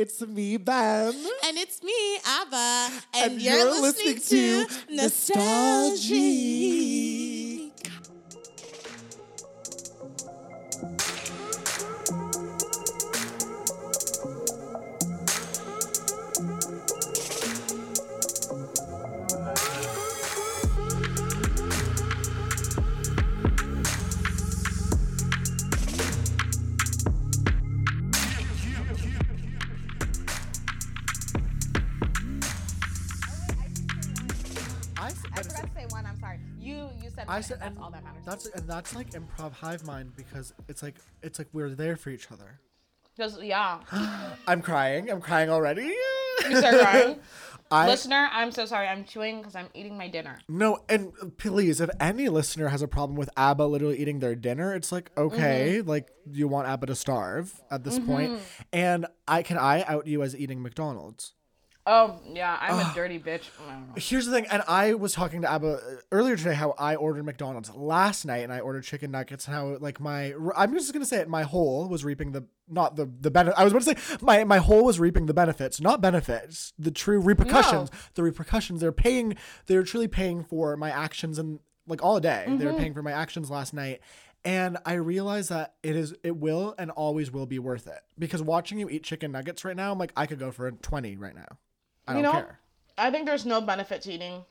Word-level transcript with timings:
It's 0.00 0.22
me, 0.22 0.56
Ben. 0.56 1.12
And 1.44 1.58
it's 1.58 1.82
me, 1.82 1.92
Abba. 2.26 2.88
And, 3.16 3.32
And 3.32 3.42
you're, 3.42 3.54
you're 3.54 3.82
listening, 3.82 4.14
listening 4.14 4.62
to 4.62 4.66
to 4.66 4.94
Nostalgic. 4.94 6.10
I 10.82 11.09
that's 37.60 37.70
and 37.76 37.78
all 37.84 37.90
that 37.90 38.02
matters. 38.04 38.22
that's 38.26 38.46
and 38.46 38.68
that's 38.68 38.94
like 38.96 39.10
improv 39.12 39.52
hive 39.52 39.84
mind 39.84 40.12
because 40.16 40.52
it's 40.68 40.82
like 40.82 40.96
it's 41.22 41.38
like 41.38 41.48
we're 41.52 41.70
there 41.70 41.96
for 41.96 42.10
each 42.10 42.30
other. 42.32 42.58
Just 43.16 43.42
yeah. 43.42 43.80
I'm 44.48 44.62
crying. 44.62 45.10
I'm 45.10 45.20
crying 45.20 45.50
already. 45.50 45.82
You 46.48 46.56
start 46.56 46.80
crying. 46.80 47.16
I 47.72 47.86
Listener, 47.86 48.28
I'm 48.32 48.50
so 48.50 48.66
sorry. 48.66 48.88
I'm 48.88 49.04
chewing 49.04 49.38
because 49.38 49.54
I'm 49.54 49.68
eating 49.74 49.96
my 49.96 50.08
dinner. 50.08 50.38
no, 50.48 50.80
and 50.88 51.12
please, 51.38 51.80
if 51.80 51.88
any 52.00 52.28
listener 52.28 52.66
has 52.66 52.82
a 52.82 52.88
problem 52.88 53.16
with 53.16 53.30
ABBA 53.36 53.62
literally 53.62 53.96
eating 53.96 54.18
their 54.18 54.34
dinner, 54.34 54.74
it's 54.74 54.90
like 54.90 55.12
okay, 55.16 55.76
Mm-hmm. 55.78 55.88
like 55.88 56.10
you 56.32 56.48
want 56.48 56.66
ABBA 56.66 56.86
to 56.86 56.94
starve 56.96 57.60
at 57.70 57.84
this 57.84 57.98
point. 58.00 58.40
And 58.72 59.06
I 59.28 59.42
can 59.44 59.56
I 59.56 59.82
out 59.84 60.08
you 60.08 60.22
as 60.24 60.34
eating 60.34 60.62
McDonald's. 60.62 61.34
Oh 61.86 62.20
yeah, 62.32 62.58
I'm 62.60 62.78
a 62.78 62.92
dirty 62.94 63.18
bitch. 63.18 63.42
I 63.66 63.72
don't 63.72 63.88
know. 63.88 63.94
Here's 63.96 64.26
the 64.26 64.32
thing, 64.32 64.46
and 64.50 64.62
I 64.68 64.94
was 64.94 65.12
talking 65.12 65.42
to 65.42 65.50
Abba 65.50 65.66
uh, 65.66 65.80
earlier 66.12 66.36
today 66.36 66.54
how 66.54 66.74
I 66.78 66.94
ordered 66.94 67.24
McDonald's 67.24 67.74
last 67.74 68.26
night, 68.26 68.44
and 68.44 68.52
I 68.52 68.60
ordered 68.60 68.84
chicken 68.84 69.10
nuggets, 69.10 69.46
and 69.46 69.54
how 69.54 69.76
like 69.80 69.98
my 69.98 70.34
I'm 70.56 70.74
just 70.74 70.92
gonna 70.92 71.06
say 71.06 71.20
it, 71.20 71.28
my 71.28 71.42
hole 71.42 71.88
was 71.88 72.04
reaping 72.04 72.32
the 72.32 72.44
not 72.68 72.96
the 72.96 73.10
the 73.20 73.30
benefit. 73.30 73.58
I 73.58 73.64
was 73.64 73.72
about 73.72 73.82
to 73.84 74.00
say 74.00 74.16
my 74.20 74.44
my 74.44 74.58
hole 74.58 74.84
was 74.84 75.00
reaping 75.00 75.26
the 75.26 75.34
benefits, 75.34 75.80
not 75.80 76.00
benefits, 76.00 76.72
the 76.78 76.90
true 76.90 77.18
repercussions. 77.20 77.90
The 78.14 78.22
repercussions 78.22 78.80
they're 78.82 78.92
paying, 78.92 79.36
they're 79.66 79.82
truly 79.82 80.08
paying 80.08 80.44
for 80.44 80.76
my 80.76 80.90
actions 80.90 81.38
and 81.38 81.60
like 81.86 82.02
all 82.02 82.20
day. 82.20 82.44
They 82.46 82.66
were 82.66 82.74
paying 82.74 82.94
for 82.94 83.02
my 83.02 83.12
actions 83.12 83.50
last 83.50 83.72
night. 83.74 84.00
And 84.44 84.78
I 84.86 84.94
realized 84.94 85.50
that 85.50 85.74
it 85.82 85.96
is, 85.96 86.14
it 86.22 86.34
will 86.34 86.74
and 86.78 86.90
always 86.90 87.30
will 87.30 87.44
be 87.44 87.58
worth 87.58 87.86
it 87.86 88.00
because 88.18 88.40
watching 88.42 88.78
you 88.78 88.88
eat 88.88 89.02
chicken 89.04 89.32
nuggets 89.32 89.66
right 89.66 89.76
now, 89.76 89.92
I'm 89.92 89.98
like, 89.98 90.12
I 90.16 90.24
could 90.24 90.38
go 90.38 90.50
for 90.50 90.66
a 90.66 90.72
20 90.72 91.16
right 91.16 91.34
now. 91.34 91.58
I 92.10 92.12
don't 92.14 92.16
you 92.18 92.22
know, 92.22 92.32
care. 92.32 92.58
I 92.98 93.10
think 93.10 93.26
there's 93.26 93.46
no 93.46 93.60
benefit 93.60 94.02
to 94.02 94.12
eating 94.12 94.44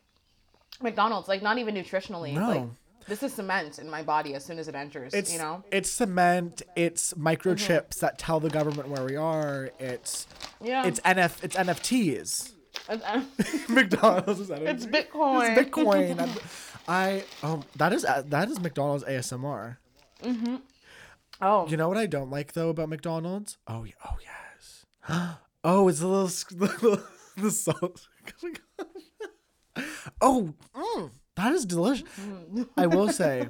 McDonald's. 0.81 1.27
Like 1.27 1.41
not 1.41 1.57
even 1.57 1.75
nutritionally. 1.75 2.35
Like 2.35 2.61
No. 2.61 2.71
this 3.08 3.21
is 3.23 3.33
cement 3.33 3.80
in 3.80 3.89
my 3.89 4.02
body 4.03 4.33
as 4.36 4.43
soon 4.45 4.59
as 4.59 4.67
it 4.67 4.75
enters. 4.75 5.14
It's 5.14 5.31
you 5.31 5.39
know. 5.39 5.64
it's 5.71 5.92
cement. 5.92 6.61
It's 6.75 7.14
microchips 7.14 7.99
that 7.99 8.17
tell 8.17 8.39
the 8.39 8.49
government 8.49 8.89
where 8.89 9.03
we 9.05 9.15
are. 9.15 9.71
It's 9.80 10.27
Yeah. 10.61 10.86
it's 10.86 10.99
NF 11.02 11.43
it's 11.43 11.55
NFTs. 11.55 12.52
It's, 12.92 13.69
McDonald's 13.69 14.39
is 14.39 14.49
NFT. 14.49 14.67
it's 14.67 14.86
Bitcoin. 14.86 15.58
It's 15.58 15.69
Bitcoin. 15.69 16.75
I 16.87 17.23
um 17.43 17.64
that 17.75 17.93
is 17.93 18.03
uh, 18.05 18.23
that 18.27 18.49
is 18.49 18.59
McDonald's 18.59 19.03
ASMR. 19.03 19.77
Mhm 20.23 20.61
Oh. 21.42 21.67
You 21.69 21.77
know 21.77 21.87
what 21.87 21.98
I 21.98 22.05
don't 22.05 22.30
like 22.30 22.53
though 22.53 22.69
about 22.69 22.89
McDonald's? 22.89 23.58
Oh 23.67 23.83
yeah. 23.83 23.93
Oh 24.05 24.17
yes. 24.21 24.86
Oh, 25.64 25.89
it's 25.89 25.99
a 25.99 26.08
little 26.08 26.27
s- 26.27 26.45
the, 27.44 27.52
salt. 27.52 28.08
oh, 30.22 30.54
mm, 30.76 31.11
that 31.36 31.54
is 31.54 31.66
delicious. 31.66 32.08
I 32.77 32.88
will 32.88 33.10
say, 33.11 33.50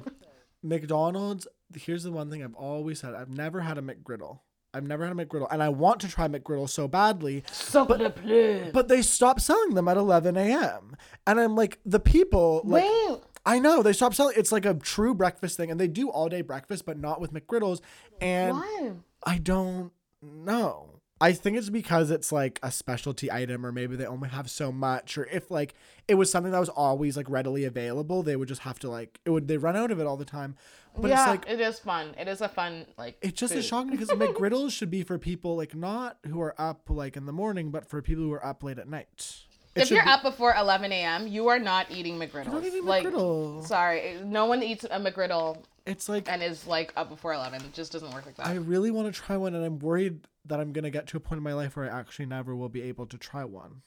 McDonald's. 0.62 1.46
Here's 1.74 2.02
the 2.02 2.12
one 2.12 2.30
thing 2.30 2.42
I've 2.42 2.54
always 2.54 3.00
said: 3.00 3.14
I've 3.14 3.30
never 3.30 3.60
had 3.60 3.78
a 3.78 3.82
McGriddle. 3.82 4.40
I've 4.72 4.86
never 4.86 5.04
had 5.04 5.16
a 5.16 5.24
McGriddle, 5.24 5.48
and 5.50 5.62
I 5.62 5.68
want 5.68 6.00
to 6.02 6.08
try 6.08 6.28
McGriddle 6.28 6.68
so 6.68 6.86
badly. 6.86 7.42
The 7.72 8.10
play. 8.10 8.70
But 8.72 8.88
they 8.88 9.02
stopped 9.02 9.40
selling 9.40 9.74
them 9.74 9.88
at 9.88 9.96
11 9.96 10.36
a.m. 10.36 10.96
And 11.26 11.40
I'm 11.40 11.56
like, 11.56 11.80
the 11.84 11.98
people. 11.98 12.62
Like, 12.64 12.84
Wait. 12.84 13.18
I 13.44 13.58
know 13.58 13.82
they 13.82 13.92
stopped 13.92 14.16
selling. 14.16 14.34
It's 14.36 14.52
like 14.52 14.66
a 14.66 14.74
true 14.74 15.14
breakfast 15.14 15.56
thing, 15.56 15.70
and 15.70 15.80
they 15.80 15.88
do 15.88 16.08
all 16.08 16.28
day 16.28 16.42
breakfast, 16.42 16.86
but 16.86 16.98
not 16.98 17.20
with 17.20 17.32
McGriddles. 17.32 17.80
And 18.20 18.56
Why? 18.56 18.92
I 19.24 19.38
don't 19.38 19.92
know. 20.22 20.89
I 21.22 21.32
think 21.32 21.58
it's 21.58 21.68
because 21.68 22.10
it's 22.10 22.32
like 22.32 22.58
a 22.62 22.70
specialty 22.72 23.30
item, 23.30 23.66
or 23.66 23.72
maybe 23.72 23.94
they 23.94 24.06
only 24.06 24.30
have 24.30 24.50
so 24.50 24.72
much, 24.72 25.18
or 25.18 25.26
if 25.26 25.50
like 25.50 25.74
it 26.08 26.14
was 26.14 26.30
something 26.30 26.50
that 26.52 26.58
was 26.58 26.70
always 26.70 27.16
like 27.16 27.28
readily 27.28 27.64
available, 27.64 28.22
they 28.22 28.36
would 28.36 28.48
just 28.48 28.62
have 28.62 28.78
to 28.80 28.90
like 28.90 29.20
it 29.26 29.30
would 29.30 29.46
they 29.46 29.58
run 29.58 29.76
out 29.76 29.90
of 29.90 30.00
it 30.00 30.06
all 30.06 30.16
the 30.16 30.24
time. 30.24 30.56
But 30.96 31.08
yeah, 31.08 31.20
it's 31.20 31.44
like 31.44 31.48
it 31.48 31.60
is 31.60 31.78
fun. 31.78 32.14
It 32.18 32.26
is 32.26 32.40
a 32.40 32.48
fun 32.48 32.86
like. 32.96 33.18
it 33.20 33.34
just 33.34 33.52
food. 33.52 33.58
is 33.60 33.66
shocking 33.66 33.90
because 33.90 34.08
McGriddles 34.08 34.70
should 34.76 34.90
be 34.90 35.02
for 35.02 35.18
people 35.18 35.56
like 35.56 35.74
not 35.74 36.16
who 36.26 36.40
are 36.40 36.54
up 36.58 36.88
like 36.88 37.16
in 37.16 37.26
the 37.26 37.32
morning, 37.32 37.70
but 37.70 37.86
for 37.88 38.00
people 38.00 38.24
who 38.24 38.32
are 38.32 38.44
up 38.44 38.62
late 38.62 38.78
at 38.78 38.88
night. 38.88 39.36
It 39.74 39.82
If 39.82 39.90
you're 39.90 40.02
be- 40.02 40.10
up 40.10 40.22
before 40.22 40.54
11 40.56 40.90
a.m., 40.90 41.28
you 41.28 41.46
are 41.48 41.60
not 41.60 41.86
eating 41.90 42.18
McGriddles. 42.18 42.46
not 42.52 42.64
eating 42.64 42.84
like, 42.84 43.04
McGriddle. 43.06 43.64
sorry, 43.64 44.18
no 44.24 44.46
one 44.46 44.64
eats 44.64 44.82
a 44.82 44.98
McGriddle 44.98 45.62
it's 45.86 46.08
like 46.08 46.28
and 46.28 46.42
is 46.42 46.66
like 46.66 46.92
up 46.96 47.08
before 47.08 47.32
11. 47.34 47.60
It 47.62 47.72
just 47.72 47.92
doesn't 47.92 48.12
work 48.12 48.26
like 48.26 48.36
that. 48.36 48.46
I 48.46 48.54
really 48.54 48.90
want 48.90 49.12
to 49.12 49.20
try 49.20 49.36
one, 49.36 49.54
and 49.54 49.64
I'm 49.64 49.78
worried 49.78 50.20
that 50.46 50.60
I'm 50.60 50.72
gonna 50.72 50.90
get 50.90 51.06
to 51.08 51.16
a 51.16 51.20
point 51.20 51.38
in 51.38 51.42
my 51.44 51.54
life 51.54 51.76
where 51.76 51.90
I 51.92 51.98
actually 51.98 52.26
never 52.26 52.54
will 52.56 52.68
be 52.68 52.82
able 52.82 53.06
to 53.06 53.18
try 53.18 53.44
one. 53.44 53.82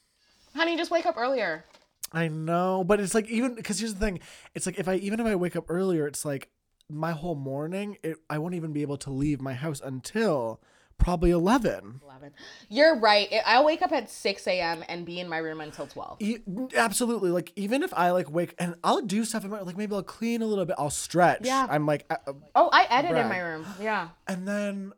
Honey, 0.55 0.77
just 0.77 0.91
wake 0.91 1.05
up 1.05 1.17
earlier. 1.17 1.65
I 2.11 2.27
know, 2.27 2.83
but 2.83 2.99
it's 2.99 3.15
like 3.15 3.27
even 3.27 3.55
because 3.55 3.79
here's 3.79 3.95
the 3.95 3.99
thing: 3.99 4.19
it's 4.53 4.65
like 4.65 4.77
if 4.79 4.87
I 4.87 4.95
even 4.95 5.19
if 5.19 5.25
I 5.25 5.35
wake 5.35 5.55
up 5.55 5.65
earlier, 5.67 6.05
it's 6.05 6.23
like 6.25 6.49
my 6.89 7.11
whole 7.11 7.35
morning. 7.35 7.97
It, 8.03 8.17
I 8.29 8.37
won't 8.37 8.53
even 8.55 8.71
be 8.71 8.81
able 8.83 8.97
to 8.97 9.09
leave 9.09 9.41
my 9.41 9.53
house 9.53 9.81
until 9.83 10.61
probably 10.99 11.31
eleven. 11.31 12.01
11. 12.03 12.33
You're 12.69 12.99
right. 12.99 13.27
I'll 13.45 13.65
wake 13.65 13.81
up 13.81 13.91
at 13.91 14.09
6 14.09 14.47
a.m. 14.47 14.83
and 14.87 15.05
be 15.05 15.19
in 15.19 15.27
my 15.27 15.37
room 15.39 15.59
until 15.59 15.87
12. 15.87 16.17
E- 16.21 16.37
absolutely, 16.77 17.31
like 17.31 17.51
even 17.55 17.81
if 17.83 17.93
I 17.95 18.11
like 18.11 18.29
wake 18.31 18.53
and 18.59 18.75
I'll 18.83 19.01
do 19.01 19.25
stuff 19.25 19.43
in 19.43 19.49
my 19.49 19.61
like 19.61 19.75
maybe 19.75 19.93
I'll 19.95 20.03
clean 20.03 20.41
a 20.41 20.45
little 20.45 20.65
bit, 20.65 20.75
I'll 20.77 20.89
stretch. 20.91 21.41
Yeah. 21.43 21.65
I'm 21.69 21.85
like, 21.87 22.05
uh, 22.11 22.17
uh, 22.27 22.33
Oh, 22.55 22.69
I 22.71 22.85
edit 22.89 23.11
in 23.17 23.27
my 23.27 23.39
room. 23.39 23.65
Yeah. 23.81 24.09
and 24.27 24.47
then. 24.47 24.93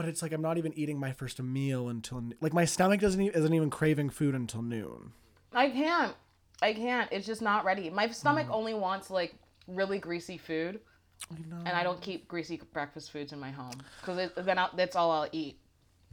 But 0.00 0.08
it's 0.08 0.22
like 0.22 0.32
I'm 0.32 0.40
not 0.40 0.56
even 0.56 0.72
eating 0.78 0.98
my 0.98 1.12
first 1.12 1.42
meal 1.42 1.90
until 1.90 2.24
like 2.40 2.54
my 2.54 2.64
stomach 2.64 3.00
doesn't 3.00 3.20
e- 3.20 3.30
isn't 3.34 3.52
even 3.52 3.68
craving 3.68 4.08
food 4.08 4.34
until 4.34 4.62
noon. 4.62 5.12
I 5.52 5.68
can't. 5.68 6.14
I 6.62 6.72
can't. 6.72 7.06
It's 7.12 7.26
just 7.26 7.42
not 7.42 7.66
ready. 7.66 7.90
My 7.90 8.08
stomach 8.08 8.46
Mm. 8.46 8.54
only 8.54 8.72
wants 8.72 9.10
like 9.10 9.34
really 9.68 9.98
greasy 9.98 10.38
food. 10.38 10.80
And 11.28 11.68
I 11.68 11.82
don't 11.82 12.00
keep 12.00 12.28
greasy 12.28 12.58
breakfast 12.72 13.10
foods 13.12 13.34
in 13.34 13.38
my 13.38 13.50
home 13.50 13.74
because 14.00 14.30
then 14.38 14.58
I'll, 14.58 14.70
that's 14.74 14.96
all 14.96 15.10
I'll 15.10 15.28
eat. 15.32 15.60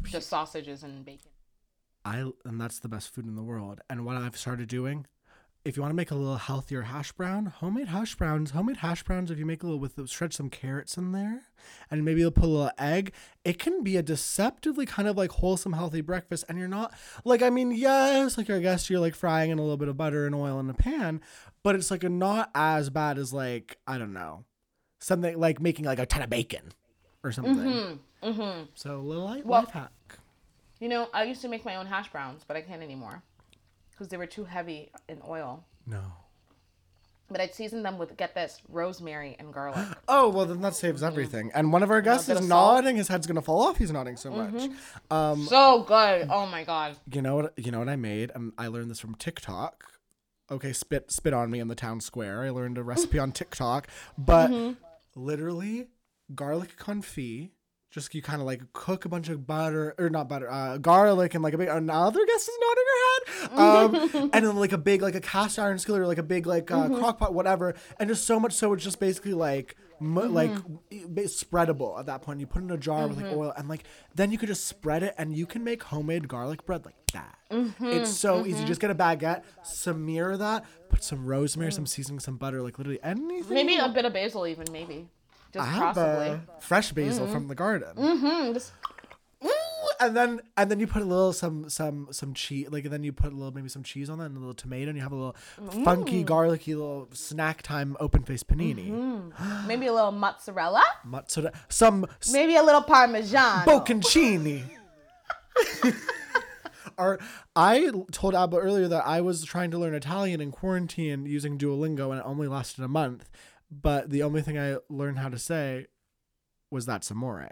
Just 0.04 0.28
sausages 0.28 0.84
and 0.84 1.06
bacon. 1.06 1.32
I 2.04 2.30
and 2.44 2.60
that's 2.60 2.80
the 2.80 2.90
best 2.90 3.14
food 3.16 3.26
in 3.26 3.36
the 3.36 3.42
world. 3.42 3.80
And 3.90 4.06
what 4.06 4.18
I've 4.18 4.36
started 4.36 4.68
doing, 4.68 5.06
if 5.68 5.76
you 5.76 5.82
want 5.82 5.92
to 5.92 5.96
make 5.96 6.12
a 6.12 6.16
little 6.16 6.38
healthier 6.38 6.84
hash 6.84 7.12
brown, 7.12 7.48
homemade 7.48 7.90
hash 7.90 8.16
browns, 8.16 8.52
homemade 8.52 8.78
hash 8.78 9.04
browns. 9.04 9.30
If 9.30 9.38
you 9.38 9.46
make 9.46 9.64
a 9.64 9.66
little 9.66 9.80
with 9.80 9.96
the, 9.96 10.08
shred 10.08 10.34
some 10.34 10.50
carrots 10.50 10.98
in 10.98 11.12
there, 11.12 11.42
and 11.92 12.06
maybe 12.06 12.22
you'll 12.22 12.32
put 12.32 12.46
a 12.46 12.48
little 12.48 12.72
egg, 12.78 13.12
it 13.44 13.60
can 13.60 13.84
be 13.84 13.98
a 13.98 14.02
deceptively 14.02 14.86
kind 14.86 15.10
of 15.10 15.18
like 15.18 15.32
wholesome, 15.32 15.74
healthy 15.74 16.00
breakfast. 16.00 16.46
And 16.48 16.58
you're 16.58 16.70
not 16.70 16.94
like 17.26 17.42
I 17.42 17.50
mean, 17.50 17.72
yes, 17.72 18.38
like 18.38 18.50
I 18.50 18.60
guess 18.60 18.90
you're 18.90 19.02
like 19.02 19.14
frying 19.14 19.52
in 19.52 19.60
a 19.60 19.62
little 19.62 19.78
bit 19.78 19.90
of 19.90 19.98
butter 19.98 20.26
and 20.26 20.34
oil 20.34 20.60
in 20.60 20.70
a 20.70 20.74
pan, 20.74 21.20
but 21.64 21.76
it's 21.76 21.92
like 21.92 22.04
not 22.04 22.50
as 22.56 22.90
bad 22.90 23.18
as 23.18 23.34
like 23.34 23.78
I 23.86 23.98
don't 23.98 24.14
know, 24.14 24.46
something 25.00 25.38
like 25.38 25.60
making 25.60 25.86
like 25.86 26.00
a 26.00 26.06
ton 26.06 26.22
of 26.22 26.30
bacon 26.30 26.72
or 27.24 27.34
something. 27.34 28.00
Mm-hmm. 28.24 28.64
So 28.74 28.98
a 28.98 29.02
little 29.02 29.26
light 29.26 29.46
Well- 29.46 29.64
life 29.64 29.72
hack. 29.72 29.92
You 30.80 30.90
know, 30.90 31.10
I 31.12 31.24
used 31.24 31.42
to 31.42 31.48
make 31.48 31.66
my 31.66 31.76
own 31.76 31.88
hash 31.88 32.12
browns, 32.12 32.44
but 32.48 32.56
I 32.56 32.62
can't 32.62 32.84
anymore 32.84 33.24
because 33.98 34.10
they 34.10 34.18
were 34.18 34.28
too 34.28 34.44
heavy 34.46 34.92
in 35.10 35.20
oil. 35.28 35.64
No. 35.88 36.02
But 37.30 37.42
I'd 37.42 37.54
season 37.54 37.84
them 37.84 37.98
with 37.98 38.16
get 38.16 38.34
this 38.36 38.62
rosemary 38.70 39.36
and 39.40 39.52
garlic. 39.54 39.86
Oh 40.08 40.30
well, 40.30 40.46
then 40.46 40.62
that 40.62 40.76
saves 40.76 41.04
everything. 41.04 41.52
And 41.54 41.74
one 41.74 41.84
of 41.84 41.92
our 41.92 42.02
guests 42.02 42.30
is. 42.30 42.40
Mm-hmm. 42.40 42.48
nodding. 42.48 42.96
His 42.96 43.10
head's 43.10 43.28
gonna 43.28 43.42
fall 43.42 43.62
off. 43.68 43.78
He's 43.78 43.92
nodding 43.92 44.16
so 44.16 44.32
much. 44.32 44.70
Um, 45.12 45.46
so 45.46 45.84
good. 45.84 46.28
Oh 46.32 46.46
my 46.46 46.64
god. 46.64 46.96
you 47.12 47.22
know 47.22 47.36
what? 47.36 47.54
You 47.58 47.72
know 47.72 47.80
what 47.80 47.90
I 47.90 47.98
made, 47.98 48.32
and 48.34 48.54
I 48.58 48.68
learned 48.68 48.90
this 48.90 49.00
from 49.00 49.16
TikTok. 49.16 49.84
Okay, 50.50 50.72
spit 50.72 51.12
spit 51.12 51.34
on 51.34 51.52
me 51.52 51.60
in 51.60 51.68
the 51.68 51.76
town 51.76 52.00
square. 52.00 52.44
I 52.44 52.50
learned 52.52 52.78
a 52.78 52.84
recipe 52.84 53.20
on 53.26 53.34
TikTok, 53.34 53.88
but 54.18 54.50
Mm-hmm. 54.50 54.74
literally 55.22 55.88
garlic 56.34 56.78
confit. 56.78 57.50
Just 57.98 58.14
you 58.14 58.22
kind 58.22 58.40
of 58.42 58.46
like 58.46 58.62
cook 58.74 59.06
a 59.06 59.10
bunch 59.10 59.28
of 59.28 59.48
butter 59.48 59.96
or 59.98 60.10
not 60.10 60.30
butter, 60.30 60.50
uh, 60.52 60.78
garlic 60.78 61.34
and 61.34 61.44
like 61.44 61.54
a 61.56 61.58
big 61.58 61.68
another 61.68 62.24
guest 62.28 62.48
is 62.48 62.58
nodding 62.62 62.86
her 62.94 63.00
head, 63.10 64.14
um, 64.14 64.30
and 64.34 64.46
then 64.46 64.56
like 64.56 64.72
a 64.72 64.78
big 64.78 65.02
like 65.02 65.16
a 65.16 65.20
cast 65.22 65.58
iron 65.58 65.80
skillet 65.80 66.02
or 66.02 66.08
like 66.08 66.20
a 66.20 66.24
big 66.24 66.46
like 66.46 66.70
uh, 66.70 66.76
Mm-hmm. 66.84 67.00
crock 67.00 67.18
pot, 67.18 67.34
whatever, 67.34 67.74
and 68.00 68.08
just 68.08 68.26
so 68.26 68.40
much 68.40 68.54
so 68.54 68.72
it's 68.74 68.84
just 68.84 69.00
basically 69.00 69.34
like 69.34 69.76
mu- 70.00 70.22
Mm-hmm. 70.22 70.34
like 70.34 70.52
spreadable 71.26 72.00
at 72.00 72.06
that 72.06 72.22
point. 72.22 72.40
You 72.40 72.48
put 72.48 72.62
it 72.62 72.66
in 72.66 72.72
a 72.72 72.78
jar 72.78 73.08
with 73.08 73.18
like 73.18 73.26
Mm-hmm. 73.28 73.38
oil 73.40 73.54
and 73.58 73.68
like 73.68 73.84
then 74.16 74.32
you 74.32 74.38
could 74.38 74.48
just 74.50 74.66
spread 74.68 75.04
it 75.04 75.14
and 75.18 75.36
you 75.36 75.46
can 75.46 75.64
make 75.64 75.84
homemade 75.84 76.28
garlic 76.28 76.66
bread 76.66 76.86
like 76.86 76.96
that. 77.14 77.38
Mm-hmm. 77.52 77.86
It's 77.86 78.12
so 78.12 78.46
easy. 78.46 78.64
Just 78.66 78.80
get 78.82 78.92
a 78.92 78.96
baguette, 78.96 79.44
smear 79.64 80.38
that, 80.38 80.66
put 80.90 81.04
some 81.04 81.26
rosemary, 81.26 81.72
some 81.72 81.86
seasoning, 81.86 82.20
some 82.20 82.38
butter, 82.38 82.62
like 82.62 82.78
literally 82.78 83.00
anything. 83.04 83.54
Maybe 83.54 83.78
a 83.78 83.90
bit 83.90 84.06
of 84.06 84.14
basil 84.14 84.46
even 84.48 84.66
maybe. 84.72 85.08
Just 85.54 85.68
I 85.68 85.72
have 85.72 85.96
possibly. 85.96 86.40
fresh 86.60 86.92
basil 86.92 87.28
from 87.28 87.48
the 87.48 87.56
garden. 87.56 87.96
Mm, 87.96 88.54
just- 88.54 88.72
and 90.00 90.16
then 90.16 90.40
and 90.56 90.70
then 90.70 90.80
you 90.80 90.86
put 90.86 91.02
a 91.02 91.06
little 91.06 91.34
some 91.34 91.70
some 91.70 92.08
some 92.12 92.34
cheese 92.34 92.68
like 92.70 92.84
and 92.84 92.94
then 92.94 93.04
you 93.04 93.12
put 93.12 93.32
a 93.32 93.36
little 93.36 93.52
maybe 93.54 93.70
some 93.70 93.82
cheese 93.84 94.10
on 94.12 94.20
that 94.20 94.26
and 94.26 94.36
a 94.38 94.40
little 94.40 94.54
tomato 94.54 94.90
and 94.90 94.96
you 94.98 95.02
have 95.02 95.12
a 95.12 95.16
little 95.16 95.36
funky 95.84 96.22
garlicky 96.24 96.76
little 96.76 97.08
snack 97.14 97.62
time 97.64 97.96
open 98.00 98.22
faced 98.24 98.48
panini 98.48 98.92
maybe 99.66 99.88
a 99.88 99.94
little 99.94 100.12
mozzarella. 100.12 100.84
mozzarella 101.04 101.52
some 101.70 102.06
Maybe 102.32 102.56
a 102.58 102.64
little 102.64 102.82
parmesan. 102.84 103.66
bocconcini 103.66 104.64
Or 107.00 107.20
I 107.56 107.92
told 108.12 108.34
Abba 108.34 108.58
earlier 108.58 108.88
that 108.88 109.06
I 109.06 109.22
was 109.22 109.44
trying 109.44 109.70
to 109.72 109.78
learn 109.78 109.94
Italian 109.94 110.42
in 110.42 110.52
quarantine 110.52 111.28
using 111.28 111.58
Duolingo 111.58 112.10
and 112.10 112.20
it 112.20 112.26
only 112.26 112.48
lasted 112.48 112.84
a 112.84 112.88
month. 112.88 113.30
But 113.70 114.10
the 114.10 114.24
only 114.24 114.42
thing 114.42 114.58
I 114.58 114.78
learned 114.90 115.20
how 115.20 115.30
to 115.30 115.38
say 115.38 115.88
was 116.72 116.86
that's 116.86 117.12
amore. 117.12 117.50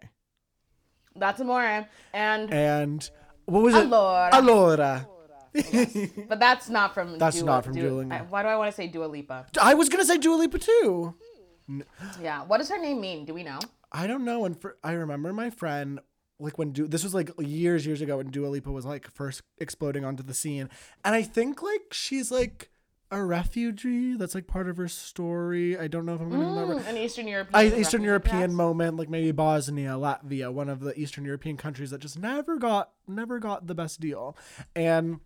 That's 1.15 1.39
amore. 1.39 1.87
And 2.13 2.53
And 2.53 3.09
what 3.45 3.63
was 3.63 3.75
it? 3.75 3.87
Allora. 3.89 4.31
Allora. 4.31 5.07
but 6.27 6.39
that's 6.39 6.69
not 6.69 6.93
from 6.93 7.17
That's 7.17 7.37
Dua- 7.37 7.45
not 7.45 7.63
from 7.65 7.75
Dua-. 7.75 8.07
I- 8.11 8.21
Why 8.23 8.43
do 8.43 8.49
I 8.49 8.57
want 8.57 8.69
to 8.71 8.75
say 8.75 8.87
Dua 8.87 9.05
Lipa? 9.05 9.45
I 9.61 9.73
was 9.73 9.87
gonna 9.89 10.05
say 10.05 10.17
Dua 10.17 10.35
Lipa 10.35 10.59
too. 10.59 11.15
Yeah. 12.21 12.43
What 12.43 12.57
does 12.59 12.69
her 12.69 12.77
name 12.77 13.01
mean? 13.01 13.25
Do 13.25 13.33
we 13.33 13.43
know? 13.43 13.59
I 13.91 14.07
don't 14.07 14.25
know. 14.25 14.45
And 14.45 14.59
for 14.59 14.77
I 14.83 14.91
remember 14.93 15.31
my 15.33 15.49
friend 15.49 15.99
like 16.39 16.57
when 16.57 16.73
du- 16.73 16.87
this 16.87 17.03
was 17.03 17.13
like 17.13 17.31
years 17.39 17.85
years 17.85 18.01
ago 18.01 18.17
when 18.17 18.29
Dua 18.31 18.47
Lipa 18.47 18.71
was 18.71 18.85
like 18.85 19.09
first 19.09 19.41
exploding 19.59 20.03
onto 20.03 20.23
the 20.23 20.33
scene, 20.33 20.69
and 21.05 21.15
I 21.15 21.21
think 21.23 21.61
like 21.63 21.93
she's 21.93 22.29
like 22.31 22.69
a 23.11 23.23
refugee. 23.23 24.15
That's 24.15 24.35
like 24.35 24.47
part 24.47 24.67
of 24.67 24.77
her 24.77 24.87
story. 24.87 25.77
I 25.77 25.87
don't 25.87 26.05
know 26.05 26.15
if 26.15 26.21
I'm 26.21 26.29
gonna 26.29 26.47
remember. 26.47 26.75
Mm, 26.83 26.89
An 26.89 26.97
Eastern 26.97 27.27
European. 27.27 27.73
I, 27.73 27.79
Eastern 27.79 28.01
European 28.03 28.53
moment, 28.53 28.97
like 28.97 29.09
maybe 29.09 29.31
Bosnia, 29.31 29.91
Latvia, 29.91 30.51
one 30.51 30.69
of 30.69 30.79
the 30.79 30.97
Eastern 30.99 31.25
European 31.25 31.57
countries 31.57 31.91
that 31.91 32.01
just 32.01 32.17
never 32.17 32.57
got 32.57 32.91
never 33.07 33.39
got 33.39 33.67
the 33.67 33.75
best 33.75 33.99
deal, 33.99 34.35
and 34.75 35.19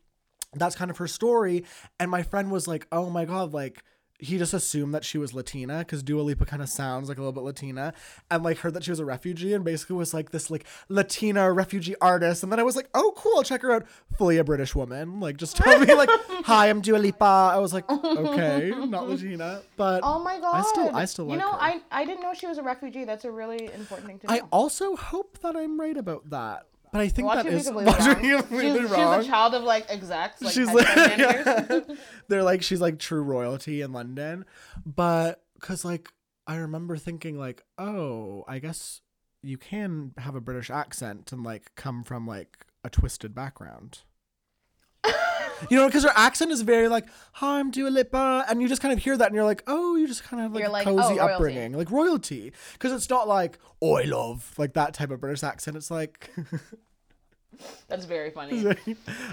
that's 0.53 0.75
kind 0.75 0.91
of 0.91 0.97
her 0.97 1.07
story. 1.07 1.63
And 1.99 2.11
my 2.11 2.23
friend 2.23 2.51
was 2.51 2.67
like, 2.67 2.87
"Oh 2.91 3.09
my 3.09 3.25
god!" 3.25 3.53
Like 3.53 3.83
he 4.19 4.37
just 4.37 4.53
assumed 4.53 4.93
that 4.93 5.05
she 5.05 5.17
was 5.17 5.33
Latina 5.33 5.79
because 5.79 6.03
Dua 6.03 6.21
Lipa 6.21 6.45
kind 6.45 6.61
of 6.61 6.67
sounds 6.69 7.07
like 7.07 7.17
a 7.17 7.21
little 7.21 7.31
bit 7.31 7.43
Latina, 7.43 7.93
and 8.29 8.43
like 8.43 8.57
heard 8.57 8.73
that 8.73 8.83
she 8.83 8.91
was 8.91 8.99
a 8.99 9.05
refugee, 9.05 9.53
and 9.53 9.63
basically 9.63 9.95
was 9.95 10.13
like 10.13 10.31
this 10.31 10.51
like 10.51 10.65
Latina 10.89 11.51
refugee 11.51 11.95
artist. 12.01 12.43
And 12.43 12.51
then 12.51 12.59
I 12.59 12.63
was 12.63 12.75
like, 12.75 12.89
"Oh, 12.93 13.13
cool! 13.15 13.37
I'll 13.37 13.43
check 13.43 13.61
her 13.61 13.71
out." 13.71 13.85
Fully 14.17 14.37
a 14.37 14.43
British 14.43 14.75
woman, 14.75 15.19
like 15.21 15.37
just 15.37 15.55
tell 15.55 15.79
me 15.79 15.93
like, 15.93 16.09
"Hi, 16.45 16.69
I'm 16.69 16.81
Dua 16.81 16.97
Lipa." 16.97 17.23
I 17.25 17.57
was 17.59 17.73
like, 17.73 17.89
"Okay, 17.89 18.71
not 18.87 19.07
Latina," 19.09 19.61
but 19.77 20.01
Oh 20.03 20.19
my 20.19 20.39
god. 20.39 20.55
I 20.55 20.61
still 20.63 20.95
I 20.95 21.05
still 21.05 21.25
You 21.25 21.31
like 21.31 21.39
know, 21.39 21.51
her. 21.53 21.57
I 21.61 21.81
I 21.89 22.05
didn't 22.05 22.21
know 22.21 22.33
she 22.33 22.47
was 22.47 22.57
a 22.57 22.63
refugee. 22.63 23.05
That's 23.05 23.25
a 23.25 23.31
really 23.31 23.65
important 23.73 24.07
thing 24.07 24.19
to 24.19 24.27
know. 24.27 24.33
I 24.33 24.41
also 24.51 24.95
hope 24.95 25.39
that 25.39 25.55
I'm 25.55 25.79
right 25.79 25.95
about 25.97 26.29
that. 26.29 26.65
But 26.91 27.01
I 27.01 27.09
think 27.09 27.27
Watch 27.27 27.43
that 27.43 27.53
is 27.53 27.67
completely 27.67 27.93
watch 27.93 27.99
wrong. 27.99 28.21
me 28.21 28.71
she's, 28.79 28.89
she's 28.89 28.91
a 28.91 29.23
child 29.23 29.53
of 29.53 29.63
like 29.63 29.85
execs. 29.89 30.41
Like 30.41 30.53
She's 30.53 30.71
like, 30.73 31.87
they're 32.27 32.43
like 32.43 32.63
she's 32.63 32.81
like 32.81 32.97
true 32.99 33.21
royalty 33.21 33.81
in 33.81 33.91
London, 33.93 34.45
but 34.85 35.43
because 35.53 35.85
like 35.85 36.09
I 36.47 36.55
remember 36.55 36.97
thinking 36.97 37.37
like, 37.37 37.63
oh, 37.77 38.43
I 38.47 38.59
guess 38.59 39.01
you 39.43 39.57
can 39.57 40.13
have 40.17 40.35
a 40.35 40.41
British 40.41 40.69
accent 40.69 41.31
and 41.31 41.43
like 41.43 41.71
come 41.75 42.03
from 42.03 42.25
like 42.25 42.65
a 42.83 42.89
twisted 42.89 43.35
background. 43.35 43.99
You 45.69 45.77
know, 45.77 45.87
because 45.87 46.03
her 46.03 46.13
accent 46.15 46.51
is 46.51 46.61
very 46.61 46.87
like, 46.87 47.07
"Hi, 47.33 47.59
I'm 47.59 47.71
Dua 47.71 47.89
Lipa," 47.89 48.45
and 48.49 48.61
you 48.61 48.67
just 48.67 48.81
kind 48.81 48.93
of 48.93 49.03
hear 49.03 49.17
that, 49.17 49.27
and 49.27 49.35
you're 49.35 49.43
like, 49.43 49.63
"Oh, 49.67 49.95
you 49.95 50.07
just 50.07 50.23
kind 50.23 50.43
of 50.43 50.51
have 50.51 50.61
like 50.61 50.71
like, 50.71 50.85
cozy 50.85 51.19
oh, 51.19 51.27
upbringing, 51.27 51.73
like 51.73 51.91
royalty." 51.91 52.53
Because 52.73 52.91
it's 52.91 53.09
not 53.09 53.27
like, 53.27 53.59
"Oh, 53.81 53.95
I 53.95 54.03
love," 54.03 54.53
like 54.57 54.73
that 54.73 54.93
type 54.93 55.11
of 55.11 55.19
British 55.19 55.43
accent. 55.43 55.77
It's 55.77 55.91
like, 55.91 56.29
That's 57.87 58.05
very 58.05 58.31
funny. 58.31 58.75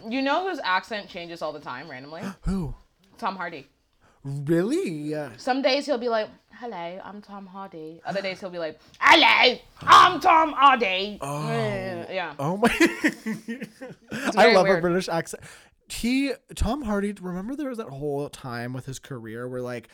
You 0.08 0.22
know 0.22 0.48
whose 0.48 0.60
accent 0.62 1.08
changes 1.08 1.42
all 1.42 1.52
the 1.52 1.60
time 1.60 1.88
randomly? 1.88 2.22
who? 2.42 2.74
Tom 3.18 3.36
Hardy. 3.36 3.68
Really? 4.24 5.14
Some 5.36 5.62
days 5.62 5.86
he'll 5.86 5.98
be 5.98 6.08
like, 6.08 6.28
"Hello, 6.50 7.00
I'm 7.04 7.22
Tom 7.22 7.46
Hardy." 7.46 8.00
Other 8.04 8.20
days 8.20 8.40
he'll 8.40 8.50
be 8.50 8.58
like, 8.58 8.80
"Hello, 8.98 9.56
I'm 9.82 10.18
Tom 10.18 10.52
Hardy." 10.52 11.18
Oh. 11.20 12.06
Yeah. 12.10 12.34
Oh 12.38 12.56
my! 12.56 12.68
I 14.10 14.30
very 14.32 14.54
love 14.54 14.66
a 14.66 14.70
weird. 14.70 14.82
British 14.82 15.08
accent. 15.08 15.44
He 15.88 16.32
Tom 16.54 16.82
Hardy. 16.82 17.12
Remember 17.20 17.54
there 17.54 17.68
was 17.68 17.78
that 17.78 17.88
whole 17.88 18.28
time 18.28 18.72
with 18.72 18.86
his 18.86 18.98
career 18.98 19.48
where 19.48 19.60
like 19.62 19.88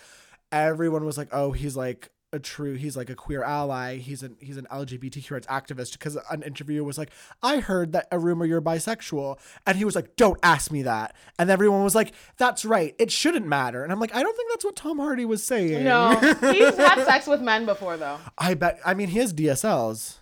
everyone 0.51 1.05
was 1.05 1.19
like, 1.19 1.29
"Oh, 1.33 1.53
he's 1.53 1.77
like 1.77 2.11
a 2.33 2.39
true. 2.39 2.75
He's 2.75 2.97
like 2.97 3.11
a 3.11 3.15
queer 3.15 3.43
ally. 3.43 3.97
He's 3.99 4.23
an 4.23 4.37
he's 4.41 4.57
an 4.57 4.67
LGBTQ 4.71 5.31
rights 5.31 5.47
activist." 5.49 5.93
Because 5.93 6.17
an 6.31 6.43
interviewer 6.43 6.85
was 6.85 6.97
like, 6.97 7.11
"I 7.43 7.61
heard 7.61 7.93
that 7.93 8.09
a 8.11 8.19
rumor 8.19 8.47
you're 8.47 8.63
bisexual," 8.63 9.39
and 9.67 9.77
he 9.77 9.85
was 9.85 9.95
like, 9.95 10.17
"Don't 10.17 10.39
ask 10.43 10.71
me 10.71 10.83
that." 10.83 11.15
And 11.39 11.51
everyone 11.51 11.85
was 11.85 11.95
like, 11.95 12.13
"That's 12.39 12.65
right. 12.65 12.95
It 12.99 13.11
shouldn't 13.11 13.47
matter." 13.47 13.83
And 13.83 13.93
I'm 13.93 14.01
like, 14.01 14.15
I 14.15 14.23
don't 14.23 14.37
think 14.37 14.51
that's 14.51 14.65
what 14.65 14.77
Tom 14.77 14.99
Hardy 14.99 15.27
was 15.27 15.45
saying. 15.45 15.85
No, 15.85 16.17
he's 16.41 16.77
had 16.77 17.05
sex 17.05 17.27
with 17.27 17.43
men 17.43 17.67
before 17.67 17.99
though. 17.99 18.19
I 18.39 18.55
bet. 18.55 18.81
I 18.85 18.95
mean, 18.95 19.09
he 19.09 19.19
has 19.19 19.35
DSLs. 19.35 20.17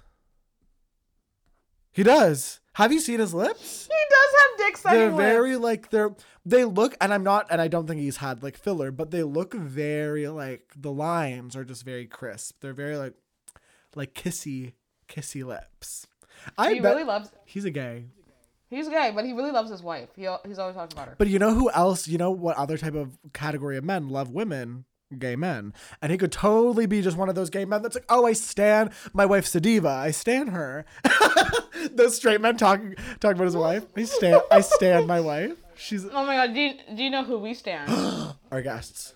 He 1.92 2.02
does. 2.02 2.59
Have 2.74 2.92
you 2.92 3.00
seen 3.00 3.20
his 3.20 3.34
lips? 3.34 3.88
He 3.90 4.04
does 4.10 4.40
have 4.40 4.58
dick 4.66 4.76
sucking 4.76 4.98
they're 4.98 5.10
lips. 5.10 5.18
very 5.18 5.56
like 5.56 5.90
they're 5.90 6.14
they 6.46 6.64
look 6.64 6.96
and 7.00 7.12
i'm 7.12 7.22
not 7.24 7.46
and 7.50 7.60
i 7.60 7.68
don't 7.68 7.86
think 7.86 8.00
he's 8.00 8.18
had 8.18 8.42
like 8.42 8.56
filler 8.56 8.90
but 8.90 9.10
they 9.10 9.22
look 9.22 9.52
very 9.54 10.28
like 10.28 10.72
the 10.76 10.90
lines 10.92 11.54
are 11.56 11.64
just 11.64 11.84
very 11.84 12.06
crisp 12.06 12.56
they're 12.60 12.72
very 12.72 12.96
like 12.96 13.14
like 13.94 14.14
kissy 14.14 14.72
kissy 15.08 15.44
lips 15.44 16.06
i 16.56 16.74
He 16.74 16.80
really 16.80 17.04
loves. 17.04 17.30
he's 17.44 17.64
a 17.64 17.70
gay 17.70 18.06
He's 18.68 18.86
a 18.86 18.90
gay, 18.90 19.10
but 19.12 19.24
he 19.24 19.32
really 19.32 19.50
loves 19.50 19.68
his 19.68 19.82
wife. 19.82 20.10
He 20.14 20.28
he's 20.46 20.60
always 20.60 20.76
talking 20.76 20.96
about 20.96 21.08
her. 21.08 21.14
but 21.18 21.26
you 21.26 21.40
know 21.40 21.52
who 21.52 21.68
else 21.72 22.06
you 22.06 22.18
know 22.18 22.30
what 22.30 22.56
other 22.56 22.78
type 22.78 22.94
of 22.94 23.18
category 23.32 23.76
of 23.76 23.82
men 23.82 24.08
love 24.08 24.30
women 24.30 24.84
gay 25.18 25.34
men 25.34 25.72
and 26.00 26.12
he 26.12 26.18
could 26.18 26.30
totally 26.30 26.86
be 26.86 27.02
just 27.02 27.16
one 27.16 27.28
of 27.28 27.34
those 27.34 27.50
gay 27.50 27.64
men 27.64 27.82
that's 27.82 27.96
like 27.96 28.04
oh 28.08 28.26
i 28.26 28.32
stan 28.32 28.90
my 29.12 29.26
wife's 29.26 29.52
a 29.56 29.60
diva 29.60 29.88
i 29.88 30.10
stan 30.10 30.46
her 30.48 30.84
those 31.92 32.14
straight 32.16 32.40
men 32.40 32.56
talking 32.56 32.94
talking 33.18 33.36
about 33.36 33.44
his 33.44 33.56
wife 33.56 33.84
i 33.96 34.04
stan 34.04 34.40
i 34.52 34.60
stan 34.60 35.06
my 35.08 35.18
wife 35.20 35.52
she's 35.76 36.04
Oh 36.06 36.24
my 36.24 36.36
god, 36.36 36.54
do 36.54 36.60
you, 36.60 36.74
do 36.94 37.02
you 37.02 37.10
know 37.10 37.24
who 37.24 37.38
we 37.38 37.54
stand? 37.54 37.90
our 38.52 38.62
guests 38.62 39.14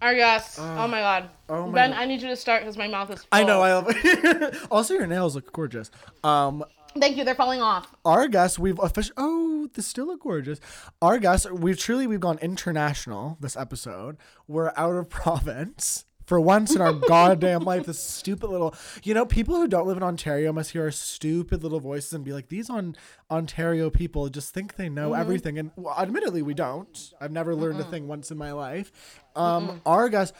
Our 0.00 0.14
guest. 0.14 0.58
oh 0.60 0.86
my 0.86 1.00
god. 1.00 1.30
oh 1.48 1.66
my 1.66 1.72
ben, 1.72 1.90
God. 1.90 1.98
I 1.98 2.04
need 2.04 2.22
you 2.22 2.28
to 2.28 2.36
start 2.36 2.62
because 2.62 2.76
my 2.76 2.86
mouth 2.88 3.10
is. 3.10 3.20
Full. 3.20 3.28
I 3.32 3.42
know. 3.42 3.62
I 3.62 3.72
love 3.74 3.86
it. 3.88 4.56
also, 4.70 4.94
your 4.94 5.06
nails 5.06 5.34
look 5.34 5.50
gorgeous. 5.52 5.90
Um, 6.22 6.62
Thank 6.98 7.16
you. 7.16 7.24
They're 7.24 7.34
falling 7.34 7.62
off. 7.62 7.94
our 8.04 8.26
guests, 8.28 8.58
we've 8.58 8.78
officially. 8.80 9.14
Oh, 9.16 9.68
they 9.72 9.82
still 9.82 10.06
look 10.06 10.22
gorgeous. 10.22 10.60
Our 11.00 11.18
guests, 11.18 11.48
we've 11.50 11.78
truly 11.78 12.06
we've 12.06 12.20
gone 12.20 12.38
international 12.38 13.36
this 13.40 13.56
episode. 13.56 14.16
We're 14.48 14.72
out 14.76 14.96
of 14.96 15.08
province. 15.10 16.04
For 16.26 16.40
once 16.40 16.76
in 16.76 16.80
our 16.80 16.92
goddamn 17.08 17.62
life, 17.62 17.86
this 17.86 17.98
stupid 17.98 18.50
little, 18.50 18.72
you 19.02 19.14
know, 19.14 19.26
people 19.26 19.56
who 19.56 19.66
don't 19.66 19.88
live 19.88 19.96
in 19.96 20.04
Ontario 20.04 20.52
must 20.52 20.70
hear 20.70 20.84
our 20.84 20.92
stupid 20.92 21.64
little 21.64 21.80
voices 21.80 22.12
and 22.12 22.24
be 22.24 22.32
like, 22.32 22.46
these 22.46 22.70
on 22.70 22.94
Ontario 23.32 23.90
people 23.90 24.28
just 24.28 24.54
think 24.54 24.76
they 24.76 24.88
know 24.88 25.14
everything. 25.14 25.58
And 25.58 25.72
well, 25.74 25.92
admittedly, 25.98 26.42
we 26.42 26.54
don't. 26.54 27.12
I've 27.20 27.32
never 27.32 27.56
learned 27.56 27.80
a 27.80 27.84
thing 27.84 28.06
once 28.06 28.30
in 28.30 28.38
my 28.38 28.52
life. 28.52 28.92
Um, 29.34 29.80
our 29.84 30.08
guests, 30.08 30.38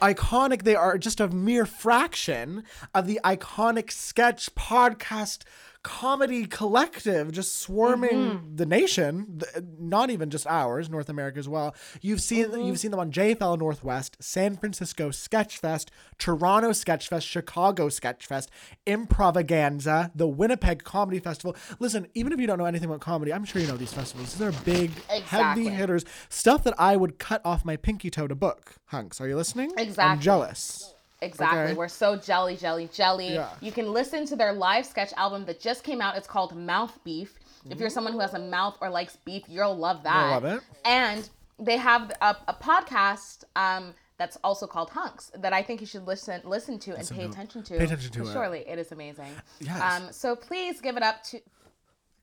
iconic, 0.00 0.62
they 0.62 0.76
are 0.76 0.98
just 0.98 1.18
a 1.18 1.26
mere 1.26 1.66
fraction 1.66 2.62
of 2.94 3.08
the 3.08 3.18
iconic 3.24 3.90
sketch 3.90 4.54
podcast 4.54 5.42
comedy 5.84 6.46
collective 6.46 7.30
just 7.30 7.58
swarming 7.60 8.10
Mm-hmm. 8.10 8.56
the 8.56 8.66
nation, 8.66 9.40
not 9.78 10.10
even 10.10 10.30
just 10.30 10.46
ours, 10.48 10.88
North 10.90 11.08
America 11.08 11.38
as 11.38 11.48
well. 11.48 11.74
You've 12.00 12.20
seen 12.22 12.46
Mm-hmm. 12.46 12.60
you've 12.66 12.78
seen 12.80 12.90
them 12.90 12.98
on 13.00 13.12
JFL 13.12 13.58
Northwest, 13.58 14.16
San 14.20 14.56
Francisco 14.56 15.10
Sketchfest, 15.10 15.88
Toronto 16.18 16.70
Sketchfest, 16.70 17.22
Chicago 17.22 17.88
Sketchfest, 17.88 18.48
Improvaganza, 18.86 20.10
the 20.14 20.26
Winnipeg 20.26 20.82
Comedy 20.84 21.20
Festival. 21.20 21.54
Listen, 21.78 22.06
even 22.14 22.32
if 22.32 22.40
you 22.40 22.46
don't 22.46 22.58
know 22.58 22.64
anything 22.64 22.88
about 22.88 23.00
comedy, 23.00 23.32
I'm 23.32 23.44
sure 23.44 23.60
you 23.60 23.68
know 23.68 23.76
these 23.76 23.92
festivals. 23.92 24.34
These 24.34 24.42
are 24.42 24.52
big, 24.64 24.90
Exactly. 25.10 25.64
heavy 25.64 25.68
hitters, 25.68 26.04
stuff 26.28 26.64
that 26.64 26.74
I 26.78 26.96
would 26.96 27.18
cut 27.18 27.40
off 27.44 27.64
my 27.64 27.76
pinky 27.76 28.10
toe 28.10 28.26
to 28.26 28.34
book. 28.34 28.76
Hunks, 28.86 29.20
are 29.20 29.28
you 29.28 29.36
listening? 29.36 29.70
exactly 29.76 29.84
I'm 29.84 29.88
Exactly. 29.88 30.24
jealous. 30.24 30.94
Exactly. 31.22 31.60
Okay. 31.60 31.74
We're 31.74 31.88
so 31.88 32.16
jelly, 32.16 32.56
jelly, 32.56 32.88
jelly. 32.92 33.34
Yeah. 33.34 33.48
You 33.60 33.72
can 33.72 33.92
listen 33.92 34.26
to 34.26 34.36
their 34.36 34.52
live 34.52 34.84
sketch 34.84 35.12
album 35.16 35.44
that 35.46 35.60
just 35.60 35.84
came 35.84 36.00
out. 36.00 36.16
It's 36.16 36.26
called 36.26 36.56
Mouth 36.56 36.98
Beef. 37.04 37.38
If 37.70 37.80
you're 37.80 37.88
someone 37.88 38.12
who 38.12 38.20
has 38.20 38.34
a 38.34 38.38
mouth 38.38 38.76
or 38.82 38.90
likes 38.90 39.16
beef, 39.24 39.44
you'll 39.48 39.76
love 39.76 40.02
that. 40.02 40.30
love 40.30 40.44
it. 40.44 40.60
And 40.84 41.26
they 41.58 41.78
have 41.78 42.12
a, 42.20 42.36
a 42.48 42.52
podcast 42.54 43.44
um, 43.56 43.94
that's 44.18 44.36
also 44.44 44.66
called 44.66 44.90
Hunks 44.90 45.32
that 45.38 45.54
I 45.54 45.62
think 45.62 45.80
you 45.80 45.86
should 45.86 46.06
listen 46.06 46.42
listen 46.44 46.78
to 46.80 46.94
and 46.94 47.08
pay 47.08 47.24
attention 47.24 47.62
to. 47.62 47.78
Pay 47.78 47.84
attention 47.84 48.12
to 48.12 48.22
it. 48.22 48.32
Surely 48.32 48.68
it 48.68 48.78
is 48.78 48.92
amazing. 48.92 49.30
Yes. 49.60 49.80
Um, 49.80 50.12
so 50.12 50.36
please 50.36 50.80
give 50.82 50.96
it 50.98 51.02
up 51.02 51.22
to. 51.24 51.40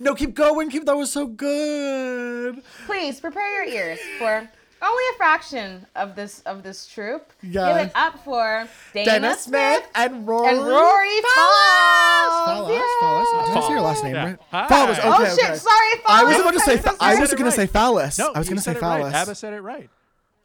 No, 0.00 0.14
keep 0.14 0.34
going. 0.34 0.70
Keep 0.70 0.86
that 0.86 0.96
was 0.96 1.12
so 1.12 1.26
good. 1.26 2.62
Please 2.86 3.20
prepare 3.20 3.64
your 3.64 3.74
ears 3.74 3.98
for 4.18 4.48
only 4.82 5.04
a 5.12 5.16
fraction 5.16 5.86
of 5.96 6.14
this 6.14 6.40
of 6.46 6.62
this 6.62 6.86
troupe. 6.86 7.32
Give 7.42 7.52
Yes. 7.52 7.86
it 7.86 7.92
up 7.94 8.18
for 8.24 8.68
Dana, 8.94 9.10
Dana 9.10 9.34
Smith 9.36 9.82
Smith 9.82 9.90
and 9.94 10.26
Rory. 10.26 10.48
and 10.50 10.58
Rory 10.60 11.20
Falls. 11.34 12.44
Follow 12.46 12.64
us, 12.66 12.70
Yay. 12.70 12.82
follow. 13.00 13.46
Did 13.46 13.56
I 13.56 13.60
say 13.66 13.72
your 13.72 13.80
last 13.80 14.04
name 14.04 14.14
Yeah. 14.14 14.24
right? 14.24 14.38
Hi. 14.50 14.66
Phallus. 14.68 14.98
Okay, 14.98 15.08
Oh 15.08 15.14
okay. 15.22 15.30
shit! 15.30 15.60
Sorry, 15.60 15.90
Falls. 16.06 16.20
I 16.20 16.24
was 16.24 16.38
about 16.38 16.52
to 16.54 16.60
say. 16.60 16.76
Fa- 16.78 16.94
I 17.00 17.14
it 17.14 17.20
was 17.20 17.30
going 17.34 17.44
to 17.44 17.50
say 17.52 17.66
right. 17.66 18.18
No, 18.18 18.32
I 18.34 18.38
was 18.38 18.48
going 18.48 18.56
to 18.56 18.62
say 18.62 18.72
said 18.72 18.76
it 18.76 18.82
right. 18.82 18.98
phallus. 19.00 19.14
Abba 19.14 19.34
said 19.34 19.52
it 19.54 19.60
right. 19.60 19.90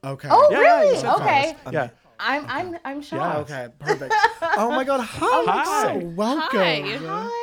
Okay. 0.04 0.28
Oh 0.32 0.48
Yeah, 0.52 0.58
really? 0.60 0.88
you 1.02 1.08
okay. 1.10 1.56
phallus. 1.64 1.74
Yeah. 1.74 1.90
I'm 2.20 2.46
I'm 2.48 2.78
I'm 2.86 3.02
shocked. 3.02 3.52
Okay. 3.52 3.68
Perfect. 3.80 4.14
Oh 4.56 4.70
my 4.70 4.84
God. 4.84 5.00
Hi. 5.02 5.18
Oh, 5.22 5.46
hi. 5.48 5.98
Welcome. 5.98 6.60
Hi. 6.60 6.82
Hi. 6.82 7.43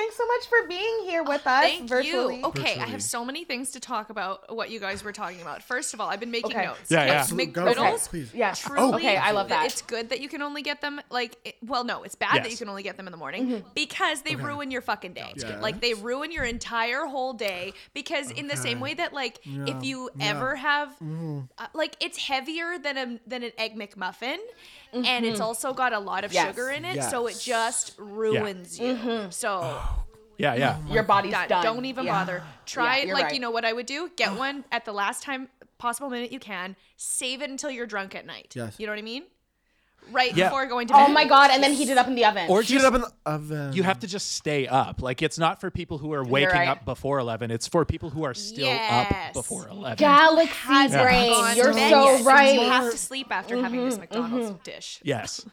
Thanks 0.00 0.16
so 0.16 0.26
much 0.26 0.46
for 0.48 0.66
being 0.66 1.00
here 1.02 1.22
with 1.22 1.46
us 1.46 1.62
Thank 1.62 1.86
virtually. 1.86 2.38
you. 2.38 2.44
Okay, 2.46 2.78
I 2.80 2.86
have 2.86 3.02
so 3.02 3.22
many 3.22 3.44
things 3.44 3.72
to 3.72 3.80
talk 3.80 4.08
about 4.08 4.54
what 4.56 4.70
you 4.70 4.80
guys 4.80 5.04
were 5.04 5.12
talking 5.12 5.42
about. 5.42 5.62
First 5.62 5.92
of 5.92 6.00
all, 6.00 6.08
I've 6.08 6.20
been 6.20 6.30
making 6.30 6.52
Okay. 6.56 6.64
notes. 6.64 6.90
Yeah, 6.90 7.04
yeah. 7.04 7.12
Absolute- 7.20 7.52
go 7.52 7.64
for 7.66 7.70
it, 7.72 7.76
McGriddles, 7.76 8.08
please. 8.08 8.32
Yes. 8.34 8.60
truly. 8.60 8.94
Okay, 8.94 9.18
I 9.18 9.32
love 9.32 9.50
that. 9.50 9.66
It's 9.66 9.82
good 9.82 10.08
that 10.08 10.20
you 10.22 10.28
can 10.30 10.40
only 10.40 10.62
get 10.62 10.80
them 10.80 11.02
like. 11.10 11.36
It, 11.44 11.56
well, 11.62 11.84
no, 11.84 12.02
it's 12.02 12.14
bad 12.14 12.42
that 12.44 12.50
you 12.50 12.56
can 12.56 12.70
only 12.70 12.82
get 12.82 12.96
them 12.96 13.06
in 13.08 13.10
the 13.10 13.18
morning 13.18 13.46
Mm-hmm. 13.46 13.68
because 13.74 14.22
they 14.22 14.36
ruin 14.36 14.70
your 14.70 14.80
fucking 14.80 15.12
day. 15.12 15.32
Yes. 15.36 15.60
Like 15.60 15.80
they 15.82 15.92
ruin 15.92 16.32
your 16.32 16.44
entire 16.44 17.04
whole 17.04 17.34
day 17.34 17.74
because 17.92 18.30
in 18.30 18.48
the 18.48 18.56
same 18.56 18.80
way 18.80 18.94
that 18.94 19.12
like 19.12 19.38
if 19.44 19.84
you 19.84 20.08
ever 20.18 20.56
have 20.56 20.88
Mm-hmm. 21.00 21.40
uh, 21.58 21.66
like 21.74 21.96
it's 22.00 22.16
heavier 22.16 22.78
than 22.78 22.96
a 22.96 23.20
than 23.26 23.42
an 23.42 23.52
egg 23.58 23.76
McMuffin. 23.76 24.38
And 24.92 25.04
Mm-hmm. 25.04 25.24
it's 25.24 25.40
also 25.40 25.72
got 25.72 25.92
a 25.92 25.98
lot 25.98 26.24
of 26.24 26.32
Yes. 26.32 26.46
sugar 26.48 26.70
in 26.70 26.84
it, 26.84 27.02
so 27.04 27.26
it 27.26 27.38
just 27.38 27.94
ruins 27.98 28.78
you. 28.78 28.94
Mm-hmm. 28.94 29.30
So 29.30 29.80
Yeah, 30.38 30.54
yeah. 30.54 30.78
Your 30.88 31.02
body's 31.02 31.32
done. 31.32 31.48
done. 31.48 31.62
Don't 31.64 31.84
even 31.84 32.06
Yeah. 32.06 32.12
bother. 32.12 32.42
Try 32.66 32.98
Yeah, 32.98 33.02
it 33.10 33.12
like 33.14 33.24
right. 33.24 33.34
you 33.34 33.40
know 33.40 33.50
what 33.50 33.64
I 33.64 33.72
would 33.72 33.86
do? 33.86 34.10
Get 34.16 34.34
one 34.34 34.64
at 34.72 34.84
the 34.84 34.92
last 34.92 35.22
time 35.22 35.48
possible 35.78 36.08
minute 36.10 36.32
you 36.32 36.40
can. 36.40 36.76
Save 36.96 37.42
it 37.42 37.50
until 37.50 37.70
you're 37.70 37.86
drunk 37.86 38.14
at 38.14 38.24
night. 38.26 38.52
Yes. 38.56 38.74
You 38.78 38.86
know 38.86 38.92
what 38.92 38.98
I 38.98 39.02
mean? 39.02 39.24
Right 40.12 40.34
Yeah. 40.36 40.48
before 40.48 40.66
going 40.66 40.86
to 40.88 40.94
bed. 40.94 41.06
Oh 41.08 41.12
my 41.12 41.24
god! 41.26 41.50
And 41.52 41.62
then 41.62 41.72
heat 41.72 41.88
it 41.88 41.98
up 41.98 42.06
in 42.06 42.14
the 42.14 42.24
oven. 42.24 42.48
Or 42.50 42.62
Heat 42.62 42.70
it 42.70 42.78
just 42.78 42.86
up 42.86 42.94
in 42.94 43.00
the 43.02 43.12
oven. 43.26 43.72
you 43.72 43.82
have 43.82 44.00
to 44.00 44.06
just 44.06 44.32
stay 44.32 44.66
up. 44.66 45.02
Like 45.02 45.22
it's 45.22 45.38
not 45.38 45.60
for 45.60 45.70
people 45.70 45.98
who 45.98 46.12
are 46.12 46.24
waking 46.24 46.50
right. 46.54 46.68
up 46.68 46.84
before 46.84 47.18
eleven. 47.18 47.50
It's 47.50 47.66
for 47.68 47.84
people 47.84 48.10
who 48.10 48.24
are 48.24 48.34
still 48.34 48.66
Yes. 48.66 49.08
up 49.28 49.32
before 49.34 49.68
eleven. 49.68 49.96
Galaxy 49.98 50.52
Has 50.54 50.92
not 50.92 51.02
brain. 51.04 51.30
gone 51.32 51.56
You're 51.56 51.72
bed 51.74 51.90
so 51.90 52.04
yet, 52.12 52.18
so 52.20 52.24
right. 52.24 52.54
You 52.54 52.60
have 52.68 52.90
to 52.90 52.98
sleep 52.98 53.28
after 53.30 53.56
having 53.60 53.80
Mm-hmm, 53.80 53.90
this 53.90 53.98
McDonald's 53.98 54.60
dish. 54.64 55.00
Yes. 55.04 55.44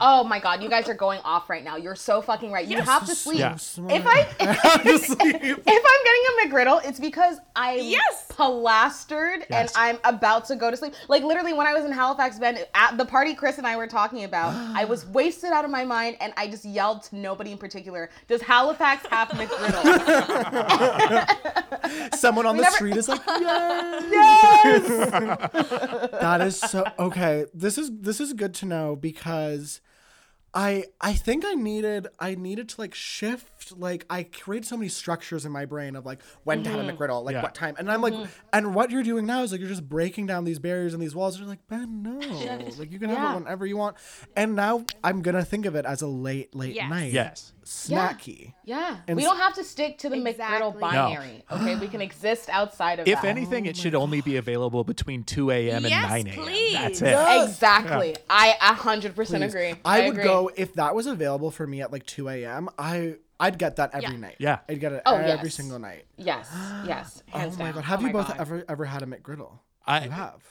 Oh 0.00 0.24
my 0.24 0.38
god, 0.40 0.62
you 0.62 0.68
guys 0.68 0.88
are 0.88 0.94
going 0.94 1.20
off 1.24 1.48
right 1.48 1.62
now. 1.62 1.76
You're 1.76 1.94
so 1.94 2.20
fucking 2.20 2.50
right. 2.50 2.66
You 2.66 2.80
have 2.80 3.06
to 3.06 3.14
sleep. 3.14 3.38
Yeah. 3.38 3.54
If 3.54 4.04
I 4.06 4.24
sleep. 4.98 5.20
if 5.20 5.58
I'm 5.66 6.04
getting 6.04 6.24
a 6.26 6.54
McGriddle, 6.54 6.84
it's 6.88 6.98
because 7.00 7.36
I'm 7.54 7.78
Yes. 7.82 8.26
plastered 8.28 9.46
and 9.50 9.68
I'm 9.76 9.98
about 10.04 10.46
to 10.46 10.56
go 10.56 10.70
to 10.70 10.76
sleep. 10.76 10.94
Like 11.08 11.22
literally, 11.22 11.52
when 11.52 11.66
I 11.66 11.74
was 11.74 11.84
in 11.84 11.92
Halifax, 11.92 12.38
Ben, 12.38 12.58
at 12.74 12.96
the 12.98 13.04
party 13.04 13.34
Chris 13.34 13.58
and 13.58 13.66
I 13.66 13.76
were 13.76 13.86
talking 13.86 14.24
about, 14.24 14.52
I 14.76 14.84
was 14.84 15.06
wasted 15.06 15.50
out 15.52 15.64
of 15.64 15.70
my 15.70 15.84
mind, 15.84 16.16
and 16.20 16.32
I 16.36 16.48
just 16.48 16.64
yelled 16.64 17.02
to 17.04 17.16
nobody 17.16 17.52
in 17.52 17.58
particular. 17.58 18.10
Does 18.28 18.42
Halifax 18.42 19.06
have 19.10 19.28
McGriddle? 19.28 19.82
Someone 22.16 22.46
on 22.46 22.56
the 22.56 22.62
never- 22.62 22.74
street 22.74 22.96
is 22.96 23.08
like, 23.08 23.20
yes. 23.26 24.04
yes. 24.10 24.88
that 26.20 26.40
is 26.40 26.58
so 26.58 26.84
okay. 26.98 27.46
This 27.54 27.78
is 27.78 27.90
this 28.00 28.20
is 28.20 28.32
good 28.32 28.54
to 28.54 28.66
know 28.66 28.96
because 28.96 29.51
I 30.54 30.84
I 31.00 31.14
think 31.14 31.44
I 31.46 31.54
needed 31.54 32.08
I 32.18 32.34
needed 32.34 32.68
to 32.70 32.80
like 32.80 32.94
shift 32.94 33.61
like 33.70 34.04
I 34.10 34.24
create 34.24 34.64
so 34.64 34.76
many 34.76 34.88
structures 34.88 35.44
in 35.44 35.52
my 35.52 35.64
brain 35.64 35.94
of 35.96 36.04
like 36.04 36.22
when 36.44 36.62
to 36.64 36.70
have 36.70 36.80
a 36.80 36.82
mm-hmm. 36.82 36.96
McGriddle, 36.96 37.24
like 37.24 37.34
Yeah. 37.34 37.42
what 37.42 37.54
time, 37.54 37.76
and 37.78 37.90
I'm 37.90 38.02
like, 38.02 38.14
mm-hmm. 38.14 38.30
and 38.52 38.74
what 38.74 38.90
you're 38.90 39.02
doing 39.02 39.26
now 39.26 39.42
is 39.42 39.52
like 39.52 39.60
you're 39.60 39.68
just 39.68 39.88
breaking 39.88 40.26
down 40.26 40.44
these 40.44 40.58
barriers 40.58 40.94
and 40.94 41.02
these 41.02 41.14
walls. 41.14 41.34
And 41.34 41.42
you're 41.42 41.50
like, 41.50 41.66
Ben, 41.68 42.02
no, 42.02 42.18
like 42.78 42.90
you 42.90 42.98
can 42.98 43.10
have 43.10 43.36
it 43.36 43.44
whenever 43.44 43.66
you 43.66 43.76
want. 43.76 43.96
And 44.36 44.56
now 44.56 44.84
I'm 45.04 45.22
gonna 45.22 45.44
think 45.44 45.66
of 45.66 45.74
it 45.74 45.84
as 45.84 46.02
a 46.02 46.06
late 46.06 46.54
late 46.54 46.74
Yes. 46.74 46.90
night 46.90 47.12
Yes. 47.12 47.52
snacky. 47.64 48.54
Yeah, 48.64 48.98
And 49.06 49.16
we 49.16 49.22
don't 49.22 49.38
have 49.38 49.54
to 49.54 49.64
stick 49.64 49.98
to 49.98 50.08
the 50.08 50.16
McGriddle 50.16 50.72
Exactly. 50.72 50.80
binary. 50.80 51.44
Okay, 51.50 51.76
we 51.76 51.88
can 51.88 52.00
exist 52.00 52.48
outside 52.48 52.98
of 52.98 53.06
it. 53.06 53.10
If 53.10 53.22
that. 53.22 53.28
anything, 53.28 53.66
it 53.66 53.76
oh 53.78 53.82
should 53.82 53.94
only 53.94 54.20
be 54.20 54.36
available 54.36 54.84
between 54.84 55.24
two 55.24 55.50
a.m. 55.50 55.84
and 55.84 55.90
Yes, 55.90 56.08
nine 56.08 56.26
a.m. 56.28 56.44
please. 56.44 56.72
That's 56.74 57.02
it. 57.02 57.10
Yeah. 57.10 57.44
Exactly. 57.44 58.16
I 58.28 58.56
a 58.60 58.74
hundred 58.74 59.14
percent 59.14 59.42
Please. 59.42 59.54
agree. 59.54 59.74
I, 59.84 60.00
would 60.00 60.10
agree. 60.10 60.24
go 60.24 60.50
if 60.56 60.74
that 60.74 60.94
was 60.94 61.06
available 61.06 61.50
for 61.50 61.66
me 61.66 61.80
at 61.80 61.92
like 61.92 62.06
2 62.06 62.28
a.m. 62.28 62.68
I 62.78 63.16
I'd 63.42 63.58
get 63.58 63.76
that 63.76 63.90
every 63.92 64.10
Yeah. 64.12 64.16
night. 64.16 64.36
Yeah. 64.38 64.58
I'd 64.68 64.80
get 64.80 64.92
it 64.92 65.02
Oh, 65.04 65.16
every 65.16 65.46
yes. 65.48 65.54
single 65.54 65.78
night. 65.78 66.04
Yes. 66.16 66.48
Yes. 66.86 67.22
Hands 67.32 67.54
oh 67.54 67.58
my 67.58 67.64
down. 67.66 67.74
god! 67.74 67.84
Have 67.84 68.00
Oh 68.02 68.06
you 68.06 68.12
both 68.12 68.28
God. 68.28 68.40
ever 68.40 68.64
ever 68.68 68.84
had 68.84 69.02
a 69.02 69.06
McGriddle? 69.06 69.58
I- 69.86 70.04
you 70.04 70.10
have. 70.10 70.42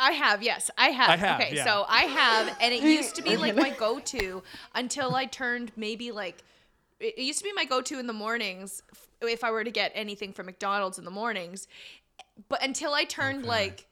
I 0.00 0.12
have, 0.12 0.44
yes, 0.44 0.70
I 0.78 0.90
have. 0.90 1.10
I 1.10 1.16
have, 1.16 1.40
okay, 1.40 1.56
yeah. 1.56 1.64
so 1.64 1.84
I 1.88 2.02
have, 2.02 2.56
and 2.60 2.72
it 2.72 2.84
used 2.84 3.16
to 3.16 3.22
be 3.22 3.36
like 3.44 3.56
my 3.56 3.70
go-to 3.70 4.44
until 4.72 5.16
I 5.16 5.24
turned 5.26 5.72
maybe 5.74 6.12
like 6.12 6.44
it 7.00 7.14
it 7.18 7.22
used 7.22 7.40
to 7.40 7.44
be 7.44 7.52
my 7.52 7.64
go-to 7.64 7.98
in 7.98 8.06
the 8.06 8.12
mornings 8.12 8.82
if 9.22 9.42
I 9.42 9.50
were 9.50 9.64
to 9.64 9.72
get 9.72 9.90
anything 9.96 10.32
from 10.32 10.46
McDonald's 10.46 10.98
in 10.98 11.04
the 11.04 11.10
mornings, 11.10 11.66
but 12.48 12.62
until 12.62 12.94
I 12.94 13.04
turned 13.04 13.44
like 13.44 13.86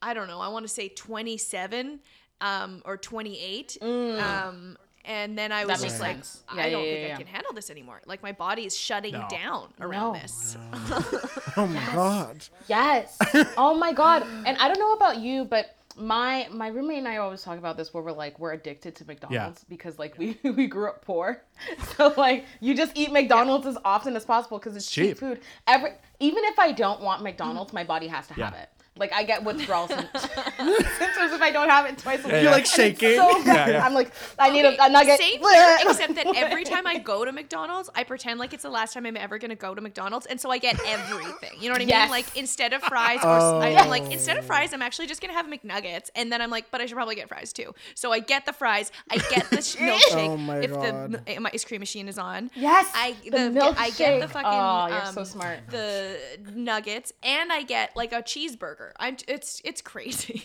I 0.00 0.14
don't 0.14 0.28
know, 0.28 0.40
I 0.40 0.46
want 0.48 0.64
to 0.64 0.68
say 0.68 0.88
27 0.88 1.98
um, 2.40 2.82
or 2.84 2.96
28. 2.96 3.78
Um, 3.82 4.76
and 5.04 5.36
then 5.36 5.52
I 5.52 5.64
was 5.64 5.78
Mm. 5.78 5.82
makes 5.82 5.92
just 5.92 6.00
like, 6.00 6.16
sense. 6.16 6.42
I 6.48 6.56
Yeah, 6.66 6.70
don't 6.70 6.84
yeah, 6.84 6.90
think 6.90 6.98
yeah, 7.00 7.04
I 7.04 7.08
yeah. 7.08 7.16
can 7.16 7.26
handle 7.26 7.52
this 7.52 7.70
anymore. 7.70 8.00
Like 8.06 8.22
my 8.22 8.32
body 8.32 8.64
is 8.66 8.76
shutting 8.76 9.12
No. 9.12 9.26
down 9.28 9.72
around 9.80 10.12
No. 10.14 10.20
this. 10.20 10.56
Oh 11.56 11.66
my 11.66 11.84
god! 11.94 12.44
Yes. 12.68 13.18
oh 13.58 13.74
my 13.74 13.92
god. 13.92 14.22
And 14.46 14.56
I 14.58 14.68
don't 14.68 14.78
know 14.78 14.92
about 14.94 15.18
you, 15.18 15.44
but 15.44 15.76
my 15.96 16.48
my 16.50 16.68
roommate 16.68 16.96
and 17.00 17.08
I 17.08 17.18
always 17.18 17.42
talk 17.42 17.58
about 17.58 17.76
this 17.76 17.92
where 17.92 18.02
we're 18.02 18.12
like 18.12 18.38
we're 18.38 18.52
addicted 18.52 18.94
to 18.96 19.04
McDonald's 19.06 19.62
because 19.68 19.98
like 19.98 20.16
we 20.16 20.38
we 20.44 20.66
grew 20.66 20.88
up 20.88 21.04
poor. 21.04 21.42
So 21.96 22.14
like 22.16 22.46
you 22.60 22.74
just 22.74 22.92
eat 22.96 23.12
McDonald's 23.12 23.66
as 23.66 23.76
often 23.84 24.16
as 24.16 24.24
possible 24.24 24.58
because 24.58 24.74
it's 24.76 24.90
cheap. 24.90 25.10
cheap. 25.10 25.18
food. 25.18 25.40
Every 25.66 25.90
even 26.20 26.42
if 26.44 26.58
I 26.58 26.72
don't 26.72 27.02
want 27.02 27.22
McDonald's, 27.22 27.72
my 27.74 27.84
body 27.84 28.06
has 28.06 28.26
to 28.28 28.34
have 28.34 28.54
it. 28.54 28.70
Like 28.94 29.12
I 29.14 29.24
get 29.24 29.42
withdrawal 29.42 29.88
sym- 29.88 30.06
symptoms 30.06 31.32
if 31.32 31.40
I 31.40 31.50
don't 31.50 31.70
have 31.70 31.86
it 31.86 31.96
twice 31.96 32.20
a 32.24 32.28
week. 32.28 32.42
You're, 32.42 32.50
like, 32.52 32.66
shaking. 32.66 33.16
So. 33.16 33.38
Yeah, 33.38 33.68
yeah. 33.70 33.86
I'm 33.86 33.94
like 33.94 34.12
I 34.38 34.50
need 34.50 34.64
a, 34.66 34.84
a 34.84 34.88
nugget. 34.90 35.18
Same 35.18 35.40
here, 35.40 35.78
except 35.80 36.14
that 36.16 36.26
every 36.36 36.62
time 36.64 36.86
I 36.86 36.98
go 37.12 37.24
to 37.24 37.32
McDonald's, 37.32 37.88
I 37.94 38.04
pretend 38.04 38.38
like 38.38 38.52
it's 38.52 38.64
the 38.64 38.70
last 38.70 38.92
time 38.92 39.06
I'm 39.06 39.16
ever 39.16 39.38
gonna 39.38 39.54
go 39.56 39.74
to 39.74 39.80
McDonald's, 39.80 40.26
and 40.26 40.38
so 40.38 40.50
I 40.50 40.58
get 40.58 40.78
everything. 40.86 41.52
You 41.58 41.68
know 41.68 41.72
what 41.74 41.80
I 41.80 41.84
Yes. 41.84 42.04
mean? 42.04 42.10
Like 42.10 42.36
instead 42.36 42.74
of 42.74 42.82
fries, 42.82 43.20
or 43.24 43.36
s- 43.64 43.78
I'm 43.78 43.88
like 43.88 44.12
instead 44.12 44.36
of 44.36 44.44
fries, 44.44 44.74
I'm 44.74 44.82
actually 44.82 45.06
just 45.06 45.22
gonna 45.22 45.32
have 45.32 45.46
McNuggets, 45.46 46.10
and 46.14 46.30
then 46.30 46.42
I'm 46.42 46.50
like, 46.50 46.70
but 46.70 46.82
I 46.82 46.86
should 46.86 46.96
probably 46.96 47.14
get 47.14 47.28
fries 47.28 47.52
too. 47.54 47.74
So 47.94 48.12
I 48.12 48.18
get 48.18 48.44
the 48.44 48.52
fries, 48.52 48.92
I 49.10 49.16
get 49.16 49.48
the 49.48 49.62
sh- 49.62 49.76
milkshake 49.78 50.28
Oh 50.28 50.36
my 50.36 50.58
if 50.58 50.70
God. 50.70 51.12
the 51.12 51.30
m- 51.34 51.42
my 51.44 51.50
ice 51.54 51.64
cream 51.64 51.80
machine 51.80 52.08
is 52.08 52.18
on. 52.18 52.50
Yes, 52.54 52.90
I 52.94 53.16
the 53.24 53.30
the, 53.48 53.74
I 53.78 53.88
get 53.90 54.20
the 54.20 54.26
milkshake. 54.26 54.30
fucking 54.30 54.44
Oh, 54.44 54.86
you're 54.88 55.12
so 55.14 55.20
um, 55.22 55.24
smart. 55.26 55.60
the 55.70 56.18
nuggets, 56.54 57.14
and 57.22 57.50
I 57.50 57.62
get 57.62 57.96
like 57.96 58.12
a 58.12 58.22
cheeseburger. 58.22 58.81
I'm 58.98 59.16
it's 59.28 59.60
it's 59.64 59.80
crazy. 59.82 60.44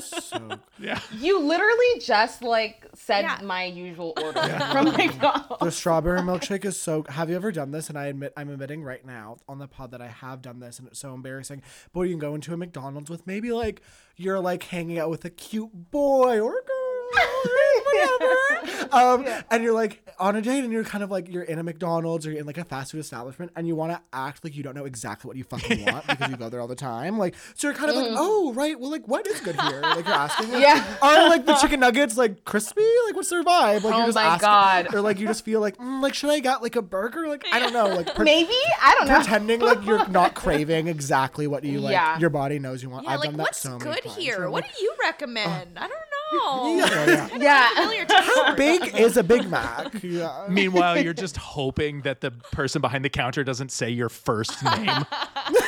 So 0.00 0.58
Yeah. 0.78 1.00
You 1.18 1.40
literally 1.40 2.00
just 2.00 2.42
like 2.42 2.86
said 2.94 3.22
Yeah. 3.22 3.40
my 3.42 3.64
usual 3.64 4.12
order 4.22 4.40
from 4.72 4.84
McDonald's. 4.92 5.60
the 5.60 5.70
strawberry 5.70 6.20
milkshake 6.20 6.64
is 6.64 6.80
so. 6.80 7.04
Have 7.08 7.30
you 7.30 7.36
ever 7.36 7.52
done 7.52 7.70
this? 7.70 7.88
And 7.88 7.98
I 7.98 8.06
admit 8.06 8.32
I'm 8.36 8.48
admitting 8.50 8.82
right 8.82 9.04
now 9.04 9.36
on 9.48 9.58
the 9.58 9.68
pod 9.68 9.90
that 9.92 10.00
I 10.02 10.08
have 10.08 10.42
done 10.42 10.60
this, 10.60 10.78
and 10.78 10.88
it's 10.88 10.98
so 10.98 11.14
embarrassing. 11.14 11.62
But 11.92 12.02
you 12.02 12.10
can 12.10 12.18
go 12.18 12.34
into 12.34 12.52
a 12.52 12.56
McDonald's 12.56 13.10
with 13.10 13.26
maybe 13.26 13.52
like 13.52 13.82
you're 14.16 14.40
like 14.40 14.62
hanging 14.64 14.98
out 14.98 15.10
with 15.10 15.24
a 15.24 15.30
cute 15.30 15.90
boy 15.90 16.40
or 16.40 16.52
girl, 16.52 17.10
or 17.14 17.20
whatever, 17.84 18.34
um, 18.92 19.26
and 19.50 19.62
you're 19.62 19.72
like 19.72 20.02
on 20.18 20.36
a 20.36 20.42
date 20.42 20.62
and 20.64 20.72
you're 20.72 20.84
kind 20.84 21.02
of 21.02 21.10
like 21.10 21.28
you're 21.28 21.42
in 21.42 21.58
a 21.58 21.62
McDonald's 21.62 22.26
or 22.26 22.30
you're 22.30 22.40
in 22.40 22.46
like 22.46 22.58
a 22.58 22.64
fast 22.64 22.92
food 22.92 22.98
establishment 23.00 23.50
and 23.56 23.66
you 23.66 23.74
want 23.74 23.92
to 23.92 24.00
act 24.12 24.44
like 24.44 24.54
you 24.56 24.62
don't 24.62 24.74
know 24.76 24.84
exactly 24.84 25.28
what 25.28 25.36
you 25.36 25.44
fucking 25.44 25.84
want 25.92 26.06
because 26.06 26.30
you 26.30 26.36
go 26.36 26.48
there 26.48 26.60
all 26.60 26.68
the 26.68 26.74
time. 26.74 27.18
Like 27.18 27.34
so 27.54 27.68
you're 27.68 27.76
kind 27.76 27.90
of 27.90 27.96
like, 27.96 28.10
oh 28.16 28.52
right, 28.54 28.78
well 28.78 28.90
like 28.90 29.06
what 29.08 29.26
is 29.26 29.40
good 29.40 29.60
here? 29.60 29.80
Like 29.80 30.04
you're 30.06 30.14
asking. 30.14 30.52
Like, 30.52 30.62
Yeah. 30.62 30.96
Are 31.02 31.28
like 31.28 31.46
the 31.46 31.54
chicken 31.60 31.80
nuggets 31.80 32.16
like 32.16 32.44
crispy? 32.44 32.86
Like 33.06 33.16
what's 33.16 33.30
their 33.30 33.42
vibe? 33.42 33.82
Like 33.82 33.94
Oh 33.94 33.98
you're 33.98 34.06
just 34.06 34.14
my 34.16 34.24
asking, 34.24 34.46
God. 34.46 34.94
Or 34.94 35.00
like 35.00 35.18
you 35.18 35.26
just 35.26 35.44
feel 35.44 35.60
like 35.60 35.76
mm, 35.78 36.02
like 36.02 36.14
should 36.14 36.30
I 36.30 36.38
get 36.40 36.62
like 36.62 36.76
a 36.76 36.82
burger? 36.82 37.26
Like 37.28 37.44
I 37.52 37.58
don't 37.58 37.72
know. 37.72 37.86
Like 37.88 38.14
pre- 38.14 38.24
Maybe 38.24 38.54
I 38.80 38.94
don't 38.98 39.08
know. 39.08 39.16
pretending 39.16 39.60
like 39.60 39.84
you're 39.84 40.06
not 40.08 40.34
craving 40.34 40.86
exactly 40.88 41.46
what 41.46 41.64
you 41.64 41.80
like. 41.80 41.92
Yeah. 41.92 42.18
Your 42.18 42.30
body 42.30 42.58
knows 42.58 42.82
you 42.82 42.90
want. 42.90 43.04
Yeah, 43.04 43.12
I've 43.14 43.20
like 43.20 43.30
done 43.30 43.38
that 43.38 43.42
what's 43.44 43.58
so 43.58 43.78
many 43.78 43.84
good 43.84 44.02
times. 44.04 44.16
here? 44.16 44.38
You're 44.40 44.50
What 44.50 44.64
do 44.64 44.82
you 44.82 44.94
recommend? 45.02 45.78
I 45.78 45.88
don't 45.88 45.90
know. 45.90 45.98
Yeah, 46.32 47.28
yeah. 47.36 47.36
Yeah. 47.36 48.04
To 48.04 48.14
How 48.14 48.51
big 48.56 48.94
is 48.94 49.16
a 49.16 49.22
Big 49.22 49.48
Mac? 49.48 49.92
Yeah. 50.02 50.46
Meanwhile, 50.48 50.98
you're 51.02 51.12
just 51.14 51.36
hoping 51.36 52.02
that 52.02 52.20
the 52.20 52.30
person 52.30 52.80
behind 52.80 53.04
the 53.04 53.08
counter 53.08 53.44
doesn't 53.44 53.70
say 53.70 53.90
your 53.90 54.08
first 54.08 54.62
name. 54.64 54.88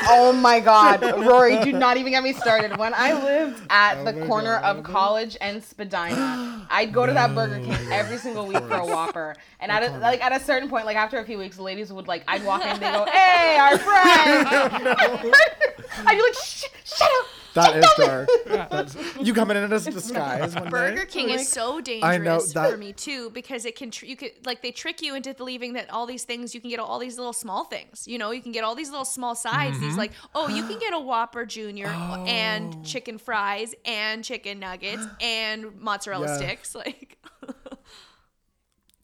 Oh 0.06 0.32
my 0.32 0.60
God, 0.60 1.02
Rory, 1.26 1.58
do 1.64 1.72
not 1.78 1.96
even 1.96 2.12
get 2.12 2.22
me 2.22 2.32
started. 2.32 2.76
When 2.76 2.92
I 2.94 3.12
lived 3.12 3.60
at 3.70 3.98
Oh 3.98 4.04
the 4.04 4.26
corner 4.26 4.56
of 4.56 4.82
College 4.84 5.36
and 5.40 5.62
Spadina, 5.62 6.66
I'd 6.70 6.92
go 6.92 7.06
to 7.06 7.12
that 7.12 7.34
Burger 7.34 7.58
King 7.58 7.92
every 7.92 8.18
single 8.18 8.46
week 8.46 8.58
for 8.58 8.74
a 8.74 8.86
Whopper. 8.86 9.34
And 9.60 9.72
at 9.72 9.82
a, 9.82 9.98
like 9.98 10.22
at 10.22 10.32
a 10.32 10.44
certain 10.44 10.68
point, 10.68 10.86
like 10.86 10.96
after 10.96 11.18
a 11.18 11.24
few 11.24 11.38
weeks, 11.38 11.56
the 11.56 11.62
ladies 11.62 11.92
would 11.92 12.06
like, 12.06 12.22
I'd 12.28 12.44
walk 12.44 12.64
in, 12.64 12.78
they 12.78 12.90
go, 12.92 13.04
"Hey, 13.06 13.56
our 13.58 13.78
friend." 13.78 14.46
I'd 14.48 16.16
be 16.16 16.22
like, 16.22 16.34
Shh, 16.34 16.64
"Shut 16.84 17.08
up." 17.20 17.26
That 17.54 17.76
is 17.76 17.86
dark. 17.96 18.28
That's, 18.46 18.96
you 19.20 19.32
coming 19.32 19.56
in 19.56 19.72
as 19.72 19.86
a 19.86 19.90
disguise 19.92 20.54
one 20.54 20.68
Burger 20.70 21.04
day? 21.04 21.06
King 21.06 21.28
Like- 21.28 21.40
is 21.40 21.48
so 21.48 21.78
I 21.78 21.80
dangerous 21.80 22.54
know 22.54 22.62
that- 22.62 22.70
for 22.72 22.76
me 22.76 22.92
too 22.92 23.30
because 23.30 23.64
it 23.64 23.76
can 23.76 23.90
tr- 23.90 24.06
you 24.06 24.16
could 24.16 24.32
like 24.44 24.60
they 24.62 24.70
trick 24.72 25.00
you 25.02 25.14
into 25.14 25.32
believing 25.34 25.74
that 25.74 25.88
all 25.90 26.06
these 26.06 26.24
things 26.24 26.54
you 26.54 26.60
can 26.60 26.70
get 26.70 26.78
all 26.80 26.98
these 26.98 27.16
little 27.16 27.32
small 27.32 27.64
things 27.64 28.06
you 28.08 28.18
know 28.18 28.30
you 28.32 28.42
can 28.42 28.52
get 28.52 28.64
all 28.64 28.74
these 28.74 28.90
little 28.90 29.04
small 29.04 29.34
sides 29.34 29.76
Mm-hmm. 29.76 29.86
these 29.86 29.96
like 29.96 30.12
oh 30.34 30.48
you 30.48 30.64
can 30.64 30.78
get 30.78 30.92
a 30.92 30.98
Whopper 30.98 31.46
Junior 31.46 31.86
Oh. 31.88 32.24
and 32.26 32.84
chicken 32.84 33.18
fries 33.18 33.74
and 33.84 34.24
chicken 34.24 34.58
nuggets 34.58 35.04
and 35.20 35.80
mozzarella 35.80 36.26
Yeah. 36.26 36.36
sticks 36.36 36.74
like 36.84 37.18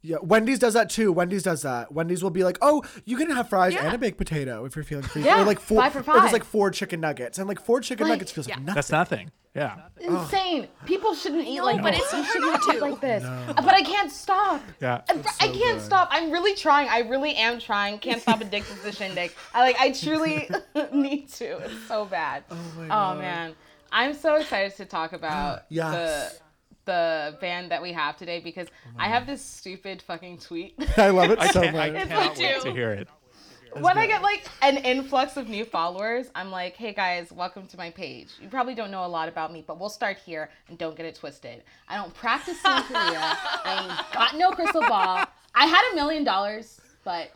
Yeah, 0.02 0.16
Wendy's 0.22 0.58
does 0.58 0.72
that 0.74 0.88
too. 0.88 1.12
Wendy's 1.12 1.42
does 1.42 1.60
that. 1.62 1.92
Wendy's 1.92 2.22
will 2.22 2.30
be 2.30 2.42
like, 2.42 2.56
"Oh, 2.62 2.82
you 3.04 3.18
can 3.18 3.30
have 3.30 3.50
fries 3.50 3.74
Yeah. 3.74 3.84
and 3.84 3.94
a 3.94 3.98
baked 3.98 4.16
potato 4.16 4.64
if 4.64 4.74
you're 4.74 4.84
feeling 4.84 5.04
free." 5.04 5.22
Yeah, 5.22 5.42
or 5.42 5.44
like 5.44 5.60
four, 5.60 5.82
five 5.82 5.92
for 5.92 5.98
or 6.10 6.20
there's 6.20 6.32
like 6.32 6.44
four 6.44 6.70
chicken 6.70 7.00
nuggets, 7.00 7.38
and 7.38 7.46
like 7.46 7.60
four 7.60 7.80
chicken 7.80 8.06
Like- 8.06 8.14
nuggets 8.16 8.32
feels 8.32 8.48
like 8.48 8.58
nothing. 8.60 8.74
That's 8.74 8.90
nothing. 8.90 9.30
Yeah. 9.54 9.74
Insane. 10.00 10.68
People 10.86 11.12
shouldn't 11.12 11.44
eat 11.46 11.58
No, 11.58 11.64
like 11.64 11.82
but 11.82 11.90
this. 11.92 12.02
it's 12.04 12.12
You 12.12 12.22
hard 12.22 12.32
shouldn't 12.62 12.76
eat 12.76 12.78
to. 12.78 12.80
like 12.90 13.00
this. 13.00 13.24
Uh, 13.24 13.52
but 13.56 13.74
I 13.74 13.82
can't 13.82 14.10
stop. 14.10 14.62
Yeah. 14.80 15.00
I, 15.08 15.22
I 15.40 15.48
can't 15.48 15.82
stop. 15.82 16.08
I'm 16.12 16.30
really 16.30 16.54
trying. 16.54 16.88
I 16.88 17.00
really 17.00 17.34
am 17.34 17.58
trying. 17.58 17.98
Can't 17.98 18.22
stop 18.22 18.40
addicted 18.40 18.80
to 18.82 18.92
shindig. 18.92 19.32
I 19.52 19.60
like. 19.60 19.76
I 19.80 19.90
truly 19.90 20.48
need 20.92 21.28
to. 21.30 21.58
It's 21.58 21.86
so 21.88 22.04
bad. 22.06 22.44
Oh, 22.50 22.56
oh 22.90 23.14
man, 23.16 23.54
I'm 23.92 24.14
so 24.14 24.36
excited 24.36 24.76
to 24.76 24.84
talk 24.86 25.12
about 25.12 25.64
Yes. 25.68 26.32
the 26.34 26.40
the 26.84 27.36
band 27.40 27.70
that 27.70 27.82
we 27.82 27.92
have 27.92 28.16
today 28.16 28.40
because 28.40 28.68
I 28.98 29.08
have 29.08 29.26
this 29.26 29.44
stupid 29.44 30.02
fucking 30.02 30.38
tweet. 30.38 30.74
I 30.96 31.10
love 31.10 31.30
it 31.30 31.38
I 31.38 31.48
so 31.48 31.60
can't, 31.62 31.76
I 31.76 31.90
much. 31.90 32.08
cannot 32.08 32.38
me 32.38 32.44
wait 32.46 32.62
to 32.62 32.72
hear 32.72 32.92
it. 32.92 33.08
when 33.80 33.96
I 33.96 34.06
get 34.06 34.22
like 34.22 34.44
an 34.62 34.78
influx 34.78 35.36
of 35.36 35.48
new 35.48 35.64
followers, 35.64 36.26
I'm 36.34 36.50
like, 36.50 36.74
hey 36.76 36.92
guys, 36.92 37.30
welcome 37.32 37.66
to 37.68 37.76
my 37.76 37.90
page. 37.90 38.28
You 38.40 38.48
probably 38.48 38.74
don't 38.74 38.90
know 38.90 39.04
a 39.04 39.08
lot 39.08 39.28
about 39.28 39.52
me, 39.52 39.62
but 39.66 39.78
we'll 39.78 39.88
start 39.88 40.18
here 40.18 40.50
and 40.68 40.76
don't 40.78 40.96
get 40.96 41.06
it 41.06 41.14
twisted. 41.14 41.62
I 41.88 41.96
don't 41.96 42.12
practice 42.14 42.58
Santeria. 42.62 43.36
I 43.64 43.86
ain't 43.88 44.12
got 44.12 44.36
no 44.36 44.50
crystal 44.50 44.80
ball. 44.82 45.24
I 45.54 45.66
had 45.66 45.92
a 45.92 45.94
million 45.94 46.24
dollars, 46.24 46.80
but 47.04 47.30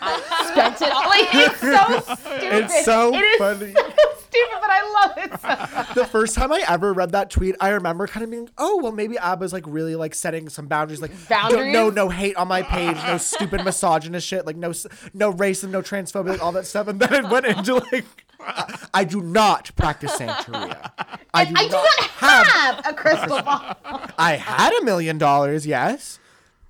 I 0.00 0.50
spent 0.52 0.82
it 0.82 0.92
all. 0.92 1.08
Like 1.08 1.28
it's 1.34 1.60
so 1.60 2.14
stupid. 2.14 2.52
It's 2.64 2.84
so 2.84 3.14
It 3.14 3.18
is 3.22 3.38
funny. 3.38 3.72
so 3.72 3.82
stupid, 4.18 4.58
but 4.60 4.70
I 4.70 5.06
love 5.06 5.18
it 5.18 5.40
so 5.40 5.94
the 6.00 6.06
first 6.06 6.34
time 6.34 6.52
I 6.52 6.62
ever 6.68 6.92
read 6.92 7.12
that 7.12 7.30
tweet, 7.30 7.56
I 7.60 7.70
remember 7.70 8.06
kind 8.06 8.22
of 8.24 8.30
being, 8.30 8.48
"Oh, 8.58 8.80
well, 8.82 8.92
maybe 8.92 9.16
Abba's 9.16 9.52
like 9.52 9.64
really 9.66 9.96
like 9.96 10.14
setting 10.14 10.48
some 10.48 10.66
boundaries, 10.66 11.00
like 11.02 11.12
Boundaries? 11.28 11.72
no, 11.72 11.90
no 11.90 12.08
hate 12.08 12.36
on 12.36 12.48
my 12.48 12.62
page, 12.62 12.96
no 13.06 13.18
stupid 13.18 13.64
misogynist 13.64 14.26
shit, 14.26 14.46
like 14.46 14.56
no, 14.56 14.70
s- 14.70 14.86
no 15.14 15.32
racism, 15.32 15.70
no 15.70 15.82
transphobia, 15.82 16.28
like 16.30 16.42
all 16.42 16.52
that 16.52 16.66
stuff." 16.66 16.86
And 16.88 17.00
then 17.00 17.24
it 17.24 17.28
went 17.30 17.46
into 17.46 17.74
like, 17.92 18.04
I, 18.40 18.78
I 18.94 19.04
do 19.04 19.20
not 19.20 19.70
practice 19.76 20.12
Santeria. 20.16 20.90
I 21.34 21.44
do, 21.44 21.54
I 21.56 21.64
do 21.64 21.70
not 21.72 22.00
have 22.00 22.86
a 22.86 22.94
crystal 22.94 23.42
ball. 23.42 23.74
I 24.18 24.36
had 24.36 24.72
a 24.80 24.84
million 24.84 25.18
dollars, 25.18 25.66
yes, 25.66 26.18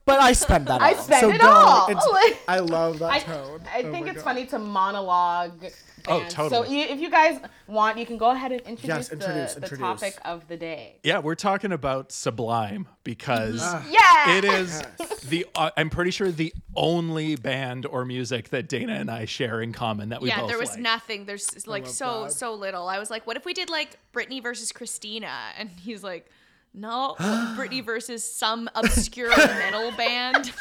but 0.05 0.21
I 0.21 0.33
spend 0.33 0.67
that. 0.67 0.81
I 0.81 0.95
all. 0.95 1.03
spent 1.03 1.21
so 1.21 1.31
it 1.31 1.39
don't- 1.41 1.51
all. 1.53 1.89
it's- 1.91 2.07
Like- 2.13 2.39
I 2.49 2.59
love 2.61 2.99
that 3.01 3.11
I, 3.13 3.19
tone. 3.21 3.61
I 3.73 3.83
Oh 3.83 3.93
think 3.93 4.07
it's 4.09 4.17
God. 4.17 4.25
funny 4.25 4.47
to 4.47 4.59
monologue. 4.59 5.65
Oh, 6.09 6.21
bands. 6.21 6.35
totally. 6.35 6.67
So 6.67 6.73
you, 6.73 6.85
if 6.85 6.99
you 6.99 7.11
guys 7.11 7.39
want, 7.69 7.99
you 7.99 8.07
can 8.07 8.17
go 8.17 8.31
ahead 8.31 8.53
and 8.53 8.63
introduce, 8.63 8.89
Yes, 8.89 9.13
introduce, 9.13 9.55
the, 9.55 9.61
the 9.61 9.77
topic 9.77 10.17
of 10.25 10.49
the 10.49 10.57
day. 10.57 10.97
Yeah, 11.05 11.19
we're 11.19 11.35
talking 11.35 11.73
about 11.73 12.11
Sublime 12.11 12.89
because 13.05 13.61
Yeah. 13.91 14.31
it 14.39 14.45
is 14.47 14.83
the 15.29 15.47
uh, 15.55 15.71
I'm 15.77 15.91
pretty 15.91 16.11
sure 16.11 16.31
the 16.33 16.55
only 16.75 17.37
band 17.37 17.85
or 17.85 18.07
music 18.07 18.49
that 18.49 18.67
Dana 18.69 18.95
and 18.95 19.11
I 19.11 19.27
share 19.27 19.61
in 19.61 19.75
common 19.75 20.09
that 20.09 20.23
we 20.23 20.29
yeah 20.29 20.41
both 20.41 20.49
there 20.49 20.59
was 20.59 20.71
like. 20.71 20.81
nothing 20.81 21.27
there's 21.27 21.67
like 21.67 21.87
so 21.87 22.25
that. 22.25 22.33
so 22.33 22.55
little 22.55 22.89
I 22.89 22.99
was 22.99 23.11
like 23.11 23.27
what 23.27 23.37
if 23.37 23.45
we 23.45 23.53
did 23.53 23.69
like 23.69 23.99
Britney 24.15 24.43
versus 24.43 24.73
Christina 24.73 25.31
and 25.59 25.69
he's 25.69 26.03
like 26.03 26.31
no 26.73 27.17
Britney 27.21 27.85
versus 27.85 28.25
some 28.25 28.69
obscure 28.75 29.29
metal 29.37 29.91
band 29.93 30.53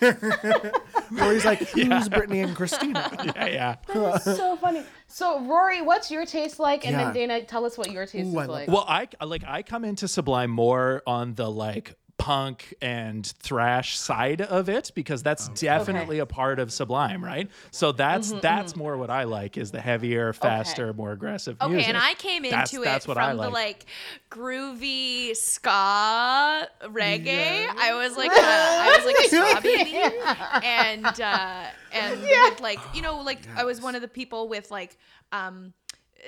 Or 0.00 1.32
he's 1.32 1.44
like, 1.44 1.60
who's 1.70 2.08
Brittany 2.08 2.40
and 2.40 2.54
Christina? 2.54 3.10
yeah, 3.36 3.76
yeah. 3.88 4.18
so 4.18 4.56
funny. 4.56 4.84
So 5.08 5.40
Rory, 5.44 5.82
what's 5.82 6.10
your 6.10 6.24
taste 6.26 6.58
like? 6.60 6.84
And 6.84 6.92
Yeah. 6.92 7.04
then 7.06 7.14
Dana, 7.14 7.42
tell 7.42 7.64
us 7.64 7.76
what 7.78 7.90
your 7.90 8.06
taste 8.06 8.26
Ooh, 8.26 8.28
is 8.28 8.34
love 8.34 8.48
like. 8.48 8.68
Well, 8.68 8.84
I 8.86 9.08
like 9.24 9.42
I 9.46 9.62
come 9.62 9.84
into 9.84 10.06
Sublime 10.06 10.50
more 10.50 11.02
on 11.06 11.34
the 11.34 11.50
like 11.50 11.94
punk 12.18 12.74
and 12.82 13.24
thrash 13.24 13.96
side 13.98 14.40
of 14.40 14.68
it 14.68 14.90
because 14.94 15.22
that's 15.22 15.48
definitely 15.50 16.18
a 16.18 16.26
part 16.26 16.58
of 16.58 16.72
Sublime, 16.72 17.24
right? 17.24 17.48
So 17.70 17.92
that's 17.92 18.28
Mm-hmm, 18.30 18.40
that's 18.40 18.74
more 18.76 18.96
what 18.96 19.08
I 19.08 19.22
like 19.24 19.56
is 19.56 19.70
the 19.70 19.80
heavier, 19.80 20.32
faster, 20.32 20.92
more 20.92 21.12
aggressive 21.12 21.56
Okay, 21.60 21.72
music. 21.72 21.88
and 21.88 21.96
I 21.96 22.14
came 22.14 22.44
into 22.44 22.56
That's- 22.56 22.74
it 22.74 22.84
that's 22.84 23.08
what 23.08 23.18
I 23.18 23.28
from 23.28 23.36
the 23.38 23.42
like. 23.44 23.52
like 23.52 23.86
groovy 24.30 25.34
ska 25.36 26.68
reggae. 26.84 27.66
I 27.68 27.94
was 27.94 28.16
like, 28.16 28.30
a, 28.30 28.34
I 28.36 28.94
was 28.96 29.06
like 29.06 29.18
a 29.18 29.28
ska 29.28 29.60
baby, 29.62 30.66
and 30.66 31.20
uh, 31.20 31.64
and 31.92 32.20
with 32.20 32.60
like 32.60 32.80
you 32.94 33.02
know 33.02 33.20
like 33.20 33.40
I 33.56 33.64
was 33.64 33.80
one 33.80 33.94
of 33.94 34.02
the 34.02 34.08
people 34.08 34.48
with 34.48 34.70
like 34.70 34.96
um 35.32 35.72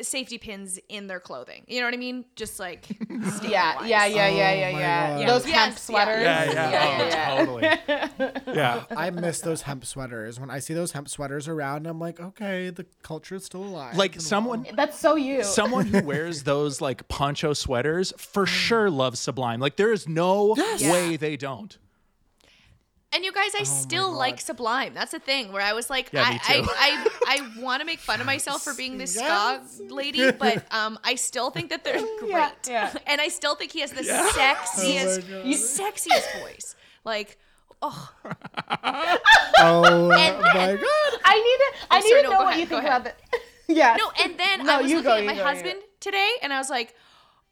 safety 0.02 0.38
pins 0.38 0.78
in 0.88 1.06
their 1.06 1.20
clothing. 1.20 1.64
You 1.66 1.80
know 1.80 1.86
what 1.86 1.94
I 1.94 1.98
mean? 1.98 2.24
Just 2.36 2.58
like 2.58 2.86
yeah, 3.42 3.84
yeah, 3.84 4.06
yeah, 4.06 4.06
yeah, 4.06 4.26
oh, 4.26 4.28
yeah, 4.28 4.72
my 4.72 4.80
yeah. 4.80 5.18
God. 5.18 5.28
Those 5.28 5.46
Yes, 5.46 5.54
hemp 5.56 5.78
sweaters. 5.78 6.22
yeah, 6.22 6.52
yeah, 6.52 7.08
yeah, 7.08 7.28
oh, 7.32 7.36
totally. 7.44 8.54
Yeah. 8.54 8.84
I 8.90 9.10
miss 9.10 9.40
those 9.40 9.62
hemp 9.62 9.84
sweaters. 9.84 10.38
When 10.40 10.50
I 10.50 10.58
see 10.58 10.74
those 10.74 10.92
hemp 10.92 11.08
sweaters 11.08 11.48
around, 11.48 11.86
I'm 11.86 11.98
like, 11.98 12.20
okay, 12.20 12.70
the 12.70 12.86
culture 13.02 13.34
is 13.36 13.44
still 13.44 13.62
alive. 13.64 13.96
Like 13.96 14.14
and 14.14 14.22
someone 14.22 14.66
That's 14.74 14.98
so 14.98 15.16
you. 15.16 15.42
someone 15.44 15.86
who 15.86 16.02
wears 16.02 16.42
those 16.44 16.80
like 16.80 17.06
poncho 17.08 17.52
sweaters 17.52 18.12
for 18.16 18.46
sure 18.46 18.90
loves 18.90 19.20
Sublime. 19.20 19.60
Like 19.60 19.76
there 19.76 19.92
is 19.92 20.08
no 20.08 20.54
way 20.80 21.16
they 21.16 21.36
don't. 21.36 21.76
And 23.12 23.24
you 23.24 23.32
guys, 23.32 23.50
I 23.58 23.64
still 23.64 24.12
like 24.12 24.40
Sublime. 24.40 24.94
That's 24.94 25.10
the 25.10 25.18
thing 25.18 25.50
where 25.52 25.62
I 25.62 25.72
was 25.72 25.90
like, 25.90 26.10
Yeah, 26.12 26.22
I. 26.22 26.38
I, 26.44 27.06
I, 27.26 27.40
I 27.58 27.60
want 27.62 27.80
to 27.80 27.86
make 27.86 27.98
fun 27.98 28.20
of 28.20 28.26
myself 28.26 28.62
for 28.62 28.72
being 28.74 28.98
this 28.98 29.14
ska 29.16 29.62
lady, 29.88 30.30
but 30.30 30.64
um, 30.72 30.96
I 31.02 31.16
still 31.16 31.50
think 31.50 31.70
that 31.70 31.82
they're 31.82 31.98
great. 32.20 32.30
Yeah, 32.32 32.52
yeah. 32.68 32.94
And 33.08 33.20
I 33.20 33.26
still 33.28 33.56
think 33.56 33.72
he 33.72 33.80
has 33.80 33.90
the 33.90 34.02
sexiest, 34.02 35.28
God. 35.28 35.44
sexiest 35.44 36.40
voice. 36.40 36.76
Like, 37.04 37.36
oh, 37.82 38.12
Oh 39.58 40.10
And- 40.12 40.40
my 40.40 40.52
god. 40.52 40.80
I 41.24 41.36
need 41.36 41.58
to. 41.58 41.86
I 41.90 41.96
I'm 41.96 42.02
need 42.04 42.08
sorry, 42.10 42.22
to 42.22 42.28
no, 42.28 42.30
know 42.30 42.38
what 42.44 42.46
ahead, 42.48 42.60
you 42.60 42.66
think 42.66 42.84
ahead. 42.84 43.00
about 43.00 43.04
that. 43.04 43.20
yeah. 43.68 43.96
no. 43.98 44.10
And 44.22 44.38
then 44.38 44.66
No, 44.66 44.78
I 44.78 44.82
was 44.82 44.90
you 44.90 44.98
looking 44.98 45.10
go, 45.10 45.16
at 45.18 45.26
my 45.26 45.34
go, 45.34 45.44
husband 45.44 45.80
today, 46.00 46.30
and 46.42 46.52
I 46.52 46.58
was 46.58 46.70
like, 46.70 46.94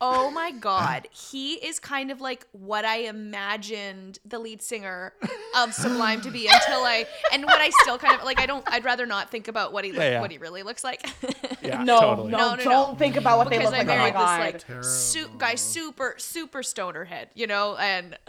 oh 0.00 0.30
my 0.30 0.50
god, 0.52 1.08
he 1.10 1.54
is 1.54 1.78
kind 1.80 2.10
of 2.10 2.20
like 2.20 2.46
what 2.52 2.84
I 2.84 2.98
imagined 2.98 4.18
the 4.24 4.38
lead 4.38 4.62
singer 4.62 5.12
of 5.56 5.74
Sublime 5.74 6.20
to 6.22 6.30
be 6.30 6.46
until 6.46 6.84
I, 6.84 7.06
and 7.32 7.44
what 7.44 7.60
I 7.60 7.70
still 7.82 7.98
kind 7.98 8.14
of 8.18 8.24
like. 8.24 8.38
I 8.40 8.46
don't. 8.46 8.62
I'd 8.68 8.84
rather 8.84 9.06
not 9.06 9.30
think 9.30 9.48
about 9.48 9.72
what 9.72 9.84
he 9.84 9.90
look, 9.92 10.00
Yeah, 10.00 10.10
yeah. 10.10 10.20
what 10.20 10.30
he 10.30 10.38
really 10.38 10.62
looks 10.62 10.84
like. 10.84 11.04
Yeah, 11.60 11.82
No, 11.82 12.00
totally. 12.00 12.30
no, 12.30 12.38
No, 12.38 12.54
no, 12.54 12.62
don't 12.64 12.88
no. 12.92 12.94
think 12.94 13.16
about 13.16 13.36
what 13.36 13.50
they 13.50 13.58
look 13.58 13.74
I 13.74 13.82
like. 13.82 13.86
Oh 13.88 13.90
my 14.14 14.38
married 14.38 14.54
this 14.54 14.66
like 14.74 14.84
su- 14.84 15.28
guy, 15.36 15.54
super 15.56 16.14
super 16.16 16.62
stoner 16.62 17.04
head, 17.04 17.28
you 17.34 17.46
know, 17.46 17.76
and 17.76 18.16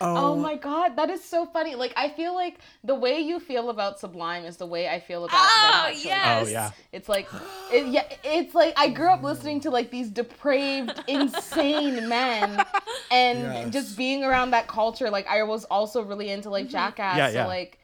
Oh, 0.02 0.34
oh 0.34 0.36
my 0.36 0.56
god, 0.56 0.96
that 0.98 1.10
is 1.10 1.24
so 1.24 1.46
funny. 1.46 1.76
Like 1.76 1.94
I 1.96 2.10
feel 2.10 2.34
like 2.34 2.60
the 2.84 2.96
way 2.96 3.20
you 3.20 3.40
feel 3.40 3.70
about 3.70 4.00
Sublime 4.00 4.46
is 4.46 4.58
the 4.58 4.66
way 4.66 4.90
I 4.90 5.00
feel 5.00 5.26
about 5.26 5.38
oh, 5.40 5.62
Red 5.64 5.70
Oh, 5.70 5.96
Hot 5.96 6.06
yes. 6.06 6.48
Oh 6.48 6.50
yeah. 6.50 6.72
It's 6.92 7.08
like, 7.10 7.28
it, 7.72 7.88
yeah, 7.88 8.06
it's 8.24 8.54
like 8.54 8.74
I 8.78 8.90
grew 8.90 9.10
up 9.10 9.24
listening 9.24 9.62
to 9.62 9.70
like 9.72 9.92
these 9.92 10.10
depraved, 10.10 11.04
insane 11.08 12.08
men, 12.10 12.64
and 13.12 13.40
Yes. 13.40 13.74
just 13.74 13.98
being 13.98 14.24
around 14.24 14.52
that 14.52 14.68
culture. 14.68 15.10
Like 15.10 15.28
I 15.28 15.44
was 15.44 15.66
also 15.66 16.02
really 16.02 16.30
into 16.30 16.50
like 16.50 16.66
mm-hmm. 16.66 16.72
Jackass. 16.72 17.18
Yeah, 17.18 17.28
so 17.30 17.34
yeah. 17.34 17.46
like. 17.48 17.80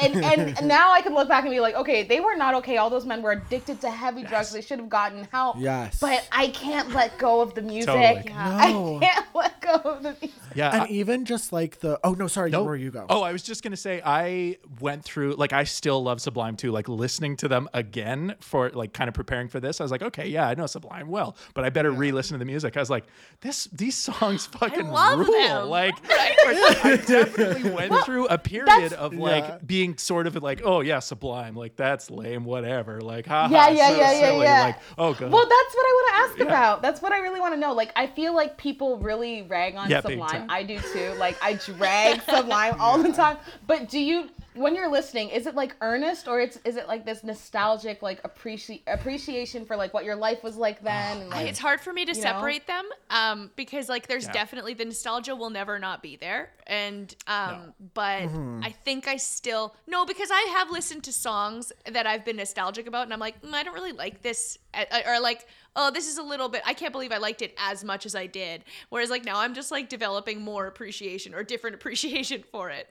And, 0.00 0.24
and 0.24 0.68
now 0.68 0.92
I 0.92 1.02
can 1.02 1.14
look 1.14 1.28
back 1.28 1.42
and 1.42 1.50
be 1.50 1.58
like, 1.58 1.74
okay, 1.74 2.04
they 2.04 2.20
were 2.20 2.36
not 2.36 2.54
okay. 2.54 2.76
All 2.76 2.90
those 2.90 3.04
men 3.04 3.22
were 3.22 3.32
addicted 3.32 3.80
to 3.80 3.90
heavy 3.90 4.22
drugs. 4.22 4.52
They 4.52 4.60
should 4.60 4.78
have 4.78 4.88
gotten 4.88 5.26
help. 5.32 5.56
Yes. 5.58 5.98
But 6.00 6.28
I 6.30 6.48
can't 6.48 6.90
let 6.90 7.18
go 7.18 7.40
of 7.40 7.54
the 7.54 7.62
music. 7.62 7.86
Totally. 7.88 8.24
No. 8.34 8.34
I 8.36 8.98
can't 9.00 9.26
let 9.34 9.53
go 9.64 9.90
of 9.90 10.02
the 10.02 10.10
music. 10.20 10.30
Yeah. 10.54 10.72
and 10.72 10.82
I- 10.82 10.86
even 10.88 11.24
just 11.24 11.52
like 11.52 11.80
the 11.80 11.98
oh 12.04 12.12
no 12.12 12.26
sorry 12.28 12.50
No. 12.50 12.62
where 12.64 12.76
you 12.76 12.90
go 12.90 13.06
Oh, 13.08 13.22
I 13.22 13.32
was 13.32 13.42
just 13.42 13.62
gonna 13.62 13.76
say 13.76 14.00
I 14.04 14.58
went 14.80 15.04
through 15.04 15.34
like 15.34 15.52
I 15.52 15.64
still 15.64 16.02
love 16.02 16.20
Sublime 16.20 16.56
too. 16.56 16.70
Like 16.70 16.88
listening 16.88 17.36
to 17.38 17.48
them 17.48 17.68
again 17.74 18.34
for 18.40 18.70
like 18.70 18.92
kind 18.92 19.08
of 19.08 19.14
preparing 19.14 19.48
for 19.48 19.60
this. 19.60 19.80
I 19.80 19.84
was 19.84 19.90
like, 19.90 20.02
okay, 20.02 20.28
yeah, 20.28 20.48
I 20.48 20.54
know 20.54 20.66
Sublime 20.66 21.08
well, 21.08 21.36
but 21.54 21.64
I 21.64 21.70
better 21.70 21.90
re-listen 21.90 22.34
to 22.34 22.38
the 22.38 22.44
music. 22.44 22.76
I 22.76 22.80
was 22.80 22.90
like, 22.90 23.04
this 23.40 23.64
these 23.72 23.96
songs 23.96 24.46
fucking 24.58 24.88
love 24.88 25.18
rule. 25.20 25.30
them. 25.32 25.68
Like, 25.74 25.94
like, 26.08 26.84
I 26.84 26.96
definitely 27.06 27.70
went 27.88 28.04
through 28.04 28.26
a 28.26 28.38
period 28.38 28.92
of 28.92 29.14
like 29.14 29.44
Yeah. 29.44 29.58
being 29.66 29.96
sort 29.98 30.26
of 30.26 30.40
like, 30.42 30.62
oh 30.64 30.80
yeah, 30.80 30.98
Sublime, 31.00 31.54
like 31.56 31.76
that's 31.76 32.10
lame, 32.10 32.44
whatever. 32.44 33.00
Like, 33.00 33.26
haha, 33.26 33.52
Yeah, 33.52 33.68
yeah, 33.70 33.88
so 33.88 33.96
yeah, 33.96 34.12
yeah, 34.12 34.20
silly. 34.28 34.42
yeah. 34.44 34.62
Like, 34.62 34.76
oh 34.98 35.14
god. 35.14 35.32
Well, 35.32 35.42
that's 35.42 35.74
what 35.74 35.84
I 35.84 35.92
want 35.92 36.08
to 36.08 36.14
ask 36.42 36.48
about. 36.48 36.82
That's 36.82 37.02
what 37.02 37.12
I 37.12 37.18
really 37.18 37.40
want 37.40 37.54
to 37.54 37.60
know. 37.60 37.72
Like, 37.72 37.92
I 37.96 38.06
feel 38.06 38.34
like 38.34 38.56
people 38.56 38.98
really 38.98 39.42
rag 39.54 39.76
on 39.76 39.88
Yeah, 39.88 40.00
Sublime. 40.00 40.46
I 40.48 40.64
do 40.64 40.78
too. 40.92 41.14
Like, 41.16 41.36
I 41.40 41.54
drag 41.54 42.20
Sublime 42.34 42.74
all 42.80 42.98
the 43.02 43.12
time. 43.12 43.38
But 43.66 43.88
do 43.88 44.00
you, 44.00 44.28
when 44.54 44.74
you're 44.74 44.90
listening, 44.90 45.28
is 45.30 45.46
it 45.46 45.54
like 45.54 45.74
earnest 45.80 46.28
or 46.28 46.40
it's 46.40 46.58
is 46.64 46.76
it 46.76 46.86
like 46.88 47.04
this 47.04 47.24
nostalgic 47.24 48.02
like 48.02 48.22
appreci- 48.22 48.82
appreciation 48.86 49.64
for 49.64 49.76
like 49.76 49.92
what 49.92 50.04
your 50.04 50.16
life 50.16 50.42
was 50.42 50.56
like 50.56 50.82
then? 50.82 51.22
And, 51.22 51.30
like, 51.30 51.48
It's 51.48 51.58
hard 51.58 51.80
for 51.80 51.92
me 51.92 52.04
to 52.04 52.12
know? 52.14 52.20
separate 52.20 52.66
them 52.66 52.84
um, 53.10 53.50
because 53.56 53.88
like 53.88 54.06
there's 54.06 54.24
Yeah. 54.26 54.32
definitely 54.32 54.74
the 54.74 54.84
nostalgia 54.84 55.34
will 55.34 55.50
never 55.50 55.78
not 55.78 56.02
be 56.02 56.16
there 56.16 56.50
and 56.66 57.14
um, 57.26 57.74
but 57.94 58.22
Mm-hmm. 58.22 58.60
I 58.64 58.70
think 58.70 59.08
I 59.08 59.16
still 59.16 59.74
no 59.86 60.06
because 60.06 60.30
I 60.32 60.54
have 60.58 60.70
listened 60.70 61.04
to 61.04 61.12
songs 61.12 61.72
that 61.90 62.06
I've 62.06 62.24
been 62.24 62.36
nostalgic 62.36 62.86
about 62.86 63.02
and 63.04 63.12
I'm 63.12 63.20
like 63.20 63.42
mm, 63.42 63.52
I 63.52 63.62
don't 63.62 63.74
really 63.74 63.92
like 63.92 64.22
this 64.22 64.58
uh, 64.72 64.84
or 65.06 65.20
like 65.20 65.46
oh 65.76 65.90
this 65.90 66.08
is 66.08 66.16
a 66.18 66.22
little 66.22 66.48
bit 66.48 66.62
I 66.64 66.74
can't 66.74 66.92
believe 66.92 67.12
I 67.12 67.18
liked 67.18 67.42
it 67.42 67.54
as 67.58 67.82
much 67.84 68.06
as 68.06 68.14
I 68.14 68.26
did 68.26 68.64
whereas 68.88 69.10
like 69.10 69.24
now 69.24 69.38
I'm 69.40 69.54
just 69.54 69.70
like 69.70 69.88
developing 69.88 70.40
more 70.42 70.66
appreciation 70.66 71.34
or 71.34 71.42
different 71.42 71.74
appreciation 71.80 72.44
for 72.52 72.70
it 72.70 72.88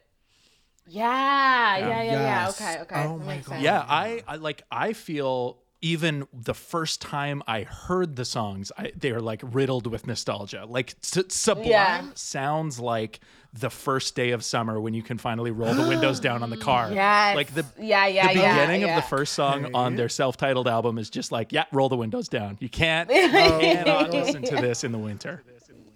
yeah, 0.88 1.78
yeah, 1.78 1.88
yeah, 1.88 2.02
yeah. 2.04 2.12
Yes. 2.46 2.62
Okay, 2.62 2.82
okay. 2.82 3.06
Oh 3.08 3.18
That 3.18 3.26
my 3.26 3.38
God. 3.38 3.62
Yeah, 3.62 3.86
I, 3.88 4.24
I 4.28 4.36
like 4.36 4.64
I 4.72 4.94
feel 4.94 5.60
even 5.82 6.26
the 6.32 6.54
first 6.54 7.02
time 7.02 7.44
I 7.46 7.64
heard 7.64 8.16
the 8.16 8.24
songs, 8.24 8.72
I, 8.78 8.94
they 8.98 9.12
are 9.12 9.20
like 9.20 9.42
riddled 9.44 9.86
with 9.86 10.08
nostalgia. 10.08 10.66
Like 10.66 10.96
S- 11.04 11.26
Sublime 11.28 11.68
Yeah. 11.68 12.06
sounds 12.16 12.80
like 12.80 13.20
the 13.52 13.70
first 13.70 14.16
day 14.16 14.32
of 14.32 14.46
summer 14.46 14.80
when 14.80 14.94
you 14.94 15.04
can 15.04 15.18
finally 15.18 15.52
roll 15.52 15.74
the 15.74 15.86
windows 15.88 16.22
down 16.22 16.42
on 16.42 16.50
the 16.50 16.58
car. 16.70 16.90
Yes. 16.94 17.36
Like 17.36 17.54
the 17.54 17.66
yeah, 17.78 18.08
yeah, 18.08 18.28
the 18.32 18.40
yeah, 18.40 18.54
beginning 18.56 18.82
yeah. 18.82 18.98
of 18.98 19.04
the 19.04 19.08
first 19.10 19.34
song 19.34 19.76
on 19.76 19.96
their 19.98 20.08
self-titled 20.10 20.70
album 20.70 20.98
is 20.98 21.10
just 21.10 21.34
like, 21.34 21.52
yeah, 21.52 21.66
roll 21.74 21.90
the 21.90 21.98
windows 21.98 22.30
down. 22.30 22.58
You 22.62 22.70
can't, 22.70 23.10
you 23.14 23.30
cannot 23.30 24.12
listen 24.12 24.42
to 24.44 24.56
this 24.56 24.86
in 24.86 24.92
the 24.94 24.98
winter. 24.98 25.44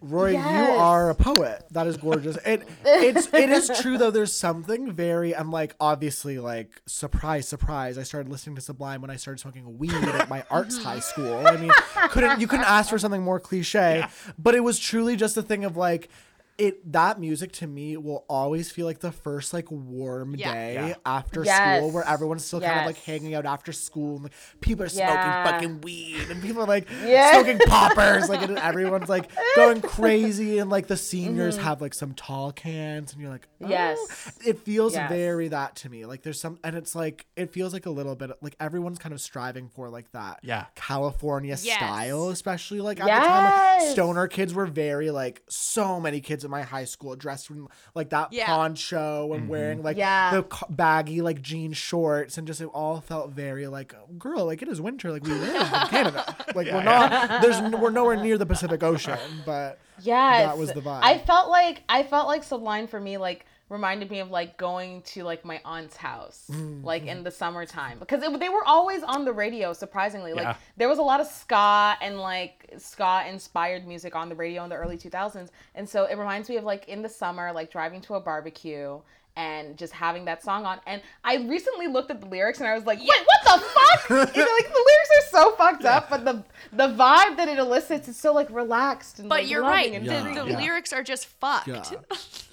Roy, 0.02 0.32
you 0.32 0.38
are 0.38 1.10
a 1.10 1.16
poet. 1.16 1.64
That 1.72 1.88
is 1.88 1.98
gorgeous. 1.98 2.38
It 2.46 2.68
it's 2.86 3.34
it 3.34 3.50
is 3.50 3.72
true 3.82 3.98
though. 3.98 4.12
There's 4.12 4.34
something 4.34 4.92
very. 4.92 5.36
I'm 5.36 5.52
like 5.52 5.76
obviously 5.80 6.38
like 6.40 6.70
surprise, 6.86 7.48
surprise. 7.48 7.98
I 7.98 8.04
started 8.04 8.32
listening 8.32 8.56
to 8.58 8.62
Sublime 8.62 9.02
when 9.02 9.10
I 9.10 9.16
started 9.16 9.40
smoking 9.40 9.78
weed 9.78 9.94
at 9.94 10.30
my 10.30 10.44
arts 10.50 10.78
high 10.84 11.00
school. 11.00 11.46
I 11.48 11.58
mean, 11.58 11.72
couldn't 12.10 12.40
you 12.40 12.48
couldn't 12.48 12.70
ask 12.70 12.90
for 12.90 13.00
something 13.00 13.24
more 13.24 13.40
cliche? 13.40 14.06
But 14.38 14.56
it 14.56 14.62
was 14.62 14.78
truly 14.80 15.16
just 15.16 15.38
a 15.38 15.42
thing 15.42 15.66
of 15.66 15.76
like. 15.78 16.10
It 16.58 16.92
that 16.94 17.20
music 17.20 17.52
to 17.54 17.68
me 17.68 17.98
will 17.98 18.26
always 18.28 18.72
feel 18.72 18.88
like 18.88 19.00
the 19.00 19.12
first 19.12 19.54
like 19.54 19.70
warm 19.70 20.36
Yeah. 20.36 20.54
day 20.54 20.74
Yeah. 20.74 20.96
after 21.06 21.44
Yes. 21.44 21.78
school 21.78 21.92
where 21.92 22.04
everyone's 22.08 22.44
still 22.46 22.60
kind 22.62 22.80
of 22.80 22.86
like 22.88 22.98
hanging 23.04 23.36
out 23.36 23.46
after 23.46 23.72
school 23.72 24.16
and 24.16 24.24
like, 24.24 24.34
people 24.60 24.84
are 24.84 24.90
Yeah. 24.90 25.44
smoking 25.44 25.54
fucking 25.54 25.82
weed 25.82 26.32
and 26.32 26.42
people 26.42 26.64
are 26.64 26.68
like 26.68 26.88
Yeah. 27.06 27.34
smoking 27.34 27.60
poppers 27.68 28.28
like 28.28 28.42
and 28.42 28.58
everyone's 28.58 29.08
like 29.08 29.30
going 29.56 29.82
crazy 29.98 30.58
and 30.58 30.72
like 30.72 30.88
the 30.88 30.98
seniors 30.98 31.56
Mm-hmm. 31.58 31.64
have 31.66 31.80
like 31.82 31.94
some 31.94 32.14
tall 32.14 32.52
cans 32.52 33.14
and 33.14 33.22
you're 33.22 33.30
like 33.32 33.48
oh. 33.64 33.70
Yes. 33.70 34.34
it 34.46 34.58
feels 34.60 34.94
Yes. 34.96 35.10
very 35.10 35.50
that 35.50 35.76
to 35.78 35.90
me 35.90 36.06
like 36.08 36.24
there's 36.24 36.42
some 36.42 36.58
and 36.64 36.76
it's 36.76 36.96
like 36.96 37.28
it 37.36 37.54
feels 37.54 37.72
like 37.72 37.86
a 37.86 37.92
little 37.92 38.16
bit 38.16 38.32
like 38.42 38.56
everyone's 38.60 38.98
kind 38.98 39.14
of 39.14 39.22
striving 39.22 39.70
for 39.70 39.90
like 39.90 40.12
that 40.14 40.40
Yeah. 40.42 40.66
California 40.74 41.50
Yes. 41.62 41.62
style 41.78 42.30
especially 42.30 42.82
like 42.82 43.00
at 43.00 43.06
the 43.06 43.12
time 43.28 43.80
like 43.82 43.90
stoner 43.92 44.28
kids 44.28 44.56
were 44.56 44.66
very 44.66 45.12
like 45.12 45.44
so 45.50 46.00
many 46.00 46.20
kids 46.20 46.46
in 46.48 46.52
my 46.52 46.64
high 46.64 46.86
school 46.86 47.16
dressed 47.16 47.50
in 47.52 47.68
like 47.94 48.10
that 48.10 48.34
Yeah. 48.34 48.48
poncho 48.48 49.34
and 49.34 49.44
mm-hmm. 49.44 49.50
wearing 49.52 49.84
like 49.84 49.98
Yeah. 49.98 50.32
the 50.32 50.66
baggy 50.70 51.22
like 51.22 51.42
jean 51.42 51.74
shorts 51.74 52.38
and 52.38 52.48
just 52.48 52.62
it 52.62 52.66
all 52.74 53.02
felt 53.02 53.32
very 53.32 53.68
like 53.68 53.94
girl 54.18 54.46
like 54.46 54.62
it 54.62 54.68
is 54.68 54.82
winter 54.82 55.12
like 55.12 55.24
we 55.24 55.32
live 55.34 55.56
in 55.62 55.80
Canada 55.90 56.36
like 56.56 56.68
we're 56.72 56.84
not 56.84 57.42
there's 57.42 57.62
we're 57.74 57.92
nowhere 57.92 58.16
near 58.18 58.38
the 58.38 58.46
Pacific 58.46 58.82
Ocean 58.82 59.20
but 59.46 59.80
yeah 60.02 60.46
That 60.46 60.58
was 60.58 60.72
the 60.72 60.82
vibe. 60.82 61.00
I 61.04 61.18
felt 61.18 61.50
like 61.50 61.84
I 61.90 62.04
felt 62.04 62.28
like 62.28 62.44
Sublime 62.44 62.88
for 62.88 63.00
me 63.00 63.18
like 63.18 63.46
reminded 63.70 64.10
me 64.10 64.20
of 64.20 64.32
like 64.32 64.58
going 64.58 65.02
to 65.02 65.24
like 65.24 65.44
my 65.44 65.60
aunt's 65.66 65.98
house 65.98 66.46
Mm-hmm. 66.52 66.86
like 66.86 67.06
in 67.06 67.24
the 67.24 67.32
summertime. 67.32 68.00
Because 68.00 68.24
it, 68.24 68.40
they 68.40 68.50
were 68.50 68.64
always 68.66 69.04
on 69.04 69.26
the 69.26 69.34
radio 69.34 69.74
surprisingly. 69.74 70.34
Like 70.34 70.44
Yeah. 70.46 70.56
there 70.78 70.88
was 70.88 71.00
a 71.00 71.04
lot 71.04 71.20
of 71.20 71.28
ska 71.28 71.98
and 72.02 72.18
like 72.20 72.72
ska 72.78 73.26
inspired 73.28 73.86
music 73.86 74.16
on 74.16 74.30
the 74.30 74.36
radio 74.36 74.64
in 74.64 74.70
the 74.70 74.76
early 74.76 74.98
2000s 74.98 75.50
and 75.76 75.88
so 75.88 76.06
it 76.06 76.18
reminds 76.18 76.48
me 76.50 76.58
of 76.58 76.64
like 76.64 76.88
in 76.88 77.02
the 77.02 77.10
summer 77.10 77.52
like 77.52 77.72
driving 77.72 78.02
to 78.02 78.16
a 78.16 78.20
barbecue 78.22 79.00
and 79.36 79.78
just 79.78 79.94
having 79.94 80.26
that 80.26 80.42
song 80.44 80.66
on. 80.66 80.80
And 80.88 81.02
i 81.24 81.36
recently 81.36 81.88
looked 81.88 82.10
at 82.10 82.20
the 82.22 82.28
lyrics 82.28 82.60
and 82.60 82.68
i 82.68 82.74
was 82.74 82.86
like 82.86 83.00
wait 83.00 83.08
what 83.08 83.44
the 83.44 83.66
fuck? 83.66 84.10
You 84.10 84.16
know, 84.46 84.52
like 84.54 84.68
the 84.68 84.86
lyrics 84.90 85.12
are 85.18 85.30
so 85.30 85.56
fucked 85.56 85.86
up 85.86 86.10
but 86.10 86.24
the 86.26 86.44
the 86.74 86.88
vibe 86.96 87.36
that 87.38 87.48
it 87.48 87.60
elicits 87.60 88.08
is 88.08 88.16
so 88.18 88.34
like 88.34 88.50
relaxed 88.50 89.20
and 89.20 89.28
but 89.30 89.42
like, 89.42 89.50
you're 89.52 89.62
right. 89.62 89.92
and 89.94 90.08
the, 90.08 90.14
Yeah. 90.14 90.44
the 90.44 90.50
Yeah. 90.52 90.58
lyrics 90.58 90.94
are 90.94 91.04
just 91.04 91.26
fucked 91.28 91.68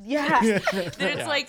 yeah. 0.00 0.42
Yeah 0.42 0.58
it's 0.72 1.26
like 1.28 1.48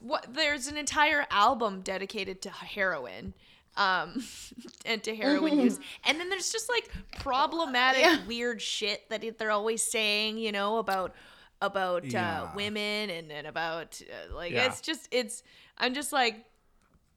what 0.00 0.26
there's 0.34 0.66
an 0.68 0.76
entire 0.76 1.26
album 1.30 1.80
dedicated 1.82 2.42
to 2.42 2.50
heroin 2.50 3.34
um 3.76 4.22
and 4.86 5.02
to 5.04 5.14
heroin 5.14 5.60
use. 5.60 5.78
And 6.04 6.18
then 6.18 6.28
there's 6.30 6.50
just 6.50 6.68
like 6.68 6.90
problematic 7.18 8.26
weird 8.26 8.60
shit 8.62 9.08
that 9.10 9.22
they're 9.38 9.50
always 9.50 9.82
saying 9.82 10.38
you 10.38 10.52
know 10.52 10.78
about 10.78 11.14
about 11.62 12.14
uh, 12.14 12.48
women 12.54 13.08
and, 13.10 13.32
and 13.32 13.46
about 13.46 14.00
uh, 14.02 14.34
like 14.34 14.52
Yeah. 14.52 14.66
it's 14.66 14.80
just 14.82 15.08
it's 15.10 15.42
i'm 15.78 15.94
just 15.94 16.12
like 16.12 16.44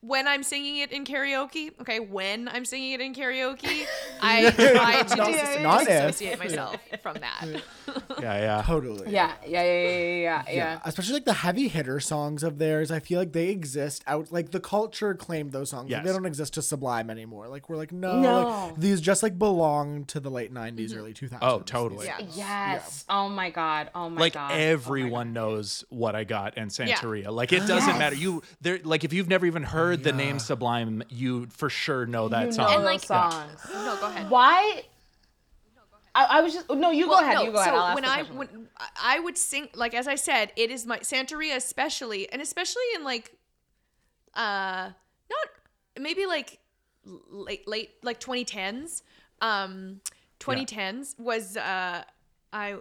when 0.02 0.28
I'm 0.28 0.44
singing 0.44 0.78
it 0.78 0.92
in 0.92 1.04
karaoke, 1.04 1.72
okay, 1.82 2.00
when 2.00 2.48
I'm 2.48 2.64
singing 2.64 2.94
it 2.94 3.02
in 3.02 3.14
karaoke, 3.14 3.86
I 4.22 4.50
try 4.52 5.04
to 5.04 5.16
Not- 5.16 5.28
dis- 5.28 5.62
not 5.62 5.82
if. 5.82 5.88
disassociate 5.88 6.40
myself 6.40 6.78
from 7.02 7.18
that. 7.18 7.46
Yeah, 7.46 7.62
yeah. 8.22 8.64
totally 8.66 9.12
yeah 9.12 9.34
yeah 9.46 9.64
yeah 9.64 9.64
yeah 9.64 9.90
yeah 9.90 10.20
yeah, 10.22 10.44
yeah, 10.54 10.80
especially 10.86 11.16
like 11.16 11.26
the 11.26 11.34
heavy 11.34 11.68
hitter 11.68 12.00
songs 12.00 12.44
of 12.44 12.60
theirs. 12.60 12.92
I 12.92 13.00
feel 13.00 13.20
like 13.20 13.34
they 13.34 13.50
exist 13.50 14.04
out. 14.08 14.32
Like 14.32 14.52
the 14.52 14.60
culture 14.60 15.14
claimed 15.16 15.52
those 15.52 15.72
songs. 15.72 15.92
Like, 15.92 16.04
they 16.04 16.12
don't 16.14 16.26
exist 16.26 16.54
to 16.54 16.62
Sublime 16.62 17.10
anymore. 17.10 17.48
Like 17.48 17.70
we're 17.70 17.78
like 17.78 17.92
no, 17.92 18.20
No. 18.20 18.68
Like, 18.68 18.80
these 18.80 19.02
just 19.02 19.22
like 19.24 19.38
belong 19.38 20.06
to 20.06 20.20
the 20.20 20.30
late 20.30 20.54
'90s, 20.54 20.90
mm-hmm. 20.90 21.00
early 21.00 21.14
2000s. 21.14 21.40
Oh, 21.42 21.60
totally. 21.60 22.06
Yeah. 22.06 22.20
yes 22.36 23.06
oh 23.10 23.28
my 23.28 23.50
god 23.50 23.90
oh 23.96 24.10
my 24.10 24.22
like 24.22 24.34
god 24.34 24.52
Oh 24.52 24.56
my 24.56 24.62
everyone 24.62 25.34
knows 25.34 25.84
what 25.90 26.16
I 26.16 26.24
got 26.24 26.54
and 26.56 26.70
Santeria. 26.72 27.32
Like 27.32 27.52
it 27.52 27.68
doesn't 27.68 27.98
matter. 27.98 28.16
You 28.16 28.44
there 28.62 28.80
like 28.84 29.04
if 29.04 29.12
you've 29.12 29.28
never 29.28 29.46
even 29.46 29.64
heard 29.64 29.89
the 29.98 30.12
name 30.12 30.40
Sublime, 30.40 31.04
you 31.10 31.48
for 31.48 31.70
sure 31.70 32.06
know 32.06 32.28
that 32.30 32.48
you 32.48 32.52
song. 32.54 32.66
know 32.68 32.78
And, 32.78 32.82
those 32.82 33.10
like- 33.10 33.32
songs 33.34 33.60
No, 33.74 33.98
go 34.00 34.08
ahead. 34.08 34.30
why 34.30 34.84
I, 36.16 36.26
I 36.26 36.42
was 36.42 36.54
just 36.54 36.70
no 36.70 36.90
you 36.92 37.06
go 37.08 37.20
ahead 37.20 37.36
no, 37.36 37.44
you 37.44 37.52
go 37.52 37.60
ahead 37.60 37.74
so 37.74 37.80
I'll 37.80 37.96
when 37.96 38.04
I 38.06 38.24
question. 38.24 38.38
when 38.38 38.68
I 38.78 38.88
I 39.02 39.20
would 39.20 39.38
sing 39.38 39.70
like 39.76 39.94
as 39.94 40.08
I 40.08 40.16
said, 40.16 40.52
it 40.56 40.72
is 40.72 40.86
my 40.86 41.00
Santeria 41.00 41.56
especially, 41.56 42.30
and 42.32 42.42
especially 42.42 42.84
in 42.96 43.04
like, 43.04 43.32
uh, 44.34 44.90
not 45.30 45.48
maybe 46.00 46.26
like 46.26 46.60
late 47.06 47.68
late 47.68 47.92
like 48.04 48.20
2010s. 48.20 49.04
Um, 49.42 50.02
2010s 50.40 51.18
was 51.20 51.56
uh. 51.58 52.04
I 52.52 52.76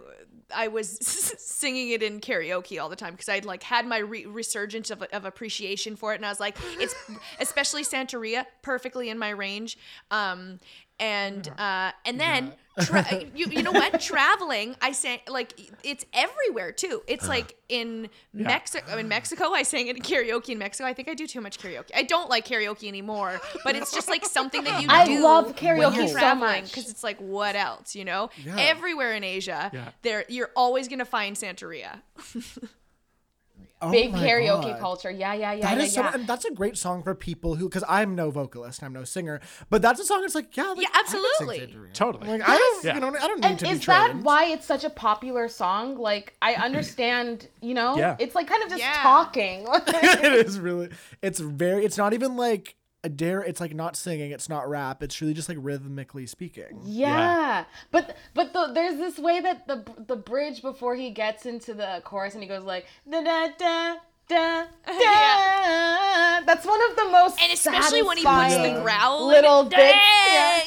I 0.53 0.67
was 0.67 0.97
singing 1.37 1.89
it 1.91 2.01
in 2.01 2.21
karaoke 2.21 2.81
all 2.81 2.89
the 2.89 2.95
time 2.95 3.13
because 3.13 3.29
I'd 3.29 3.45
like 3.45 3.63
had 3.63 3.85
my 3.85 3.99
re- 3.99 4.25
resurgence 4.25 4.89
of, 4.89 5.03
of 5.13 5.25
appreciation 5.25 5.95
for 5.95 6.13
it, 6.13 6.15
and 6.15 6.25
I 6.25 6.29
was 6.29 6.39
like, 6.39 6.57
it's 6.79 6.95
especially 7.39 7.83
Santeria, 7.83 8.45
perfectly 8.61 9.09
in 9.09 9.19
my 9.19 9.29
range. 9.29 9.77
Um, 10.11 10.59
and 10.99 11.47
uh, 11.57 11.91
and 12.05 12.19
then 12.19 12.53
tra- 12.81 13.05
you 13.35 13.47
you 13.47 13.63
know 13.63 13.71
what 13.71 13.99
traveling 14.01 14.75
I 14.81 14.91
sang 14.91 15.19
like 15.27 15.59
it's 15.83 16.05
everywhere 16.13 16.71
too. 16.71 17.01
It's 17.07 17.27
like 17.27 17.55
in 17.69 18.09
Mexico 18.33 18.97
in 18.97 19.07
Mexico 19.07 19.51
I 19.51 19.63
sang 19.63 19.87
it 19.87 19.95
in 19.97 20.01
karaoke 20.03 20.49
in 20.49 20.57
Mexico. 20.57 20.87
I 20.87 20.93
think 20.93 21.09
I 21.09 21.13
do 21.13 21.27
too 21.27 21.41
much 21.41 21.59
karaoke. 21.59 21.91
I 21.95 22.03
don't 22.03 22.29
like 22.29 22.47
karaoke 22.47 22.87
anymore, 22.87 23.39
but 23.63 23.75
it's 23.75 23.91
just 23.93 24.09
like 24.09 24.25
something 24.25 24.63
that 24.63 24.81
you 24.81 24.87
I 24.91 25.05
do 25.05 25.19
love 25.21 25.55
karaoke 25.55 26.07
so 26.07 26.13
traveling 26.13 26.63
because 26.65 26.89
it's 26.89 27.03
like 27.03 27.17
what 27.19 27.55
else 27.55 27.95
you 27.95 28.05
know 28.05 28.29
Yeah. 28.43 28.55
everywhere 28.57 29.13
in 29.13 29.23
Asia 29.23 29.69
Yeah. 29.73 29.89
there 30.01 30.25
you're 30.29 30.51
always 30.55 30.87
gonna 30.87 31.05
find 31.05 31.35
Santeria. 31.35 32.01
Oh 33.81 33.91
Big 33.91 34.11
karaoke 34.11 34.63
God. 34.63 34.79
culture. 34.79 35.09
Yeah, 35.09 35.33
yeah, 35.33 35.53
yeah. 35.53 35.61
That 35.61 35.77
yeah, 35.77 35.83
is 35.85 35.93
so, 35.93 36.01
yeah. 36.01 36.11
and 36.13 36.27
that's 36.27 36.43
a 36.43 36.51
great 36.51 36.77
song 36.77 37.01
for 37.01 37.15
people 37.15 37.55
who, 37.55 37.69
because 37.69 37.83
I'm 37.87 38.13
no 38.13 38.29
vocalist, 38.29 38.83
I'm 38.83 38.91
no 38.91 39.05
singer, 39.05 39.39
but 39.69 39.81
that's 39.81 40.01
a 40.01 40.05
song. 40.05 40.21
It's 40.25 40.35
like, 40.35 40.55
yeah, 40.57 40.71
like, 40.71 40.81
Yeah, 40.81 40.89
I 40.93 41.01
could 41.03 41.09
sing 41.11 41.23
absolutely. 41.39 41.59
Santeria. 41.59 41.93
Totally. 41.93 42.27
Like 42.27 42.41
I 42.49 42.57
don't, 42.57 42.83
Yeah. 42.83 42.95
you 42.95 42.99
know, 42.99 43.07
I 43.07 43.27
don't 43.27 43.39
need 43.39 43.47
and 43.47 43.59
to 43.59 43.65
be 43.65 43.71
is 43.71 43.85
that 43.85 44.15
why 44.17 44.45
it's 44.47 44.65
such 44.65 44.83
a 44.83 44.89
popular 44.89 45.47
song? 45.47 45.97
Like, 45.97 46.35
I 46.41 46.55
understand, 46.55 47.47
you 47.61 47.73
know, 47.73 47.95
Yeah. 47.97 48.17
it's 48.19 48.35
like 48.35 48.47
kind 48.47 48.63
of 48.63 48.69
just 48.69 48.81
Yeah. 48.81 49.01
talking. 49.01 49.65
it 49.87 50.45
is 50.45 50.59
really. 50.59 50.89
It's 51.21 51.39
very. 51.39 51.85
It's 51.85 51.97
not 51.97 52.13
even 52.13 52.35
like 52.35 52.75
a 52.75 52.78
dare. 53.07 53.41
It's 53.41 53.61
like 53.61 53.73
not 53.73 53.95
singing. 53.95 54.31
It's 54.31 54.49
not 54.49 54.67
rap. 54.69 55.01
It's 55.01 55.21
really 55.21 55.33
just 55.33 55.47
like 55.47 55.57
rhythmically 55.61 56.25
speaking. 56.27 56.81
yeah, 56.83 57.63
but 57.91 58.17
but 58.33 58.51
the, 58.51 58.71
there's 58.73 58.97
this 58.97 59.17
way 59.17 59.39
that 59.39 59.67
the 59.67 59.85
the 60.05 60.17
bridge 60.17 60.61
before 60.61 60.95
he 60.95 61.11
gets 61.11 61.45
into 61.45 61.73
the 61.73 62.01
chorus 62.03 62.33
and 62.33 62.43
he 62.43 62.49
goes 62.49 62.63
like 62.63 62.85
da 63.09 63.21
da 63.21 63.47
da. 63.57 63.95
Da, 64.29 64.63
da. 64.63 64.65
Yeah. 64.99 66.41
That's 66.45 66.65
one 66.65 66.79
of 66.89 66.95
the 66.95 67.05
most 67.11 67.41
And 67.41 67.51
especially 67.51 68.01
when 68.01 68.17
he 68.17 68.23
puts 68.23 68.35
the 68.35 68.49
satisfying 68.49 68.81
growl 68.83 69.27
little 69.27 69.63
bit. 69.63 69.77
bits. 69.77 69.97
Yeah, 70.31 70.61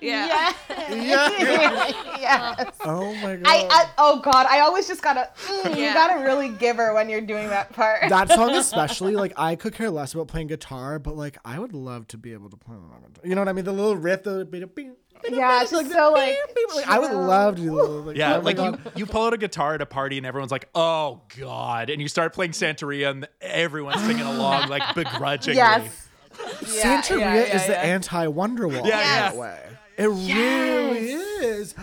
Yeah. 0.00 0.26
yeah, 0.28 0.28
yeah. 0.28 0.52
Yeah. 0.88 2.18
yes. 2.18 2.76
Oh 2.84 3.14
my 3.16 3.36
god. 3.36 3.42
I, 3.46 3.66
I 3.70 3.88
oh 3.98 4.20
god, 4.20 4.46
I 4.48 4.60
always 4.60 4.86
just 4.86 5.02
gotta 5.02 5.30
mm, 5.46 5.76
you 5.76 5.92
gotta 5.92 6.22
really 6.22 6.48
give 6.50 6.76
her 6.76 6.94
when 6.94 7.08
you're 7.08 7.20
doing 7.20 7.48
that 7.48 7.72
part. 7.72 8.08
that 8.08 8.30
song 8.30 8.54
especially, 8.54 9.14
like 9.16 9.32
I 9.36 9.56
could 9.56 9.74
care 9.74 9.90
less 9.90 10.14
about 10.14 10.28
playing 10.28 10.46
guitar, 10.48 10.98
but 10.98 11.16
like 11.16 11.38
I 11.44 11.58
would 11.58 11.72
love 11.72 12.06
to 12.08 12.18
be 12.18 12.32
able 12.32 12.50
to 12.50 12.56
play 12.56 12.74
on 12.76 12.82
guitar. 13.12 13.22
You 13.28 13.34
know 13.34 13.40
what 13.40 13.48
I 13.48 13.52
mean? 13.52 13.64
The 13.64 13.72
little 13.72 13.96
riff, 13.96 14.22
the 14.22 14.44
bing, 14.44 14.64
bing, 14.74 14.96
yeah, 15.30 15.62
it's 15.62 15.70
just 15.70 15.90
so 15.92 16.12
like 16.12 16.36
like, 16.74 16.88
I 16.88 16.98
would 16.98 17.12
love 17.12 17.56
to 17.56 17.62
do 17.62 17.72
like, 18.00 18.16
Yeah, 18.18 18.36
oh 18.36 18.40
like 18.40 18.56
you, 18.56 18.62
God. 18.72 18.92
you 18.96 19.06
pull 19.06 19.24
out 19.26 19.32
a 19.34 19.38
guitar 19.38 19.74
at 19.74 19.82
a 19.82 19.86
party 19.86 20.16
and 20.16 20.26
everyone's 20.26 20.52
like, 20.52 20.68
"Oh 20.74 21.22
God!" 21.38 21.90
and 21.90 22.00
you 22.00 22.08
start 22.08 22.32
playing 22.32 22.52
Santeria 22.52 23.10
and 23.10 23.28
everyone's 23.40 24.02
singing 24.02 24.26
along 24.26 24.68
like 24.68 24.82
begrudgingly. 24.94 25.56
yes. 25.56 26.08
Yeah, 26.38 27.00
Santeria 27.02 27.20
yeah, 27.20 27.34
yeah, 27.34 27.56
is 27.56 27.66
the 27.66 27.78
anti 27.78 28.26
Wonderwall 28.26 28.86
Yeah, 28.86 28.98
that 28.98 29.36
way. 29.36 29.60
It 29.96 30.08
really 30.08 31.12
is. 31.12 31.74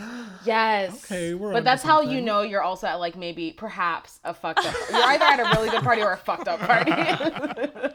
Yes. 0.45 1.03
Okay, 1.05 1.33
we're 1.33 1.51
But 1.53 1.63
that's 1.63 1.81
how 1.81 2.01
you 2.01 2.21
know 2.21 2.43
you're 2.43 2.61
also 2.61 2.85
at 2.85 2.99
like 2.99 3.15
maybe 3.15 3.51
perhaps 3.53 4.19
a 4.23 4.33
fucked 4.35 4.59
up. 4.59 4.75
You're 4.91 5.01
either 5.01 5.25
at 5.25 5.39
a 5.39 5.57
really 5.57 5.69
good 5.71 5.81
party 5.83 6.03
or 6.03 6.11
a 6.13 6.17
fucked 6.17 6.47
up 6.47 6.59
party. 6.59 6.91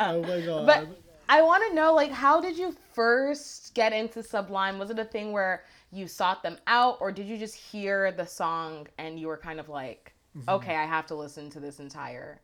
Oh 0.00 0.22
my 0.22 0.40
god. 0.40 0.66
but 0.66 0.88
I 1.34 1.40
want 1.42 1.62
to 1.68 1.74
know 1.74 1.94
like 1.94 2.10
how 2.10 2.40
did 2.40 2.56
you 2.58 2.74
first 2.94 3.74
get 3.74 3.92
into 3.92 4.22
Sublime? 4.22 4.78
Was 4.78 4.90
it 4.90 4.98
a 4.98 5.04
thing 5.04 5.32
where 5.32 5.64
you 5.90 6.06
sought 6.06 6.42
them 6.42 6.58
out 6.66 6.98
or 7.00 7.10
did 7.12 7.26
you 7.26 7.36
just 7.38 7.54
hear 7.54 8.12
the 8.12 8.26
song 8.26 8.86
and 8.98 9.18
you 9.18 9.26
were 9.28 9.36
kind 9.38 9.58
of 9.60 9.68
like, 9.68 10.12
Mm-hmm. 10.36 10.48
okay, 10.48 10.74
I 10.76 10.86
have 10.86 11.06
to 11.08 11.14
listen 11.14 11.50
to 11.50 11.60
this 11.60 11.78
entire 11.78 12.40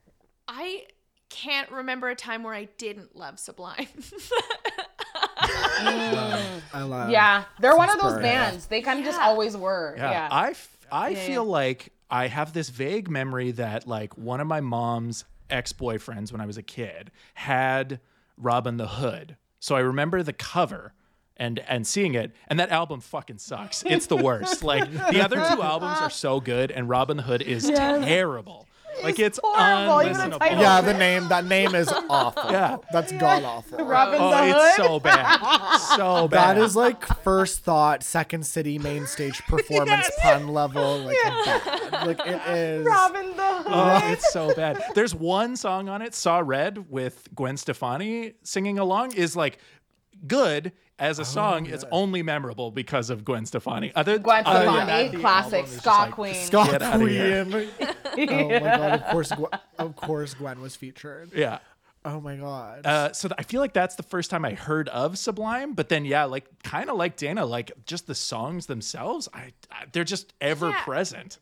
I 0.47 0.85
can't 1.31 1.71
remember 1.71 2.09
a 2.11 2.15
time 2.15 2.43
where 2.43 2.53
I 2.55 2.65
didn't 2.79 3.17
love 3.17 3.39
Sublime. 3.39 3.87
I 5.41 6.83
love. 6.83 7.11
Yeah, 7.11 7.45
they're 7.61 7.77
one 7.77 7.91
of 7.91 7.99
those 8.01 8.13
Spur. 8.13 8.23
bands. 8.23 8.67
They 8.67 8.81
kind 8.83 8.99
of 8.99 9.05
just 9.05 9.21
always 9.21 9.57
were. 9.57 9.95
Yeah, 9.97 10.11
Yeah. 10.11 10.29
I, 10.31 10.51
f- 10.51 10.77
I 10.91 11.09
Yeah, 11.11 11.27
feel 11.27 11.45
like 11.45 11.93
I 12.11 12.27
have 12.29 12.53
this 12.53 12.69
vague 12.71 13.09
memory 13.11 13.51
that 13.53 13.87
like 13.87 14.17
one 14.19 14.41
of 14.41 14.47
my 14.47 14.61
mom's 14.61 15.25
ex 15.51 15.73
boyfriends 15.73 16.33
when 16.33 16.41
I 16.41 16.47
was 16.47 16.57
a 16.57 16.63
kid 16.63 17.11
had 17.35 18.01
Robin 18.39 18.77
the 18.77 18.87
Hood. 18.87 19.37
So 19.61 19.75
I 19.75 19.81
remember 19.81 20.23
the 20.23 20.33
cover 20.33 20.95
and 21.37 21.59
and 21.69 21.87
seeing 21.87 22.15
it, 22.15 22.33
and 22.49 22.59
that 22.61 22.71
album 22.71 23.01
fucking 23.01 23.39
sucks. 23.39 23.83
It's 23.85 24.07
the 24.07 24.17
worst. 24.17 24.63
like 24.63 24.91
the 24.91 25.21
other 25.23 25.37
two 25.37 25.63
albums 25.63 25.99
are 26.01 26.11
so 26.11 26.41
good, 26.41 26.71
and 26.71 26.89
Robin 26.89 27.17
the 27.17 27.23
Hood 27.25 27.43
is 27.43 27.65
terrible. 27.69 28.68
Like 29.03 29.19
it's, 29.19 29.39
horrible, 29.43 30.03
even 30.03 30.31
the 30.31 30.37
unlistenable. 30.37 30.39
title. 30.39 30.61
Yeah, 30.61 30.81
the 30.81 30.95
name. 30.95 31.29
That 31.29 31.45
name 31.45 31.75
is 31.75 31.89
awful. 32.11 32.51
Yeah. 32.51 32.79
That's 32.93 33.13
god 33.13 33.45
awful. 33.45 33.79
Robin 33.85 34.21
Oh, 34.21 34.31
the 34.31 34.67
it's 34.67 34.77
so 34.77 35.01
bad, 35.01 35.77
so 35.97 36.29
bad. 36.29 36.57
That 36.57 36.63
is 36.63 36.77
like 36.77 37.05
first 37.23 37.61
thought, 37.61 38.03
second 38.03 38.45
city 38.47 38.79
main 38.79 39.07
stage 39.07 39.39
performance 39.47 40.11
pun 40.23 40.49
level. 40.49 40.99
Like 41.01 41.17
bad. 41.23 42.07
Like 42.07 42.21
it 42.27 42.43
is. 42.49 42.87
Robin 42.87 43.37
the 43.37 43.43
Hood. 43.43 43.67
Oh, 43.69 44.01
it's 44.13 44.33
so 44.33 44.55
bad. 44.55 44.83
There's 44.95 45.15
one 45.15 45.57
song 45.57 45.89
on 45.89 46.03
it, 46.03 46.15
Saw 46.15 46.41
Red, 46.45 46.91
with 46.91 47.29
Gwen 47.35 47.57
Stefani 47.57 48.35
singing 48.43 48.79
along, 48.79 49.13
is 49.15 49.37
like 49.37 49.59
good 50.27 50.73
as 50.99 51.19
a 51.19 51.25
song. 51.25 51.67
It's 51.67 51.85
only 51.91 52.23
memorable 52.23 52.71
because 52.71 53.11
of 53.11 53.25
Gwen 53.25 53.47
Stefani. 53.47 53.93
Other 53.95 54.19
Gwen 54.19 54.43
other 54.47 54.65
than 54.65 54.75
Stefani, 54.87 55.09
that, 55.09 55.21
classic 55.21 55.65
album 55.65 55.79
ska 55.79 55.89
like- 55.91 56.11
queen. 56.13 56.35
Scott 56.35 56.71
Get 56.71 56.83
outta. 56.83 56.99
Queen. 56.99 58.29
oh 58.31 58.49
my 58.49 58.59
god! 58.61 58.93
Of 59.01 59.05
course, 59.11 59.33
Gwen, 59.33 59.51
of 59.79 59.97
course, 59.97 60.35
Gwen 60.35 60.61
was 60.61 60.77
featured. 60.77 61.31
Yeah. 61.35 61.59
Oh 62.05 62.21
my 62.21 62.37
god. 62.37 62.87
Uh, 62.87 63.13
so 63.13 63.29
th- 63.29 63.35
I 63.39 63.43
feel 63.43 63.61
like 63.61 63.73
that's 63.73 63.97
the 63.97 64.03
first 64.05 64.31
time 64.31 64.45
I 64.45 64.53
heard 64.55 64.89
of 64.91 65.19
Sublime, 65.19 65.75
but 65.75 65.89
then 65.89 66.05
yeah, 66.05 66.25
like 66.25 66.47
kind 66.63 66.89
of 66.91 66.97
like 66.97 67.17
Dana, 67.17 67.45
like 67.45 67.73
just 67.87 68.07
the 68.07 68.15
songs 68.15 68.67
themselves, 68.67 69.29
I, 69.35 69.53
I 69.71 69.85
they're 69.93 70.05
just 70.05 70.33
ever 70.41 70.69
Yeah. 70.71 70.83
present. 70.85 71.39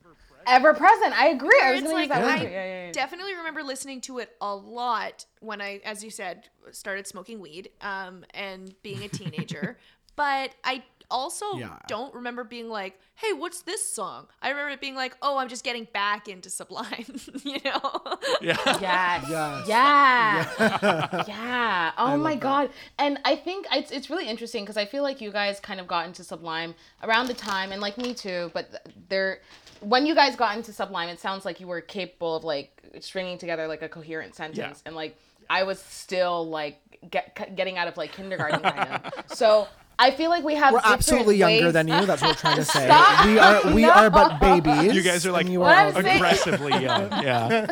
Ever 0.46 0.74
present. 0.74 1.18
I 1.18 1.28
agree. 1.28 1.58
I 1.62 1.72
was 1.72 1.82
it's 1.82 1.90
gonna 1.90 2.00
use 2.02 2.10
like 2.10 2.20
that 2.20 2.24
I 2.30 2.38
too. 2.38 2.44
Yeah, 2.50 2.50
yeah, 2.64 2.86
yeah. 2.86 2.92
definitely 2.92 3.34
remember 3.34 3.62
listening 3.62 4.00
to 4.02 4.18
it 4.18 4.30
a 4.40 4.54
lot 4.54 5.26
when 5.40 5.60
I, 5.60 5.80
as 5.84 6.04
you 6.04 6.10
said, 6.10 6.44
started 6.72 7.06
smoking 7.06 7.40
weed 7.40 7.70
um, 7.80 8.24
and 8.34 8.74
being 8.82 9.02
a 9.02 9.08
teenager. 9.08 9.78
but 10.16 10.50
I 10.64 10.82
also 11.10 11.56
Yeah. 11.56 11.76
don't 11.86 12.12
remember 12.14 12.42
being 12.42 12.68
like, 12.68 12.98
"Hey, 13.14 13.32
what's 13.32 13.62
this 13.62 13.88
song?" 13.88 14.26
I 14.42 14.48
remember 14.50 14.70
it 14.70 14.80
being 14.80 14.96
like, 14.96 15.16
"Oh, 15.22 15.36
I'm 15.36 15.48
just 15.48 15.62
getting 15.62 15.86
back 15.92 16.26
into 16.26 16.50
Sublime," 16.50 17.04
you 17.44 17.58
know. 17.64 18.00
Yeah. 18.40 18.56
Yes. 18.80 19.24
Yes. 19.68 19.68
Yeah. 19.68 21.24
yeah. 21.28 21.92
Oh 21.98 22.16
my 22.16 22.34
god. 22.34 22.70
And 22.98 23.18
I 23.24 23.36
think 23.36 23.66
it's 23.72 23.90
it's 23.90 24.10
really 24.10 24.26
interesting 24.28 24.64
because 24.64 24.76
I 24.76 24.84
feel 24.84 25.02
like 25.02 25.20
you 25.20 25.30
guys 25.30 25.60
kind 25.60 25.78
of 25.80 25.86
got 25.86 26.06
into 26.06 26.24
Sublime 26.24 26.74
around 27.02 27.26
the 27.28 27.34
time, 27.34 27.70
and 27.72 27.80
like 27.80 27.98
me 27.98 28.12
too. 28.14 28.50
But 28.54 28.84
there, 29.08 29.40
when 29.80 30.06
you 30.06 30.14
guys 30.14 30.36
got 30.36 30.56
into 30.56 30.72
Sublime, 30.72 31.08
it 31.08 31.20
sounds 31.20 31.44
like 31.44 31.60
you 31.60 31.66
were 31.66 31.80
capable 31.80 32.36
of 32.36 32.44
like 32.44 32.82
stringing 33.00 33.38
together 33.38 33.66
like 33.66 33.82
a 33.82 33.88
coherent 33.88 34.34
sentence, 34.34 34.82
and 34.86 34.96
like 34.96 35.16
I 35.48 35.62
was 35.64 35.80
still 35.80 36.48
like 36.48 36.78
get, 37.10 37.56
getting 37.56 37.78
out 37.78 37.88
of 37.88 37.96
like 37.96 38.12
kindergarten 38.12 38.60
kind 38.60 39.00
of. 39.04 39.12
So. 39.36 39.68
I 39.98 40.10
feel 40.10 40.28
like 40.28 40.44
we 40.44 40.54
have 40.56 40.72
we're 40.74 40.80
different 40.80 40.98
absolutely 40.98 41.36
younger 41.36 41.72
than 41.72 41.88
you. 41.88 42.04
That's 42.04 42.20
what 42.20 42.30
we're 42.32 42.34
trying 42.34 42.56
to 42.56 42.64
say. 42.64 42.84
Stop. 42.86 43.26
We 43.26 43.38
are. 43.38 43.74
We 43.74 43.84
are 43.84 44.10
but 44.10 44.38
babies. 44.40 44.94
You 44.94 45.02
guys 45.02 45.24
are 45.26 45.32
like 45.32 45.48
you 45.48 45.62
are 45.62 45.72
I'm 45.72 45.94
saying- 45.94 46.16
aggressively 46.16 46.72
young. 46.82 47.10
Yeah. 47.22 47.66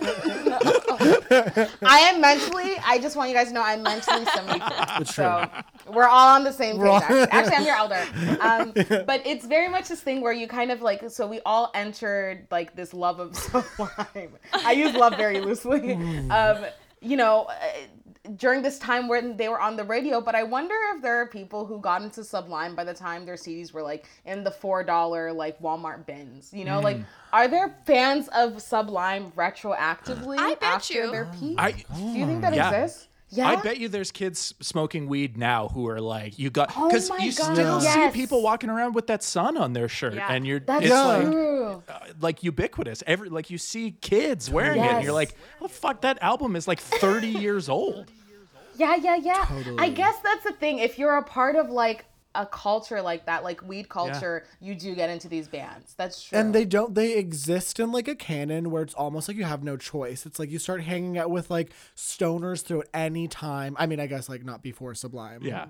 I 1.83 1.99
am 2.13 2.21
mentally. 2.21 2.77
I 2.85 2.99
just 2.99 3.17
want 3.17 3.29
you 3.29 3.35
guys 3.37 3.49
to 3.49 3.55
know 3.55 3.63
I'm 3.63 3.83
mentally 3.83 4.25
74. 4.35 4.71
It's 5.01 5.15
So 5.15 5.49
we're 5.93 6.09
all 6.09 6.29
on 6.29 6.45
the 6.45 6.53
same 6.53 6.79
page. 6.79 6.87
Actually. 7.03 7.21
actually, 7.31 7.57
I'm 7.57 7.65
your 7.67 7.77
elder. 7.77 8.05
Um, 8.41 8.73
but 9.05 9.27
it's 9.27 9.45
very 9.47 9.69
much 9.69 9.89
this 9.89 10.01
thing 10.01 10.21
where 10.21 10.33
you 10.33 10.49
kind 10.49 10.71
of 10.71 10.83
like. 10.83 11.11
So 11.11 11.27
we 11.27 11.41
all 11.45 11.71
entered 11.75 12.47
like 12.51 12.75
this 12.75 12.95
love 12.95 13.21
of 13.21 13.37
Sublime. 13.37 14.37
I 14.53 14.73
use 14.73 14.95
love 14.95 15.17
very 15.17 15.41
loosely. 15.41 15.93
Um, 16.31 16.65
you 17.01 17.17
know. 17.17 17.49
During 18.37 18.63
this 18.63 18.79
time 18.79 19.07
when 19.07 19.37
they 19.37 19.49
were 19.49 19.61
on 19.61 19.77
the 19.77 19.85
radio, 19.85 20.21
but 20.21 20.35
I 20.35 20.45
wonder 20.45 20.75
if 20.95 21.03
there 21.03 21.21
are 21.21 21.27
people 21.27 21.67
who 21.67 21.79
got 21.79 22.03
into 22.03 22.25
Sublime 22.25 22.75
by 22.75 22.85
the 22.85 22.95
time 22.95 23.27
their 23.27 23.35
CDs 23.35 23.73
were 23.73 23.83
like 23.83 24.07
in 24.25 24.43
the 24.43 24.51
four 24.51 24.83
dollar 24.83 25.33
like 25.33 25.61
Walmart 25.61 26.07
bins. 26.07 26.51
You 26.53 26.65
know, 26.65 26.81
like 26.81 26.97
mm. 26.97 27.05
are 27.33 27.49
there 27.49 27.77
fans 27.85 28.29
of 28.29 28.63
Sublime 28.63 29.31
retroactively 29.33 30.39
I 30.39 30.55
bet 30.55 30.63
after 30.63 30.95
you. 30.95 31.11
their 31.11 31.27
peak? 31.39 31.57
I 31.59 31.73
Do 31.73 32.03
you 32.03 32.27
think 32.27 32.41
that 32.41 32.55
Yeah. 32.55 32.71
exists? 32.71 33.09
Yeah. 33.37 33.49
I 33.49 33.57
bet 33.57 33.79
you 33.79 33.89
there's 33.89 34.11
kids 34.13 34.55
smoking 34.61 35.09
weed 35.09 35.37
now 35.37 35.69
who 35.69 35.89
are 35.89 36.01
like, 36.01 36.39
you 36.39 36.51
got 36.51 36.73
Oh 36.77 36.89
because 36.89 37.11
my 37.11 37.19
you 37.19 37.33
God, 37.33 37.55
still 37.55 37.83
yes. 37.83 38.13
see 38.15 38.21
people 38.21 38.43
walking 38.43 38.71
around 38.71 38.95
with 38.95 39.07
that 39.09 39.23
sun 39.23 39.57
on 39.57 39.73
their 39.73 39.89
shirt, 39.89 40.15
Yeah. 40.15 40.33
and 40.33 40.47
you're 40.47 40.61
That's 40.61 40.85
it's 40.85 40.93
like 40.95 41.83
uh, 41.89 41.99
like 42.21 42.43
ubiquitous. 42.43 43.03
Every 43.07 43.29
like 43.29 43.51
you 43.51 43.59
see 43.59 43.93
kids 43.93 44.51
wearing 44.51 44.83
it, 44.83 44.91
and 44.91 45.05
you're 45.05 45.13
like, 45.13 45.35
oh 45.61 45.69
fuck, 45.69 46.03
that 46.03 46.19
album 46.23 46.57
is 46.57 46.69
like 46.69 46.81
30 46.81 47.29
years 47.29 47.69
old. 47.69 48.11
Yeah, 48.77 48.97
yeah, 48.97 49.17
yeah. 49.17 49.47
I 49.79 49.89
guess 49.89 50.17
that's 50.23 50.45
the 50.45 50.53
thing. 50.53 50.79
If 50.81 50.99
you're 50.99 51.17
a 51.17 51.23
part 51.23 51.57
of 51.57 51.71
like 51.71 52.07
a 52.35 52.47
culture 52.47 53.01
like 53.03 53.27
that, 53.27 53.45
like 53.45 53.63
weed 53.63 53.89
culture, 53.89 54.45
you 54.61 54.75
do 54.75 54.95
get 54.95 55.11
into 55.11 55.29
these 55.29 55.49
bands. 55.49 55.95
That's 55.97 56.23
true. 56.23 56.39
and 56.39 56.55
they 56.55 56.65
don't 56.65 56.95
they 56.95 57.17
exist 57.17 57.81
in 57.81 57.93
like 57.93 58.09
a 58.09 58.15
canon 58.15 58.71
where 58.71 58.83
it's 58.83 58.95
almost 58.95 59.29
like 59.29 59.37
you 59.37 59.45
have 59.45 59.63
no 59.63 59.77
choice 59.77 60.27
it's 60.27 60.39
like 60.39 60.51
you 60.51 60.59
start 60.59 60.83
hanging 60.83 61.19
out 61.19 61.31
with 61.31 61.51
like 61.51 61.73
stoners 61.97 62.63
through 62.63 62.83
any 62.93 63.29
time 63.29 63.77
i 63.79 63.87
mean 63.87 64.01
i 64.01 64.07
guess 64.07 64.29
like 64.29 64.45
not 64.45 64.63
before 64.63 64.95
sublime 64.95 65.43
Yeah. 65.43 65.67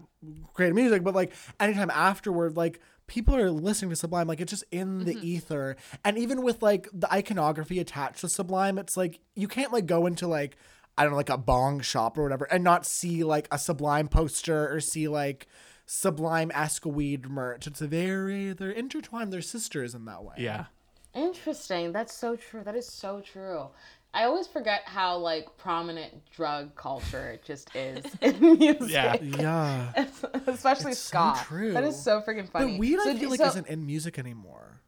created 0.53 0.75
music 0.75 1.03
but 1.03 1.15
like 1.15 1.33
anytime 1.61 1.91
afterward 1.91 2.57
like 2.57 2.81
people 3.07 3.37
are 3.37 3.51
listening 3.51 3.91
to 3.91 3.97
sublime 3.97 4.27
like 4.27 4.41
it's 4.41 4.51
just 4.51 4.65
in 4.71 5.05
the 5.05 5.15
mm-hmm. 5.15 5.25
ether 5.25 5.77
and 6.05 6.17
even 6.17 6.43
with 6.43 6.63
like 6.63 6.89
the 6.93 7.13
iconography 7.13 7.79
attached 7.79 8.21
to 8.21 8.29
sublime 8.29 8.79
it's 8.79 8.97
like 8.97 9.21
you 9.35 9.49
can't 9.49 9.73
like 9.73 9.87
go 9.87 10.07
into 10.07 10.27
like 10.27 10.57
i 10.97 11.03
don't 11.03 11.13
know 11.13 11.17
like 11.17 11.31
a 11.31 11.39
bong 11.39 11.81
shop 11.81 12.17
or 12.17 12.23
whatever 12.23 12.45
and 12.47 12.65
not 12.65 12.87
see 12.87 13.25
like 13.25 13.49
a 13.51 13.59
sublime 13.59 14.09
poster 14.09 14.73
or 14.73 14.81
see 14.81 15.09
like 15.09 15.47
sublime 15.87 16.51
esque 16.55 16.87
weed 16.87 17.29
merch 17.29 17.67
it's 17.67 17.81
very 17.81 18.53
they're 18.53 18.71
intertwined 18.71 19.33
they're 19.33 19.43
sisters 19.43 19.95
in 19.95 20.05
that 20.07 20.23
way 20.25 20.35
Yeah. 20.39 20.67
Interesting. 21.15 21.93
That's 21.93 22.13
so 22.13 22.35
true. 22.35 22.65
That 22.65 22.75
is 22.75 22.89
so 22.89 23.21
true. 23.21 23.69
I 24.13 24.25
always 24.25 24.49
forget 24.49 24.81
how 24.85 25.17
like 25.19 25.47
prominent 25.57 26.29
drug 26.33 26.75
culture 26.75 27.31
it 27.31 27.45
just 27.45 27.71
is 27.77 28.05
in 28.21 28.41
music. 28.59 28.91
Yeah. 28.91 29.15
Yeah. 29.23 29.93
Especially 30.49 30.91
It's 30.91 30.99
so 31.01 31.35
ska. 31.35 31.45
true. 31.45 31.73
That 31.73 31.85
is 31.85 32.03
so 32.03 32.21
freaking 32.21 32.49
funny. 32.49 32.73
But 32.73 32.79
weed, 32.81 32.99
So 33.01 33.11
I 33.11 33.13
d- 33.13 33.21
feel 33.21 33.31
like, 33.31 33.39
so 33.39 33.47
isn't 33.47 33.69
in 33.69 33.87
music 33.87 34.19
anymore. 34.19 34.81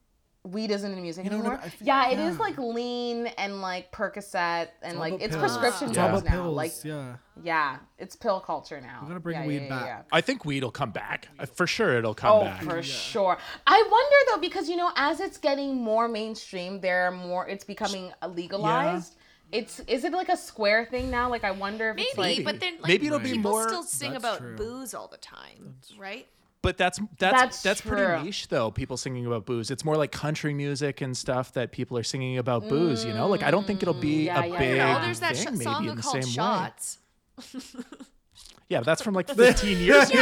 Weed 0.46 0.70
isn't 0.70 0.92
in 0.92 1.02
music 1.02 1.24
You 1.24 1.30
know 1.30 1.38
what 1.38 1.46
I- 1.46 1.48
anymore. 1.54 1.64
I 1.64 1.68
feel- 1.70 1.86
yeah, 1.88 2.10
it 2.10 2.18
is 2.18 2.34
yeah. 2.36 2.40
like 2.42 2.58
lean 2.58 3.26
and 3.26 3.60
like 3.60 3.90
Percocet 3.92 4.68
and 4.82 4.98
like 4.98 5.14
it's 5.20 5.36
pills. 5.36 5.56
prescription 5.58 5.88
It's 5.90 5.98
all 5.98 6.08
drugs 6.10 6.22
about 6.22 6.34
now. 6.36 6.42
pills. 6.42 6.56
Like 6.56 6.72
yeah. 6.84 7.16
yeah, 7.42 7.76
it's 7.98 8.16
pill 8.16 8.40
culture 8.40 8.80
now. 8.80 9.00
We 9.02 9.08
gotta 9.08 9.20
bring 9.20 9.40
Yeah, 9.40 9.46
weed 9.46 9.62
yeah, 9.62 9.68
back. 9.68 9.80
yeah, 9.86 9.96
yeah. 9.98 10.02
I 10.12 10.20
think 10.20 10.44
weed 10.44 10.62
will 10.64 10.70
come 10.70 10.90
back. 10.90 11.28
Uh, 11.38 11.46
For 11.46 11.66
sure, 11.66 11.98
it'll 11.98 12.14
come 12.14 12.40
back. 12.44 12.62
Oh, 12.62 12.66
back. 12.66 12.76
for 12.76 12.82
sure. 12.82 13.36
I 13.66 13.88
wonder 13.90 14.16
though, 14.30 14.40
because 14.40 14.68
you 14.68 14.76
know, 14.76 14.90
as 14.96 15.20
it's 15.20 15.38
getting 15.38 15.76
more 15.82 16.08
mainstream, 16.08 16.80
there 16.80 17.06
are 17.06 17.10
more. 17.10 17.48
It's 17.48 17.64
becoming 17.64 18.12
legalized. 18.28 19.16
It's 19.52 19.78
is 19.86 20.02
it 20.04 20.12
like 20.12 20.28
a 20.28 20.36
square 20.36 20.84
thing 20.86 21.08
now? 21.10 21.30
Like 21.30 21.44
I 21.44 21.52
wonder 21.52 21.90
if 21.90 21.98
it's 21.98 22.16
Maybe, 22.16 22.42
like 22.42 22.44
but 22.44 22.60
then 22.60 22.74
like, 22.80 22.88
Maybe 22.88 23.06
it'll 23.06 23.20
be 23.20 23.32
people 23.34 23.52
more- 23.52 23.68
still 23.68 23.84
sing 23.84 24.12
That's 24.12 24.24
about 24.24 24.38
true. 24.38 24.56
booze 24.56 24.92
all 24.92 25.06
the 25.06 25.18
time, 25.18 25.76
right? 25.98 26.26
But 26.66 26.76
that's 26.78 26.98
that's 27.16 27.40
That's 27.40 27.62
that's, 27.62 27.80
pretty 27.80 28.24
niche 28.24 28.48
though. 28.48 28.72
People 28.72 28.96
singing 28.96 29.24
about 29.24 29.46
booze. 29.46 29.70
It's 29.70 29.84
more 29.84 29.96
like 29.96 30.10
country 30.10 30.52
music 30.52 31.00
and 31.00 31.16
stuff 31.16 31.52
that 31.52 31.70
people 31.70 31.96
are 31.96 32.02
singing 32.02 32.38
about 32.38 32.68
booze. 32.68 33.04
You 33.04 33.14
know, 33.14 33.28
like 33.28 33.44
I 33.44 33.52
don't 33.52 33.64
think 33.64 33.82
it'll 33.82 33.94
be 33.94 34.22
mm, 34.22 34.24
yeah, 34.24 34.42
a 34.42 34.46
yeah, 34.48 34.58
big 34.58 34.76
yeah. 34.76 34.98
Oh, 34.98 35.04
there's 35.04 35.20
that 35.20 35.36
sh- 35.36 35.44
thing. 35.44 35.52
maybe 35.52 35.64
song 35.64 35.88
in 35.88 35.94
the 35.94 36.02
called 36.02 36.24
same 36.24 36.32
Shots. 36.32 36.98
way. 37.54 37.60
Yeah, 38.68 38.78
but 38.80 38.86
that's 38.86 39.00
from 39.00 39.14
like 39.14 39.28
15 39.32 39.78
years 39.78 40.10
ago. 40.10 40.20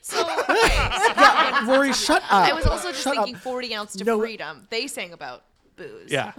So, 0.00 0.20
okay, 0.48 1.52
so 1.58 1.66
Rory, 1.66 1.92
shut 1.92 2.22
up. 2.22 2.30
I 2.30 2.52
was 2.52 2.66
also 2.66 2.90
just 2.92 3.02
Shut 3.02 3.16
up. 3.16 3.24
thinking 3.24 3.40
40 3.40 3.74
ounce 3.74 3.92
to 3.94 4.04
No. 4.04 4.20
freedom. 4.20 4.68
They 4.70 4.86
sang 4.86 5.12
about 5.12 5.42
booze. 5.74 6.10
Yeah. 6.12 6.32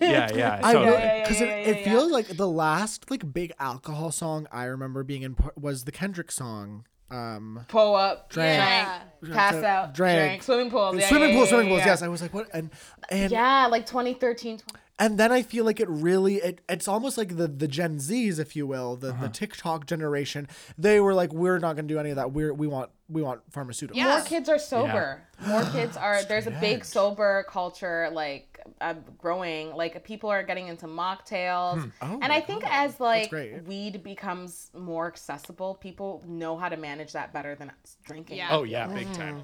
Yeah, 0.00 0.30
yeah. 0.34 0.60
I 0.62 0.72
totally. 0.72 0.96
yeah, 0.96 1.22
because 1.22 1.40
yeah, 1.40 1.46
it, 1.46 1.66
yeah, 1.66 1.72
it 1.74 1.84
feels 1.84 2.10
like 2.12 2.28
the 2.36 2.48
last 2.48 3.10
like 3.10 3.32
big 3.32 3.52
alcohol 3.58 4.10
song 4.12 4.46
I 4.52 4.64
remember 4.64 5.02
being 5.04 5.22
in 5.22 5.36
was 5.56 5.84
the 5.84 5.92
Kendrick 5.92 6.30
song. 6.30 6.84
Um, 7.10 7.64
pull 7.68 7.94
up, 7.94 8.28
Drank. 8.28 8.86
drink, 9.22 9.34
pass 9.34 9.54
out, 9.64 9.94
Drank. 9.94 10.28
drink, 10.28 10.42
swimming 10.42 10.70
pools, 10.70 10.96
yeah, 10.98 11.08
swimming 11.08 11.30
yeah, 11.30 11.34
pools, 11.36 11.46
yeah, 11.46 11.50
swimming 11.50 11.66
yeah, 11.68 11.72
pools. 11.72 11.80
yeah. 11.80 11.86
Yes, 11.92 12.02
I 12.02 12.08
was 12.08 12.20
like, 12.20 12.34
what? 12.34 12.48
And 12.52 12.70
and 13.10 13.32
Yeah, 13.32 13.66
like 13.70 13.86
2013. 13.86 14.58
20 14.58 14.80
and 14.98 15.18
then 15.18 15.30
I 15.32 15.42
feel 15.42 15.64
like 15.64 15.80
it 15.80 15.88
really 15.88 16.36
it, 16.36 16.60
it's 16.68 16.88
almost 16.88 17.16
like 17.18 17.36
the 17.36 17.46
the 17.48 17.68
Gen 17.68 17.98
Zs, 17.98 18.38
if 18.38 18.54
you 18.56 18.66
will, 18.66 18.96
the 18.96 19.10
Uh-huh. 19.10 19.22
the 19.24 19.28
TikTok 19.28 19.86
generation. 19.86 20.48
They 20.76 21.00
were 21.00 21.14
like, 21.14 21.32
we're 21.32 21.58
not 21.58 21.76
gonna 21.76 21.88
do 21.88 21.98
any 21.98 22.10
of 22.10 22.16
that. 22.16 22.32
We're 22.32 22.52
we 22.54 22.66
want 22.66 22.90
we 23.08 23.22
want 23.22 23.40
pharmaceuticals. 23.50 23.94
Yeah. 23.94 24.16
More 24.16 24.20
kids 24.22 24.48
are 24.48 24.58
sober. 24.58 25.22
More 25.46 25.62
kids 25.64 25.96
are. 26.06 26.22
There's 26.24 26.46
a 26.46 26.50
big 26.52 26.84
sober 26.84 27.44
culture 27.48 28.10
like 28.12 28.44
uh, 28.82 28.94
growing. 29.16 29.74
Like 29.74 30.04
people 30.04 30.30
are 30.30 30.42
getting 30.42 30.68
into 30.68 30.86
mocktails, 30.86 31.90
Oh 32.02 32.18
and 32.20 32.30
I 32.32 32.40
think 32.40 32.62
God. 32.62 32.70
as 32.72 33.00
like 33.00 33.32
weed 33.66 34.02
becomes 34.02 34.70
more 34.76 35.06
accessible, 35.06 35.74
people 35.76 36.22
know 36.26 36.56
how 36.58 36.68
to 36.68 36.76
manage 36.76 37.12
that 37.12 37.32
better 37.32 37.54
than 37.54 37.70
drinking. 38.04 38.36
Yeah. 38.36 38.48
Oh 38.50 38.64
yeah, 38.64 38.86
big 38.88 39.10
time. 39.14 39.42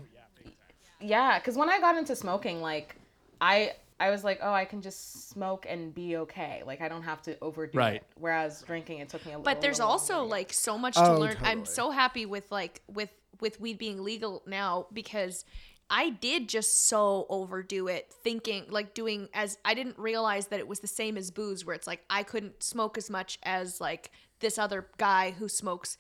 Yeah, 1.01 1.39
because 1.39 1.57
when 1.57 1.69
I 1.69 1.81
got 1.81 1.97
into 1.97 2.15
smoking, 2.17 2.61
like 2.63 2.97
I 3.41 3.73
I 4.01 4.11
was 4.11 4.25
like, 4.25 4.41
oh, 4.43 4.53
I 4.53 4.65
can 4.65 4.83
just 4.83 5.29
smoke 5.31 5.67
and 5.69 5.95
be 5.95 6.17
okay. 6.17 6.63
Like 6.67 6.81
I 6.81 6.89
don't 6.89 7.05
have 7.05 7.23
to 7.23 7.39
overdo 7.41 7.79
Right. 7.79 7.97
it. 7.97 8.05
Whereas 8.19 8.63
drinking, 8.63 8.99
it 8.99 9.09
took 9.09 9.25
me 9.25 9.33
a 9.33 9.39
little. 9.39 9.45
But 9.45 9.61
there's 9.61 9.79
little 9.79 9.93
also 9.93 10.15
longer. 10.19 10.31
like 10.31 10.53
so 10.53 10.77
much 10.77 10.95
Oh, 10.97 11.15
to 11.15 11.21
learn. 11.21 11.37
I'm 11.43 11.65
so 11.65 11.91
happy 11.91 12.27
with 12.27 12.51
like 12.51 12.83
with 12.93 13.11
with 13.41 13.61
weed 13.61 13.79
being 13.79 14.03
legal 14.03 14.43
now 14.47 14.87
because 14.93 15.45
I 15.91 16.11
did 16.11 16.49
just 16.49 16.89
so 16.89 17.27
overdo 17.29 17.89
it 17.89 18.13
thinking 18.25 18.65
like 18.69 18.95
doing 18.95 19.29
as 19.35 19.59
I 19.65 19.75
didn't 19.75 19.99
realize 19.99 20.49
that 20.49 20.59
it 20.59 20.67
was 20.67 20.81
the 20.81 20.87
same 20.89 21.17
as 21.17 21.31
booze 21.31 21.65
where 21.65 21.77
it's 21.77 21.87
like 21.87 22.03
I 22.11 22.23
couldn't 22.23 22.63
smoke 22.63 22.97
as 22.99 23.11
much 23.11 23.39
as 23.43 23.81
like 23.81 24.11
this 24.41 24.59
other 24.59 24.87
guy 24.99 25.33
who 25.33 25.49
smokes 25.49 25.97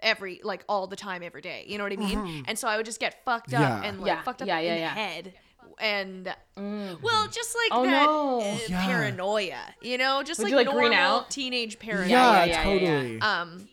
every 0.00 0.40
like 0.42 0.64
all 0.68 0.86
the 0.86 0.96
time 0.96 1.22
every 1.22 1.40
day. 1.42 1.64
You 1.68 1.78
know 1.78 1.84
what 1.84 1.92
I 1.92 1.96
mean? 1.96 2.18
Mm-hmm. 2.18 2.42
And 2.48 2.58
so 2.58 2.68
I 2.68 2.76
would 2.76 2.86
just 2.86 3.00
get 3.00 3.24
fucked 3.24 3.52
up 3.54 3.60
Yeah. 3.60 3.82
and 3.84 4.00
like 4.00 4.08
Yeah, 4.08 4.22
fucked 4.22 4.42
up 4.42 4.48
yeah, 4.48 4.60
yeah, 4.60 4.72
in 4.74 4.80
yeah. 4.80 4.94
the 4.94 5.00
head. 5.00 5.34
And 5.80 6.34
well, 6.56 7.28
just 7.30 7.54
like 7.56 7.70
Oh, 7.72 7.84
that 7.84 8.06
no. 8.06 8.40
uh, 8.40 8.58
Yeah. 8.68 8.84
paranoia, 8.86 9.60
you 9.80 9.96
know, 9.98 10.22
just 10.24 10.38
Would 10.38 10.44
like 10.46 10.50
you, 10.50 10.56
like, 10.56 10.64
normal 10.66 10.88
green 10.88 10.92
out? 10.98 11.30
teenage 11.30 11.78
paranoia. 11.78 12.08
Yeah, 12.10 12.32
yeah, 12.32 12.44
yeah, 12.44 12.52
yeah. 12.52 12.62
totally. 12.64 13.20
Um, 13.20 13.68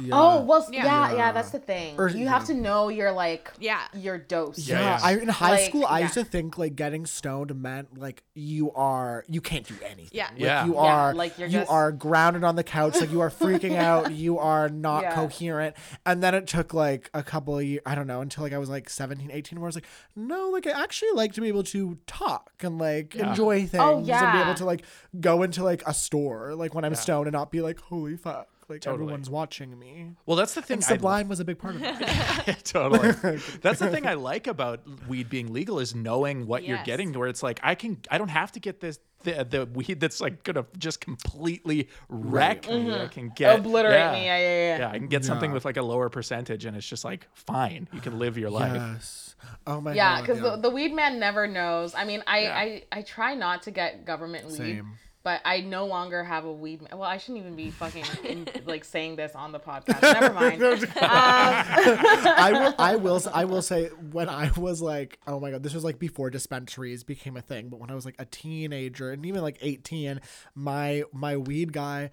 Yeah. 0.00 0.14
Oh 0.14 0.40
well, 0.42 0.66
Yeah. 0.70 0.84
yeah, 0.84 1.10
yeah, 1.10 1.16
Yeah. 1.16 1.32
that's 1.32 1.50
the 1.50 1.58
thing. 1.58 1.96
Or- 1.98 2.08
you 2.08 2.28
have 2.28 2.44
to 2.46 2.54
know 2.54 2.88
your 2.88 3.12
like 3.12 3.50
Yeah. 3.58 3.80
your 3.94 4.18
dose. 4.18 4.58
Yeah, 4.58 4.78
Yeah, 4.80 4.98
yeah. 4.98 4.98
I 5.02 5.16
in 5.18 5.28
high 5.28 5.50
Like, 5.50 5.68
school 5.68 5.86
I 5.86 5.98
yeah. 5.98 6.04
used 6.04 6.14
to 6.14 6.24
think 6.24 6.58
like 6.58 6.76
getting 6.76 7.06
stoned 7.06 7.54
meant 7.54 7.98
like 7.98 8.22
you 8.34 8.72
are 8.72 9.24
you 9.28 9.40
can't 9.40 9.66
do 9.66 9.74
anything. 9.84 10.10
Yeah. 10.12 10.28
Like, 10.32 10.40
Yeah. 10.40 10.64
you 10.66 10.74
Yeah, 10.74 10.80
are 10.80 11.14
like, 11.14 11.38
you're 11.38 11.48
you 11.48 11.58
just- 11.60 11.70
are 11.70 11.92
grounded 11.92 12.44
on 12.44 12.56
the 12.56 12.64
couch, 12.64 13.00
like 13.00 13.10
you 13.10 13.20
are 13.20 13.30
freaking 13.30 13.76
out, 13.90 14.12
you 14.12 14.38
are 14.38 14.68
not 14.68 15.02
Yeah. 15.02 15.14
coherent. 15.14 15.76
And 16.06 16.22
then 16.22 16.34
it 16.34 16.46
took 16.46 16.72
like 16.74 17.10
a 17.14 17.22
couple 17.22 17.58
of 17.58 17.64
years, 17.64 17.82
I 17.86 17.94
don't 17.94 18.06
know, 18.06 18.20
until 18.20 18.44
like 18.44 18.52
I 18.52 18.58
was 18.58 18.68
like 18.70 18.88
17, 18.88 19.30
18 19.30 19.60
where 19.60 19.66
I 19.66 19.68
was 19.68 19.74
like, 19.76 19.86
no, 20.16 20.48
like 20.50 20.66
I 20.66 20.70
actually 20.82 21.12
like 21.12 21.32
to 21.34 21.40
be 21.40 21.48
able 21.48 21.64
to 21.64 21.98
talk 22.06 22.50
and 22.60 22.78
like 22.78 23.14
enjoy 23.14 23.56
oh, 23.56 23.66
things 23.66 23.74
and 23.74 24.06
be 24.06 24.12
Oh, 24.38 24.42
able 24.42 24.54
to 24.54 24.64
like 24.64 24.84
go 25.20 25.42
into 25.42 25.62
like 25.64 25.82
a 25.86 25.94
store 25.94 26.54
like 26.54 26.74
when 26.74 26.84
I'm 26.84 26.94
stoned 26.94 27.26
and 27.26 27.32
not 27.34 27.50
be 27.50 27.60
like, 27.60 27.78
holy 27.80 28.16
fuck, 28.16 28.48
like 28.72 28.86
everyone's 28.86 29.30
watching 29.30 29.78
me. 29.78 30.10
Well, 30.26 30.36
that's 30.36 30.54
the 30.54 30.62
thing. 30.62 30.76
And 30.76 30.84
I 30.84 30.88
Sublime 30.88 31.28
was 31.28 31.40
a 31.40 31.44
big 31.44 31.58
part 31.58 31.76
of 31.76 31.82
it. 31.84 32.56
totally. 32.64 33.38
That's 33.62 33.78
the 33.78 33.88
thing 33.90 34.06
I 34.06 34.14
like 34.14 34.46
about 34.46 34.80
weed 35.08 35.28
being 35.28 35.52
legal 35.52 35.78
is 35.78 35.94
knowing 35.94 36.46
what 36.46 36.64
you're 36.64 36.76
Yes. 36.78 36.86
getting. 36.86 37.12
Where 37.12 37.28
it's 37.28 37.42
like 37.42 37.60
I 37.62 37.74
can, 37.74 37.98
I 38.10 38.18
don't 38.18 38.28
have 38.30 38.52
to 38.52 38.60
get 38.60 38.80
this 38.80 38.98
the, 39.24 39.44
the 39.48 39.66
weed 39.66 40.00
that's 40.00 40.20
like 40.20 40.42
gonna 40.42 40.66
just 40.78 41.00
completely 41.00 41.88
wreck 42.08 42.68
me. 42.68 42.92
I 42.92 43.06
can 43.06 43.28
get 43.34 43.56
Mm-hmm. 43.58 43.66
Obliterate 43.66 44.12
me, 44.12 44.24
yeah, 44.24 44.38
yeah, 44.38 44.38
yeah. 44.38 44.78
Yeah, 44.78 44.90
I 44.90 44.98
can 44.98 45.06
get 45.08 45.24
something 45.24 45.52
with 45.52 45.64
like 45.64 45.76
a 45.76 45.82
lower 45.82 46.08
percentage, 46.08 46.64
and 46.64 46.76
it's 46.76 46.88
just 46.88 47.04
like 47.04 47.28
fine. 47.34 47.88
You 47.92 48.00
can 48.00 48.18
live 48.18 48.36
your 48.36 48.50
life. 48.50 48.72
yes. 48.74 49.36
Oh 49.66 49.80
my 49.80 49.90
god. 49.90 49.96
Yeah, 49.96 50.14
god. 50.16 50.20
because 50.26 50.40
the, 50.40 50.56
the 50.56 50.70
weed 50.70 50.92
man 50.92 51.20
never 51.20 51.46
knows. 51.46 51.94
I 51.94 52.04
mean, 52.04 52.22
I, 52.26 52.40
Yeah. 52.40 52.56
I 52.56 52.82
I 52.90 53.02
try 53.02 53.34
not 53.34 53.62
to 53.64 53.70
get 53.70 54.04
government 54.04 54.46
weed, 54.46 54.56
Same. 54.56 54.92
But 55.22 55.40
I 55.44 55.60
no 55.60 55.86
longer 55.86 56.24
have 56.24 56.44
a 56.44 56.52
weed. 56.52 56.82
Man. 56.82 56.90
Well, 56.98 57.08
I 57.08 57.16
shouldn't 57.16 57.38
even 57.38 57.54
be 57.54 57.70
fucking 57.70 58.04
in, 58.24 58.48
like 58.66 58.84
saying 58.84 59.16
this 59.16 59.34
on 59.34 59.52
the 59.52 59.60
podcast. 59.60 60.02
Never 60.02 60.34
mind. 60.34 60.62
Um, 60.62 60.88
I 61.00 62.50
will 62.52 62.74
I 62.78 62.96
will 62.96 63.22
I 63.32 63.44
will 63.44 63.62
say 63.62 63.88
when 63.88 64.28
I 64.28 64.50
was 64.56 64.82
like 64.82 65.18
oh 65.26 65.40
my 65.40 65.50
god 65.50 65.62
this 65.62 65.74
was 65.74 65.84
like 65.84 65.98
before 65.98 66.30
dispensaries 66.30 67.04
became 67.04 67.36
a 67.36 67.42
thing 67.42 67.68
but 67.68 67.78
when 67.80 67.90
I 67.90 67.94
was 67.94 68.04
like 68.04 68.16
a 68.18 68.24
teenager 68.24 69.10
and 69.10 69.24
even 69.24 69.42
like 69.42 69.58
18 69.60 70.20
my 70.54 71.04
my 71.12 71.36
weed 71.36 71.72
guy 71.72 72.10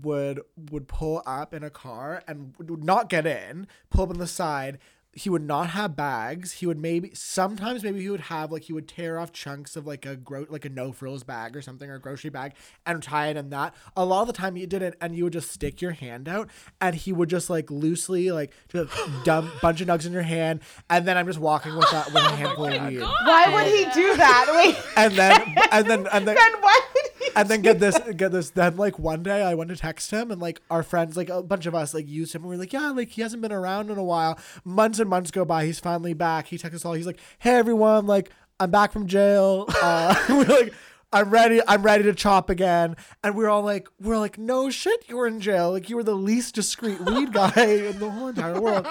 would 0.00 0.40
would 0.70 0.88
pull 0.88 1.22
up 1.26 1.52
in 1.54 1.62
a 1.62 1.70
car 1.70 2.22
and 2.28 2.54
would 2.58 2.84
not 2.84 3.08
get 3.08 3.26
in 3.26 3.66
pull 3.90 4.04
up 4.04 4.10
on 4.10 4.18
the 4.18 4.26
side 4.26 4.78
he 5.12 5.28
would 5.28 5.42
not 5.42 5.70
have 5.70 5.96
bags 5.96 6.52
he 6.52 6.66
would 6.66 6.78
maybe 6.78 7.10
sometimes 7.14 7.82
maybe 7.82 8.00
he 8.00 8.08
would 8.08 8.20
have 8.20 8.52
like 8.52 8.62
he 8.62 8.72
would 8.72 8.86
tear 8.86 9.18
off 9.18 9.32
chunks 9.32 9.74
of 9.74 9.84
like 9.86 10.06
a 10.06 10.14
gro- 10.14 10.46
like 10.48 10.64
a 10.64 10.68
no 10.68 10.92
frills 10.92 11.24
bag 11.24 11.56
or 11.56 11.60
something 11.62 11.90
or 11.90 11.94
a 11.96 12.00
grocery 12.00 12.30
bag 12.30 12.52
and 12.86 13.02
tie 13.02 13.26
it 13.28 13.36
in 13.36 13.50
that 13.50 13.74
a 13.96 14.04
lot 14.04 14.20
of 14.20 14.26
the 14.28 14.32
time 14.32 14.54
he 14.54 14.66
didn't 14.66 14.94
and 15.00 15.16
you 15.16 15.24
would 15.24 15.32
just 15.32 15.50
stick 15.50 15.82
your 15.82 15.90
hand 15.90 16.28
out 16.28 16.48
and 16.80 16.94
he 16.94 17.12
would 17.12 17.28
just 17.28 17.50
like 17.50 17.68
loosely 17.72 18.30
like 18.30 18.52
just 18.68 18.92
dump 19.24 19.50
bunch 19.60 19.80
of 19.80 19.88
nugs 19.88 20.06
in 20.06 20.12
your 20.12 20.22
hand 20.22 20.60
and 20.88 21.08
then 21.08 21.16
i'm 21.16 21.26
just 21.26 21.40
walking 21.40 21.74
with 21.74 21.90
that 21.90 22.06
with 22.06 22.22
a 22.22 22.36
handful 22.36 22.66
of 22.66 22.88
weed 22.88 23.00
Why 23.00 23.52
would 23.52 23.66
he 23.72 23.84
do 24.00 24.16
that? 24.16 24.46
Wait, 24.64 24.76
and 24.96 25.12
then 25.14 25.40
and 25.72 25.86
then 25.86 26.06
and 26.12 26.26
then 26.28 26.36
then 26.36 26.52
why 26.60 26.80
would 26.94 26.99
he? 26.99 26.99
And 27.36 27.48
then 27.48 27.62
get 27.62 27.78
this 27.78 27.98
get 28.16 28.32
this 28.32 28.50
then 28.50 28.76
like 28.76 28.98
one 28.98 29.22
day 29.22 29.42
i 29.42 29.54
went 29.54 29.70
to 29.70 29.76
text 29.76 30.10
him 30.10 30.30
and 30.30 30.40
like 30.40 30.60
our 30.70 30.82
friends 30.82 31.16
like 31.16 31.28
a 31.28 31.42
bunch 31.42 31.66
of 31.66 31.74
us 31.74 31.94
like 31.94 32.08
used 32.08 32.34
him. 32.34 32.42
And 32.42 32.50
we 32.50 32.56
are 32.56 32.58
like 32.58 32.72
yeah 32.72 32.90
like 32.90 33.10
he 33.10 33.22
hasn't 33.22 33.42
been 33.42 33.52
around 33.52 33.90
in 33.90 33.98
a 33.98 34.04
while. 34.04 34.38
Months 34.64 34.98
and 34.98 35.08
months 35.08 35.30
go 35.30 35.44
by. 35.44 35.64
He's 35.64 35.80
finally 35.80 36.14
back. 36.14 36.48
He 36.48 36.58
texts 36.58 36.82
us 36.82 36.84
all. 36.84 36.94
He's 36.94 37.06
like 37.06 37.20
hey 37.38 37.54
everyone. 37.54 38.06
Like 38.06 38.30
i'm 38.58 38.70
back 38.70 38.92
from 38.92 39.06
jail. 39.06 39.66
Uh 39.82 40.14
we're 40.28 40.44
like 40.44 40.74
I'm 41.12 41.30
ready. 41.30 41.60
I'm 41.66 41.82
ready 41.82 42.04
to 42.04 42.14
chop 42.14 42.50
again. 42.50 42.96
And 43.24 43.34
we're 43.36 43.48
all 43.48 43.62
like, 43.62 43.88
we're 44.00 44.18
like, 44.18 44.38
no 44.38 44.70
shit, 44.70 45.08
you 45.08 45.16
were 45.16 45.26
in 45.26 45.40
jail. 45.40 45.72
Like 45.72 45.90
you 45.90 45.96
were 45.96 46.04
the 46.04 46.14
least 46.14 46.54
discreet 46.54 47.00
weed 47.00 47.32
guy 47.34 47.52
in 47.56 47.98
the 47.98 48.08
whole 48.10 48.28
entire 48.28 48.60
world. 48.60 48.86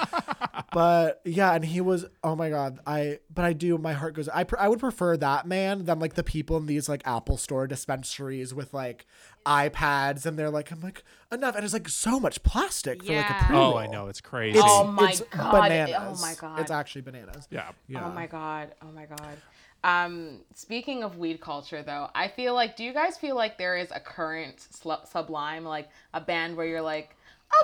But 0.73 1.21
yeah, 1.25 1.53
and 1.53 1.63
he 1.65 1.81
was. 1.81 2.05
Oh 2.23 2.35
my 2.35 2.49
god, 2.49 2.79
I. 2.85 3.19
But 3.33 3.45
I 3.45 3.53
do. 3.53 3.77
My 3.77 3.93
heart 3.93 4.15
goes. 4.15 4.27
I. 4.29 4.43
Pr- 4.43 4.59
I 4.59 4.67
would 4.67 4.79
prefer 4.79 5.17
that 5.17 5.47
man 5.47 5.85
than 5.85 5.99
like 5.99 6.13
the 6.15 6.23
people 6.23 6.57
in 6.57 6.65
these 6.65 6.87
like 6.89 7.01
Apple 7.05 7.37
Store 7.37 7.65
dispensaries 7.67 8.53
with 8.53 8.73
like 8.73 9.05
iPads, 9.45 10.25
and 10.25 10.37
they're 10.37 10.49
like, 10.49 10.71
I'm 10.71 10.81
like 10.81 11.03
enough, 11.31 11.55
and 11.55 11.63
it's 11.63 11.73
like 11.73 11.89
so 11.89 12.19
much 12.19 12.43
plastic 12.43 13.03
for 13.03 13.13
like 13.13 13.29
a 13.29 13.33
Yeah. 13.33 13.47
pre 13.47 13.55
Oh, 13.57 13.75
I 13.77 13.87
know 13.87 14.07
it's 14.07 14.21
crazy. 14.21 14.59
Oh 14.61 14.85
my 14.85 15.09
it's 15.09 15.21
God. 15.21 15.51
bananas. 15.69 15.95
Oh 15.99 16.21
my 16.21 16.35
God. 16.39 16.59
It's 16.59 16.71
actually 16.71 17.01
bananas. 17.01 17.47
yeah. 17.49 17.69
Yeah. 17.87 18.05
Oh 18.05 18.11
my 18.11 18.27
god. 18.27 18.75
Oh 18.81 18.91
my 18.91 19.05
god. 19.05 19.37
Um, 19.83 20.41
speaking 20.55 21.03
of 21.03 21.17
weed 21.17 21.39
culture, 21.39 21.81
though, 21.83 22.09
I 22.13 22.27
feel 22.27 22.53
like, 22.53 22.75
do 22.75 22.83
you 22.83 22.93
guys 22.93 23.17
feel 23.17 23.35
like 23.35 23.57
there 23.57 23.77
is 23.77 23.91
a 23.91 23.99
current 23.99 24.59
sl- 24.59 25.05
Sublime, 25.05 25.63
like 25.63 25.89
a 26.13 26.19
band 26.21 26.57
where 26.57 26.65
you're 26.65 26.81
like, 26.81 27.15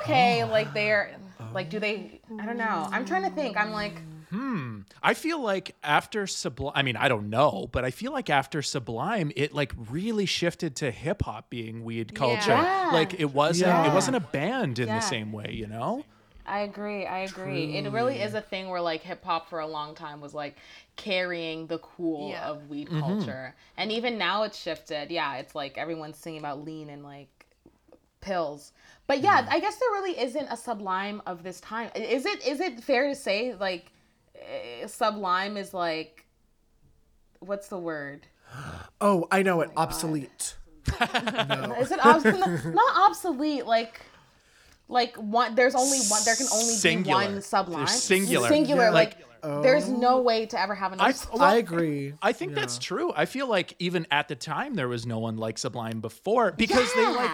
okay, 0.01 0.43
like 0.45 0.74
they're, 0.74 1.16
like, 1.53 1.70
do 1.70 1.80
they? 1.80 2.22
I 2.39 2.45
don't 2.45 2.57
know. 2.57 2.88
I'm 2.91 3.05
trying 3.05 3.24
to 3.24 3.30
think. 3.30 3.57
I'm 3.57 3.72
like, 3.72 4.01
hmm. 4.30 4.80
I 5.03 5.13
feel 5.13 5.41
like 5.41 5.76
after 5.84 6.26
Sublime, 6.26 6.72
I 6.74 6.84
mean, 6.84 6.95
I 6.95 7.09
don't 7.09 7.30
know, 7.30 7.68
but 7.72 7.84
I 7.84 7.91
feel 7.91 8.11
like 8.13 8.30
after 8.30 8.61
Sublime, 8.61 9.32
it 9.36 9.53
like 9.53 9.74
really 9.89 10.26
shifted 10.26 10.76
to 10.78 10.91
hip 10.91 11.22
hop 11.24 11.49
being 11.49 11.84
weed 11.84 12.16
culture. 12.16 12.51
Yeah. 12.51 12.89
Like 12.93 13.20
it 13.20 13.34
wasn't, 13.34 13.68
Yeah. 13.68 13.91
it 13.91 13.93
wasn't 13.93 14.16
a 14.18 14.22
band 14.22 14.80
in 14.80 14.88
Yeah. 14.88 14.95
the 14.99 15.05
same 15.05 15.32
way, 15.32 15.51
you 15.51 15.68
know? 15.68 16.03
I 16.48 16.60
agree. 16.60 17.06
I 17.06 17.20
agree. 17.20 17.76
It 17.76 17.91
really 17.91 18.22
is 18.22 18.34
a 18.34 18.41
thing 18.41 18.70
where 18.70 18.82
like 18.82 19.02
hip 19.02 19.24
hop 19.24 19.50
for 19.50 19.60
a 19.60 19.68
long 19.68 19.96
time 19.96 20.22
was 20.22 20.34
like 20.34 20.56
carrying 20.96 21.68
the 21.68 21.80
cool 21.80 22.30
Yeah. 22.30 22.48
of 22.50 22.70
weed 22.70 22.89
culture, 22.89 23.56
and 23.78 23.91
even 23.91 24.18
now 24.18 24.43
it's 24.43 24.58
shifted. 24.58 25.12
Yeah, 25.12 25.38
it's 25.38 25.56
like 25.56 25.78
everyone's 25.78 26.18
singing 26.18 26.39
about 26.39 26.64
lean 26.64 26.89
and 26.89 27.04
like 27.04 27.30
pills. 28.22 28.74
But 29.08 29.22
yeah, 29.22 29.46
I 29.50 29.60
guess 29.60 29.76
there 29.78 29.89
really 29.91 30.20
isn't 30.20 30.48
a 30.48 30.58
sublime 30.58 31.22
of 31.26 31.43
this 31.43 31.60
time. 31.62 31.89
Is 31.96 32.26
it? 32.26 32.46
Is 32.46 32.60
it 32.60 32.84
fair 32.84 33.08
to 33.10 33.16
say 33.16 33.56
like 33.56 33.91
eh, 34.36 34.88
sublime 34.88 35.58
is 35.58 35.74
like 35.74 36.26
what's 37.39 37.68
the 37.68 37.80
word? 37.80 38.28
Oh, 39.02 39.28
I 39.32 39.41
know 39.43 39.62
it. 39.62 39.70
Obsolete. 39.76 40.56
Is 41.80 41.91
it 41.91 42.00
obsolete? 42.06 42.66
not 42.66 43.10
obsolete. 43.10 43.66
Like. 43.66 44.02
Like 44.88 45.16
one, 45.16 45.56
there's 45.56 45.76
only 45.76 46.00
one. 46.08 46.22
There 46.26 46.36
can 46.36 46.48
only 46.54 46.74
Singular. 46.74 47.22
be 47.22 47.34
one 47.34 47.42
sublime. 47.42 47.86
There's 47.86 48.02
singular. 48.04 48.50
Singular. 48.50 48.84
Yeah. 48.84 48.90
Like, 48.92 49.16
Like- 49.44 49.64
there's 49.64 49.88
oh. 49.90 49.98
no 49.98 50.22
way 50.22 50.48
to 50.48 50.60
ever 50.60 50.74
have 50.74 50.92
another. 50.94 51.10
I, 51.10 51.12
sublime. 51.12 51.40
well, 51.40 51.50
I 51.50 51.56
agree. 51.58 52.14
I 52.22 52.32
think 52.34 52.56
that's 52.56 52.80
true. 52.80 53.14
I 53.16 53.26
feel 53.26 53.48
like 53.48 53.76
even 53.78 54.08
at 54.10 54.28
the 54.28 54.36
time 54.36 54.74
there 54.74 54.88
was 54.88 55.06
no 55.06 55.20
one 55.20 55.38
like 55.38 55.58
Sublime 55.60 56.02
before 56.02 56.52
because 56.52 56.92
they 56.96 57.06
like 57.08 57.32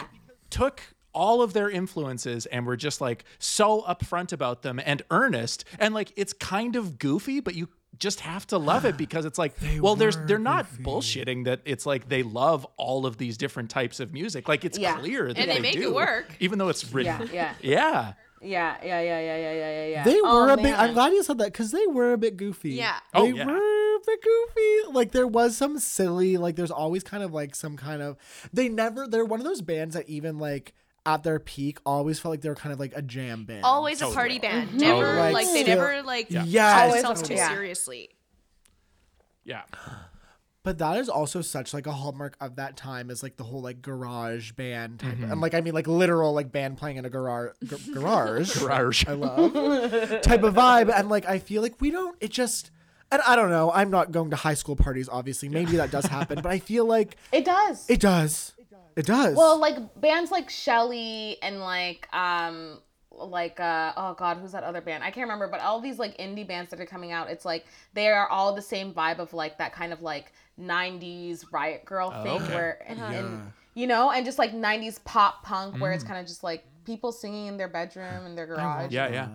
took 0.49 0.81
all 1.13 1.41
of 1.41 1.53
their 1.53 1.69
influences 1.69 2.45
and 2.47 2.65
were 2.65 2.75
just 2.77 2.99
like 3.01 3.23
so 3.39 3.81
upfront 3.83 4.31
about 4.33 4.61
them 4.61 4.79
and 4.83 5.01
earnest 5.11 5.65
and 5.79 5.93
like 5.93 6.11
it's 6.15 6.31
kind 6.33 6.75
of 6.75 6.97
goofy 6.99 7.39
but 7.41 7.53
you 7.55 7.67
just 7.99 8.21
have 8.21 8.47
to 8.47 8.57
love 8.57 8.85
it 8.85 8.97
because 9.05 9.25
it's 9.25 9.37
like 9.37 9.53
well 9.79 9.95
there's 9.95 10.17
were 10.17 10.25
they're 10.25 10.39
not 10.39 10.65
bullshitting 10.81 11.45
that 11.45 11.59
it's 11.65 11.85
like 11.85 12.07
they 12.09 12.23
love 12.23 12.65
all 12.77 13.05
of 13.05 13.17
these 13.17 13.37
different 13.37 13.69
types 13.69 13.99
of 13.99 14.11
music 14.13 14.47
like 14.47 14.63
it's 14.65 14.77
Yeah. 14.79 14.97
clear 14.97 15.27
that 15.27 15.37
And 15.37 15.51
they 15.51 15.59
make 15.59 15.75
it 15.75 15.81
do, 15.81 15.93
work. 15.93 16.35
even 16.39 16.57
though 16.57 16.69
it's 16.69 16.91
written 16.93 17.29
yeah, 17.33 17.53
yeah 17.61 18.13
yeah, 18.43 18.75
yeah, 18.83 18.99
yeah, 19.01 19.01
yeah, 19.01 19.19
yeah, 19.19 19.37
yeah, 19.37 19.53
yeah, 19.53 19.85
yeah. 19.87 20.03
They 20.03 20.17
Oh, 20.23 20.45
were 20.45 20.49
a 20.51 20.57
bit. 20.57 20.73
I'm 20.79 20.93
glad 20.93 21.13
you 21.13 21.21
said 21.21 21.37
that 21.37 21.51
because 21.53 21.69
they 21.71 21.85
were 21.85 22.13
a 22.13 22.17
bit 22.17 22.37
goofy. 22.37 22.71
Yeah. 22.71 22.97
Oh, 23.13 23.25
they 23.31 23.37
yeah. 23.37 23.45
were 23.45 23.55
a 23.55 23.99
bit 24.03 24.19
goofy. 24.23 24.93
Like 24.97 25.11
there 25.11 25.27
was 25.27 25.55
some 25.55 25.77
silly. 25.77 26.37
Like 26.37 26.55
there's 26.55 26.71
always 26.71 27.03
kind 27.03 27.21
of 27.21 27.31
like 27.33 27.53
some 27.53 27.77
kind 27.77 28.01
of. 28.01 28.17
They 28.51 28.67
never. 28.67 29.05
They're 29.07 29.25
one 29.25 29.39
of 29.39 29.45
those 29.45 29.61
bands 29.61 29.93
that 29.93 30.09
even 30.09 30.39
like 30.39 30.73
at 31.05 31.23
their 31.23 31.39
peak 31.39 31.79
always 31.85 32.19
felt 32.19 32.31
like 32.33 32.41
they 32.41 32.49
were 32.49 32.55
kind 32.55 32.71
of 32.73 32.79
like 32.79 32.93
a 32.95 33.01
jam 33.01 33.45
band. 33.45 33.63
Always 33.63 34.01
a 34.01 34.07
party 34.09 34.37
band. 34.39 34.73
Never 34.75 35.15
Like, 35.15 35.33
like 35.33 35.47
they 35.47 35.63
still- 35.63 35.75
never 35.77 36.03
like 36.03 36.29
Yeah. 36.29 36.41
took 36.41 36.49
Yes. 36.51 36.93
themselves 36.93 37.21
too 37.23 37.33
Yeah. 37.35 37.49
seriously. 37.49 38.09
yeah 39.43 39.63
But 40.63 40.77
that 40.77 40.97
is 40.97 41.09
also 41.09 41.41
such 41.41 41.73
like 41.73 41.87
a 41.87 41.91
hallmark 41.91 42.37
of 42.39 42.57
that 42.57 42.77
time 42.77 43.09
is 43.09 43.23
like 43.23 43.35
the 43.35 43.43
whole 43.43 43.61
like 43.63 43.81
garage 43.81 44.51
band 44.51 44.99
type. 44.99 45.13
Mm-hmm. 45.15 45.31
And 45.31 45.41
like 45.41 45.55
I 45.55 45.61
mean 45.61 45.73
like 45.73 45.87
literal 45.87 46.33
like 46.33 46.51
band 46.51 46.77
playing 46.77 46.97
in 46.97 47.05
a 47.05 47.09
garage 47.09 47.53
g- 47.63 47.77
garage. 47.93 48.59
Garage. 48.59 49.07
I 49.07 49.13
love 49.13 49.53
type 50.21 50.43
of 50.43 50.53
vibe 50.53 50.93
and 50.95 51.09
like 51.09 51.25
I 51.27 51.39
feel 51.39 51.63
like 51.63 51.81
we 51.81 51.89
don't 51.89 52.15
it 52.21 52.29
just 52.29 52.69
and 53.11 53.23
I 53.27 53.35
don't 53.35 53.49
know, 53.49 53.71
I'm 53.73 53.89
not 53.89 54.11
going 54.11 54.29
to 54.29 54.35
high 54.35 54.53
school 54.53 54.75
parties 54.75 55.09
obviously. 55.11 55.49
Maybe 55.49 55.77
that 55.77 55.89
does 55.89 56.05
happen, 56.05 56.35
but 56.43 56.51
I 56.51 56.59
feel 56.59 56.85
like 56.85 57.17
It 57.31 57.43
does. 57.43 57.89
it 57.89 57.99
does. 57.99 58.53
It 58.95 59.05
does. 59.05 59.35
well, 59.35 59.59
like 59.59 59.77
bands 59.99 60.31
like 60.31 60.49
Shelly 60.49 61.37
and 61.41 61.59
like 61.59 62.07
um 62.13 62.79
like 63.11 63.59
uh 63.59 63.93
oh 63.97 64.13
god 64.13 64.37
who's 64.37 64.53
that 64.53 64.63
other 64.63 64.81
band 64.81 65.03
i 65.03 65.11
can't 65.11 65.25
remember 65.25 65.47
but 65.47 65.59
all 65.59 65.79
these 65.79 65.99
like 65.99 66.17
indie 66.17 66.47
bands 66.47 66.71
that 66.71 66.79
are 66.79 66.85
coming 66.85 67.11
out 67.11 67.29
it's 67.29 67.45
like 67.45 67.65
they 67.93 68.07
are 68.07 68.27
all 68.29 68.55
the 68.55 68.61
same 68.61 68.93
vibe 68.93 69.19
of 69.19 69.33
like 69.33 69.57
that 69.57 69.73
kind 69.73 69.93
of 69.93 70.01
like 70.01 70.31
90s 70.59 71.43
riot 71.51 71.83
grrrl 71.85 72.23
thing 72.23 72.41
okay. 72.41 72.55
where 72.55 72.83
and, 72.87 72.99
and 72.99 73.51
you 73.75 73.85
know 73.85 74.11
and 74.11 74.25
just 74.25 74.39
like 74.39 74.53
90s 74.53 75.03
pop 75.03 75.43
punk 75.43 75.79
where 75.79 75.91
it's 75.91 76.03
kind 76.03 76.19
of 76.19 76.25
just 76.25 76.41
like 76.43 76.63
people 76.85 77.11
singing 77.11 77.47
in 77.47 77.57
their 77.57 77.67
bedroom 77.67 78.25
and 78.25 78.37
their 78.37 78.47
garage 78.47 78.91
yeah 78.91 79.09
yeah 79.09 79.27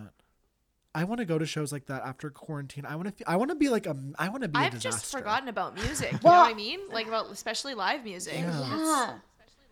I 0.94 1.04
want 1.04 1.18
to 1.18 1.26
go 1.26 1.38
to 1.38 1.44
shows 1.44 1.72
like 1.72 1.84
that 1.88 2.04
after 2.07 2.30
quarantine. 2.30 2.86
I 2.86 2.96
want 2.96 3.18
to. 3.18 3.30
I 3.30 3.36
want 3.36 3.50
to 3.50 3.54
be 3.54 3.68
like 3.68 3.84
a. 3.86 3.94
I 4.18 4.30
want 4.30 4.44
to 4.44 4.48
be. 4.48 4.59
I've 4.59 4.72
disaster. 4.72 4.88
just 4.88 5.12
forgotten 5.12 5.50
about 5.50 5.74
music. 5.74 6.11
You 6.12 6.18
Well- 6.22 6.32
know 6.36 6.40
what 6.40 6.50
I 6.50 6.54
mean? 6.54 6.80
Like 6.90 7.07
about 7.07 7.30
especially 7.30 7.74
live 7.74 8.02
music. 8.02 8.32
yeah 8.32 8.66
yeah 8.66 9.14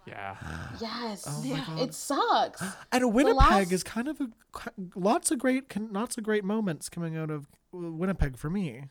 yes 0.81 1.25
Oh 1.27 1.77
it 1.83 1.95
sucks 1.95 2.63
And 2.93 3.13
Winnipeg 3.13 3.37
last- 3.37 3.73
is 3.73 3.83
kind 3.83 4.09
of 4.09 4.21
a 4.21 4.29
lots 4.95 5.31
of 5.31 5.39
great, 5.39 5.65
lots 5.93 6.17
of 6.19 6.25
great 6.25 6.45
moments 6.45 6.89
coming 6.89 7.17
out 7.17 7.31
of 7.31 7.47
uh, 7.75 7.91
Winnipeg 7.91 8.37
for 8.37 8.49
me. 8.51 8.85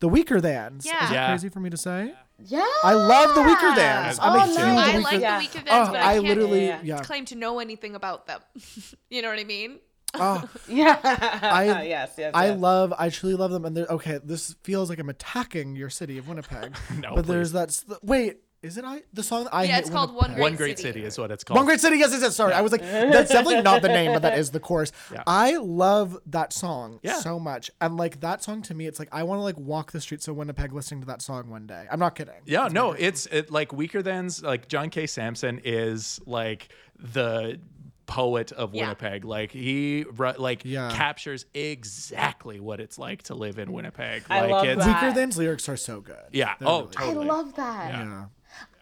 The 0.00 0.08
Weakerthans. 0.08 0.84
Yeah. 0.84 1.04
Is 1.04 1.10
it 1.10 1.14
Yeah. 1.14 1.26
crazy 1.28 1.48
for 1.48 1.60
me 1.60 1.70
to 1.70 1.76
say? 1.76 2.14
yeah 2.46 2.66
I 2.82 2.94
love 2.94 3.34
the 3.36 3.42
Weakerthans. 3.42 4.18
I'm 4.20 4.34
a 4.34 4.42
Oh, 4.42 4.46
huge 4.46 4.56
nice. 4.58 4.78
I 4.78 4.96
Weaker- 4.98 5.02
like 5.02 5.20
Yeah. 5.20 5.38
the 5.38 5.46
Weakerthans, 5.46 5.88
Oh, 5.88 5.92
but 5.92 5.96
I 5.96 6.10
I, 6.10 6.14
can't 6.14 6.24
literally 6.26 6.66
Yeah, 6.66 6.80
yeah. 6.82 6.98
claim 7.02 7.24
to 7.26 7.34
know 7.36 7.58
anything 7.60 7.94
about 7.94 8.26
them. 8.26 8.40
you 9.10 9.22
know 9.22 9.28
what 9.30 9.38
I 9.38 9.44
mean? 9.44 9.78
Oh, 10.16 10.48
yeah 10.68 11.00
I 11.42 11.64
yes 11.88 12.12
yes 12.16 12.30
I 12.34 12.46
yes. 12.50 12.60
love 12.60 12.92
I 12.96 13.08
truly 13.08 13.34
love 13.34 13.50
them 13.50 13.64
and 13.64 13.76
okay, 13.78 14.20
this 14.22 14.54
feels 14.62 14.88
like 14.88 15.00
I'm 15.00 15.08
attacking 15.08 15.74
your 15.74 15.90
city 15.90 16.18
of 16.18 16.28
Winnipeg. 16.28 16.76
No, 17.00 17.16
but 17.16 17.26
there's 17.26 17.50
that 17.52 17.70
s- 17.70 17.84
wait, 18.02 18.38
is 18.64 18.76
it 18.78 18.84
I 18.84 19.02
the 19.12 19.22
song 19.22 19.46
I 19.52 19.64
Yeah, 19.64 19.78
it's 19.78 19.90
called 19.90 20.14
One 20.14 20.30
Great 20.32 20.40
one 20.40 20.56
great 20.56 20.78
City. 20.78 20.88
city 21.00 21.04
is 21.04 21.18
what 21.18 21.30
it's 21.30 21.44
called 21.44 21.56
One 21.58 21.66
Great 21.66 21.80
City, 21.80 21.98
yes, 21.98 22.10
yes, 22.12 22.22
yes. 22.22 22.34
Sorry, 22.36 22.52
I 22.52 22.60
was 22.62 22.72
like, 22.72 22.80
that's 22.80 23.30
definitely 23.30 23.62
not 23.62 23.82
the 23.82 23.88
name, 23.88 24.12
but 24.12 24.22
that 24.22 24.38
is 24.38 24.50
the 24.50 24.60
chorus. 24.60 24.90
Yeah. 25.12 25.22
I 25.26 25.56
love 25.58 26.18
that 26.26 26.52
song 26.52 26.98
Yeah. 27.02 27.20
so 27.20 27.38
much, 27.38 27.70
and 27.80 27.96
like 27.96 28.20
that 28.20 28.42
song 28.42 28.62
to 28.62 28.74
me, 28.74 28.86
it's 28.86 28.98
like 28.98 29.08
I 29.12 29.22
want 29.22 29.38
to 29.38 29.42
like 29.42 29.58
walk 29.58 29.92
the 29.92 30.00
streets 30.00 30.26
of 30.28 30.36
Winnipeg 30.36 30.72
listening 30.72 31.00
to 31.02 31.06
that 31.08 31.22
song 31.22 31.50
one 31.50 31.66
day. 31.66 31.86
I'm 31.92 32.00
not 32.00 32.14
kidding. 32.14 32.34
Yeah, 32.46 32.68
no, 32.70 32.92
it's 32.92 33.26
it 33.26 33.50
like 33.50 33.68
Weakerthans' 33.68 34.42
like 34.42 34.66
John 34.68 34.90
K. 34.90 35.06
Sampson 35.06 35.60
is 35.64 36.20
like 36.26 36.68
the 36.98 37.60
poet 38.06 38.52
of 38.52 38.74
Yeah. 38.74 38.82
Winnipeg. 38.82 39.24
Like 39.24 39.50
he 39.52 40.04
ru- 40.16 40.32
like 40.36 40.62
Yeah. 40.64 40.90
captures 40.92 41.46
exactly 41.54 42.60
what 42.60 42.80
it's 42.80 42.98
like 42.98 43.22
to 43.24 43.34
live 43.34 43.58
in 43.58 43.72
Winnipeg. 43.72 44.24
I 44.28 44.42
like 44.42 44.50
love 44.50 44.66
it's 44.66 44.84
that. 44.84 45.14
Weakerthans' 45.16 45.36
lyrics 45.38 45.68
are 45.70 45.76
so 45.76 46.00
good. 46.00 46.16
yeah. 46.32 46.54
They're 46.58 46.68
Oh, 46.68 46.80
really- 46.82 46.96
I 46.98 47.00
totally. 47.06 47.26
love 47.26 47.54
that. 47.54 47.92
Yeah. 47.92 48.24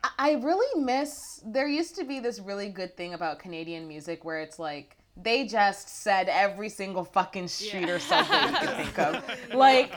I- 0.05 0.11
I 0.19 0.33
really 0.35 0.81
miss. 0.83 1.41
There 1.45 1.69
used 1.69 1.97
to 1.97 2.05
be 2.05 2.21
this 2.21 2.39
really 2.41 2.69
good 2.69 2.97
thing 2.97 3.15
about 3.15 3.39
Canadian 3.39 3.87
music 3.89 4.25
where 4.25 4.41
it's 4.41 4.59
like 4.59 4.97
they 5.17 5.47
just 5.47 5.89
said 6.03 6.29
every 6.31 6.69
single 6.71 7.05
fucking 7.05 7.47
street 7.49 7.91
or 7.91 7.99
something 7.99 8.41
you 8.51 8.59
could 8.59 8.77
think 8.77 8.99
of. 8.99 9.23
Like, 9.55 9.93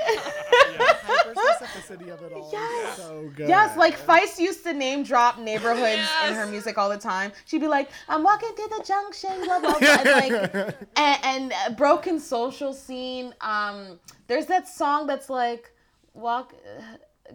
Hyperspecificity 0.76 2.10
of 2.10 2.22
it 2.24 2.34
all. 2.34 2.50
Yes. 2.54 2.98
So 2.98 3.32
good. 3.36 3.48
yes, 3.50 3.78
like 3.78 3.98
Feist 3.98 4.40
used 4.40 4.64
to 4.64 4.74
name 4.74 5.04
drop 5.04 5.40
neighborhoods 5.40 6.08
in 6.28 6.34
her 6.34 6.46
music 6.46 6.78
all 6.78 6.90
the 6.90 6.98
time. 6.98 7.32
She'd 7.46 7.62
be 7.62 7.68
like, 7.68 7.90
"I'm 8.10 8.24
walking 8.24 8.50
to 8.56 8.70
the 8.78 8.84
junction, 8.86 9.32
blah 9.46 9.60
blah 9.60 9.80
blah," 9.80 9.88
and 9.88 10.10
like, 10.10 10.76
and, 10.98 11.20
and 11.24 11.54
uh, 11.54 11.70
broken 11.72 12.20
social 12.20 12.74
scene. 12.74 13.34
Um, 13.42 14.00
there's 14.28 14.46
that 14.48 14.68
song 14.68 15.08
that's 15.08 15.30
like, 15.30 15.72
"Walk." 16.14 16.54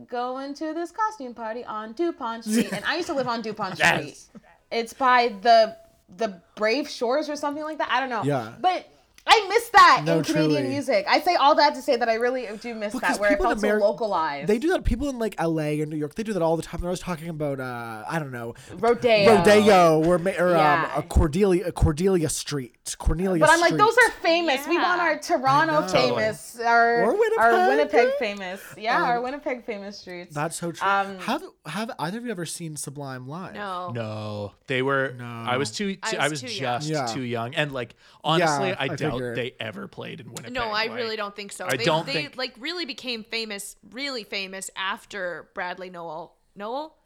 Going 0.08 0.54
to 0.54 0.72
this 0.72 0.92
costume 0.92 1.34
party 1.34 1.64
on 1.64 1.92
Dupont 1.94 2.44
Street, 2.44 2.72
and 2.72 2.84
I 2.84 2.96
used 2.96 3.08
to 3.08 3.14
live 3.14 3.26
on 3.28 3.42
Dupont 3.42 3.74
Street. 3.76 3.88
Yes. 4.06 4.30
It's 4.70 4.92
by 4.92 5.34
the 5.42 5.76
the 6.16 6.40
Brave 6.54 6.88
Shores 6.88 7.28
or 7.28 7.36
something 7.36 7.62
like 7.64 7.78
that. 7.78 7.88
I 7.90 8.00
don't 8.00 8.08
know. 8.10 8.22
Yeah. 8.22 8.52
But 8.60 8.86
I 9.32 9.46
miss 9.48 9.68
that 9.70 10.02
No, 10.04 10.18
in 10.18 10.24
Canadian 10.24 10.62
truly. 10.62 10.68
music. 10.68 11.06
I 11.08 11.20
say 11.20 11.36
all 11.36 11.54
that 11.54 11.74
to 11.76 11.82
say 11.82 11.94
that 11.96 12.08
I 12.08 12.14
really 12.14 12.48
do 12.60 12.74
miss 12.74 12.92
Because 12.92 13.14
that, 13.16 13.20
where 13.20 13.30
it 13.30 13.36
people 13.38 13.52
in 13.52 13.58
felt 13.60 13.80
so 13.80 13.86
localized. 13.86 14.48
They 14.48 14.58
do 14.58 14.70
that. 14.70 14.82
People 14.84 15.08
in 15.08 15.18
like 15.20 15.40
LA 15.40 15.80
and 15.80 15.88
New 15.88 15.96
York, 15.96 16.16
they 16.16 16.24
do 16.24 16.32
that 16.32 16.42
all 16.42 16.56
the 16.56 16.62
time. 16.64 16.84
I 16.84 16.90
was 16.90 16.98
talking 17.00 17.28
about, 17.28 17.60
uh, 17.60 18.04
I 18.08 18.18
don't 18.18 18.32
know, 18.32 18.54
Rodeo. 18.74 19.36
Rodeo 19.36 20.04
or, 20.04 20.18
ma- 20.18 20.32
or 20.38 20.50
Yeah. 20.50 20.90
um, 20.96 20.98
a 20.98 21.02
Cordelia, 21.06 21.66
a 21.68 21.72
Cordelia 21.72 22.28
Street, 22.28 22.96
Cornelia. 22.98 23.40
But 23.40 23.50
I'm 23.50 23.60
like, 23.60 23.76
those 23.76 23.96
are 24.06 24.10
famous. 24.20 24.66
We 24.66 24.74
Yeah. 24.74 24.82
want 24.82 25.00
our 25.00 25.18
Toronto 25.20 25.86
famous, 25.86 26.58
our, 26.58 27.04
Or 27.04 27.12
Winnipeg. 27.16 27.38
our 27.38 27.68
Winnipeg 27.68 28.08
famous. 28.18 28.60
Yeah, 28.76 29.02
our 29.04 29.20
Winnipeg 29.20 29.64
famous 29.64 29.98
streets. 29.98 30.34
That's 30.34 30.56
so 30.56 30.72
true. 30.72 30.88
Um, 30.88 31.18
have 31.20 31.42
have 31.66 31.90
either 32.00 32.18
of 32.18 32.24
you 32.24 32.30
ever 32.32 32.46
seen 32.46 32.76
Sublime 32.76 33.28
live? 33.28 33.54
No. 33.54 33.92
No, 33.94 34.52
they 34.66 34.82
were. 34.82 35.14
No. 35.16 35.24
I 35.46 35.56
was 35.56 35.70
too. 35.70 35.96
I 36.02 36.10
too- 36.10 36.16
I 36.18 36.22
was 36.28 36.42
was, 36.42 36.52
too 36.52 36.58
young. 36.62 36.80
just 36.80 36.90
Yeah. 36.90 37.06
too 37.06 37.20
young, 37.22 37.54
and 37.54 37.70
like 37.72 37.94
honestly, 38.24 38.70
Yeah, 38.70 38.76
I, 38.78 38.84
I 38.84 38.88
doubt 38.88 39.19
figured. 39.20 39.36
they 39.36 39.54
ever 39.60 39.86
played 39.88 40.20
in 40.20 40.28
Winnipeg. 40.28 40.52
No, 40.52 40.64
I 40.64 40.86
like- 40.86 40.94
really 40.94 41.16
don't 41.16 41.34
think 41.36 41.52
so. 41.52 41.66
I 41.66 41.76
they, 41.76 41.84
don't 41.84 42.06
they 42.06 42.12
think- 42.12 42.36
like 42.36 42.54
really 42.58 42.84
became 42.84 43.24
famous, 43.24 43.76
really 43.90 44.24
famous 44.24 44.70
after 44.76 45.48
Bradley 45.54 45.90
Nowell. 45.90 46.36
Nowell? 46.56 46.96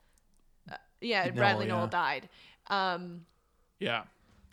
Uh, 0.70 0.76
yeah, 1.00 1.28
Bradley 1.30 1.66
yeah. 1.66 1.72
Nowell 1.74 1.86
died. 1.88 2.28
Um, 2.68 3.26
Yeah, 3.78 4.04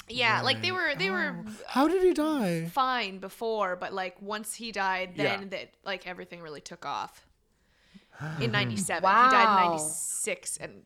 yeah, 0.10 0.42
like 0.42 0.62
they 0.62 0.72
were 0.74 0.94
they 0.96 1.10
were 1.10 1.36
How 1.68 1.88
did 1.88 2.04
he 2.04 2.14
die? 2.14 2.66
fine 2.74 3.20
before, 3.20 3.76
but 3.78 3.94
like 3.94 4.22
once 4.22 4.54
he 4.56 4.72
died, 4.74 5.14
then 5.16 5.42
Yeah. 5.44 5.48
that 5.50 5.74
like 5.86 6.06
everything 6.08 6.42
really 6.42 6.60
took 6.62 6.86
off. 6.86 7.26
In 8.42 8.52
'97, 8.60 9.02
he 9.02 9.02
died 9.32 9.64
in 9.64 9.72
'96, 9.72 10.58
and 10.58 10.84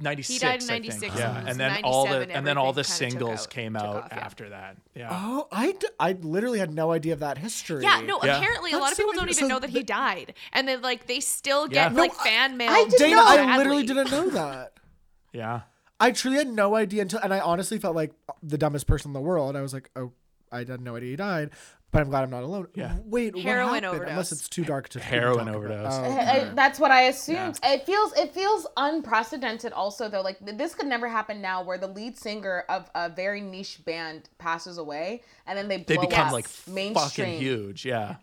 ninety 0.00 0.22
six. 0.22 0.40
died 0.40 0.60
in 0.62 0.66
96, 0.66 1.14
Yeah, 1.16 1.38
and 1.38 1.48
and 1.50 1.60
then 1.60 1.80
all 1.84 2.06
the 2.06 2.30
and 2.30 2.46
then 2.46 2.56
all 2.58 2.72
the 2.72 2.80
everything 2.80 3.10
kinda 3.10 3.18
took 3.20 3.28
singles 3.28 3.40
out- 3.46 3.50
came 3.50 3.72
took 3.74 3.82
out 3.82 3.96
off, 3.96 4.08
yeah. 4.12 4.18
after 4.18 4.48
that. 4.48 4.76
Yeah. 4.94 5.08
Oh, 5.12 5.46
I, 5.52 5.72
d- 5.72 5.86
I 5.98 6.12
literally 6.12 6.58
had 6.58 6.72
no 6.72 6.90
idea 6.92 7.12
of 7.12 7.20
that 7.20 7.38
history. 7.38 7.82
yeah, 7.82 8.00
no. 8.00 8.18
Yeah. 8.22 8.38
Apparently, 8.38 8.72
a 8.72 8.76
lot 8.78 8.80
That's 8.86 8.92
of 8.92 8.98
people 8.98 9.12
so 9.14 9.20
don't 9.20 9.28
even 9.30 9.44
So 9.44 9.48
know 9.48 9.58
that 9.60 9.70
he 9.70 9.82
died, 9.82 10.34
and 10.52 10.66
then 10.66 10.82
like 10.82 11.06
they 11.06 11.20
still 11.20 11.66
Yeah. 11.68 11.84
get 11.88 11.92
No, 11.94 12.00
like 12.02 12.14
fan 12.14 12.56
mail. 12.56 12.70
I 12.70 12.84
didn't 12.84 12.98
Dana, 12.98 13.16
know. 13.16 13.24
I 13.26 13.56
literally 13.58 13.84
didn't 13.86 14.10
know 14.10 14.30
that. 14.30 14.72
Yeah. 15.32 15.60
I 16.00 16.10
truly 16.12 16.38
had 16.38 16.48
no 16.48 16.74
idea 16.74 17.02
until, 17.02 17.20
and 17.20 17.32
I 17.32 17.40
honestly 17.40 17.78
felt 17.78 17.94
like 17.94 18.12
the 18.42 18.56
dumbest 18.58 18.86
person 18.86 19.10
in 19.10 19.12
the 19.12 19.20
world. 19.20 19.54
I 19.54 19.60
was 19.60 19.72
like, 19.74 19.90
oh, 19.94 20.12
I 20.50 20.58
had 20.64 20.80
no 20.80 20.96
idea 20.96 21.10
he 21.10 21.16
died, 21.16 21.50
but 21.92 22.00
I'm 22.02 22.08
glad 22.10 22.22
I'm 22.24 22.30
not 22.30 22.42
alone. 22.44 22.68
Yeah. 22.74 22.96
Wait, 23.04 23.36
Heroin 23.36 23.66
what 23.66 23.82
happened? 23.82 23.86
overdose. 23.86 24.10
Unless 24.10 24.32
it's 24.32 24.48
too 24.48 24.64
dark 24.64 24.88
to 24.90 24.98
even 24.98 25.08
Heroin 25.08 25.46
talk 25.46 25.48
about. 25.48 25.56
overdose. 25.56 25.92
Oh, 25.94 26.02
I- 26.04 26.40
I- 26.40 26.44
that's 26.54 26.78
what 26.78 26.90
I 26.90 27.02
assumed. 27.02 27.58
It 27.62 27.84
feels 27.86 28.12
it 28.16 28.32
feels 28.32 28.66
unprecedented. 28.76 29.72
Also, 29.72 30.08
though, 30.08 30.20
like 30.22 30.38
this 30.40 30.74
could 30.74 30.86
never 30.86 31.08
happen 31.08 31.40
now, 31.40 31.62
where 31.62 31.78
the 31.78 31.86
lead 31.88 32.18
singer 32.18 32.64
of 32.68 32.90
a 32.94 33.08
very 33.08 33.40
niche 33.40 33.80
band 33.84 34.28
passes 34.38 34.78
away, 34.78 35.22
and 35.46 35.58
then 35.58 35.68
they 35.68 35.78
They 35.78 35.96
become 35.96 36.28
up 36.28 36.32
like 36.32 36.46
mainstream, 36.68 36.94
fucking 36.94 37.38
huge. 37.40 37.84
Yeah. 37.84 38.16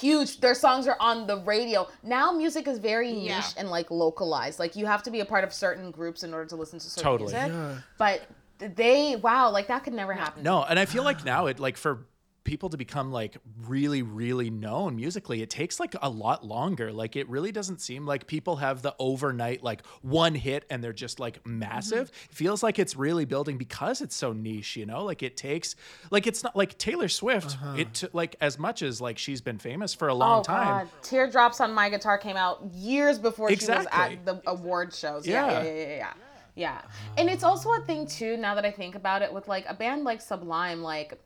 huge. 0.00 0.40
Their 0.40 0.54
songs 0.56 0.86
are 0.88 0.96
on 1.00 1.26
the 1.26 1.36
radio 1.38 1.86
now. 2.02 2.32
Music 2.32 2.66
is 2.66 2.78
very 2.78 3.12
niche 3.12 3.28
Yeah. 3.28 3.42
and 3.56 3.70
like 3.70 3.90
localized. 3.90 4.58
Like 4.58 4.74
you 4.76 4.86
have 4.86 5.02
to 5.04 5.10
be 5.10 5.20
a 5.20 5.24
part 5.24 5.44
of 5.44 5.52
certain 5.52 5.90
groups 5.92 6.24
in 6.24 6.34
order 6.34 6.46
to 6.46 6.56
listen 6.56 6.78
to 6.80 6.84
certain 6.90 7.04
Totally. 7.10 7.32
music. 7.32 7.52
Yeah. 7.52 7.78
But 7.96 8.22
they 8.58 9.14
wow, 9.16 9.50
like 9.50 9.68
that 9.68 9.84
could 9.84 9.92
never 9.94 10.12
happen. 10.12 10.42
No, 10.42 10.64
and 10.64 10.78
I 10.78 10.84
feel 10.84 11.04
like 11.04 11.24
now 11.24 11.46
it 11.46 11.60
like 11.60 11.76
for 11.76 12.06
people 12.48 12.70
to 12.70 12.78
become 12.78 13.12
like 13.12 13.36
really 13.66 14.02
really 14.02 14.48
known 14.48 14.96
musically 14.96 15.42
it 15.42 15.50
takes 15.50 15.78
like 15.78 15.94
a 16.00 16.08
lot 16.08 16.46
longer 16.46 16.90
like 16.90 17.14
it 17.14 17.28
really 17.28 17.52
doesn't 17.52 17.78
seem 17.78 18.06
like 18.06 18.26
people 18.26 18.56
have 18.56 18.80
the 18.80 18.94
overnight 18.98 19.62
like 19.62 19.84
one 20.00 20.34
hit 20.34 20.64
and 20.70 20.82
they're 20.82 20.94
just 20.94 21.20
like 21.20 21.46
massive 21.46 22.08
mm-hmm. 22.08 22.30
it 22.30 22.34
feels 22.34 22.62
like 22.62 22.78
it's 22.78 22.96
really 22.96 23.26
building 23.26 23.58
because 23.58 24.00
it's 24.00 24.16
so 24.16 24.32
niche 24.32 24.76
you 24.76 24.86
know 24.86 25.04
like 25.04 25.22
it 25.22 25.36
takes 25.36 25.76
like 26.10 26.26
it's 26.26 26.42
not 26.42 26.56
like 26.56 26.78
taylor 26.78 27.08
swift 27.08 27.58
uh-huh. 27.60 27.74
it 27.76 27.92
t- 27.92 28.08
like 28.14 28.34
as 28.40 28.58
much 28.58 28.80
as 28.80 28.98
like 28.98 29.18
she's 29.18 29.42
been 29.42 29.58
famous 29.58 29.92
for 29.92 30.08
a 30.08 30.14
oh, 30.14 30.16
long 30.16 30.40
oh 30.40 30.42
time 30.42 30.66
god, 30.66 30.88
Teardrops 31.02 31.60
on 31.60 31.72
My 31.72 31.90
Guitar 31.90 32.16
came 32.18 32.36
out 32.36 32.64
years 32.72 33.18
before 33.18 33.50
she 33.50 33.56
was 33.56 33.86
at 33.90 34.24
the 34.24 34.40
award 34.46 34.94
shows. 34.94 35.26
Yeah, 35.26 35.46
yeah, 35.46 35.52
Yeah. 35.52 35.62
yeah, 35.62 35.72
yeah, 35.72 35.96
yeah. 35.96 36.12
Yeah. 36.54 36.80
And 37.16 37.30
it's 37.30 37.44
also 37.44 37.70
a 37.72 37.80
thing 37.82 38.06
too. 38.06 38.36
Now 38.36 38.56
that 38.56 38.64
I 38.64 38.72
think 38.72 38.96
about 38.96 39.22
it, 39.22 39.32
with 39.32 39.46
like 39.46 39.64
a 39.68 39.74
band 39.74 40.02
like 40.02 40.20
Sublime, 40.20 40.82
like, 40.82 41.16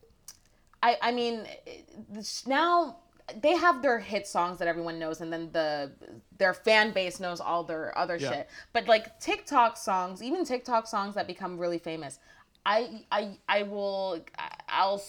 I 0.82 0.96
I 1.00 1.12
mean, 1.12 1.46
now 2.46 2.96
they 3.40 3.56
have 3.56 3.82
their 3.82 3.98
hit 3.98 4.26
songs 4.26 4.58
that 4.58 4.68
everyone 4.68 4.98
knows, 4.98 5.20
and 5.20 5.32
then 5.32 5.50
the 5.52 5.92
their 6.38 6.54
fan 6.54 6.92
base 6.92 7.20
knows 7.20 7.40
all 7.40 7.64
their 7.64 7.96
other 7.96 8.16
Yeah. 8.16 8.30
shit. 8.30 8.50
But 8.72 8.86
like 8.86 9.20
TikTok 9.20 9.76
songs, 9.76 10.22
even 10.22 10.44
TikTok 10.44 10.86
songs 10.86 11.14
that 11.14 11.26
become 11.26 11.58
really 11.58 11.78
famous, 11.78 12.18
I 12.66 13.04
I 13.10 13.38
I 13.48 13.62
will 13.62 14.24
I'll 14.68 15.02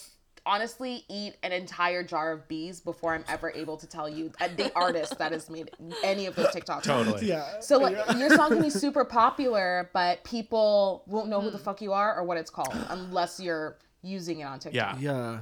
honestly 0.46 1.06
eat 1.10 1.36
an 1.42 1.54
entire 1.54 2.04
jar 2.04 2.34
of 2.34 2.48
bees 2.50 2.82
before 2.82 3.14
I'm 3.14 3.24
ever 3.30 3.52
able 3.52 3.78
to 3.78 3.88
tell 3.88 4.10
you 4.10 4.32
the 4.58 4.72
artist 4.76 5.18
that 5.18 5.32
has 5.32 5.50
made 5.50 5.72
any 6.04 6.26
of 6.26 6.36
those 6.36 6.52
TikTok 6.52 6.84
songs. 6.84 7.06
totally 7.06 7.28
Yeah. 7.28 7.60
So 7.62 7.78
like 7.78 7.96
your 8.18 8.30
song 8.30 8.50
can 8.50 8.62
be 8.62 8.70
super 8.86 9.06
popular, 9.06 9.90
but 9.94 10.24
people 10.24 11.04
won't 11.08 11.30
know 11.30 11.40
who 11.40 11.50
the 11.50 11.58
hmm. 11.58 11.64
fuck 11.64 11.82
you 11.82 11.94
are 11.94 12.16
or 12.16 12.24
what 12.24 12.38
it's 12.38 12.52
called 12.52 12.76
unless 12.90 13.40
you're 13.40 13.78
using 14.02 14.42
it 14.42 14.44
on 14.44 14.60
TikTok. 14.60 15.00
yeah 15.00 15.00
Yeah. 15.00 15.40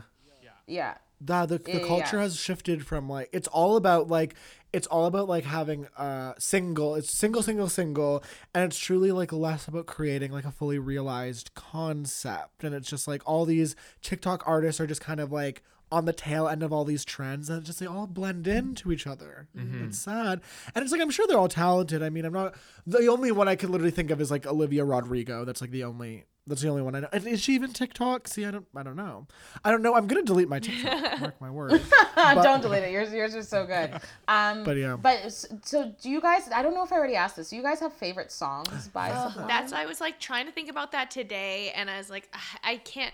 Yeah. 0.71 0.95
the 1.19 1.45
the, 1.45 1.57
the 1.57 1.71
yeah, 1.79 1.87
culture 1.87 2.17
yeah. 2.17 2.23
has 2.23 2.39
shifted 2.39 2.85
from 2.85 3.09
like 3.09 3.29
it's 3.31 3.47
all 3.47 3.77
about 3.77 4.07
like 4.07 4.35
it's 4.73 4.87
all 4.87 5.05
about 5.05 5.27
like 5.27 5.43
having 5.43 5.87
a 5.97 6.33
single 6.39 6.95
it's 6.95 7.11
single 7.11 7.43
single 7.43 7.69
single 7.69 8.23
and 8.53 8.63
it's 8.63 8.79
truly 8.79 9.11
like 9.11 9.33
less 9.33 9.67
about 9.67 9.85
creating 9.85 10.31
like 10.31 10.45
a 10.45 10.51
fully 10.51 10.79
realized 10.79 11.53
concept 11.53 12.63
and 12.63 12.73
it's 12.73 12.89
just 12.89 13.07
like 13.07 13.21
all 13.25 13.45
these 13.45 13.75
tiktok 14.01 14.43
artists 14.47 14.79
are 14.79 14.87
just 14.87 15.01
kind 15.01 15.19
of 15.19 15.31
like 15.31 15.61
on 15.91 16.05
the 16.05 16.13
tail 16.13 16.47
end 16.47 16.63
of 16.63 16.71
all 16.71 16.85
these 16.85 17.03
trends 17.03 17.49
and 17.49 17.63
just 17.63 17.79
they 17.79 17.85
all 17.85 18.07
blend 18.07 18.47
into 18.47 18.91
each 18.91 19.05
other 19.05 19.47
it's 19.55 19.99
sad 19.99 20.41
and 20.73 20.83
it's 20.83 20.91
like 20.91 21.01
i'm 21.01 21.09
sure 21.09 21.27
they're 21.27 21.37
all 21.37 21.47
talented 21.47 22.01
i 22.01 22.09
mean 22.09 22.25
i'm 22.25 22.33
not 22.33 22.55
the 22.87 23.07
only 23.07 23.31
one 23.31 23.47
i 23.47 23.55
can 23.55 23.71
literally 23.71 23.91
think 23.91 24.09
of 24.11 24.21
is 24.21 24.31
like 24.31 24.45
olivia 24.47 24.83
rodrigo 24.85 25.43
that's 25.45 25.61
like 25.61 25.71
the 25.71 25.83
only 25.83 26.25
that's 26.47 26.61
the 26.63 26.69
only 26.69 26.81
one 26.81 26.95
I 26.95 27.01
know. 27.01 27.07
Is 27.13 27.39
she 27.39 27.53
even 27.53 27.71
TikTok? 27.71 28.27
See, 28.27 28.45
I 28.45 28.51
don't, 28.51 28.65
I 28.75 28.81
don't 28.81 28.95
know. 28.95 29.27
I 29.63 29.69
don't 29.69 29.83
know. 29.83 29.93
I'm 29.95 30.07
gonna 30.07 30.23
delete 30.23 30.49
my 30.49 30.59
TikTok. 30.59 31.19
mark 31.21 31.39
my 31.39 31.51
words. 31.51 31.87
Don't 32.15 32.61
delete 32.61 32.81
it. 32.83 32.91
Yours, 32.91 33.13
yours 33.13 33.35
are 33.35 33.43
so 33.43 33.65
good. 33.65 33.93
Um, 34.27 34.63
But, 34.63 34.75
yeah. 34.77 34.95
But 34.95 35.31
so, 35.31 35.93
do 36.01 36.09
you 36.09 36.19
guys? 36.19 36.49
I 36.53 36.63
don't 36.63 36.73
know 36.73 36.83
if 36.83 36.91
I 36.91 36.95
already 36.97 37.15
asked 37.15 37.35
this. 37.35 37.49
Do 37.51 37.57
you 37.57 37.61
guys 37.61 37.79
have 37.79 37.93
favorite 37.93 38.31
songs 38.31 38.87
by 38.87 39.09
Sublime? 39.09 39.47
That's 39.47 39.71
I 39.71 39.85
was 39.85 40.01
like 40.01 40.19
trying 40.19 40.45
to 40.47 40.51
think 40.51 40.69
about 40.69 40.91
that 40.93 41.11
today, 41.11 41.71
and 41.75 41.89
I 41.91 41.97
was 41.97 42.09
like, 42.09 42.27
"Ah, 42.33 42.57
I 42.63 42.77
can't, 42.77 43.13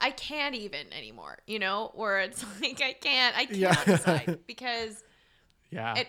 I 0.00 0.10
can't 0.10 0.54
even 0.54 0.92
anymore. 0.92 1.38
You 1.46 1.58
know, 1.58 1.92
where 1.94 2.20
it's 2.20 2.44
like 2.60 2.80
I 2.82 2.92
can't, 2.92 3.36
I 3.36 3.44
can't 3.46 3.58
Yeah. 3.58 3.84
decide 3.84 4.38
because 4.46 5.02
yeah 5.70 5.94
at 5.96 6.06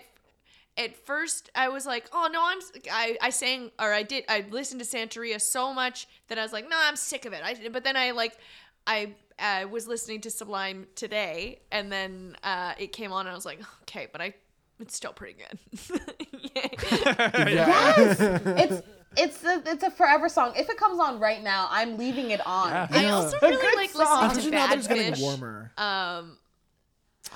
at 0.77 0.95
first 1.05 1.49
I 1.55 1.69
was 1.69 1.85
like, 1.85 2.09
oh 2.13 2.29
no, 2.31 2.41
I'm 2.43 2.59
I 2.91 3.17
I 3.21 3.29
sang 3.31 3.71
or 3.79 3.91
I 3.93 4.03
did 4.03 4.23
I 4.29 4.45
listened 4.49 4.81
to 4.81 4.87
Santeria 4.87 5.41
so 5.41 5.73
much 5.73 6.07
that 6.29 6.37
I 6.39 6.43
was 6.43 6.53
like, 6.53 6.69
no, 6.69 6.77
I'm 6.79 6.95
sick 6.95 7.25
of 7.25 7.33
it. 7.33 7.41
I 7.43 7.67
but 7.69 7.83
then 7.83 7.97
I 7.97 8.11
like 8.11 8.37
I 8.87 9.13
uh, 9.37 9.67
was 9.69 9.87
listening 9.87 10.19
to 10.21 10.29
Sublime 10.29 10.87
today, 10.95 11.59
and 11.71 11.91
then 11.91 12.35
uh, 12.43 12.73
it 12.77 12.91
came 12.91 13.11
on, 13.13 13.21
and 13.21 13.29
I 13.29 13.35
was 13.35 13.45
like, 13.45 13.61
okay, 13.83 14.07
but 14.11 14.19
I. 14.21 14.33
It's 14.81 14.95
still 14.95 15.11
pretty 15.13 15.35
good. 15.37 15.59
yes, 16.55 18.17
it's 18.19 18.81
it's 19.17 19.43
a, 19.43 19.61
it's 19.65 19.83
a 19.83 19.91
forever 19.91 20.29
song. 20.29 20.53
If 20.55 20.69
it 20.69 20.77
comes 20.77 20.99
on 20.99 21.19
right 21.19 21.41
now, 21.43 21.67
I'm 21.71 21.97
leaving 21.97 22.31
it 22.31 22.45
on. 22.45 22.69
Yeah. 22.71 22.87
I 22.91 23.05
also 23.09 23.37
really 23.41 23.57
Good 23.57 23.75
like 23.75 23.89
song. 23.91 24.23
listening 24.27 24.45
to 24.45 24.51
now 24.51 24.67
Bad 24.67 24.77
it's 24.77 24.87
getting 24.87 25.13
Fish. 25.13 25.21
warmer. 25.21 25.71
Um, 25.77 26.37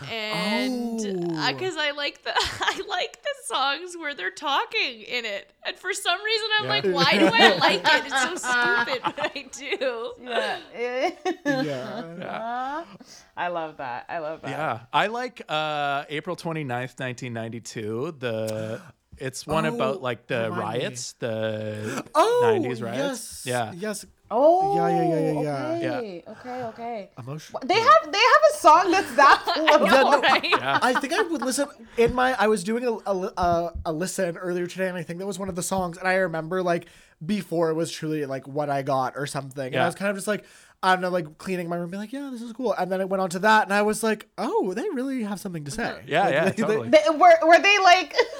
and 0.09 0.99
Oh. 1.35 1.51
because 1.53 1.75
I 1.77 1.91
like 1.91 2.23
the 2.23 2.31
I 2.35 2.81
like 2.87 3.21
the 3.21 3.29
songs 3.45 3.95
where 3.97 4.15
they're 4.15 4.31
talking 4.31 5.01
in 5.01 5.25
it, 5.25 5.51
and 5.65 5.77
for 5.77 5.93
some 5.93 6.17
reason 6.23 6.47
I'm 6.59 6.65
Yeah. 6.65 6.69
like, 6.71 6.83
why 6.85 7.17
do 7.19 7.25
I 7.31 7.57
like 7.59 7.81
it? 7.83 8.05
It's 8.11 8.21
so 8.23 8.35
stupid, 8.35 9.01
but 9.03 9.19
I 9.35 9.45
do. 9.51 10.13
Yeah. 10.23 11.11
yeah. 11.45 12.83
I 13.37 13.47
love 13.49 13.77
that. 13.77 14.05
I 14.09 14.19
love 14.19 14.41
that. 14.41 14.49
Yeah, 14.49 14.79
I 14.91 15.07
like 15.07 15.41
uh, 15.49 16.05
April 16.09 16.35
29th, 16.35 16.99
1992. 16.99 18.15
The 18.19 18.81
it's 19.17 19.45
one 19.47 19.65
Oh, 19.65 19.75
about 19.75 20.01
like 20.01 20.27
the 20.27 20.49
remind 20.51 20.73
me. 20.79 20.83
riots, 20.83 21.13
the 21.19 22.03
Oh, 22.15 22.41
90s 22.45 22.81
riots. 22.83 23.43
Yes. 23.45 23.45
Yeah. 23.45 23.71
Yes. 23.75 24.05
Oh. 24.31 24.75
Yeah, 24.75 24.89
yeah, 24.89 25.03
yeah, 25.03 25.41
yeah, 25.41 25.77
yeah. 25.79 25.97
Okay. 25.97 26.23
Okay. 26.27 26.63
Okay. 26.63 27.09
Emotion. 27.19 27.55
They 27.65 27.75
have 27.79 28.11
they 28.11 28.17
have 28.17 28.43
a 28.53 28.57
song 28.57 28.91
that's 28.91 29.15
that 29.15 29.43
political. 29.53 29.87
Yeah, 29.87 30.01
no, 30.01 30.21
right? 30.21 30.43
Yeah. 30.49 30.79
I 30.81 30.93
think 30.99 31.13
I 31.13 31.21
would 31.21 31.41
listen 31.43 31.67
in 31.97 32.15
my. 32.15 32.33
I 32.39 32.47
was 32.47 32.63
doing 32.63 32.83
a, 32.85 32.91
a, 33.09 33.31
a, 33.37 33.73
a 33.85 33.93
listen 33.93 34.37
earlier 34.37 34.65
today, 34.65 34.87
and 34.87 34.97
I 34.97 35.03
think 35.03 35.19
that 35.19 35.27
was 35.27 35.37
one 35.37 35.49
of 35.49 35.55
the 35.55 35.61
songs. 35.63 35.97
And 35.97 36.07
I 36.07 36.15
remember 36.15 36.63
like 36.63 36.87
before 37.23 37.69
it 37.69 37.75
was 37.75 37.91
truly 37.91 38.25
like 38.25 38.47
what 38.47 38.69
I 38.69 38.81
got 38.81 39.13
or 39.15 39.27
something. 39.27 39.73
And 39.73 39.81
I 39.81 39.85
was 39.85 39.95
kind 39.95 40.09
of 40.09 40.17
just 40.17 40.27
like, 40.27 40.45
I 40.83 40.93
don't 40.93 41.01
know, 41.01 41.09
like 41.09 41.37
cleaning 41.37 41.69
my 41.69 41.77
room, 41.77 41.89
be 41.89 41.95
like, 41.97 42.11
yeah, 42.11 42.29
this 42.31 42.41
is 42.41 42.51
cool. 42.51 42.73
And 42.73 42.91
then 42.91 42.99
it 42.99 43.07
went 43.07 43.21
on 43.21 43.29
to 43.31 43.39
that, 43.39 43.63
and 43.63 43.73
I 43.73 43.81
was 43.83 44.03
like, 44.03 44.27
oh, 44.37 44.73
they 44.73 44.83
really 44.89 45.23
have 45.23 45.39
something 45.39 45.63
to 45.63 45.71
say. 45.71 46.01
Yeah, 46.05 46.23
Like, 46.25 46.33
yeah, 46.33 46.43
they- 46.43 46.51
they- 46.51 46.61
totally. 46.63 46.89
They, 46.89 47.03
were, 47.09 47.47
were 47.47 47.59
they 47.61 47.79
like 47.79 48.13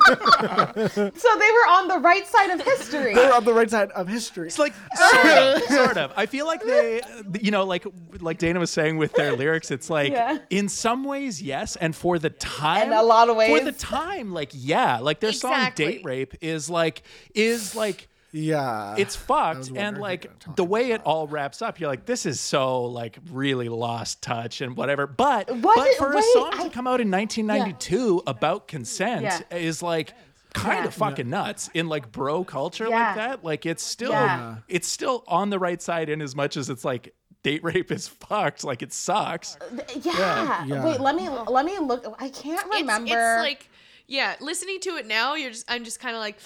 so 0.00 1.28
they 1.38 1.50
were 1.50 1.68
on 1.68 1.88
the 1.88 1.98
right 2.00 2.26
side 2.26 2.50
of 2.50 2.60
history 2.62 3.14
They 3.14 3.26
were 3.26 3.34
on 3.34 3.44
the 3.44 3.52
right 3.52 3.70
side 3.70 3.90
of 3.92 4.08
history. 4.08 4.46
It's 4.46 4.58
like 4.58 4.74
sort 4.94 5.26
of, 5.26 5.62
sort 5.68 5.96
of. 5.96 6.12
I 6.16 6.26
feel 6.26 6.46
like 6.46 6.62
they, 6.62 7.00
you 7.40 7.50
know, 7.50 7.64
like 7.64 7.84
like 8.20 8.38
Dana 8.38 8.60
was 8.60 8.70
saying 8.70 8.96
with 8.96 9.12
their 9.14 9.32
lyrics, 9.36 9.70
it's 9.70 9.90
like 9.90 10.12
Yeah. 10.12 10.38
in 10.50 10.68
some 10.68 11.04
ways 11.04 11.42
yes, 11.42 11.76
and 11.76 11.94
for 11.94 12.18
the 12.18 12.30
time, 12.30 12.88
In 12.88 12.92
a 12.92 13.02
lot 13.02 13.28
of 13.28 13.36
ways, 13.36 13.58
for 13.58 13.64
the 13.64 13.72
time, 13.72 14.32
like 14.32 14.50
yeah, 14.52 14.98
like 15.00 15.20
their 15.20 15.32
song 15.32 15.70
"Date 15.74 16.04
Rape" 16.04 16.34
is 16.40 16.70
like 16.70 17.02
is 17.34 17.74
like 17.74 18.08
yeah. 18.32 18.94
it's 18.98 19.16
fucked 19.16 19.68
and 19.68 19.76
wondering 19.76 19.86
if 19.88 19.94
you 19.96 20.00
like 20.02 20.22
were 20.24 20.28
gonna 20.28 20.38
talk 20.40 20.56
the 20.56 20.64
way 20.64 20.90
it 20.92 21.00
all 21.04 21.26
wraps 21.26 21.62
up 21.62 21.80
you're 21.80 21.88
like 21.90 22.06
this 22.06 22.26
is 22.26 22.38
so 22.40 22.84
like 22.84 23.18
really 23.30 23.68
lost 23.68 24.22
touch 24.22 24.60
and 24.60 24.76
whatever 24.76 25.06
but 25.06 25.50
What 25.50 25.76
but 25.76 25.84
did- 25.84 25.96
for 25.96 26.12
a 26.12 26.22
song 26.22 26.50
I- 26.54 26.64
to 26.64 26.70
come 26.70 26.86
out 26.86 27.00
in 27.00 27.10
1992 27.10 28.22
about 28.26 28.68
consent 28.68 29.22
Yeah. 29.22 29.56
is 29.56 29.82
like 29.82 30.12
kind 30.54 30.78
Yeah. 30.80 30.86
of 30.86 30.94
fucking 30.94 31.28
nuts 31.30 31.70
in 31.74 31.88
like 31.88 32.10
bro 32.12 32.44
culture 32.44 32.88
Yeah. 32.88 33.06
like 33.06 33.14
that 33.16 33.44
like 33.44 33.66
it's 33.66 33.82
still 33.82 34.10
Yeah. 34.12 34.56
it's 34.68 34.88
still 34.88 35.24
on 35.28 35.50
the 35.50 35.58
right 35.58 35.80
side 35.80 36.08
in 36.08 36.20
as 36.22 36.34
much 36.36 36.56
as 36.56 36.70
it's 36.70 36.84
like 36.84 37.14
date 37.42 37.64
rape 37.64 37.90
is 37.90 38.06
fucked 38.08 38.64
like 38.64 38.82
it 38.82 38.92
sucks 38.92 39.56
uh, 39.60 39.80
yeah. 40.02 40.64
Yeah. 40.66 40.84
wait 40.84 41.00
let 41.00 41.14
me 41.14 41.28
let 41.28 41.64
me 41.64 41.78
look 41.78 42.04
i 42.20 42.28
can't 42.28 42.60
It's- 42.66 42.80
remember 42.80 43.12
It's, 43.12 43.42
like, 43.42 43.68
yeah, 44.06 44.34
listening 44.40 44.80
to 44.80 44.96
it 44.96 45.06
now, 45.06 45.34
you're 45.36 45.52
just, 45.52 45.70
I'm 45.70 45.84
just 45.84 46.00
kind 46.00 46.16
of 46.16 46.20
like, 46.20 46.36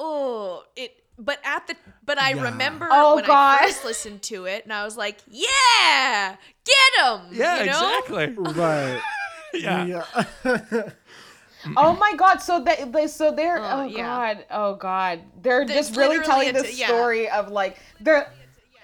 oh, 0.00 0.64
it. 0.74 0.92
But 1.18 1.40
at 1.44 1.66
the, 1.66 1.74
but 2.04 2.18
I 2.20 2.30
Yeah. 2.34 2.42
remember 2.44 2.88
Oh, 2.90 3.16
when 3.16 3.24
God. 3.24 3.58
I 3.60 3.64
first 3.66 3.84
listened 3.84 4.22
to 4.22 4.44
it, 4.46 4.64
and 4.64 4.72
I 4.72 4.84
was 4.84 4.96
like, 4.96 5.18
yeah, 5.28 6.36
get 6.64 7.04
him. 7.04 7.20
yeah 7.32 7.60
you 7.60 7.66
know? 7.70 7.98
exactly 7.98 8.52
right. 8.62 9.00
yeah 9.54 9.84
Yeah. 9.84 10.04
oh 11.76 11.94
my 11.96 12.14
god 12.16 12.36
so 12.40 12.62
they, 12.62 12.84
they 12.88 13.06
so 13.08 13.32
they're 13.32 13.58
oh, 13.58 13.80
Oh, 13.80 13.84
yeah. 13.84 14.02
god 14.02 14.44
oh 14.50 14.74
god 14.76 15.20
they're 15.42 15.66
There's 15.66 15.88
just 15.88 15.98
really 15.98 16.24
telling 16.24 16.52
the 16.54 16.72
yeah. 16.72 16.86
story 16.86 17.28
of 17.28 17.50
like 17.50 17.78
they're 18.00 18.32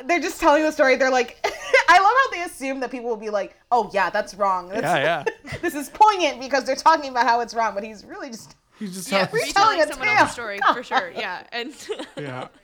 they're 0.06 0.18
just 0.20 0.40
telling 0.40 0.62
the 0.64 0.72
story 0.72 0.96
they're 0.96 1.10
like 1.10 1.38
i 1.88 1.98
love 1.98 2.12
how 2.24 2.30
they 2.32 2.42
assume 2.42 2.80
that 2.80 2.90
people 2.90 3.08
will 3.08 3.16
be 3.16 3.30
like 3.30 3.56
oh 3.70 3.90
yeah 3.94 4.10
that's 4.10 4.34
wrong 4.34 4.68
That's- 4.70 4.92
yeah 5.04 5.24
yeah 5.46 5.58
this 5.62 5.74
is 5.74 5.88
poignant 5.90 6.40
because 6.40 6.64
they're 6.64 6.74
talking 6.74 7.10
about 7.10 7.26
how 7.26 7.40
it's 7.40 7.54
wrong 7.54 7.74
but 7.74 7.84
he's 7.84 8.04
really 8.04 8.30
just 8.30 8.56
He's 8.78 8.94
just 8.94 9.10
Yeah, 9.12 9.26
telling- 9.26 9.52
telling 9.52 9.78
retelling 9.78 9.80
a 9.80 9.86
someone 9.92 10.08
tale. 10.08 10.16
else's 10.18 10.32
story 10.32 10.58
for 10.74 10.82
sure. 10.82 11.12
Yeah, 11.14 11.42
and 11.52 11.74
yeah. 12.16 12.48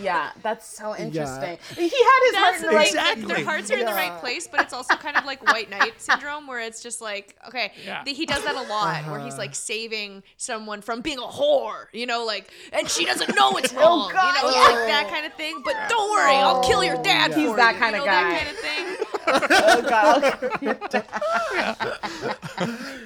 yeah 0.00 0.30
that's 0.42 0.66
so 0.66 0.96
interesting 0.96 1.58
he 1.74 1.82
had 1.82 2.20
his 2.24 2.36
heart 2.36 2.54
that's 2.54 2.62
in 2.62 2.68
the 2.68 2.72
like 2.72 2.76
right 2.76 2.86
Exactly. 2.88 3.24
their 3.34 3.44
hearts 3.44 3.70
are 3.70 3.76
in 3.78 3.84
the 3.86 3.92
right 3.92 4.18
place, 4.20 4.46
but 4.48 4.60
it's 4.60 4.72
also 4.72 4.94
kind 4.96 5.16
of 5.16 5.24
like 5.24 5.44
white 5.52 5.70
knight 5.70 5.92
syndrome, 6.00 6.46
where 6.46 6.60
it's 6.60 6.82
just 6.82 7.00
like, 7.00 7.36
okay, 7.48 7.72
Yeah. 7.84 8.02
th- 8.04 8.16
he 8.16 8.26
does 8.26 8.42
that 8.44 8.54
a 8.56 8.62
lot, 8.68 9.04
where 9.10 9.20
he's 9.20 9.38
like 9.38 9.50
uh-huh. 9.50 9.54
saving 9.54 10.22
someone 10.36 10.80
from 10.82 11.00
being 11.00 11.18
a 11.18 11.22
whore, 11.22 11.86
you 11.92 12.06
know, 12.06 12.24
like, 12.24 12.50
and 12.72 12.88
she 12.88 13.04
doesn't 13.04 13.34
know 13.36 13.56
it's 13.56 13.72
oh, 13.76 13.78
wrong, 13.80 14.08
you 14.08 14.14
God, 14.14 14.42
know, 14.42 14.50
yeah. 14.50 14.60
like 14.60 14.86
that 14.88 15.08
kind 15.10 15.26
of 15.26 15.32
thing. 15.34 15.62
But 15.64 15.74
don't 15.88 16.10
worry, 16.10 16.34
I'll 16.36 16.62
kill 16.62 16.82
your 16.84 17.02
dad. 17.02 17.32
He's 17.34 17.50
for 17.50 17.56
that 17.56 17.74
you, 17.74 17.80
kinda 17.80 17.98
you 17.98 18.04
know, 18.04 18.10
guy. 18.10 18.22
That 18.22 18.38
kind 18.38 18.50
of 18.50 18.56
thing. 18.58 19.06
oh 19.28 19.82
god 19.88 20.22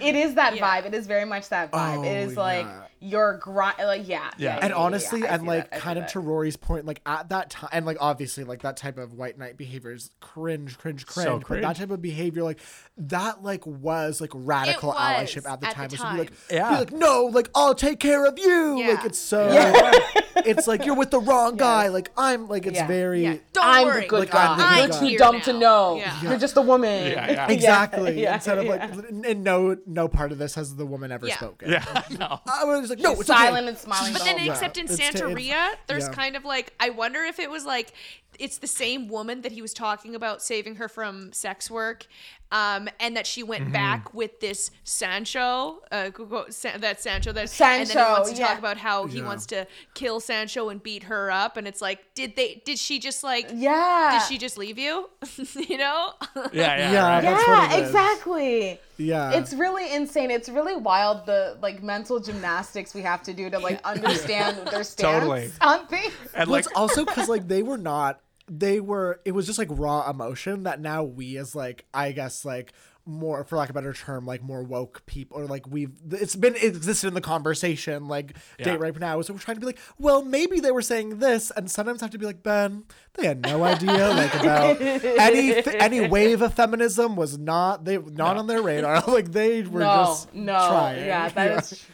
it 0.00 0.14
is 0.14 0.34
that 0.34 0.56
Yeah. 0.56 0.80
vibe 0.82 0.86
it 0.86 0.94
is 0.94 1.06
very 1.06 1.24
much 1.24 1.48
that 1.50 1.70
vibe 1.70 2.04
it 2.06 2.08
Oh, 2.08 2.30
is 2.30 2.36
like 2.36 2.66
your 3.00 3.38
grind 3.38 3.76
like 3.78 4.08
yeah 4.08 4.30
Yeah. 4.38 4.58
and 4.60 4.70
yeah, 4.70 4.76
honestly 4.76 5.20
yeah, 5.20 5.32
I 5.32 5.34
and 5.36 5.46
like 5.46 5.64
that, 5.70 5.76
I 5.76 5.78
see 5.78 5.82
kind 5.82 5.98
of 5.98 6.04
that. 6.04 6.12
to 6.12 6.20
rory's 6.20 6.56
point 6.56 6.75
like 6.84 7.00
at 7.06 7.28
that 7.30 7.48
time 7.50 7.70
and 7.72 7.86
like 7.86 7.96
obviously 8.00 8.44
like 8.44 8.62
that 8.62 8.76
type 8.76 8.98
of 8.98 9.14
white 9.14 9.38
knight 9.38 9.56
behavior 9.56 9.92
is 9.92 10.10
cringe 10.20 10.76
cringe 10.76 11.06
cringe 11.06 11.28
but 11.28 11.44
cringe. 11.44 11.62
that 11.62 11.76
type 11.76 11.90
of 11.90 12.02
behavior 12.02 12.42
like 12.42 12.58
that 12.98 13.42
like 13.42 13.66
was 13.66 14.20
like 14.20 14.30
radical 14.34 14.90
was 14.90 14.98
allyship 14.98 15.48
at 15.50 15.60
the 15.60 15.68
at 15.68 15.74
time 15.74 15.88
the 15.88 15.94
was 15.94 16.00
to 16.00 16.12
be 16.12 16.18
like. 16.18 16.32
Yeah. 16.50 16.70
be 16.70 16.76
like 16.76 16.92
no 16.92 17.24
like 17.32 17.48
i'll 17.54 17.74
take 17.74 18.00
care 18.00 18.26
of 18.26 18.38
you 18.38 18.78
Yeah. 18.78 18.88
like 18.94 19.04
it's 19.04 19.18
so 19.18 19.48
it's 20.36 20.66
like 20.66 20.84
you're 20.84 20.94
with 20.96 21.10
the 21.10 21.20
wrong 21.20 21.56
guy 21.56 21.88
like 21.88 22.10
i'm 22.16 22.48
like 22.48 22.66
it's 22.66 22.76
Yeah. 22.76 22.86
very 22.86 23.22
Yeah, 23.22 23.36
don't 23.52 23.64
I'm 23.64 23.86
worry. 23.86 24.02
the 24.02 24.08
good 24.08 24.18
Like, 24.20 24.30
guy. 24.32 24.56
I'm 24.58 24.90
the 24.90 24.96
You're 24.96 25.10
too 25.12 25.18
dumb 25.18 25.34
Here 25.36 25.44
to 25.44 25.52
know. 25.54 25.96
Yeah. 25.96 26.22
You're 26.22 26.38
just 26.38 26.56
a 26.56 26.62
woman. 26.62 27.10
Yeah, 27.12 27.30
yeah. 27.30 27.48
exactly 27.50 28.20
yeah, 28.22 28.34
instead 28.34 28.58
of 28.58 28.64
yeah. 28.66 28.70
like 28.70 29.26
and 29.26 29.44
no 29.44 29.76
no 29.86 30.08
part 30.08 30.32
of 30.32 30.38
this 30.38 30.54
has 30.56 30.76
the 30.76 30.84
woman 30.86 31.10
ever 31.12 31.26
Yeah. 31.26 31.36
spoken 31.36 31.70
yeah 31.70 32.02
no 32.18 32.40
i 32.46 32.64
was 32.64 32.90
like 32.90 32.98
no 32.98 33.12
it's 33.12 33.20
okay. 33.30 33.38
silent 33.46 33.68
and 33.68 33.78
smiling. 33.78 34.12
But 34.12 34.24
then, 34.24 34.38
except 34.48 34.76
in 34.78 34.86
it's 34.86 34.96
ta- 34.96 35.04
Santeria, 35.04 35.74
there's 35.86 36.08
kind 36.08 36.36
of 36.36 36.44
like 36.44 36.65
I 36.78 36.90
wonder 36.90 37.22
if 37.22 37.38
it 37.38 37.50
was 37.50 37.64
like 37.64 37.92
it's 38.38 38.58
the 38.58 38.66
same 38.66 39.08
woman 39.08 39.42
that 39.42 39.52
he 39.52 39.62
was 39.62 39.72
talking 39.74 40.14
about 40.14 40.42
saving 40.42 40.76
her 40.76 40.88
from 40.88 41.32
sex 41.32 41.70
work, 41.70 42.06
um, 42.52 42.88
and 43.00 43.16
that 43.16 43.26
she 43.26 43.42
went 43.42 43.64
Mm-hmm. 43.64 43.72
back 43.72 44.14
with 44.14 44.38
this 44.40 44.70
Sancho, 44.84 45.82
uh, 45.90 46.10
go- 46.10 46.24
go- 46.26 46.46
Sa- 46.50 46.76
that 46.78 47.00
Sancho, 47.00 47.32
that 47.32 47.60
and 47.60 47.86
then 47.88 47.96
he 48.06 48.12
wants 48.12 48.30
to 48.32 48.38
yeah. 48.38 48.46
talk 48.48 48.58
about 48.58 48.76
how 48.76 49.06
he 49.06 49.18
Yeah. 49.18 49.24
wants 49.26 49.46
to 49.46 49.66
kill 49.94 50.20
Sancho 50.20 50.68
and 50.68 50.82
beat 50.82 51.04
her 51.04 51.30
up, 51.30 51.56
and 51.56 51.66
it's 51.66 51.80
like, 51.82 52.14
did 52.14 52.36
they? 52.36 52.62
Did 52.64 52.78
she 52.78 52.98
just 52.98 53.24
like? 53.24 53.50
Yeah. 53.54 54.18
Did 54.18 54.28
she 54.28 54.38
just 54.38 54.56
leave 54.58 54.78
you? 54.78 55.10
you 55.54 55.78
know? 55.78 56.12
yeah 56.36 56.50
yeah, 56.52 56.92
Yeah, 56.92 57.08
right. 57.08 57.22
that's 57.22 57.48
what 57.48 57.70
yeah, 57.70 57.76
exactly. 57.86 58.80
yeah 58.98 59.32
It's 59.32 59.52
really 59.52 59.92
insane. 59.92 60.30
It's 60.30 60.48
really 60.48 60.76
wild 60.76 61.26
the 61.26 61.56
like 61.60 61.82
mental 61.82 62.20
gymnastics 62.20 62.94
we 62.94 63.02
have 63.02 63.22
to 63.24 63.32
do 63.34 63.50
to 63.50 63.58
like 63.58 63.80
understand 63.92 64.56
their 64.68 64.84
stance 64.84 64.96
Totally. 65.20 65.50
on 65.60 65.86
things. 65.88 66.12
and 66.34 66.48
Well, 66.48 66.58
like 66.58 66.66
it's 66.66 66.74
also 66.74 67.04
because 67.04 67.28
like 67.28 67.48
they 67.48 67.62
were 67.62 67.78
not 67.78 68.20
they 68.48 68.80
were 68.80 69.20
it 69.24 69.32
was 69.32 69.46
just 69.46 69.58
like 69.58 69.68
raw 69.70 70.08
emotion 70.08 70.62
that 70.64 70.80
now 70.80 71.02
we 71.02 71.36
as 71.36 71.54
like 71.54 71.84
i 71.92 72.12
guess 72.12 72.44
like 72.44 72.72
more 73.08 73.44
for 73.44 73.56
lack 73.56 73.68
of 73.70 73.76
a 73.76 73.78
better 73.78 73.92
term 73.92 74.26
like 74.26 74.42
more 74.42 74.64
woke 74.64 75.04
people 75.06 75.38
or 75.38 75.46
like 75.46 75.64
we've 75.68 75.92
it's 76.10 76.34
been 76.34 76.56
it 76.56 76.64
existed 76.64 77.06
in 77.06 77.14
the 77.14 77.20
conversation 77.20 78.08
like 78.08 78.36
Yeah. 78.58 78.64
date 78.64 78.80
rape 78.80 78.98
now. 78.98 79.20
So 79.22 79.32
we're 79.32 79.38
trying 79.38 79.56
to 79.56 79.60
be 79.60 79.66
like 79.66 79.78
well 79.96 80.22
maybe 80.24 80.58
they 80.58 80.72
were 80.72 80.82
saying 80.82 81.20
this 81.20 81.52
and 81.56 81.70
sometimes 81.70 82.00
have 82.00 82.10
to 82.10 82.18
be 82.18 82.26
like 82.26 82.42
ben 82.42 82.82
they 83.14 83.24
had 83.28 83.42
no 83.42 83.62
idea 83.62 84.08
like 84.08 84.34
about 84.34 84.80
any 85.20 85.52
any 85.78 86.08
wave 86.08 86.42
of 86.42 86.54
feminism 86.54 87.14
was 87.14 87.38
not 87.38 87.84
they 87.84 87.98
not 87.98 88.36
on 88.38 88.48
their 88.48 88.60
radar. 88.62 89.00
Like 89.06 89.30
they 89.30 89.62
were 89.62 89.80
No, 89.80 90.04
just 90.06 90.34
no, 90.34 90.52
trying. 90.68 91.06
Yeah, 91.06 91.28
that 91.28 91.62
is. 91.72 91.84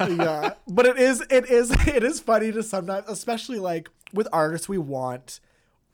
yeah. 0.00 0.52
But 0.68 0.86
it 0.86 0.98
is 0.98 1.20
it 1.30 1.50
is 1.50 1.72
it 1.88 2.04
is 2.04 2.20
funny 2.20 2.52
to 2.52 2.62
sometimes 2.62 3.06
especially 3.08 3.58
like 3.58 3.90
with 4.12 4.28
artists 4.32 4.68
we 4.68 4.78
want 4.78 5.40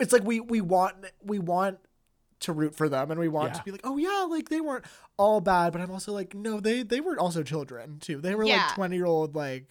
it's 0.01 0.13
like 0.13 0.25
we 0.25 0.41
we 0.41 0.61
want 0.61 0.97
we 1.23 1.39
want 1.39 1.79
to 2.41 2.53
root 2.53 2.75
for 2.75 2.89
them 2.89 3.11
and 3.11 3.21
we 3.21 3.29
want 3.29 3.51
Yeah. 3.53 3.59
to 3.59 3.65
be 3.65 3.71
like 3.73 3.83
oh 3.85 3.97
yeah 3.99 4.27
like 4.29 4.49
they 4.49 4.61
weren't 4.63 4.85
all 5.19 5.41
bad 5.43 5.73
but 5.73 5.83
i'm 5.83 5.91
also 5.91 6.13
like 6.13 6.35
no 6.35 6.59
they 6.61 6.83
they 6.83 7.01
were 7.01 7.19
also 7.19 7.43
children 7.43 7.99
too 8.01 8.21
they 8.21 8.35
were 8.35 8.45
Yeah. 8.45 8.67
like 8.69 8.75
20 8.77 8.97
year 8.97 9.05
old 9.07 9.35
like 9.37 9.67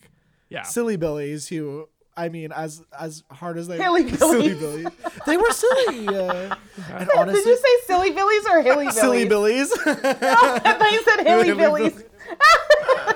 yeah 0.49 0.61
silly 0.63 0.95
billies 0.95 1.47
who 1.47 1.89
i 2.15 2.29
mean 2.29 2.51
as 2.51 2.83
as 2.99 3.23
hard 3.31 3.57
as 3.57 3.67
they 3.67 3.77
Hilly 3.81 4.07
silly 4.15 4.53
billies. 4.53 4.59
billies 4.59 4.87
they 5.25 5.37
were 5.37 5.51
silly 5.51 6.07
uh, 6.15 6.55
and 6.91 7.09
Did 7.33 7.45
you 7.45 7.57
say 7.57 7.75
silly 7.87 8.11
billies 8.11 8.45
or 8.47 8.61
hilly 8.61 8.85
billies? 8.85 8.95
silly 8.99 9.25
billies 9.27 9.71
I 9.85 9.93
thought 9.93 10.91
you 10.91 11.01
said 11.03 11.23
hilly 11.25 11.47
Hilly 11.47 11.57
billies. 11.57 12.03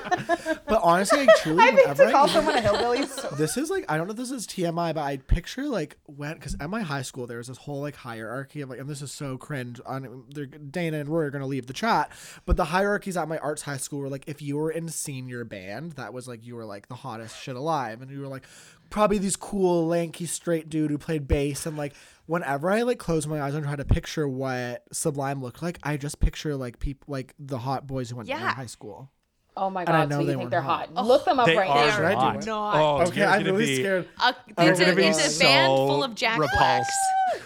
but 0.66 0.80
honestly 0.82 1.26
like, 1.26 1.36
truly 1.36 1.62
I 1.62 1.70
think 1.72 1.96
to 1.96 2.10
call 2.10 2.28
someone 2.36 2.54
a 2.56 2.60
hillbilly. 2.60 3.06
so- 3.06 3.28
this 3.36 3.56
is 3.56 3.70
like 3.70 3.84
I 3.88 3.96
don't 3.96 4.06
know 4.06 4.12
if 4.12 4.16
this 4.16 4.30
is 4.30 4.46
TMI, 4.46 4.94
but 4.94 4.98
I 5.02 5.16
picture 5.18 5.64
like 5.66 5.96
when 6.06 6.34
because 6.34 6.56
at 6.60 6.70
my 6.70 6.82
high 6.82 7.02
school 7.02 7.26
there 7.26 7.38
was 7.38 7.48
this 7.48 7.58
whole 7.58 7.80
like 7.80 7.96
hierarchy 7.96 8.60
of 8.60 8.70
like, 8.70 8.78
and 8.80 8.88
this 8.88 9.02
is 9.02 9.12
so 9.12 9.36
cringe. 9.36 9.80
On 9.86 10.24
Dana 10.70 10.98
and 10.98 11.08
Roy 11.08 11.22
are 11.22 11.30
gonna 11.30 11.46
leave 11.46 11.66
the 11.66 11.72
chat, 11.72 12.10
but 12.46 12.56
the 12.56 12.66
hierarchies 12.66 13.16
at 13.16 13.28
my 13.28 13.38
arts 13.38 13.62
high 13.62 13.76
school 13.76 14.00
were 14.00 14.08
like 14.08 14.24
if 14.26 14.40
you 14.42 14.56
were 14.56 14.70
in 14.70 14.88
senior 14.88 15.44
band, 15.44 15.92
that 15.92 16.12
was 16.12 16.28
like 16.28 16.44
you 16.44 16.54
were 16.56 16.64
like 16.64 16.88
the 16.88 16.94
hottest 16.94 17.40
shit 17.42 17.56
alive, 17.56 18.02
and 18.02 18.10
you 18.10 18.20
were 18.20 18.28
like 18.28 18.44
probably 18.90 19.18
these 19.18 19.36
cool 19.36 19.86
lanky 19.86 20.26
straight 20.26 20.68
dude 20.68 20.90
who 20.90 20.98
played 20.98 21.26
bass 21.28 21.66
and 21.66 21.76
like. 21.76 21.94
Whenever 22.26 22.70
I 22.70 22.80
like 22.84 22.98
close 22.98 23.26
my 23.26 23.42
eyes 23.42 23.52
and 23.52 23.62
try 23.66 23.76
to 23.76 23.84
picture 23.84 24.26
what 24.26 24.84
Sublime 24.92 25.42
looked 25.42 25.62
like, 25.62 25.78
I 25.82 25.98
just 25.98 26.20
picture 26.20 26.56
like 26.56 26.78
people 26.78 27.12
like 27.12 27.34
the 27.38 27.58
hot 27.58 27.86
boys 27.86 28.08
who 28.08 28.16
went 28.16 28.30
to 28.38 28.44
high 28.54 28.64
school. 28.64 29.10
Oh 29.56 29.70
my 29.70 29.82
I 29.82 29.84
god! 29.84 30.08
know 30.08 30.16
So 30.16 30.20
you 30.22 30.26
they 30.26 30.34
think 30.34 30.50
they're 30.50 30.60
hot. 30.60 30.88
hot? 30.94 31.06
Look 31.06 31.24
them 31.24 31.38
up 31.38 31.46
they 31.46 31.56
right 31.56 31.68
are 31.70 31.86
now. 31.86 31.94
Should 31.94 32.04
I 32.06 32.10
do 32.10 32.16
hot. 32.16 32.36
it? 32.36 32.46
Not. 32.46 32.74
Oh, 32.76 33.02
Okay, 33.06 33.20
you're 33.20 33.28
I'm 33.28 33.38
gonna 33.40 33.52
really 33.52 33.66
be, 33.66 33.76
scared. 33.76 34.08
Uh, 34.18 34.32
it's, 34.58 34.80
gonna 34.80 34.92
a, 34.92 34.96
be 34.96 35.04
it's 35.04 35.24
a 35.26 35.30
so 35.30 35.44
band 35.44 35.68
full 35.68 36.02
of 36.02 36.14
Jack 36.16 36.38
repulsed. 36.40 36.90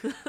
Blacks. 0.03 0.15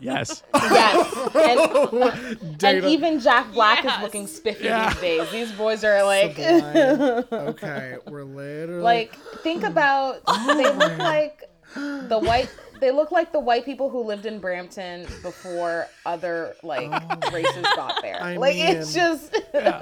Yes. 0.00 0.42
Yes, 0.54 1.28
and, 1.34 2.62
and 2.64 2.84
even 2.84 3.18
Jack 3.20 3.50
Black 3.52 3.82
Yes. 3.84 3.96
is 3.96 4.02
looking 4.02 4.26
spiffy 4.26 4.64
Yeah. 4.64 4.90
these 4.90 5.00
days. 5.00 5.30
These 5.30 5.52
boys 5.52 5.84
are 5.84 6.02
like, 6.04 6.38
okay, 7.32 7.96
we're 8.06 8.24
literally 8.24 8.82
like 8.82 9.14
think 9.42 9.64
about. 9.64 10.20
They 10.46 10.70
look 10.72 10.98
like 10.98 11.42
the 11.74 12.18
white. 12.22 12.54
They 12.80 12.90
look 12.90 13.10
like 13.10 13.32
the 13.32 13.40
white 13.40 13.64
people 13.64 13.88
who 13.90 14.02
lived 14.02 14.26
in 14.26 14.38
Brampton 14.38 15.06
before 15.22 15.88
other 16.04 16.54
like 16.62 16.90
races 17.32 17.62
got 17.74 18.00
there. 18.02 18.18
I 18.22 18.36
like 18.36 18.56
it's 18.56 18.94
mean- 18.94 19.04
just. 19.04 19.36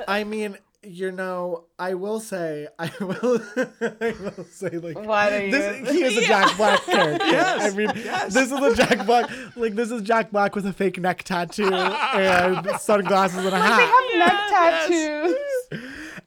I 0.09 0.25
mean, 0.25 0.57
you 0.87 1.11
know, 1.13 1.65
I 1.79 1.95
will 1.95 2.21
say, 2.21 2.69
I 2.79 2.91
will, 3.01 3.41
I 3.81 4.15
will 4.21 4.45
say, 4.51 4.71
like, 4.71 4.97
What 4.99 5.33
are 5.33 5.45
you 5.45 5.51
this, 5.51 5.91
he 5.93 6.03
is 6.03 6.17
a 6.19 6.27
Jack 6.27 6.57
Black 6.57 6.83
character. 6.85 7.25
Yes, 7.35 7.73
I 7.73 7.77
mean, 7.77 7.91
yes. 7.97 8.35
this 8.35 8.51
is 8.53 8.59
a 8.61 8.75
Jack 8.75 9.07
Black, 9.07 9.31
like, 9.57 9.75
this 9.75 9.91
is 9.91 10.03
Jack 10.03 10.31
Black 10.31 10.55
with 10.55 10.67
a 10.67 10.73
fake 10.73 10.99
neck 11.01 11.23
tattoo 11.25 11.73
and 11.73 12.69
sunglasses 12.81 13.45
and 13.45 13.55
a 13.55 13.59
hat. 13.59 13.77
They 13.77 14.23
hat. 14.27 14.29
have 14.29 14.89
neck 14.89 14.89
tattoos. 14.89 15.37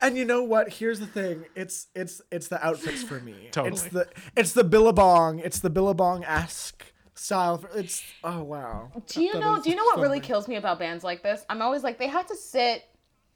And 0.02 0.16
you 0.18 0.26
know 0.26 0.44
what? 0.44 0.70
Here's 0.72 1.00
the 1.00 1.08
thing. 1.08 1.46
It's 1.56 1.88
it's 1.96 2.22
it's 2.32 2.50
the 2.50 2.64
outfits 2.64 3.02
for 3.02 3.20
me. 3.20 3.48
Totally. 3.52 3.72
It's 3.74 3.84
the 3.86 4.08
it's 4.36 4.52
the 4.54 4.64
Billabong. 4.64 5.40
It's 5.40 5.60
the 5.60 5.72
Billabong 5.72 6.24
esque 6.24 6.84
style. 7.16 7.58
For, 7.58 7.70
it's 7.76 8.04
oh 8.24 8.44
wow. 8.44 8.92
Do 9.08 9.24
you 9.24 9.34
That 9.34 9.40
know? 9.40 9.56
is 9.56 9.64
Do 9.64 9.72
you 9.72 9.76
know 9.76 9.86
what 9.86 9.98
really 9.98 10.18
something. 10.18 10.22
kills 10.22 10.48
me 10.48 10.56
about 10.58 10.78
bands 10.78 11.04
like 11.04 11.24
this? 11.24 11.44
I'm 11.50 11.64
always 11.64 11.82
like 11.84 11.98
they 11.98 12.08
have 12.08 12.28
to 12.28 12.36
sit 12.36 12.84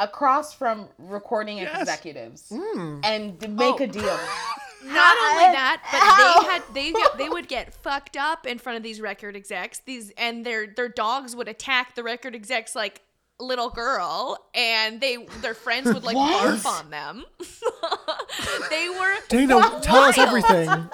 across 0.02 0.54
from 0.54 0.88
recording 0.98 1.60
executives 1.60 2.52
Hmm. 2.54 3.00
and 3.04 3.38
d- 3.40 3.48
make 3.48 3.80
Oh. 3.80 3.84
a 3.84 3.88
deal. 3.88 4.20
Not 4.84 5.16
only 5.32 5.44
that, 5.54 5.84
but 5.92 6.02
Ow. 6.02 6.42
they 6.42 6.48
had 6.52 6.64
they 6.74 6.92
got, 6.92 7.18
they 7.20 7.30
would 7.30 7.48
get 7.48 7.72
fucked 7.84 8.18
up 8.18 8.48
in 8.48 8.58
front 8.58 8.78
of 8.78 8.84
these 8.84 9.00
record 9.00 9.36
execs. 9.36 9.80
These 9.86 10.12
and 10.18 10.44
their 10.44 10.66
their 10.68 10.90
dogs 10.90 11.36
would 11.36 11.48
attack 11.48 11.94
the 11.96 12.02
record 12.02 12.34
execs 12.36 12.76
like 12.76 13.02
little 13.40 13.70
girl, 13.70 14.38
and 14.56 15.00
they 15.00 15.18
their 15.42 15.54
friends 15.54 15.94
would 15.94 16.04
like 16.04 16.16
What? 16.16 16.60
barf 16.60 16.66
on 16.66 16.90
them. 16.90 17.26
they 18.72 18.90
were 18.90 19.16
Dana, 19.30 19.80
tell 19.84 19.98
us 20.04 20.18
wild. 20.18 20.30
everything. 20.30 20.90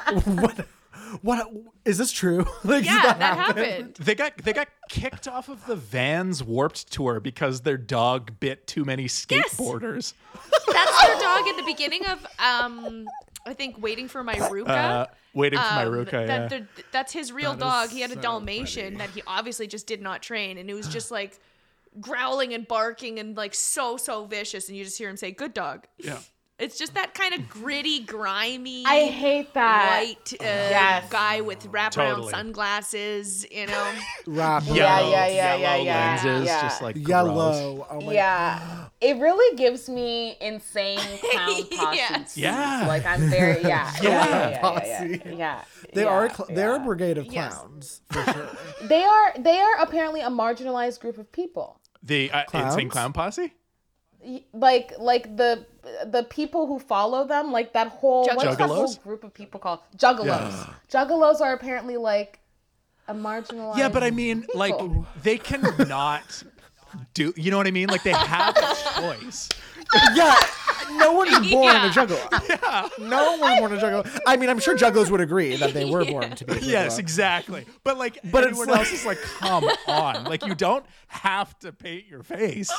What 1.22 1.54
what 1.54 1.74
is 1.86 1.98
this 1.98 2.12
true? 2.12 2.46
like 2.64 2.86
Yeah, 2.86 3.02
that 3.14 3.38
happened. 3.38 3.96
They 3.96 4.16
got 4.16 4.38
they 4.38 4.54
got 4.54 4.68
kicked 4.90 5.28
off 5.28 5.50
of 5.50 5.66
the 5.66 5.76
Vans 5.76 6.44
Warped 6.44 6.92
tour 6.92 7.20
because 7.20 7.62
their 7.62 7.78
dog 7.78 8.40
bit 8.40 8.68
too 8.68 8.84
many 8.86 9.06
skateboarders. 9.06 10.14
That's 10.72 11.04
their 11.06 11.20
dog 11.20 11.48
at 11.48 11.56
the 11.58 11.64
beginning 11.66 12.06
of 12.08 12.26
um 12.40 13.08
I 13.46 13.54
think 13.54 13.82
waiting 13.82 14.08
for 14.08 14.24
my 14.24 14.36
Ruca. 14.36 14.68
Uh, 14.70 15.06
waiting 15.34 15.58
for 15.60 15.66
my 15.66 15.86
Um, 15.86 15.94
Ruca, 15.94 16.28
that- 16.28 16.52
yeah. 16.52 16.60
that's 16.92 17.14
his 17.14 17.32
real 17.32 17.54
That 17.54 17.60
dog. 17.60 17.90
He 17.90 18.02
had 18.02 18.12
a 18.12 18.16
so 18.16 18.22
Dalmatian 18.22 18.98
that 18.98 19.10
he 19.12 19.22
obviously 19.26 19.68
just 19.68 19.88
did 19.88 20.02
not 20.02 20.22
train, 20.22 20.58
and 20.58 20.70
it 20.70 20.74
was 20.74 20.88
just 20.90 21.12
like 21.20 21.40
growling 22.02 22.54
and 22.54 22.68
barking 22.68 23.20
and 23.20 23.38
like 23.38 23.56
so 23.56 23.96
so 23.96 24.26
vicious, 24.26 24.68
and 24.68 24.78
you 24.78 24.84
just 24.84 24.98
hear 24.98 25.10
him 25.10 25.16
say 25.18 25.32
"good 25.32 25.54
dog." 25.54 25.86
Yeah. 25.98 26.20
It's 26.60 26.76
just 26.80 26.96
that 26.96 27.14
kind 27.14 27.36
of 27.36 27.48
gritty, 27.50 28.00
grimy. 28.00 28.84
I 28.84 29.06
hate 29.06 29.54
that. 29.54 30.00
white 30.02 30.34
uh, 30.42 30.44
Yes. 30.44 31.08
guy 31.12 31.42
with 31.42 31.72
wraparound 31.72 31.92
Totally. 32.16 32.32
sunglasses. 32.32 33.46
You 33.52 33.68
know, 33.68 33.92
Rap. 34.28 34.64
Yeah, 34.66 34.74
Yellow, 34.74 35.12
yeah, 35.12 35.28
yeah, 35.28 35.28
yeah, 35.28 35.56
yellow 35.76 35.84
yeah, 35.84 36.10
lenses, 36.26 36.48
yeah. 36.48 36.62
just 36.62 36.82
like 36.82 36.96
gross. 36.96 37.08
Yellow. 37.08 37.88
Oh 37.92 38.02
my 38.02 38.12
Yeah, 38.14 38.88
it 39.02 39.18
really 39.18 39.56
gives 39.56 39.88
me 39.88 40.36
insane 40.42 40.98
clown 41.32 41.64
posse. 41.64 41.68
Yes. 41.72 42.12
vibes. 42.34 42.38
Yeah. 42.38 42.86
like 42.88 43.06
I'm 43.06 43.30
very 43.30 43.62
yeah 43.62 43.92
yeah 44.02 44.10
yeah 44.10 44.26
yeah, 44.30 44.50
yeah, 44.50 44.60
Posse. 44.62 45.22
yeah, 45.26 45.32
yeah. 45.36 45.62
They 45.94 46.02
yeah, 46.04 46.08
are 46.08 46.26
a 46.26 46.34
cl- 46.34 46.50
they're 46.52 46.76
a 46.76 46.80
brigade 46.80 47.18
of 47.20 47.26
Yes. 47.28 47.54
clowns 47.54 48.02
for 48.12 48.24
sure. 48.34 48.50
They 48.88 49.04
are 49.04 49.34
they 49.38 49.60
are 49.60 49.80
apparently 49.80 50.22
a 50.22 50.30
marginalized 50.30 51.02
group 51.02 51.20
of 51.20 51.32
people. 51.32 51.80
The 52.02 52.32
uh, 52.32 52.44
Insane 52.54 52.90
Clown 52.90 53.14
Posse? 53.14 53.54
Y- 54.28 54.44
Like 54.54 54.94
like 55.00 55.38
the 55.38 55.66
the 56.06 56.24
people 56.24 56.68
who 56.68 56.80
follow 56.80 57.26
them, 57.26 57.52
like 57.54 57.72
that 57.74 57.88
whole 57.88 58.26
what's 58.36 58.58
that 58.58 58.68
whole 58.70 58.94
group 58.96 59.24
of 59.24 59.34
people 59.34 59.60
called 59.60 59.80
juggalos. 59.96 60.70
Juggalos 60.92 61.40
are 61.42 61.54
apparently 61.54 61.96
like 61.98 62.40
a 63.08 63.14
marginalized. 63.14 63.78
Yeah, 63.78 63.88
but 63.90 64.04
I 64.04 64.12
mean, 64.12 64.46
like, 64.54 64.76
they 65.24 65.38
cannot 65.38 66.44
do, 67.14 67.34
you 67.38 67.52
know 67.52 67.58
what 67.58 67.68
I 67.68 67.72
mean? 67.72 67.88
Like, 67.88 68.04
they 68.04 68.12
have 68.12 68.58
a 68.58 68.76
choice. 69.00 69.48
yeah, 70.14 70.36
no 70.98 71.14
one 71.14 71.28
is 71.30 71.40
born 71.52 71.74
Yeah. 71.74 71.88
a 71.88 71.90
juggalo. 71.90 72.50
Yeah. 72.50 72.90
No 73.08 73.38
one 73.38 73.54
is 73.54 73.60
born 73.60 73.74
a 73.74 73.78
juggalo. 73.78 74.20
I 74.28 74.36
mean, 74.36 74.50
I'm 74.50 74.60
sure 74.60 74.76
juggalos 74.78 75.10
would 75.10 75.22
agree 75.22 75.56
that 75.56 75.74
they 75.74 75.86
were 75.86 76.04
born 76.04 76.32
to 76.36 76.46
be. 76.46 76.54
A 76.54 76.60
Yes, 76.60 76.98
exactly. 76.98 77.66
But, 77.86 77.98
like, 77.98 78.20
But 78.30 78.44
it's 78.44 78.52
everyone 78.60 78.68
like- 78.70 78.80
else 78.80 78.92
is 78.92 79.06
like, 79.06 79.22
come 79.40 79.64
on. 79.88 80.26
Like, 80.26 80.46
you 80.46 80.56
don't 80.56 80.86
have 81.08 81.58
to 81.60 81.72
paint 81.72 82.08
your 82.08 82.24
face. 82.24 82.72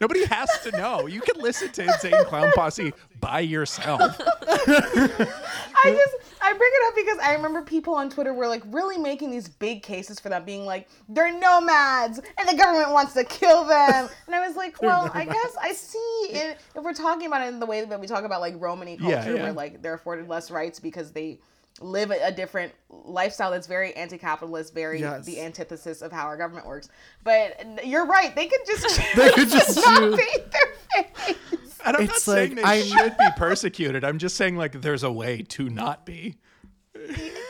Nobody 0.00 0.24
has 0.26 0.48
to 0.62 0.70
know. 0.72 1.06
You 1.06 1.20
can 1.20 1.40
listen 1.42 1.70
to 1.72 1.84
Insane 1.84 2.24
Clown 2.26 2.52
Posse 2.54 2.92
by 3.20 3.40
yourself. 3.40 4.16
I 4.20 5.90
just 5.90 6.16
I 6.40 6.52
bring 6.52 6.70
it 6.72 6.88
up 6.88 6.94
because 6.94 7.18
I 7.18 7.34
remember 7.34 7.62
people 7.62 7.94
on 7.94 8.10
Twitter 8.10 8.32
were 8.32 8.48
like 8.48 8.62
really 8.66 8.96
making 8.98 9.30
these 9.30 9.48
big 9.48 9.82
cases 9.82 10.18
for 10.20 10.28
them, 10.28 10.44
being 10.44 10.64
like 10.64 10.88
they're 11.08 11.32
nomads 11.38 12.20
and 12.38 12.48
the 12.48 12.56
government 12.56 12.92
wants 12.92 13.12
to 13.14 13.24
kill 13.24 13.64
them. 13.64 14.08
And 14.26 14.34
I 14.34 14.46
was 14.46 14.56
like, 14.56 14.80
well, 14.82 15.10
I 15.14 15.24
guess 15.24 15.56
I 15.60 15.72
see 15.72 15.98
it 16.30 16.58
if 16.74 16.82
we're 16.82 16.94
talking 16.94 17.26
about 17.26 17.42
it 17.42 17.48
in 17.48 17.60
the 17.60 17.66
way 17.66 17.84
that 17.84 18.00
we 18.00 18.06
talk 18.06 18.24
about 18.24 18.40
like 18.40 18.54
Romany 18.58 18.96
culture, 18.96 19.14
Yeah, 19.14 19.28
yeah. 19.28 19.42
where 19.42 19.52
like 19.52 19.82
they're 19.82 19.94
afforded 19.94 20.28
less 20.28 20.50
rights 20.50 20.80
because 20.80 21.10
they 21.12 21.38
live 21.80 22.10
a 22.10 22.18
a 22.26 22.32
different 22.32 22.72
lifestyle 22.90 23.50
that's 23.50 23.66
very 23.66 23.94
anti-capitalist, 23.94 24.74
very 24.74 25.00
Yes. 25.00 25.24
the 25.24 25.40
antithesis 25.40 26.02
of 26.02 26.10
how 26.12 26.24
our 26.24 26.36
government 26.36 26.66
works. 26.66 26.88
But 27.24 27.86
you're 27.86 28.06
right; 28.06 28.34
they 28.34 28.46
could 28.46 28.60
just 28.66 29.00
They 29.16 29.30
could 29.32 29.48
just 29.48 29.76
not 29.76 29.98
choose. 30.00 30.16
paint 30.18 30.50
their 30.52 31.04
face. 31.04 31.36
And 31.84 31.96
I'm 31.96 32.04
not 32.06 32.14
It's 32.14 32.22
saying 32.24 32.56
they 32.56 32.62
I- 32.62 32.82
should 32.82 33.16
be 33.16 33.28
persecuted. 33.36 34.04
I'm 34.04 34.18
just 34.18 34.36
saying, 34.36 34.56
like, 34.56 34.80
there's 34.80 35.02
a 35.04 35.12
way 35.12 35.42
to 35.50 35.68
not 35.70 36.04
be. 36.04 36.36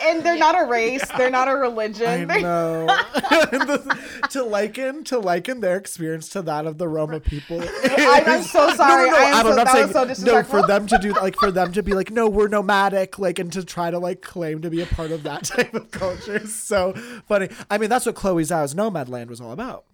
And 0.05 0.23
they're 0.23 0.39
not 0.39 0.61
a 0.61 0.65
race; 0.65 1.05
they're 1.17 1.31
not 1.31 1.49
a 1.49 1.57
religion. 1.57 2.31
I 2.31 2.41
know. 2.41 2.87
To 4.31 4.43
liken 4.43 5.05
to 5.05 5.19
liken 5.19 5.61
their 5.61 5.77
experience 5.77 6.29
to 6.31 6.43
that 6.43 6.67
of 6.67 6.77
the 6.77 6.87
Roma 6.87 7.19
people. 7.21 7.63
I'm, 7.85 8.29
I'm 8.29 8.43
so 8.43 8.75
sorry. 8.75 9.09
No, 9.09 9.17
no, 9.17 9.19
no. 9.19 9.25
I 9.25 9.29
am 9.29 9.35
I'm 9.35 9.47
so, 9.47 9.57
not 9.57 9.65
that 9.65 9.95
saying 9.95 10.15
so 10.15 10.25
no 10.25 10.43
for 10.43 10.67
them 10.67 10.87
to 10.87 10.99
do 10.99 11.13
like 11.13 11.37
for 11.37 11.51
them 11.51 11.73
to 11.73 11.83
be 11.83 11.95
like 11.95 12.11
no, 12.11 12.29
we're 12.29 12.49
nomadic, 12.49 13.19
like 13.19 13.39
and 13.39 13.51
to 13.53 13.65
try 13.65 13.91
to 13.91 13.99
like 13.99 14.21
claim 14.21 14.61
to 14.63 14.71
be 14.71 14.83
a 14.83 14.87
part 14.87 15.13
of 15.13 15.23
that 15.23 15.45
type 15.45 15.73
of 15.73 15.91
culture 15.91 16.37
is 16.37 16.55
so 16.55 16.93
funny. 17.27 17.49
I 17.71 17.79
mean, 17.79 17.89
that's 17.89 18.05
what 18.05 18.17
Chloe 18.17 18.43
Zhao's 18.43 18.75
Nomadland 18.75 19.29
was 19.29 19.41
all 19.41 19.53
about. 19.53 19.85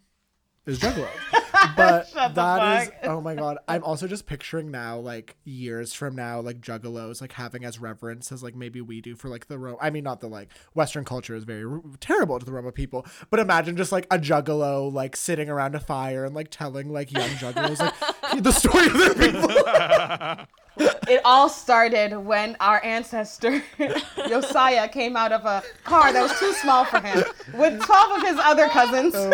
Is 0.66 0.78
Juggalo. 0.78 1.08
But 1.76 2.12
that 2.34 2.82
is 2.82 2.90
oh 3.04 3.20
my 3.20 3.34
god. 3.34 3.58
I'm 3.66 3.82
also 3.84 4.06
just 4.06 4.26
picturing 4.26 4.70
now, 4.70 4.98
like 4.98 5.36
years 5.44 5.92
from 5.92 6.14
now, 6.14 6.40
like 6.40 6.60
juggalos 6.60 7.20
like 7.20 7.32
having 7.32 7.64
as 7.64 7.78
reverence 7.78 8.30
as 8.32 8.42
like 8.42 8.54
maybe 8.54 8.80
we 8.80 9.00
do 9.00 9.16
for 9.16 9.28
like 9.28 9.46
the 9.46 9.58
Roma. 9.58 9.78
I 9.80 9.90
mean, 9.90 10.04
not 10.04 10.20
the 10.20 10.28
like 10.28 10.48
Western 10.74 11.04
culture 11.04 11.34
is 11.34 11.44
very 11.44 11.64
r- 11.64 11.80
terrible 12.00 12.38
to 12.38 12.44
the 12.44 12.52
Roma 12.52 12.72
people, 12.72 13.06
but 13.30 13.40
imagine 13.40 13.76
just 13.76 13.92
like 13.92 14.06
a 14.10 14.18
juggalo 14.18 14.92
like 14.92 15.16
sitting 15.16 15.48
around 15.48 15.74
a 15.74 15.80
fire 15.80 16.24
and 16.24 16.34
like 16.34 16.48
telling 16.50 16.92
like 16.92 17.10
young 17.12 17.30
juggalos 17.30 17.78
like 17.78 17.94
the 18.42 18.52
story 18.52 18.86
of 18.86 18.98
their 18.98 19.14
people. 19.14 20.46
It 20.76 21.20
all 21.24 21.48
started 21.48 22.16
when 22.16 22.56
our 22.58 22.82
ancestor 22.82 23.62
Josiah 24.28 24.88
came 24.88 25.16
out 25.16 25.30
of 25.30 25.44
a 25.44 25.62
car 25.84 26.12
that 26.12 26.20
was 26.20 26.36
too 26.40 26.52
small 26.54 26.84
for 26.84 26.98
him 26.98 27.22
with 27.54 27.80
12 27.80 28.16
of 28.16 28.26
his 28.26 28.38
other 28.40 28.66
cousins. 28.68 29.14
Oh 29.14 29.30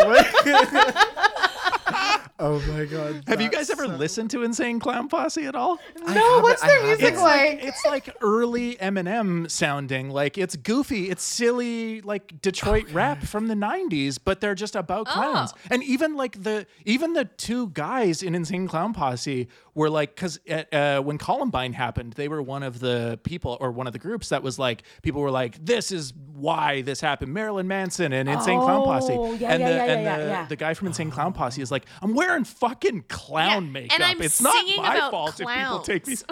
oh 2.41 2.61
my 2.68 2.84
god. 2.84 3.22
Have 3.28 3.41
you 3.41 3.51
guys 3.51 3.70
ever 3.70 3.86
so- 3.86 3.93
listened 3.97 4.30
to 4.30 4.43
Insane 4.43 4.80
Clown 4.80 5.09
Posse 5.09 5.45
at 5.45 5.55
all? 5.55 5.78
no, 6.07 6.41
what's 6.41 6.62
their 6.62 6.82
music 6.82 7.12
It's 7.12 7.20
like? 7.20 7.62
It's 7.62 7.84
like 7.84 8.16
early 8.20 8.76
Eminem 8.76 9.51
sounding. 9.51 10.11
Like 10.11 10.38
it's 10.38 10.57
goofy. 10.57 11.11
It's 11.11 11.22
silly, 11.22 12.01
like 12.01 12.41
Detroit 12.43 12.91
rap 12.93 13.22
from 13.22 13.49
the 13.49 13.55
'90s. 13.55 14.18
But 14.22 14.41
they're 14.41 14.55
just 14.55 14.74
about 14.74 15.07
clowns. 15.07 15.53
Oh. 15.55 15.59
And 15.70 15.82
even 15.84 16.16
like 16.16 16.43
the 16.43 16.66
even 16.84 17.12
the 17.12 17.26
two 17.26 17.68
guys 17.68 18.22
in 18.22 18.34
Insane 18.34 18.66
Clown 18.66 18.93
Posse 18.93 19.49
were 19.74 19.90
like, 19.90 20.14
because 20.14 20.38
uh, 20.72 21.00
when 21.00 21.18
Columbine 21.18 21.72
happened, 21.72 22.14
they 22.14 22.28
were 22.28 22.42
one 22.42 22.62
of 22.62 22.80
the 22.80 23.18
people 23.22 23.56
or 23.60 23.70
one 23.70 23.86
of 23.86 23.92
the 23.92 23.98
groups 23.98 24.30
that 24.30 24.42
was 24.42 24.58
like, 24.58 24.82
people 25.02 25.20
were 25.20 25.30
like, 25.30 25.64
this 25.64 25.92
is 25.92 26.12
why 26.34 26.82
this 26.82 27.00
happened. 27.00 27.32
Marilyn 27.32 27.68
Manson 27.68 28.12
and 28.12 28.28
Insane 28.28 28.60
Clown 28.60 28.84
Posse. 28.84 29.12
Oh, 29.12 29.32
yeah, 29.34 29.52
and 29.52 29.60
yeah, 29.60 29.68
the 29.68 29.74
yeah, 29.74 29.84
and 29.84 30.02
yeah, 30.02 30.18
the, 30.18 30.24
yeah. 30.24 30.46
the 30.46 30.56
guy 30.56 30.74
from 30.74 30.88
Insane 30.88 31.10
Clown 31.10 31.32
Posse 31.32 31.62
is 31.62 31.70
like, 31.70 31.86
I'm 32.02 32.14
wearing 32.14 32.44
fucking 32.44 33.04
clown 33.08 33.48
Yeah, 33.50 33.56
and 33.56 33.72
makeup. 33.72 34.00
I'm 34.02 34.22
it's 34.22 34.40
not 34.40 34.64
my 34.76 34.94
about 34.96 35.10
fault 35.10 35.40
if 35.40 35.46
people 35.46 35.80
take 35.80 36.06
me. 36.06 36.16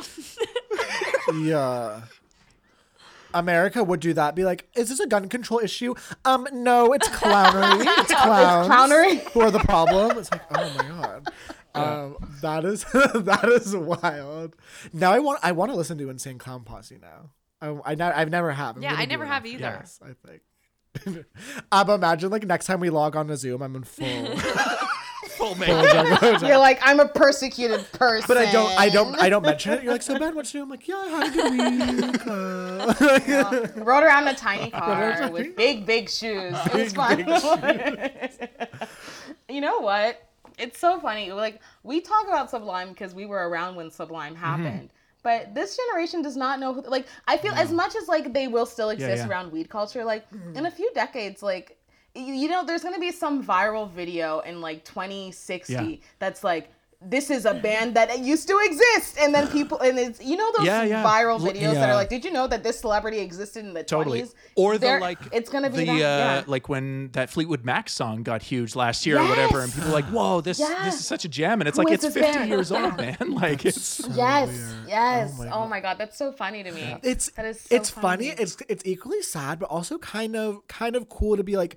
Yeah. 1.44 2.02
America 3.34 3.84
would 3.84 4.00
do 4.00 4.14
that. 4.14 4.34
Be 4.34 4.44
like, 4.44 4.66
is 4.74 4.88
this 4.88 5.00
a 5.00 5.06
gun 5.06 5.28
control 5.28 5.60
issue? 5.60 5.94
Um, 6.24 6.48
no, 6.52 6.92
it's 6.92 7.08
clownery. 7.08 7.84
It's 7.98 8.14
clowns. 8.14 8.68
clownery. 8.68 9.18
Who 9.32 9.40
are 9.42 9.50
the 9.50 9.58
problem? 9.58 10.16
It's 10.18 10.30
like, 10.30 10.42
oh 10.50 10.74
my 10.76 10.88
god. 10.88 11.28
Um, 11.78 12.16
that 12.42 12.64
is 12.64 12.84
that 12.92 13.48
is 13.48 13.76
wild. 13.76 14.56
Now 14.92 15.12
I 15.12 15.18
want 15.18 15.40
I 15.42 15.52
want 15.52 15.70
to 15.70 15.76
listen 15.76 15.98
to 15.98 16.10
Insane 16.10 16.38
Clown 16.38 16.64
Posse 16.64 16.98
now. 17.00 17.30
I, 17.60 17.92
I 17.92 17.94
ne- 17.94 18.04
I've 18.04 18.30
never 18.30 18.52
have. 18.52 18.76
I'm 18.76 18.82
Yeah, 18.82 18.94
I 18.96 19.06
never 19.06 19.24
have 19.26 19.44
after 19.44 19.48
either. 19.48 19.78
this, 19.80 20.00
I 20.02 20.28
think. 20.28 20.42
um, 21.72 21.90
imagine 21.90 22.30
like 22.30 22.44
next 22.46 22.66
time 22.66 22.80
we 22.80 22.90
log 22.90 23.16
on 23.16 23.28
to 23.28 23.36
Zoom, 23.36 23.62
I'm 23.62 23.76
in 23.76 23.84
full. 23.84 24.36
Full 25.30 25.54
makeup. 25.54 26.42
You're 26.42 26.58
like, 26.58 26.80
I'm 26.82 26.98
a 26.98 27.06
persecuted 27.06 27.86
person. 27.92 28.24
But 28.26 28.38
I 28.38 28.50
don't, 28.50 28.72
I 28.76 28.88
don't, 28.88 29.14
I 29.20 29.28
don't 29.28 29.42
mention 29.44 29.74
it. 29.74 29.84
You're 29.84 29.92
like, 29.92 30.02
so 30.02 30.18
Ben, 30.18 30.34
what's 30.34 30.52
new? 30.52 30.62
I'm 30.62 30.68
like, 30.68 30.88
yeah, 30.88 30.96
I 30.96 31.06
had 31.06 31.28
a 31.28 31.30
good 31.30 31.52
week. 32.12 32.26
Uh, 32.26 33.84
Rode 33.84 34.02
around 34.02 34.22
in 34.24 34.34
a 34.34 34.36
tiny 34.36 34.70
car 34.72 35.30
with 35.30 35.54
big, 35.54 35.86
big 35.86 36.08
shoes. 36.10 36.56
It 36.66 36.74
was 36.74 36.92
fun. 36.92 37.18
you 39.48 39.60
know 39.60 39.78
what? 39.78 40.27
It's 40.58 40.78
so 40.78 40.98
funny. 41.00 41.32
Like 41.32 41.60
we 41.82 42.00
talk 42.00 42.26
about 42.26 42.50
Sublime 42.50 42.90
because 42.90 43.14
we 43.14 43.26
were 43.26 43.48
around 43.48 43.76
when 43.76 43.90
Sublime 43.90 44.34
Mm-hmm. 44.34 44.44
happened. 44.44 44.90
But 45.22 45.54
this 45.54 45.76
generation 45.76 46.22
does 46.22 46.36
not 46.36 46.60
know 46.60 46.72
who. 46.72 46.82
Like 46.82 47.06
I 47.26 47.36
feel 47.36 47.52
as 47.54 47.72
much 47.72 47.96
as 47.96 48.08
like 48.08 48.32
they 48.32 48.46
will 48.48 48.66
still 48.66 48.90
exist 48.90 49.24
yeah. 49.24 49.28
around 49.28 49.50
weed 49.52 49.68
culture. 49.68 50.04
Like 50.04 50.26
in 50.54 50.66
a 50.66 50.70
few 50.70 50.90
decades, 50.94 51.42
like 51.42 51.76
you, 52.14 52.32
you 52.34 52.48
know, 52.48 52.64
there's 52.64 52.82
gonna 52.82 53.00
be 53.00 53.12
some 53.12 53.44
viral 53.44 53.90
video 53.90 54.40
in 54.40 54.60
like 54.60 54.84
2060 54.84 55.72
Yeah. 55.72 55.96
that's 56.18 56.44
like. 56.44 56.70
This 57.00 57.30
is 57.30 57.44
a 57.44 57.54
band 57.54 57.94
that 57.94 58.18
used 58.18 58.48
to 58.48 58.58
exist, 58.64 59.18
and 59.20 59.32
then 59.32 59.46
people, 59.46 59.78
and 59.78 59.96
it's 59.96 60.20
you 60.20 60.36
know 60.36 60.50
those 60.56 60.66
Yeah, 60.66 60.82
yeah. 60.82 61.04
viral 61.04 61.38
videos 61.38 61.74
that 61.74 61.88
are 61.88 61.94
like, 61.94 62.08
did 62.08 62.24
you 62.24 62.32
know 62.32 62.48
that 62.48 62.64
this 62.64 62.80
celebrity 62.80 63.20
existed 63.20 63.64
in 63.64 63.72
the 63.72 63.84
Totally. 63.84 64.22
20s? 64.22 64.34
Or 64.56 64.72
the 64.74 64.78
They're- 64.80 65.00
like 65.00 65.20
it's 65.30 65.48
gonna 65.48 65.70
be 65.70 65.76
the 65.76 65.84
that, 65.84 65.92
uh 65.92 65.96
yeah. 65.96 66.42
like 66.48 66.68
when 66.68 67.10
that 67.12 67.30
Fleetwood 67.30 67.64
Mac 67.64 67.88
song 67.88 68.24
got 68.24 68.42
huge 68.42 68.74
last 68.74 69.06
year 69.06 69.20
or 69.20 69.28
whatever 69.28 69.60
and 69.60 69.72
people 69.72 69.90
are 69.90 69.92
like, 69.92 70.06
"Whoa, 70.06 70.40
this 70.40 70.58
this 70.58 70.94
is 70.98 71.06
such 71.06 71.24
a 71.24 71.28
jam." 71.28 71.60
And 71.60 71.68
it's 71.68 71.78
Who 71.78 71.84
like 71.84 71.94
it's 71.94 72.04
50 72.04 72.20
band? 72.20 72.50
years 72.50 72.72
old, 72.72 72.96
man. 73.04 73.16
Like 73.28 73.64
it's 73.64 74.00
Yes, 74.16 74.48
weird. 74.48 74.88
yes. 74.88 75.34
Oh 75.38 75.44
Oh 75.52 75.60
my 75.68 75.76
my, 75.76 75.80
god, 75.80 75.98
that's 75.98 76.18
so 76.18 76.32
funny 76.32 76.64
to 76.64 76.72
me. 76.72 76.96
it's 77.04 77.30
That 77.36 77.44
is 77.46 77.60
so 77.60 77.76
it's 77.76 77.90
funny. 77.90 78.30
funny. 78.30 78.42
It's 78.42 78.56
it's 78.68 78.82
equally 78.84 79.22
sad, 79.22 79.60
but 79.60 79.66
also 79.70 79.98
kind 79.98 80.34
of 80.34 80.66
kind 80.66 80.96
of 80.96 81.08
cool 81.08 81.36
to 81.36 81.44
be 81.44 81.56
like, 81.56 81.76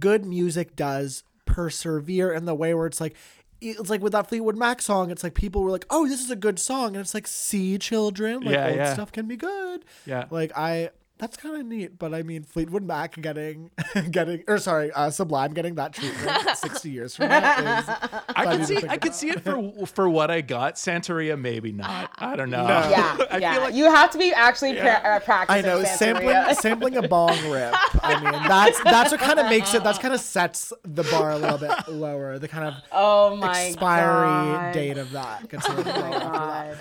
good 0.00 0.24
music 0.24 0.74
does 0.74 1.22
persevere 1.44 2.32
in 2.32 2.46
the 2.46 2.54
way 2.56 2.74
where 2.74 2.86
it's 2.88 3.00
like. 3.00 3.14
It's 3.60 3.88
like 3.90 4.02
with 4.02 4.12
that 4.12 4.28
Fleetwood 4.28 4.56
Mac 4.56 4.82
song. 4.82 5.10
It's 5.10 5.22
like 5.24 5.34
people 5.34 5.62
were 5.62 5.70
like, 5.70 5.86
"Oh, 5.90 6.06
this 6.08 6.20
is 6.20 6.30
a 6.30 6.36
good 6.36 6.58
song," 6.58 6.88
and 6.88 6.98
it's 6.98 7.14
like, 7.14 7.26
"See, 7.26 7.78
children, 7.78 8.40
like 8.42 8.54
Yeah, 8.54 8.66
old 8.68 8.76
yeah. 8.76 8.92
stuff 8.94 9.12
can 9.12 9.26
be 9.26 9.36
good." 9.36 9.84
Yeah. 10.04 10.26
like 10.30 10.52
I. 10.56 10.90
That's 11.18 11.36
kind 11.38 11.56
of 11.58 11.64
neat, 11.64 11.98
but 11.98 12.12
I 12.12 12.22
mean, 12.22 12.42
Fleetwood 12.42 12.82
Mac 12.82 13.18
getting, 13.22 13.70
getting, 14.10 14.44
or 14.46 14.58
sorry, 14.58 14.92
uh, 14.92 15.08
Sublime 15.08 15.54
getting 15.54 15.74
that 15.76 15.94
treatment 15.94 16.30
sixty 16.56 16.90
years 16.90 17.16
from 17.16 17.30
now. 17.30 17.84
I 18.28 18.44
funny 18.44 18.56
could 18.58 18.66
see 18.66 18.74
think 18.76 18.90
I 18.90 18.96
could 18.98 19.14
see 19.14 19.30
it 19.30 19.40
for 19.40 19.86
for 19.86 20.10
what 20.10 20.30
I 20.30 20.42
got. 20.42 20.74
Santeria 20.74 21.40
maybe 21.40 21.72
not. 21.72 22.10
I 22.18 22.36
don't 22.36 22.50
know. 22.50 22.66
yeah, 22.66 23.16
I 23.30 23.38
yeah. 23.38 23.54
feel 23.54 23.62
like 23.62 23.74
you 23.74 23.84
have 23.86 24.10
to 24.10 24.18
be 24.18 24.34
actually 24.34 24.74
pra- 24.74 25.00
uh, 25.24 25.44
I 25.48 25.62
know 25.62 25.82
sampling 25.84 26.28
Santeria. 26.28 26.54
sampling 26.56 26.96
a 26.98 27.08
bong 27.08 27.50
rip. 27.50 27.72
I 28.04 28.20
mean, 28.22 28.42
that's 28.46 28.78
that's 28.84 29.10
what 29.10 29.20
kind 29.20 29.38
of 29.38 29.46
makes 29.48 29.72
it. 29.72 29.82
That's 29.82 29.98
kind 29.98 30.12
of 30.12 30.20
sets 30.20 30.70
the 30.82 31.04
bar 31.04 31.30
a 31.30 31.38
little 31.38 31.56
bit 31.58 31.70
lower. 31.88 32.38
The 32.38 32.48
kind 32.48 32.66
of 32.66 32.74
oh 32.92 33.36
my 33.36 33.68
expiry 33.68 34.26
god. 34.26 34.72
date 34.74 34.98
of 34.98 35.12
that 35.12 35.48
gets 35.48 35.66
a 35.66 35.72
little 35.72 35.92
Oh 35.94 35.98
lower 35.98 36.10
my 36.10 36.16
after 36.16 36.30
god. 36.30 36.78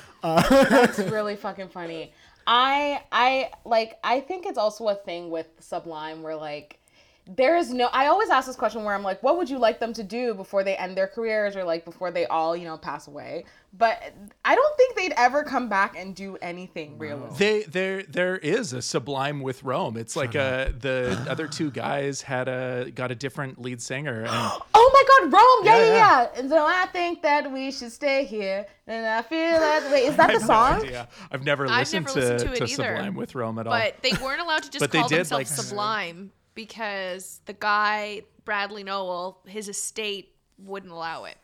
that. 0.49 0.69
That's 0.69 0.99
really 0.99 1.37
fucking 1.37 1.69
funny. 1.69 2.11
I 2.47 3.01
I 3.11 3.51
like 3.65 3.97
I 4.03 4.19
think 4.21 4.45
it's 4.45 4.57
also 4.57 4.87
a 4.87 4.95
thing 4.95 5.29
with 5.29 5.47
Sublime 5.59 6.21
where 6.23 6.35
like 6.35 6.79
there 7.27 7.57
is 7.57 7.73
no 7.73 7.87
I 7.91 8.07
always 8.07 8.29
ask 8.29 8.45
this 8.47 8.55
question 8.55 8.83
where 8.83 8.93
I'm 8.93 9.01
like, 9.03 9.23
what 9.23 9.37
would 9.37 9.49
you 9.49 9.57
like 9.57 9.79
them 9.79 9.93
to 9.93 10.03
do 10.03 10.33
before 10.35 10.63
they 10.63 10.75
end 10.77 10.95
their 10.95 11.07
careers 11.07 11.55
or 11.55 11.63
like 11.63 11.83
before 11.83 12.11
they 12.11 12.25
all, 12.27 12.55
you 12.55 12.65
know, 12.65 12.77
pass 12.77 13.07
away? 13.07 13.45
But 13.77 14.01
I 14.45 14.55
don't 14.55 14.77
think 14.77 14.95
they'd 14.95 15.13
ever 15.17 15.43
come 15.43 15.67
back 15.67 15.95
and 15.97 16.15
do 16.15 16.37
anything 16.41 16.97
realistic. 16.97 17.37
They 17.37 17.63
there 17.63 18.03
there 18.03 18.37
is 18.37 18.73
a 18.73 18.81
Sublime 18.81 19.41
with 19.41 19.63
Rome. 19.63 19.97
It's 19.97 20.15
like 20.15 20.35
uh 20.35 20.69
the 20.79 21.25
other 21.29 21.47
two 21.47 21.71
guys 21.71 22.21
had 22.21 22.47
a 22.47 22.91
got 22.91 23.11
a 23.11 23.15
different 23.15 23.59
lead 23.59 23.81
singer 23.81 24.19
and 24.21 24.29
Oh 24.31 24.91
my 24.93 25.29
God, 25.29 25.33
Rome! 25.33 25.65
Yeah, 25.65 25.77
Yeah, 25.77 25.83
yeah, 25.85 25.93
yeah. 25.93 26.21
yeah. 26.33 26.39
And 26.39 26.49
so 26.49 26.65
I 26.65 26.85
think 26.93 27.21
that 27.23 27.51
we 27.51 27.71
should 27.71 27.91
stay 27.91 28.23
here, 28.23 28.65
and 28.87 29.05
I 29.05 29.23
feel 29.23 29.59
that. 29.59 29.91
Wait, 29.91 30.05
is 30.05 30.15
that 30.15 30.31
the 30.39 30.39
song? 30.39 30.87
No. 30.89 31.05
I've 31.31 31.43
never 31.43 31.65
I've 31.67 31.79
listened, 31.79 32.05
never 32.05 32.19
to, 32.21 32.33
listened 32.33 32.49
to 32.49 32.53
it 32.53 32.57
to 32.57 32.63
either. 32.65 32.95
Sublime 32.95 33.15
with 33.15 33.35
Rome 33.35 33.59
at 33.59 33.67
all. 33.67 33.73
But 33.73 33.95
they 34.03 34.13
weren't 34.23 34.39
allowed 34.41 34.63
to 34.63 34.69
just 34.71 34.79
But 34.79 34.91
they 34.91 34.99
call 34.99 35.09
did, 35.09 35.17
themselves 35.19 35.31
like- 35.51 35.65
Sublime 35.65 36.31
because 36.55 37.41
the 37.45 37.53
guy 37.53 38.23
Bradley 38.45 38.83
Nowell, 38.83 39.39
his 39.45 39.69
estate 39.69 40.31
wouldn't 40.57 40.91
allow 40.91 41.25
it. 41.25 41.37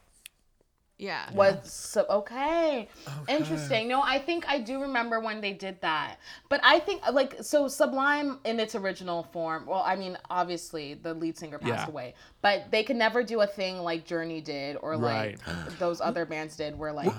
Yeah. 0.98 1.34
Was 1.34 1.74
so 1.74 2.06
okay. 2.12 2.88
Interesting. 3.28 3.88
No, 3.88 4.04
I 4.04 4.20
think 4.20 4.48
I 4.48 4.60
do 4.60 4.80
remember 4.84 5.20
when 5.20 5.42
they 5.42 5.52
did 5.52 5.82
that. 5.82 6.18
But 6.48 6.62
I 6.64 6.78
think 6.78 7.02
like 7.12 7.38
so 7.42 7.68
Sublime 7.68 8.38
in 8.46 8.60
its 8.60 8.76
original 8.76 9.24
form. 9.34 9.66
Well, 9.66 9.82
I 9.84 9.96
mean, 9.96 10.16
obviously 10.30 10.94
the 10.94 11.16
lead 11.16 11.40
singer 11.40 11.58
passed 11.58 11.88
Yeah. 11.88 11.88
away, 11.88 12.14
but 12.44 12.70
they 12.70 12.84
could 12.84 12.98
never 12.98 13.24
do 13.24 13.42
a 13.42 13.48
thing 13.48 13.80
like 13.80 14.06
Journey 14.06 14.42
did 14.42 14.78
or 14.80 14.96
like 14.96 15.40
those 15.80 16.02
other 16.02 16.24
bands 16.24 16.56
did, 16.56 16.78
where 16.78 16.94
like 16.94 17.12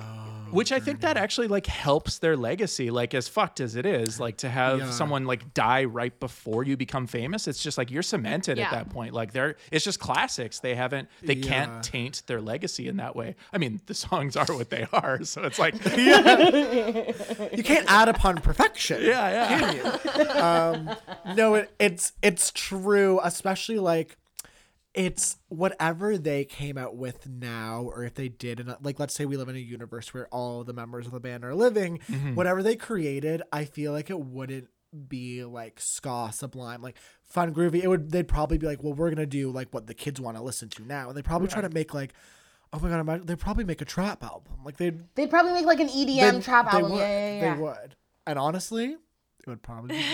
Which 0.52 0.70
I 0.70 0.78
think 0.80 1.00
that 1.00 1.16
actually 1.16 1.48
like 1.48 1.66
helps 1.66 2.18
their 2.18 2.36
legacy, 2.36 2.90
like 2.90 3.14
as 3.14 3.26
fucked 3.26 3.58
as 3.60 3.74
it 3.74 3.86
is, 3.86 4.20
like 4.20 4.36
to 4.38 4.48
have 4.50 4.78
Yeah. 4.78 4.90
someone 4.90 5.24
like 5.26 5.52
die 5.54 5.84
right 5.84 6.18
before 6.20 6.62
you 6.62 6.76
become 6.76 7.06
famous. 7.06 7.48
It's 7.48 7.62
just 7.62 7.76
like 7.78 7.90
you're 7.90 8.02
cemented 8.02 8.58
Yeah. 8.58 8.66
at 8.66 8.70
that 8.70 8.90
point. 8.90 9.14
Like 9.14 9.32
they're 9.32 9.56
it's 9.70 9.84
just 9.84 9.98
classics. 9.98 10.60
They 10.60 10.74
haven't 10.74 11.08
they 11.22 11.34
Yeah. 11.34 11.48
can't 11.48 11.82
taint 11.82 12.22
their 12.26 12.40
legacy 12.40 12.86
in 12.86 12.98
that 12.98 13.16
way. 13.16 13.34
I 13.52 13.58
mean, 13.58 13.80
the 13.86 13.94
songs 13.94 14.36
are 14.36 14.46
what 14.46 14.70
they 14.70 14.86
are, 14.92 15.24
so 15.24 15.42
it's 15.42 15.58
like 15.58 15.74
You 17.56 17.62
can't 17.62 17.90
add 17.90 18.08
upon 18.08 18.36
perfection. 18.38 19.02
yeah, 19.02 19.98
yeah. 20.16 20.22
Um, 20.32 20.90
no, 21.36 21.54
it, 21.54 21.70
it's 21.78 22.12
it's 22.22 22.50
true, 22.52 23.20
especially 23.22 23.78
like 23.78 24.16
it's 24.94 25.38
whatever 25.48 26.18
they 26.18 26.44
came 26.44 26.76
out 26.76 26.96
with 26.96 27.26
now, 27.28 27.82
or 27.82 28.04
if 28.04 28.14
they 28.14 28.28
did, 28.28 28.60
and 28.60 28.76
like 28.82 29.00
let's 29.00 29.14
say 29.14 29.24
we 29.24 29.36
live 29.36 29.48
in 29.48 29.56
a 29.56 29.60
universe 29.60 30.12
where 30.12 30.26
all 30.28 30.64
the 30.64 30.72
members 30.72 31.06
of 31.06 31.12
the 31.12 31.20
band 31.20 31.44
are 31.44 31.54
living, 31.54 31.98
mm-hmm. 32.10 32.34
whatever 32.34 32.62
they 32.62 32.76
created, 32.76 33.42
I 33.52 33.64
feel 33.64 33.92
like 33.92 34.10
it 34.10 34.20
wouldn't 34.20 34.68
be 35.08 35.42
like 35.42 35.80
ska 35.80 36.28
sublime 36.34 36.82
like 36.82 36.98
fun 37.22 37.54
groovy 37.54 37.82
it 37.82 37.88
would 37.88 38.10
they'd 38.10 38.28
probably 38.28 38.58
be 38.58 38.66
like 38.66 38.82
well 38.82 38.92
we're 38.92 39.08
gonna 39.08 39.24
do 39.24 39.50
like 39.50 39.72
what 39.72 39.86
the 39.86 39.94
kids 39.94 40.20
want 40.20 40.36
to 40.36 40.42
listen 40.42 40.68
to 40.68 40.86
now 40.86 41.08
and 41.08 41.16
they'd 41.16 41.24
probably 41.24 41.48
try 41.48 41.62
to 41.62 41.70
make 41.70 41.94
like 41.94 42.12
oh 42.74 42.78
my 42.78 42.90
god 42.90 43.00
imagine, 43.00 43.24
they'd 43.24 43.38
probably 43.38 43.64
make 43.64 43.80
a 43.80 43.86
trap 43.86 44.22
album 44.22 44.52
like 44.66 44.76
they'd 44.76 45.00
they'd 45.14 45.30
probably 45.30 45.52
make 45.52 45.64
like 45.64 45.80
an 45.80 45.88
EDM 45.88 46.44
trap 46.44 46.72
album. 46.72 46.92
would, 46.92 46.98
Yeah, 46.98 47.08
yeah, 47.08 47.42
yeah. 47.42 47.54
They 47.54 47.60
would. 47.62 47.96
And 48.26 48.38
honestly, 48.38 48.96
it 49.44 49.50
would 49.50 49.62
probably 49.62 49.96
be 49.96 50.04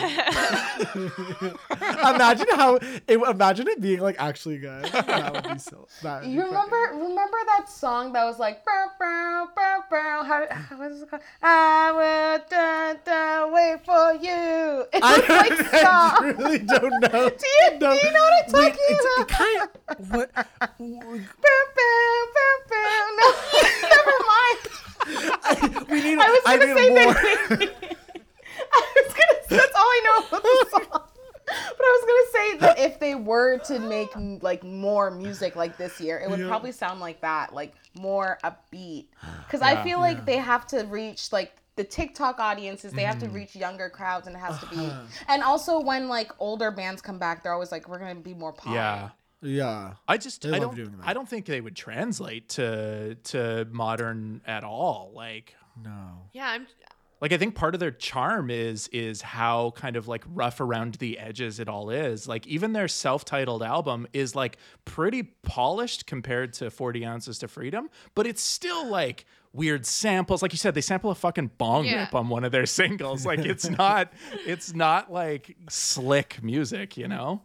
good. 0.95 1.57
imagine 1.71 2.47
how 2.55 2.77
it 2.77 3.03
imagine 3.29 3.69
it 3.69 3.81
being 3.81 4.01
like 4.01 4.17
actually 4.19 4.59
good. 4.59 4.85
That 4.87 5.33
would 5.35 5.53
be 5.55 5.59
so 5.59 5.87
that 6.03 6.23
would 6.23 6.31
You 6.31 6.41
fucking- 6.41 6.55
remember 6.55 7.05
remember 7.09 7.37
that 7.47 7.69
song 7.69 8.13
that 8.15 8.25
was 8.25 8.39
like 8.39 8.65
bow, 8.65 8.87
bow, 8.99 9.49
bow, 9.55 9.85
bow, 9.91 10.23
how, 10.25 10.47
how 10.51 10.79
what 10.79 10.91
is 10.93 11.03
it 11.03 11.11
called? 11.11 11.23
I 11.43 11.93
will 11.93 12.45
dun, 12.49 12.99
dun, 13.05 13.53
wait 13.53 13.85
for 13.85 14.13
you. 14.15 14.87
It 14.93 15.03
I, 15.03 15.19
was 15.19 15.29
like 15.29 15.75
I 15.75 15.83
song. 15.83 16.37
really 16.39 16.59
don't 16.61 17.01
know. 17.01 17.29
Do 17.29 17.47
you, 17.47 17.79
do 17.79 17.87
you 17.87 18.13
know 18.13 18.25
what 18.25 18.45
I'm 18.45 18.51
talking 18.51 18.81
it's, 18.89 19.05
about? 19.05 19.21
it 19.21 19.29
kind 19.29 19.61
of 19.89 20.11
what 20.11 20.35
Bow, 20.35 20.45
bow, 20.79 22.27
bow, 22.35 22.55
bow. 22.71 23.09
No, 23.19 23.27
never 23.95 24.17
mind. 24.33 25.89
we 25.91 25.99
need. 26.03 26.19
I 26.19 26.31
was 26.31 26.41
gonna 26.45 26.67
need 26.67 26.77
say 26.77 26.89
more. 26.91 27.15
that. 27.15 27.97
I 28.73 29.03
was 29.05 29.15
gonna. 29.15 29.61
That's 29.63 29.75
all 29.77 29.83
I 29.83 30.01
know 30.05 30.27
about 30.29 30.43
the 30.43 30.67
song. 30.71 31.03
But 31.51 31.85
I 31.87 32.01
was 32.03 32.05
gonna 32.07 32.31
say 32.33 32.59
that 32.59 32.79
if 32.79 33.01
they 33.01 33.15
were 33.15 33.59
to 33.59 33.79
make 33.79 34.11
like 34.43 34.63
more 34.65 35.11
music 35.11 35.57
like 35.57 35.77
this 35.79 36.01
year, 36.01 36.19
it 36.19 36.29
would 36.31 36.47
probably 36.47 36.73
sound 36.73 37.01
like 37.01 37.21
that, 37.23 37.55
like 37.55 37.75
more 37.99 38.39
upbeat. 38.45 39.07
Because 39.47 39.63
I 39.63 39.83
feel 39.83 39.99
like 39.99 40.27
they 40.27 40.37
have 40.37 40.67
to 40.69 40.83
reach 40.85 41.33
like 41.33 41.53
the 41.77 41.85
TikTok 41.85 42.39
audiences. 42.41 42.93
They 42.93 43.03
Mm. 43.05 43.07
have 43.07 43.19
to 43.21 43.29
reach 43.29 43.55
younger 43.57 43.89
crowds, 43.89 44.27
and 44.27 44.35
it 44.37 44.41
has 44.41 44.59
to 44.61 44.67
be. 44.67 44.77
Uh-huh. 44.77 45.03
And 45.29 45.43
also, 45.43 45.81
when 45.81 46.09
like 46.09 46.33
older 46.39 46.71
bands 46.71 47.01
come 47.01 47.19
back, 47.19 47.43
they're 47.43 47.53
always 47.55 47.73
like, 47.73 47.89
"We're 47.89 48.01
gonna 48.01 48.17
be 48.17 48.35
more 48.35 48.53
pop." 48.53 48.75
Yeah. 48.75 49.11
yeah. 49.41 49.95
I 50.07 50.19
just 50.19 50.43
They 50.43 50.53
I 50.53 50.59
don't 50.59 50.75
doing 50.75 50.97
that. 50.99 51.07
I 51.09 51.15
don't 51.15 51.29
think 51.29 51.47
they 51.47 51.61
would 51.63 51.77
translate 51.77 52.49
to 52.51 53.15
to 53.15 53.67
modern 53.71 54.43
at 54.47 54.65
all. 54.65 55.13
Like 55.15 55.55
No. 55.83 56.27
Yeah, 56.33 56.49
I'm 56.51 56.67
like 57.21 57.33
I 57.33 57.37
think 57.37 57.55
part 57.55 57.75
of 57.75 57.81
their 57.81 57.91
charm 57.91 58.51
is 58.51 58.89
is 58.89 59.23
how 59.23 59.73
kind 59.77 59.97
of 59.97 60.07
like 60.09 60.25
rough 60.33 60.61
around 60.61 60.95
the 60.97 61.19
edges 61.19 61.59
it 61.59 61.69
all 61.69 61.91
is. 61.91 62.29
Like 62.29 62.47
even 62.47 62.73
their 62.73 62.89
self-titled 62.89 63.63
album 63.63 64.07
is 64.13 64.35
like 64.37 64.59
pretty 64.85 65.23
polished 65.43 66.07
compared 66.07 66.53
to 66.55 66.71
40 66.71 67.05
ounces 67.05 67.39
to 67.41 67.49
freedom, 67.49 67.91
but 68.15 68.27
it's 68.27 68.43
still 68.43 68.87
like 68.87 69.25
weird 69.53 69.85
samples. 69.87 70.43
Like 70.43 70.53
you 70.53 70.59
said, 70.59 70.75
they 70.75 70.81
sample 70.81 71.11
a 71.11 71.15
fucking 71.15 71.51
bong 71.59 71.87
Yeah. 71.87 72.03
rip 72.05 72.15
on 72.15 72.29
one 72.29 72.45
of 72.45 72.53
their 72.53 72.67
singles. 72.81 73.27
Like 73.27 73.41
it's 73.41 73.69
not 73.79 74.13
it's 74.47 74.75
not 74.75 75.13
like 75.13 75.57
slick 75.69 76.43
music, 76.43 76.97
you 76.97 77.09
know? 77.09 77.43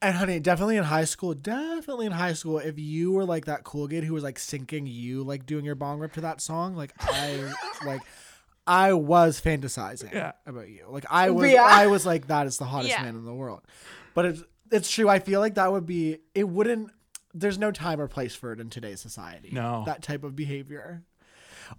And 0.00 0.14
honey, 0.16 0.38
definitely 0.38 0.76
in 0.76 0.84
high 0.84 1.06
school, 1.06 1.34
definitely 1.34 2.06
in 2.06 2.12
high 2.12 2.34
school, 2.34 2.58
if 2.58 2.78
you 2.78 3.10
were 3.10 3.24
like 3.24 3.46
that 3.46 3.64
cool 3.64 3.88
kid 3.88 4.04
who 4.04 4.14
was 4.14 4.22
like 4.22 4.36
syncing 4.38 4.84
you, 4.86 5.24
like 5.24 5.44
doing 5.44 5.64
your 5.64 5.74
bong 5.74 5.98
rip 5.98 6.12
to 6.12 6.20
that 6.20 6.40
song, 6.40 6.76
like 6.76 6.92
I, 7.00 7.52
like, 7.84 8.02
I 8.68 8.92
was 8.92 9.40
fantasizing 9.40 10.12
Yeah. 10.12 10.32
about 10.46 10.68
you. 10.68 10.84
Like 10.88 11.06
I 11.10 11.30
was, 11.30 11.50
Yeah. 11.50 11.62
I 11.64 11.86
was 11.88 12.04
like, 12.06 12.28
that 12.28 12.46
is 12.46 12.58
the 12.58 12.66
hottest 12.66 12.90
Yeah. 12.90 13.02
man 13.02 13.16
in 13.16 13.24
the 13.24 13.34
world. 13.34 13.62
But 14.14 14.26
it's 14.26 14.42
it's 14.70 14.90
true. 14.90 15.08
I 15.08 15.18
feel 15.18 15.40
like 15.40 15.54
that 15.54 15.72
would 15.72 15.86
be. 15.86 16.18
It 16.34 16.48
wouldn't. 16.48 16.90
There's 17.34 17.58
no 17.58 17.70
time 17.70 18.00
or 18.00 18.08
place 18.08 18.34
for 18.34 18.52
it 18.52 18.60
in 18.60 18.68
today's 18.70 19.00
society. 19.00 19.48
No. 19.52 19.82
that 19.86 20.02
type 20.02 20.22
of 20.24 20.36
behavior. 20.36 21.02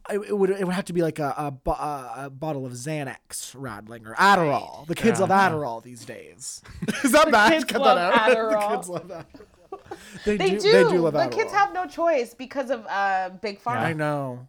It, 0.10 0.20
it 0.30 0.38
would 0.38 0.50
it 0.52 0.64
would 0.66 0.74
have 0.76 0.86
to 0.86 0.94
be 0.94 1.02
like 1.02 1.20
a 1.20 1.34
a, 1.66 1.70
a, 1.72 2.14
a 2.26 2.30
bottle 2.30 2.66
of 2.66 2.74
Xanax 2.74 3.54
rattling 3.56 4.06
or 4.08 4.14
Adderall. 4.16 4.86
The 4.88 4.96
kids 4.96 5.20
Yeah. 5.20 5.26
love 5.26 5.52
Adderall 5.52 5.84
these 5.84 6.06
days. 6.06 6.62
Is 7.04 7.12
that 7.12 7.32
bad? 7.32 7.52
kids 7.54 7.66
Cut 7.66 7.82
love 7.82 7.98
that 7.98 8.14
out. 8.14 8.30
Adderall. 8.38 8.70
the 8.70 8.76
kids 8.76 8.90
love 8.90 9.08
Adderall. 9.08 9.46
They, 10.26 10.38
They 10.38 10.50
do, 10.52 10.60
do. 10.60 10.72
They 10.72 10.84
do 10.92 11.00
love 11.00 11.14
the 11.14 11.20
Adderall. 11.20 11.32
kids 11.32 11.52
have 11.52 11.74
no 11.74 11.86
choice 11.88 12.34
because 12.34 12.70
of 12.72 12.86
uh, 12.88 13.30
big 13.42 13.62
pharma. 13.64 13.78
I 13.78 13.94
know. 13.94 14.48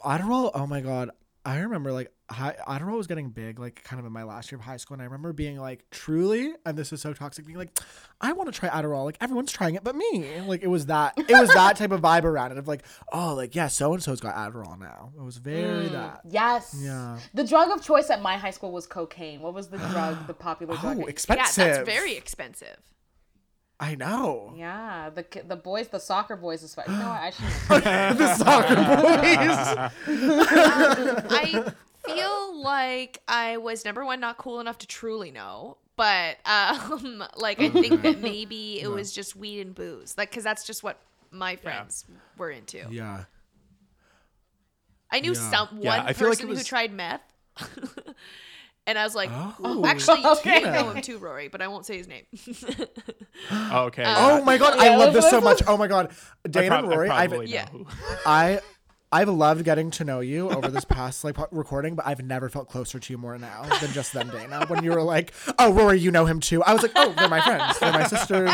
Adderall. 0.00 0.50
Oh 0.54 0.66
my 0.66 0.80
god. 0.80 1.10
I 1.44 1.60
remember 1.60 1.92
like 1.92 2.12
high, 2.30 2.56
Adderall 2.66 2.98
was 2.98 3.06
getting 3.06 3.30
big, 3.30 3.58
like 3.58 3.82
kind 3.82 3.98
of 3.98 4.04
in 4.04 4.12
my 4.12 4.22
last 4.22 4.52
year 4.52 4.58
of 4.58 4.64
high 4.64 4.76
school, 4.76 4.94
and 4.94 5.02
I 5.02 5.06
remember 5.06 5.32
being 5.32 5.58
like, 5.58 5.88
truly, 5.90 6.52
and 6.66 6.76
this 6.76 6.92
is 6.92 7.00
so 7.00 7.14
toxic, 7.14 7.46
being 7.46 7.56
like, 7.56 7.78
I 8.20 8.32
want 8.32 8.52
to 8.52 8.58
try 8.58 8.68
Adderall. 8.68 9.04
Like 9.04 9.16
everyone's 9.20 9.50
trying 9.50 9.74
it, 9.74 9.82
but 9.82 9.96
me. 9.96 10.26
And, 10.34 10.46
like 10.46 10.62
it 10.62 10.66
was 10.66 10.86
that. 10.86 11.14
It 11.16 11.30
was 11.30 11.48
that 11.54 11.76
type 11.76 11.90
of 11.90 12.00
vibe 12.00 12.24
around 12.24 12.52
it 12.52 12.58
of 12.58 12.68
like, 12.68 12.84
oh, 13.12 13.34
like 13.34 13.54
yeah, 13.54 13.68
so 13.68 13.94
and 13.94 14.02
so's 14.02 14.20
got 14.20 14.34
Adderall 14.34 14.78
now. 14.78 15.12
It 15.16 15.22
was 15.22 15.38
very 15.38 15.88
mm, 15.88 15.92
that. 15.92 16.20
Yes. 16.28 16.76
Yeah. 16.78 17.18
The 17.34 17.44
drug 17.44 17.70
of 17.70 17.82
choice 17.82 18.10
at 18.10 18.20
my 18.20 18.36
high 18.36 18.50
school 18.50 18.72
was 18.72 18.86
cocaine. 18.86 19.40
What 19.40 19.54
was 19.54 19.68
the 19.68 19.78
drug, 19.90 20.26
the 20.26 20.34
popular 20.34 20.74
oh, 20.76 20.80
drug? 20.80 20.98
Oh, 21.00 21.06
expensive. 21.06 21.66
Yeah, 21.66 21.72
that's 21.72 21.88
very 21.88 22.14
expensive. 22.14 22.76
I 23.80 23.94
know. 23.94 24.52
Yeah, 24.56 25.10
the 25.14 25.24
the 25.46 25.54
boys, 25.56 25.88
the 25.88 26.00
soccer 26.00 26.34
boys, 26.36 26.62
especially. 26.64 26.94
You 26.94 27.00
know 27.00 27.08
what? 27.08 27.20
I 27.22 27.30
shouldn't. 27.30 28.18
the 28.18 28.34
soccer 28.34 28.74
boys. 28.74 29.58
I 31.30 31.72
feel 32.06 32.62
like 32.62 33.20
I 33.28 33.56
was 33.58 33.84
number 33.84 34.04
one, 34.04 34.18
not 34.20 34.36
cool 34.38 34.60
enough 34.60 34.78
to 34.78 34.86
truly 34.86 35.30
know. 35.30 35.76
But 35.96 36.38
um, 36.44 37.22
like 37.36 37.60
I 37.60 37.70
think 37.70 38.02
that 38.02 38.20
maybe 38.20 38.80
it 38.80 38.88
was 38.88 39.12
just 39.12 39.36
weed 39.36 39.60
and 39.60 39.74
booze, 39.74 40.16
like 40.18 40.30
because 40.30 40.44
that's 40.44 40.64
just 40.66 40.82
what 40.82 40.98
my 41.30 41.56
friends 41.56 42.04
were 42.36 42.50
into. 42.50 42.84
yeah. 42.90 43.24
I 45.10 45.20
knew 45.20 45.32
Yeah. 45.32 45.50
some 45.50 45.68
one 45.78 45.86
I 46.00 46.12
feel 46.12 46.28
like 46.28 46.38
it 46.38 46.42
person 46.42 46.48
who 46.56 46.62
tried 46.62 46.92
meth, 46.92 47.22
and 48.88 48.98
I 48.98 49.04
was 49.04 49.14
like, 49.14 49.30
Oh. 49.32 49.84
actually, 49.86 50.24
Okay. 50.38 50.60
you 50.60 50.66
know 50.66 50.90
him 50.90 51.00
too, 51.02 51.18
Rory, 51.18 51.46
but 51.46 51.62
I 51.62 51.68
won't 51.68 51.86
say 51.86 51.96
his 51.98 52.08
name. 52.08 52.24
okay. 53.72 54.04
Oh 54.06 54.42
my 54.44 54.58
god, 54.58 54.76
Yeah, 54.82 54.92
I 54.92 54.96
love 54.96 55.12
this 55.14 55.28
so 55.30 55.40
much. 55.40 55.62
Oh 55.66 55.76
my 55.76 55.86
god, 55.86 56.10
Dana 56.48 56.68
prob- 56.68 56.84
and 56.84 56.92
I 56.92 56.96
Rory, 56.96 57.10
I've 57.10 57.44
Yeah. 57.46 57.68
I 58.26 58.60
I've 59.10 59.30
loved 59.30 59.64
getting 59.64 59.90
to 59.92 60.04
know 60.04 60.20
you 60.20 60.50
over 60.50 60.68
this 60.68 60.84
past 60.84 61.24
like 61.24 61.36
recording, 61.50 61.94
but 61.94 62.06
I've 62.06 62.22
never 62.22 62.50
felt 62.50 62.68
closer 62.68 62.98
to 62.98 63.12
you 63.12 63.16
more 63.16 63.38
now 63.38 63.62
than 63.80 63.90
just 63.92 64.12
then, 64.12 64.28
Dana. 64.28 64.66
When 64.66 64.84
you 64.84 64.90
were 64.90 65.02
like, 65.02 65.32
"Oh, 65.58 65.72
Rory, 65.72 65.98
you 65.98 66.10
know 66.10 66.26
him 66.26 66.40
too," 66.40 66.62
I 66.62 66.74
was 66.74 66.82
like, 66.82 66.92
"Oh, 66.94 67.14
they're 67.16 67.26
my 67.26 67.40
friends. 67.40 67.78
They're 67.78 67.90
my 67.92 68.06
sisters." 68.06 68.50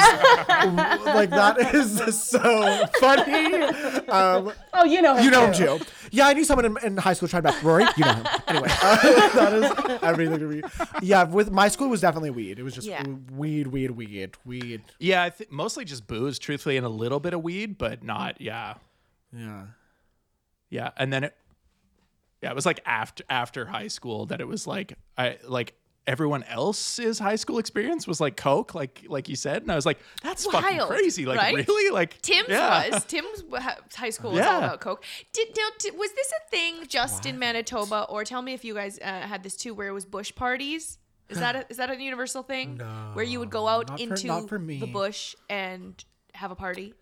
like 1.07 1.31
that 1.31 1.57
is 1.75 2.23
so 2.23 2.87
funny. 3.01 3.63
Um, 4.09 4.53
Oh, 4.73 4.85
you 4.85 5.03
know 5.03 5.17
him. 5.17 5.25
you 5.25 5.31
know 5.33 5.47
him 5.51 5.55
too. 5.55 5.85
Too. 6.15 6.19
Yeah, 6.19 6.29
I 6.29 6.33
knew 6.35 6.45
someone 6.45 6.65
in, 6.65 6.77
in 6.83 6.97
high 6.97 7.13
school 7.13 7.29
tried 7.29 7.43
back. 7.43 7.63
Rory, 7.63 7.85
you 7.97 8.05
know 8.05 8.13
him. 8.15 8.27
Anyway, 8.49 8.69
uh, 8.83 8.97
that 9.35 9.53
is 9.55 10.03
everything 10.03 10.39
to 10.39 10.47
me. 10.47 10.63
Yeah, 11.03 11.25
with 11.25 11.51
my 11.51 11.69
school 11.69 11.89
was 11.89 12.01
definitely 12.01 12.31
weed. 12.31 12.59
It 12.59 12.63
was 12.63 12.75
just 12.75 12.87
Yeah. 12.87 13.03
weed, 13.33 13.69
weed, 13.69 13.91
weed, 13.93 14.37
weed. 14.45 14.83
Yeah, 14.99 15.23
I 15.23 15.31
think 15.31 15.51
mostly 15.51 15.85
just 15.85 16.07
booze, 16.07 16.39
truthfully, 16.39 16.77
and 16.77 16.87
a 16.87 16.91
little 16.91 17.21
bit 17.21 17.35
of 17.35 17.43
weed, 17.43 17.79
but 17.79 18.03
not. 18.03 18.41
Yeah, 18.41 18.75
Yeah. 19.37 19.65
yeah. 20.71 20.91
And 20.97 21.13
then 21.13 21.25
it, 21.25 21.37
yeah, 22.43 22.51
it 22.51 22.55
was 22.55 22.67
like 22.67 22.81
after 22.85 23.25
after 23.31 23.65
high 23.67 23.89
school 23.89 24.27
that 24.27 24.41
it 24.41 24.47
was 24.47 24.67
like 24.67 24.93
I 25.17 25.39
like 25.49 25.75
everyone 26.07 26.43
else's 26.45 27.19
high 27.19 27.37
school 27.37 27.59
experience 27.59 28.07
was 28.07 28.21
like 28.21 28.37
coke, 28.37 28.75
like 28.75 29.05
like 29.09 29.29
you 29.29 29.37
said, 29.37 29.63
and 29.63 29.73
I 29.73 29.75
was 29.75 29.87
like, 29.87 29.99
that's 30.23 30.45
fucking 30.47 30.79
Wild, 30.79 30.91
crazy. 30.91 31.27
Like 31.27 31.39
right? 31.39 31.55
really, 31.55 31.91
like 31.93 32.21
Tim's 32.23 32.49
yeah. 32.49 32.91
was 32.91 33.05
Tim's 33.09 33.43
high 33.95 34.11
school 34.11 34.33
was 34.33 34.45
all 34.45 34.59
about 34.59 34.81
coke. 34.81 35.05
Did 35.33 35.49
now 35.57 35.69
did, 35.79 35.97
was 35.97 36.13
this 36.13 36.33
a 36.33 36.51
thing 36.51 36.87
just 36.89 37.27
in 37.27 37.39
Manitoba, 37.39 38.07
or 38.09 38.25
tell 38.25 38.43
me 38.43 38.53
if 38.53 38.65
you 38.65 38.75
guys 38.75 38.99
uh, 38.99 39.21
had 39.21 39.43
this 39.43 39.57
too, 39.57 39.75
where 39.75 39.89
it 39.89 39.93
was 39.93 40.05
bush 40.05 40.35
parties? 40.35 40.99
Is 41.31 41.39
that 41.39 41.57
a, 41.57 41.67
is 41.71 41.79
that 41.79 41.91
a 41.91 42.01
universal 42.01 42.43
thing 42.43 42.79
where 43.15 43.25
you 43.25 43.39
would 43.41 43.51
go 43.51 43.67
out 43.67 43.89
not 43.89 43.99
for- 43.99 44.03
into 44.03 44.27
not 44.27 44.49
for 44.49 44.59
the 44.59 44.87
bush 44.87 45.35
and 45.49 46.05
have 46.35 46.51
a 46.51 46.55
party? 46.55 46.95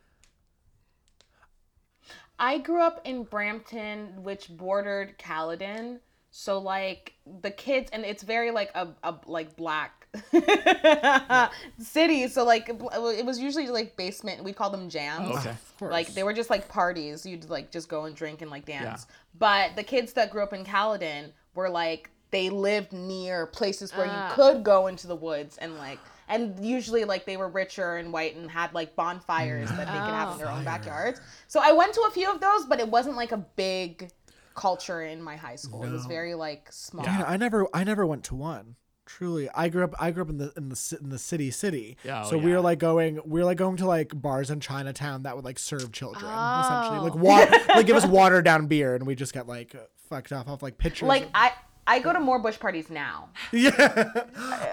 I 2.38 2.58
grew 2.58 2.82
up 2.82 3.02
in 3.04 3.24
Brampton, 3.24 4.22
which 4.22 4.48
bordered 4.48 5.16
Caledon. 5.18 6.00
So 6.34 6.58
like 6.58 7.12
the 7.42 7.50
kids, 7.50 7.90
and 7.92 8.04
it's 8.04 8.22
very 8.22 8.50
like 8.50 8.70
a, 8.74 8.88
a 9.04 9.14
like 9.26 9.54
black 9.54 10.08
city. 11.78 12.26
So 12.28 12.44
like 12.44 12.68
it 12.70 13.24
was 13.24 13.38
usually 13.38 13.68
like 13.68 13.96
basement. 13.96 14.42
We 14.42 14.52
call 14.52 14.70
them 14.70 14.88
jams. 14.88 15.36
Okay. 15.36 15.50
Of 15.50 15.78
course. 15.78 15.92
Like 15.92 16.14
they 16.14 16.22
were 16.22 16.32
just 16.32 16.50
like 16.50 16.68
parties. 16.68 17.24
You'd 17.26 17.48
like 17.50 17.70
just 17.70 17.88
go 17.88 18.04
and 18.06 18.16
drink 18.16 18.42
and 18.42 18.50
like 18.50 18.64
dance. 18.64 19.06
But 19.38 19.76
the 19.76 19.82
kids 19.82 20.12
that 20.14 20.30
grew 20.30 20.42
up 20.42 20.52
in 20.52 20.64
Caledon 20.64 21.32
were 21.54 21.68
like 21.68 22.10
they 22.30 22.48
lived 22.48 22.92
near 22.94 23.46
places 23.46 23.92
where 23.94 24.06
Ah. 24.08 24.30
you 24.30 24.34
could 24.34 24.62
go 24.64 24.86
into 24.86 25.06
the 25.06 25.16
woods 25.16 25.58
and 25.58 25.76
like 25.76 25.98
and 26.28 26.64
usually 26.64 27.04
like 27.04 27.26
they 27.26 27.36
were 27.36 27.48
richer 27.48 27.96
and 27.96 28.10
white 28.10 28.36
and 28.36 28.50
had 28.50 28.72
like 28.72 28.96
bonfires 28.96 29.68
that 29.68 29.76
they 29.76 29.84
could 29.84 29.92
have 29.92 30.32
in 30.32 30.38
their 30.38 30.48
own 30.50 30.64
backyards. 30.64 31.20
So 31.46 31.60
I 31.62 31.72
went 31.72 31.92
to 31.92 32.00
a 32.08 32.10
few 32.10 32.30
of 32.32 32.40
those, 32.40 32.64
but 32.64 32.80
it 32.80 32.88
wasn't 32.88 33.16
like 33.16 33.32
a 33.32 33.36
big 33.36 34.10
culture 34.54 35.02
in 35.02 35.22
my 35.22 35.36
high 35.36 35.56
school. 35.56 35.82
It 35.84 35.90
was 35.90 36.06
very 36.06 36.34
like 36.34 36.68
small. 36.70 37.04
Dana, 37.04 37.24
I 37.26 37.36
never, 37.36 37.66
I 37.74 37.84
never 37.84 38.06
went 38.06 38.24
to 38.24 38.34
one. 38.34 38.76
Truly, 39.04 39.48
I 39.54 39.68
grew 39.68 39.84
up. 39.84 39.94
I 40.00 40.10
grew 40.12 40.22
up 40.22 40.30
in 40.30 40.38
the 40.38 40.52
in 40.56 40.68
the 40.68 40.76
ci- 40.76 40.96
in 41.02 41.08
the 41.10 41.18
city, 41.18 41.50
city. 41.50 41.96
Yeah, 42.04 42.22
oh, 42.24 42.30
so 42.30 42.38
we 42.38 42.52
were 42.52 42.60
like 42.60 42.78
going, 42.78 43.20
we 43.26 43.40
were 43.40 43.44
like 43.44 43.58
going 43.58 43.76
to 43.78 43.86
like 43.86 44.12
bars 44.14 44.48
in 44.50 44.60
Chinatown 44.60 45.24
that 45.24 45.34
would 45.36 45.44
like 45.44 45.58
serve 45.58 45.90
children, 45.92 46.24
oh. 46.26 46.60
essentially, 46.60 46.98
Oh. 46.98 47.02
like 47.02 47.14
water, 47.16 47.58
like 47.68 47.86
give 47.86 47.96
us 47.96 48.06
watered 48.06 48.44
down 48.44 48.68
beer, 48.68 48.94
and 48.94 49.04
we 49.06 49.14
just 49.14 49.34
get 49.34 49.46
like 49.48 49.74
fucked 50.08 50.32
off 50.32 50.48
off 50.48 50.62
like 50.62 50.78
pictures. 50.78 51.08
Like 51.08 51.24
of- 51.24 51.30
I 51.34 51.52
I 51.86 51.98
go 51.98 52.12
to 52.12 52.20
more 52.20 52.38
bush 52.38 52.58
parties 52.58 52.90
now. 52.90 53.28
yeah, 53.52 54.24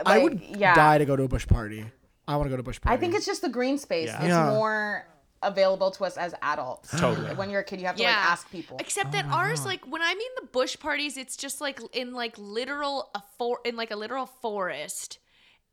I 0.06 0.20
would 0.20 0.40
yeah. 0.42 0.76
die 0.76 1.00
to 1.00 1.06
go 1.06 1.16
to 1.16 1.24
a 1.24 1.28
bush 1.28 1.48
party. 1.48 1.86
I 2.28 2.36
want 2.36 2.46
to 2.46 2.50
go 2.52 2.56
to 2.56 2.62
a 2.62 2.64
bush 2.64 2.80
party. 2.80 2.96
I 2.96 3.00
think 3.00 3.16
it's 3.16 3.26
just 3.26 3.42
the 3.42 3.50
green 3.50 3.80
space. 3.80 4.08
Yeah. 4.08 4.20
It's 4.20 4.28
Yeah. 4.30 4.52
more 4.52 5.08
available 5.42 5.92
to 5.92 6.06
us 6.06 6.18
as 6.18 6.34
adults. 6.42 6.92
Totally. 7.00 7.34
When 7.36 7.50
you're 7.50 7.62
a 7.62 7.64
kid, 7.64 7.80
you 7.80 7.88
have 7.88 7.96
to 7.96 8.02
Yeah. 8.04 8.10
like 8.10 8.32
ask 8.32 8.52
people. 8.52 8.78
Except 8.80 9.12
that 9.14 9.26
ours, 9.26 9.66
like 9.66 9.86
when 9.86 10.02
I 10.02 10.14
mean 10.14 10.32
the 10.40 10.48
bush 10.48 10.78
parties, 10.80 11.18
it's 11.18 11.38
just 11.38 11.62
like 11.62 11.80
in 11.94 12.14
like 12.14 12.36
literal 12.38 13.10
a 13.16 13.22
for 13.38 13.60
in 13.64 13.76
like 13.76 13.92
a 13.92 13.96
literal 13.96 14.26
forest, 14.26 15.20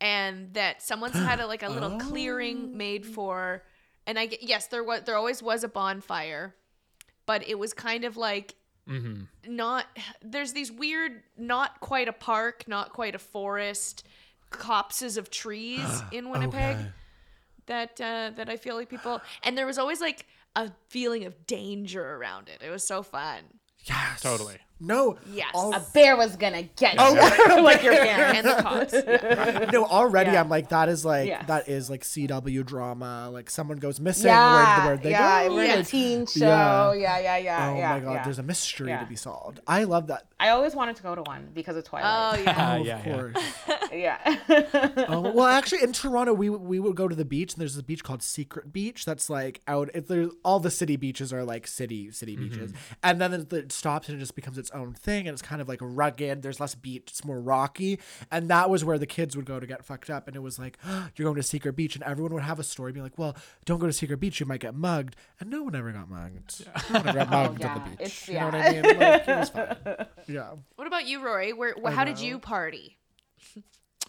and 0.01 0.55
that 0.55 0.83
someone's 0.83 1.15
had 1.29 1.41
a, 1.41 1.47
like 1.47 1.63
a 1.63 1.69
little 1.69 1.99
clearing 1.99 2.77
made 2.77 3.05
for, 3.05 3.65
and 4.07 4.19
I 4.19 4.27
get 4.27 4.43
yes, 4.43 4.69
there 4.69 4.85
was 4.85 5.03
there 5.03 5.17
always 5.17 5.43
was 5.43 5.65
a 5.65 5.69
bonfire, 5.69 6.55
but 7.27 7.47
it 7.49 7.59
was 7.59 7.73
kind 7.73 8.05
of 8.05 8.17
like 8.17 8.55
mm-hmm. 8.89 9.23
not 9.49 9.87
there's 10.23 10.53
these 10.53 10.71
weird 10.71 11.23
not 11.37 11.81
quite 11.81 12.09
a 12.09 12.13
park, 12.13 12.65
not 12.69 12.93
quite 12.93 13.15
a 13.15 13.19
forest, 13.19 14.07
copses 14.51 15.17
of 15.17 15.31
trees 15.31 16.03
in 16.13 16.31
Winnipeg 16.31 16.77
Okay. 16.77 16.87
That 17.67 18.01
uh, 18.01 18.31
that 18.37 18.49
I 18.49 18.57
feel 18.57 18.77
like 18.77 18.89
people 18.89 19.21
and 19.43 19.57
there 19.57 19.67
was 19.67 19.79
always 19.79 20.01
like 20.01 20.27
a 20.55 20.71
feeling 20.89 21.25
of 21.25 21.47
danger 21.47 22.15
around 22.17 22.49
it. 22.49 22.63
It 22.65 22.71
was 22.71 22.87
so 22.87 23.03
fun. 23.03 23.41
yes, 23.85 24.23
Totally. 24.23 24.59
No, 24.79 25.17
Yes. 25.33 25.51
al- 25.55 25.73
a 25.73 25.81
bear 25.95 26.17
was 26.17 26.37
gonna 26.37 26.63
get 26.63 26.97
oh, 26.99 27.15
you. 27.15 27.21
Oh, 27.59 27.63
like 27.63 27.83
your 27.83 27.95
parents. 27.95 28.39
And 28.39 28.47
the 28.47 28.63
cops. 28.63 28.93
Yeah. 28.93 29.71
no, 29.73 29.85
already 29.87 30.33
Yeah. 30.33 30.41
I'm 30.41 30.51
like 30.51 30.69
that 30.69 30.89
is 30.89 31.05
like 31.05 31.29
Yes. 31.29 31.45
that 31.47 31.69
is 31.69 31.89
like 31.89 32.03
CW 32.03 32.65
drama. 32.65 33.31
Like 33.31 33.49
someone 33.49 33.79
goes 33.79 34.01
missing. 34.01 34.27
Yeah, 34.27 34.79
where, 34.79 34.87
where 34.87 34.97
they 34.99 35.11
yeah, 35.11 35.49
go? 35.49 35.55
we're 35.55 35.65
in 35.65 35.81
a 35.81 35.85
teen 35.85 36.27
show. 36.27 36.93
Yeah. 36.93 37.19
Yeah, 37.19 37.19
yeah, 37.19 37.35
oh 37.35 37.39
yeah, 37.39 37.71
Oh 37.71 37.79
yeah. 37.79 37.89
my 37.95 38.01
god, 38.01 38.13
yeah. 38.13 38.25
there's 38.25 38.39
a 38.39 38.43
mystery 38.43 38.89
Yeah. 38.89 39.01
to 39.01 39.07
be 39.07 39.17
solved. 39.17 39.61
I 39.67 39.85
love 39.85 40.09
that. 40.09 40.27
I 40.39 40.51
always 40.51 40.75
wanted 40.75 40.97
to 40.97 41.03
go 41.03 41.15
to 41.15 41.23
one 41.23 41.49
because 41.55 41.77
of 41.77 41.85
Twilight. 41.85 42.37
Oh 42.39 42.43
yeah. 42.43 42.75
Oh, 42.77 42.81
of 42.81 42.87
yeah, 42.87 43.03
yeah. 43.07 43.15
course. 43.15 43.37
yeah. 43.93 45.05
Oh, 45.09 45.21
well, 45.33 45.47
actually, 45.47 45.83
in 45.83 45.93
Toronto, 45.93 46.35
we 46.35 46.51
we 46.51 46.79
would 46.79 46.97
go 46.97 47.09
to 47.09 47.15
the 47.15 47.25
beach, 47.25 47.55
and 47.55 47.61
there's 47.61 47.77
a 47.79 47.83
beach 47.83 48.05
called 48.05 48.23
Secret 48.23 48.73
Beach. 48.73 49.05
That's 49.07 49.31
like 49.31 49.63
out. 49.67 49.91
It, 49.95 50.09
there's 50.09 50.31
all 50.45 50.61
the 50.61 50.71
city 50.71 50.97
beaches 50.97 51.33
are 51.33 51.45
like 51.45 51.67
city 51.67 52.11
city 52.11 52.37
mm-hmm. 52.37 52.49
beaches, 52.49 52.73
and 53.03 53.21
then 53.21 53.33
it, 53.33 53.53
it 53.53 53.73
stops 53.73 54.09
and 54.09 54.19
it 54.19 54.21
just 54.21 54.35
becomes 54.35 54.59
its 54.59 54.66
own 54.71 54.95
thing, 54.95 55.27
and 55.29 55.33
it's 55.35 55.43
kind 55.43 55.61
of 55.61 55.69
like 55.69 55.79
rugged. 55.83 56.43
There's 56.43 56.61
less 56.61 56.75
beach. 56.75 57.05
It's 57.09 57.25
more 57.25 57.41
rocky, 57.41 57.99
and 58.31 58.49
that 58.51 58.69
was 58.71 58.85
where 58.85 58.99
the 58.99 59.07
kids 59.07 59.37
would 59.37 59.45
go 59.47 59.59
to 59.61 59.67
get 59.67 59.85
fucked 59.85 60.11
up. 60.11 60.27
And 60.27 60.37
it 60.37 60.41
was 60.41 60.59
like, 60.59 60.79
you're 61.17 61.25
going 61.25 61.37
to 61.37 61.43
Secret 61.43 61.75
Beach, 61.75 61.95
and 61.95 62.05
everyone 62.05 62.33
would 62.35 62.43
have 62.43 62.59
a 62.59 62.65
story, 62.65 62.93
being 62.93 63.05
like, 63.05 63.19
well, 63.19 63.37
don't 63.65 63.79
go 63.79 63.87
to 63.87 63.93
Secret 63.93 64.19
Beach, 64.19 64.41
you 64.41 64.47
might 64.47 64.61
get 64.61 64.75
mugged, 64.75 65.17
and 65.41 65.51
no 65.51 65.63
one 65.63 65.75
ever 65.75 65.93
got 65.93 66.09
mugged. 66.11 66.67
No 66.91 66.99
one 67.01 67.09
ever 67.09 67.19
got 67.19 67.31
mugged 67.31 67.61
yeah. 67.61 67.67
at 67.67 67.75
the 67.85 67.91
beach. 67.91 68.01
It's- 68.01 68.29
You 68.29 68.35
know 68.41 68.45
what. 68.47 68.55
I 68.55 68.73
mean? 68.73 68.83
Like, 68.83 69.29
it 69.29 69.37
was 69.37 69.49
fine. 69.51 70.07
Yeah. 70.29 70.51
What 70.75 70.87
about 70.87 71.07
you, 71.07 71.25
Rory? 71.25 71.53
Where 71.53 71.75
wh- 71.83 71.93
how 71.93 72.05
did 72.05 72.19
you 72.19 72.39
party 72.41 72.97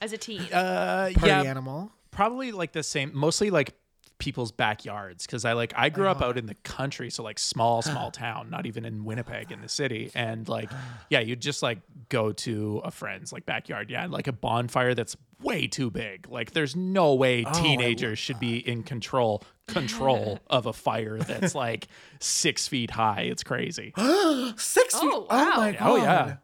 as 0.02 0.14
a 0.14 0.18
teen? 0.18 0.42
Uh, 0.52 1.12
Party 1.14 1.28
yeah, 1.28 1.44
animal. 1.44 1.92
probably 2.12 2.52
like 2.52 2.72
the 2.72 2.82
same. 2.84 3.12
Mostly 3.14 3.50
like 3.52 3.76
people's 4.20 4.52
backyards 4.52 5.26
because 5.26 5.46
I 5.46 5.54
like 5.54 5.74
I 5.76 5.90
grew 5.90 6.08
up 6.08 6.22
out 6.22 6.38
in 6.38 6.48
the 6.48 6.56
country, 6.56 7.10
so 7.12 7.24
like 7.24 7.38
small, 7.38 7.82
small 7.82 8.10
town, 8.12 8.50
not 8.50 8.66
even 8.66 8.84
in 8.86 9.06
Winnipeg 9.06 9.52
in 9.52 9.62
the 9.62 9.70
city, 9.70 10.12
and 10.16 10.48
like 10.50 10.72
yeah, 11.10 11.20
you'd 11.20 11.42
just 11.42 11.62
like 11.62 11.80
go 12.10 12.32
to 12.32 12.82
a 12.84 12.92
friend's 12.92 13.32
like 13.32 13.46
backyard, 13.46 13.90
yeah, 13.90 14.04
and 14.04 14.12
like 14.12 14.28
a 14.28 14.32
bonfire 14.32 14.96
that's 14.96 15.16
way 15.42 15.68
too 15.68 15.92
big. 15.92 16.28
Like 16.30 16.52
there's 16.52 16.76
no 16.76 17.14
way 17.14 17.44
teenagers 17.44 18.18
should 18.18 18.40
be 18.40 18.58
in 18.58 18.84
control 18.84 19.44
control 19.68 20.40
of 20.48 20.66
a 20.66 20.74
fire 20.74 21.20
that's 21.20 21.54
like 21.54 21.88
six 22.20 22.68
feet 22.68 22.90
high. 22.90 23.22
It's 23.22 23.44
crazy. 23.44 23.94
Six 24.58 25.00
feet. 25.00 25.12
Oh, 25.14 25.28
Oh 25.30 25.58
my 25.58 25.72
god. 25.74 25.82
Oh 25.82 25.96
yeah, 25.98 26.38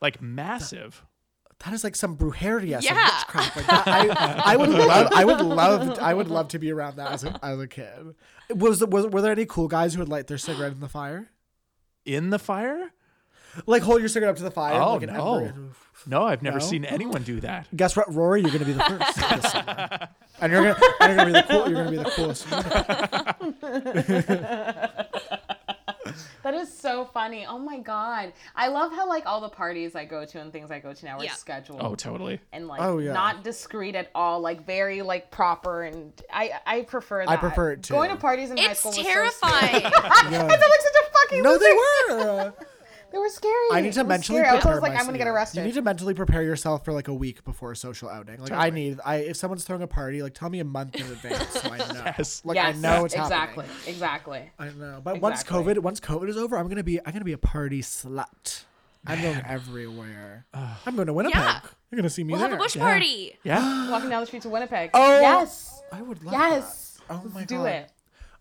like 0.00 0.20
massive. 0.20 1.04
That 1.64 1.72
is 1.74 1.84
like 1.84 1.94
some 1.96 2.16
brujeria, 2.16 2.82
some 2.82 2.96
Yeah. 2.96 3.10
witchcraft. 3.18 3.56
Like 3.56 3.66
that. 3.66 3.86
I, 3.86 4.54
I 4.54 4.56
would 4.56 4.68
love, 4.88 5.08
I 5.12 5.24
would 5.24 5.40
love, 5.40 5.98
I 5.98 6.14
would 6.14 6.28
love 6.28 6.48
to 6.48 6.58
be 6.58 6.72
around 6.72 6.96
that 6.96 7.12
as 7.12 7.24
a, 7.24 7.38
as 7.44 7.58
a 7.60 7.66
kid. 7.68 8.14
Was, 8.54 8.84
was 8.84 9.06
were 9.06 9.20
there 9.22 9.32
any 9.32 9.46
cool 9.46 9.68
guys 9.68 9.94
who 9.94 10.00
would 10.00 10.08
light 10.08 10.26
their 10.26 10.38
cigarette 10.38 10.72
in 10.72 10.80
the 10.80 10.88
fire? 10.88 11.30
In 12.04 12.30
the 12.30 12.38
fire? 12.38 12.92
Like 13.66 13.82
hold 13.82 14.00
your 14.00 14.08
cigarette 14.08 14.30
up 14.30 14.36
to 14.36 14.42
the 14.44 14.50
fire. 14.50 14.80
Oh, 14.80 14.94
like 14.94 15.02
an 15.02 15.12
no. 15.12 15.34
ember. 15.38 15.72
No, 16.06 16.22
I've 16.24 16.40
never 16.42 16.60
No? 16.60 16.64
seen 16.64 16.84
anyone 16.84 17.24
do 17.24 17.40
that. 17.40 17.66
Guess 17.76 17.96
what, 17.96 18.12
Rory? 18.14 18.40
You're 18.42 18.52
gonna 18.52 18.64
be 18.64 18.72
the 18.72 18.80
first. 18.84 19.54
and 20.40 20.52
you're 20.52 20.62
gonna, 20.72 20.80
and 21.00 21.08
you're 21.08 21.16
gonna 21.16 21.26
be 21.26 21.32
the 21.32 21.42
cool. 21.50 21.68
You're 21.68 21.84
gonna 21.84 21.90
be 21.90 21.96
the 21.98 22.10
coolest. 22.10 22.46
That 26.70 26.74
is 26.76 26.80
so 26.80 27.04
funny. 27.04 27.46
Oh 27.46 27.58
my 27.58 27.78
god. 27.78 28.32
I 28.54 28.68
love 28.68 28.92
how 28.92 29.08
like 29.08 29.26
all 29.26 29.40
the 29.40 29.48
parties 29.48 29.94
I 29.96 30.04
go 30.04 30.24
to 30.24 30.40
and 30.40 30.52
things 30.52 30.70
I 30.70 30.78
go 30.78 30.92
to 30.92 31.04
now 31.04 31.18
are 31.18 31.24
Yeah. 31.24 31.32
scheduled. 31.34 31.80
Oh, 31.82 31.94
totally. 31.94 32.40
and 32.52 32.68
like 32.68 32.80
Oh, 32.80 32.98
yeah. 32.98 33.12
not 33.12 33.42
discreet 33.44 33.94
at 33.94 34.10
all, 34.14 34.40
like 34.40 34.64
very 34.66 35.02
like 35.02 35.30
proper 35.30 35.82
and 35.84 36.12
I 36.32 36.52
I 36.66 36.82
prefer 36.82 37.24
that. 37.26 37.30
I 37.30 37.36
prefer 37.36 37.72
it, 37.72 37.82
too. 37.82 37.94
Going 37.94 38.10
to 38.10 38.16
parties 38.16 38.50
in 38.50 38.56
high 38.58 38.70
It's 38.70 38.80
school 38.80 38.90
was 38.90 38.96
so 38.98 39.02
terrifying. 39.02 39.80
scary. 39.80 39.84
I 39.94 40.30
felt 40.30 40.50
like 40.50 40.80
such 40.80 40.94
a 41.02 41.10
fucking 41.12 41.42
No, 41.42 41.58
they 41.58 41.70
loser. 41.72 42.24
were. 42.24 42.52
They 43.12 43.18
were 43.18 43.28
scary. 43.28 43.54
I 43.72 43.80
need 43.80 43.88
It 43.88 43.92
to 43.94 44.00
was 44.00 44.08
mentally 44.08 44.38
scary. 44.38 44.48
I 44.48 44.52
was 44.54 44.60
prepare 44.60 44.72
always 44.72 44.82
like, 44.82 44.90
I'm 44.90 44.94
myself. 44.94 45.06
gonna 45.08 45.18
get 45.18 45.26
arrested. 45.28 45.60
You 45.60 45.66
need 45.66 45.74
to 45.74 45.82
mentally 45.82 46.14
prepare 46.14 46.42
yourself 46.42 46.84
for 46.84 46.92
like 46.92 47.08
a 47.08 47.14
week 47.14 47.44
before 47.44 47.72
a 47.72 47.76
social 47.76 48.08
outing. 48.08 48.40
Like 48.40 48.52
I 48.52 48.70
need, 48.70 49.00
I 49.04 49.16
if 49.16 49.36
someone's 49.36 49.64
throwing 49.64 49.82
a 49.82 49.86
party, 49.86 50.22
like 50.22 50.34
tell 50.34 50.48
me 50.50 50.60
a 50.60 50.64
month 50.64 50.94
in 50.96 51.02
advance 51.02 51.48
so 51.50 51.70
I 51.70 51.78
know. 51.92 52.02
Yes. 52.04 52.42
Like 52.44 52.54
yes, 52.56 52.76
I 52.76 52.78
know 52.80 53.04
it's 53.04 53.14
exactly, 53.14 53.64
happening. 53.66 53.86
exactly. 53.94 54.50
I 54.58 54.68
know. 54.70 55.00
But 55.02 55.20
once 55.20 55.42
COVID, 55.42 55.78
once 55.78 56.00
COVID 56.00 56.28
is 56.28 56.36
over, 56.36 56.56
I'm 56.56 56.68
gonna 56.68 56.82
be, 56.84 56.98
I'm 57.04 57.12
gonna 57.12 57.24
be 57.24 57.32
a 57.32 57.38
party 57.38 57.82
slut. 57.82 58.64
I'm 59.06 59.22
going 59.22 59.42
everywhere. 59.46 60.44
I'm 60.54 60.94
going 60.94 61.06
to 61.06 61.14
Winnipeg. 61.14 61.40
Yeah. 61.40 61.60
You're 61.90 61.96
gonna 61.96 62.10
see 62.10 62.22
me 62.22 62.32
We'll 62.34 62.40
there. 62.42 62.50
have 62.50 62.58
a 62.60 62.62
bush 62.62 62.76
party. 62.76 63.36
Yeah. 63.44 63.90
Walking 63.90 64.10
down 64.10 64.20
the 64.20 64.26
streets 64.26 64.44
of 64.44 64.52
Winnipeg. 64.52 64.90
Oh, 64.94 65.20
yes, 65.20 65.82
I 65.90 66.02
would 66.02 66.22
love 66.22 66.34
yes. 66.34 67.00
that. 67.08 67.14
Oh 67.14 67.28
my 67.32 67.44
Do 67.44 67.56
god. 67.56 67.64
it. 67.66 67.92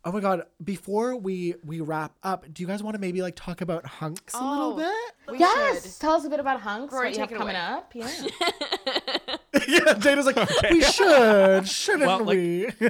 Oh 0.06 0.12
my 0.14 0.22
god. 0.22 0.44
Before 0.64 1.16
we 1.16 1.56
we 1.66 1.82
wrap 1.82 2.14
up, 2.24 2.46
do 2.54 2.64
you 2.64 2.68
guys 2.68 2.82
want 2.82 2.96
to 2.96 3.02
maybe 3.02 3.22
like 3.22 3.36
talk 3.36 3.60
about 3.62 3.86
hunks 3.86 4.34
a 4.34 4.38
little 4.38 4.74
Oh. 4.74 4.76
bit? 4.78 5.34
We 5.34 5.40
yes. 5.40 5.84
should. 5.84 6.00
Tell 6.00 6.14
us 6.14 6.24
a 6.26 6.30
bit 6.30 6.40
about 6.40 6.62
hunks. 6.62 6.94
Rory, 6.94 7.08
what 7.10 7.16
you 7.16 7.20
have 7.22 7.30
coming 7.32 7.56
away. 7.56 7.56
up. 7.56 7.92
Yeah. 7.94 8.10
yeah, 9.68 9.94
Dana's 9.96 10.26
like, 10.26 10.38
we 10.72 10.82
should, 10.82 11.68
shouldn't 11.68 12.06
Well, 12.08 12.20
like- 12.24 12.28
we? 12.38 12.70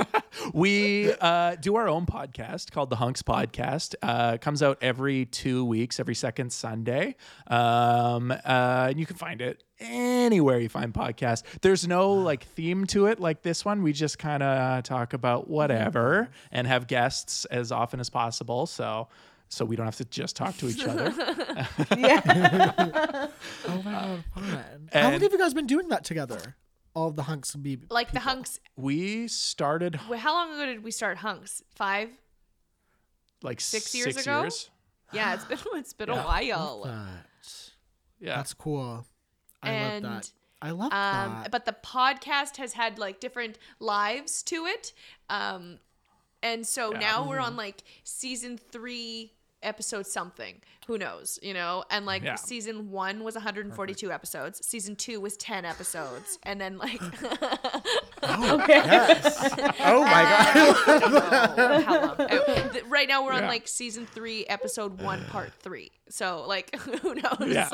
we 0.52 1.12
uh, 1.20 1.56
do 1.56 1.76
our 1.76 1.88
own 1.88 2.06
podcast 2.06 2.70
called 2.70 2.90
the 2.90 2.96
Hunks 2.96 3.22
Podcast. 3.22 3.94
Uh, 4.02 4.38
comes 4.38 4.62
out 4.62 4.78
every 4.80 5.26
two 5.26 5.64
weeks, 5.64 6.00
every 6.00 6.14
second 6.14 6.52
Sunday. 6.52 7.16
Um, 7.46 8.30
uh, 8.30 8.88
and 8.90 8.98
you 8.98 9.06
can 9.06 9.16
find 9.16 9.40
it 9.40 9.62
anywhere 9.80 10.58
you 10.58 10.68
find 10.68 10.92
podcasts. 10.94 11.42
There's 11.60 11.86
no 11.86 12.12
like 12.30 12.44
theme 12.44 12.86
to 12.88 13.06
it 13.06 13.20
like 13.20 13.42
this 13.42 13.64
one. 13.64 13.82
We 13.82 13.92
just 13.92 14.18
kind 14.18 14.42
of 14.42 14.84
talk 14.84 15.12
about 15.12 15.48
whatever 15.48 16.28
and 16.50 16.66
have 16.66 16.86
guests 16.86 17.44
as 17.46 17.72
often 17.72 18.00
as 18.00 18.10
possible. 18.10 18.66
So. 18.66 19.08
So 19.48 19.66
we 19.66 19.76
don't 19.76 19.84
have 19.84 19.96
to 19.96 20.06
just 20.06 20.34
talk 20.34 20.56
to 20.56 20.66
each 20.70 20.82
other. 20.86 21.12
yeah. 21.98 23.26
Oh 23.68 23.82
my 23.84 23.92
god, 23.92 24.24
fun. 24.34 24.88
How 24.92 25.10
long 25.10 25.20
have 25.20 25.32
you 25.32 25.38
guys 25.38 25.52
been 25.52 25.66
doing 25.66 25.88
that 25.88 26.04
together? 26.04 26.56
All 26.94 27.08
of 27.08 27.16
the 27.16 27.22
hunks 27.22 27.54
be 27.56 27.78
Like 27.90 28.12
the 28.12 28.20
hunks. 28.20 28.60
We 28.76 29.26
started 29.28 29.94
wh- 29.96 30.16
How 30.16 30.34
long 30.34 30.52
ago 30.54 30.66
did 30.66 30.84
we 30.84 30.90
start 30.90 31.18
hunks? 31.18 31.62
Five? 31.74 32.10
like 33.42 33.60
Six 33.60 33.94
years 33.94 34.14
six 34.14 34.26
ago? 34.26 34.42
years. 34.42 34.70
Yeah, 35.12 35.34
it's 35.34 35.44
been 35.44 35.58
it's 35.74 35.92
been 35.92 36.08
Yeah. 36.08 36.22
a 36.22 36.26
while. 36.26 36.82
that. 36.84 37.26
Yeah. 38.20 38.36
That's 38.36 38.54
cool. 38.54 39.04
I 39.62 39.70
And, 39.70 40.04
love 40.04 40.12
that. 40.22 40.32
I 40.60 40.70
love 40.70 40.92
Um, 40.92 41.42
that. 41.42 41.50
but 41.50 41.64
the 41.64 41.72
podcast 41.84 42.56
has 42.58 42.74
had 42.74 42.98
like 42.98 43.20
different 43.20 43.58
lives 43.80 44.42
to 44.44 44.66
it. 44.66 44.92
Um, 45.28 45.78
and 46.42 46.66
so 46.66 46.90
now 46.90 47.28
we're 47.28 47.36
Mm-hmm. 47.36 47.44
on 47.46 47.56
like 47.56 47.82
season 48.04 48.58
three, 48.58 49.32
episode 49.62 50.06
something. 50.06 50.60
Who 50.88 50.98
knows, 50.98 51.38
you 51.42 51.54
know? 51.54 51.84
And 51.90 52.06
like 52.06 52.22
Yeah. 52.24 52.34
season 52.34 52.90
one 52.90 53.22
was 53.22 53.34
142 53.34 54.10
episodes. 54.10 54.66
Season 54.66 54.96
two 54.96 55.20
was 55.20 55.36
10 55.36 55.64
episodes. 55.64 56.38
And 56.42 56.60
then 56.60 56.76
like, 56.78 57.00
yes. 58.22 59.54
Oh 59.80 60.02
my 60.02 60.22
god. 60.22 60.56
I 60.56 60.98
don't 60.98 61.12
know 61.12 61.80
how 61.82 62.00
long. 62.06 62.20
Uh, 62.20 62.78
Right 62.88 63.08
now 63.08 63.24
we're 63.24 63.32
on 63.32 63.46
like 63.46 63.66
season 63.68 64.06
three, 64.06 64.44
episode 64.46 65.00
one, 65.00 65.24
part 65.26 65.52
three. 65.60 65.90
So 66.08 66.44
like, 66.46 66.74
who 66.80 67.14
knows? 67.14 67.46
Yeah. 67.48 67.68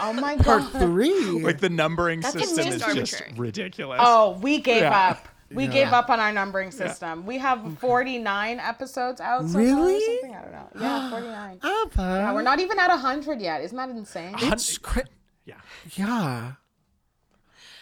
Oh 0.00 0.12
my 0.14 0.36
god. 0.36 0.44
Part 0.44 0.82
three. 0.82 1.20
like 1.42 1.58
the 1.60 1.68
numbering 1.70 2.22
system 2.22 2.64
just 2.64 2.88
is 2.88 2.94
just 2.94 3.22
ridiculous. 3.36 4.00
Oh, 4.02 4.38
we 4.40 4.58
gave 4.58 4.82
Yeah. 4.82 5.10
up. 5.10 5.28
We 5.50 5.64
Yeah. 5.66 5.70
gave 5.72 5.88
up 5.92 6.10
on 6.10 6.18
our 6.18 6.32
numbering 6.32 6.70
system. 6.72 7.24
We 7.24 7.38
have 7.38 7.78
49 7.78 8.58
episodes 8.58 9.20
out 9.20 9.42
so 9.46 9.52
far 9.52 9.60
or 9.60 9.64
Really? 9.64 10.00
something. 10.04 10.34
I 10.34 10.42
don't 10.42 10.52
know. 10.52 10.68
Yeah, 10.80 11.10
49. 11.12 11.60
Abba. 11.62 11.92
Yeah, 11.96 12.32
we're 12.32 12.42
not 12.42 12.58
even 12.60 12.78
at 12.78 12.90
100 12.90 13.40
yet. 13.40 13.60
Isn't 13.62 13.76
that 13.76 13.88
insane? 13.90 14.34
It's 14.38 14.76
cra- 14.78 15.04
Yeah. 15.44 15.54
yeah. 15.94 16.52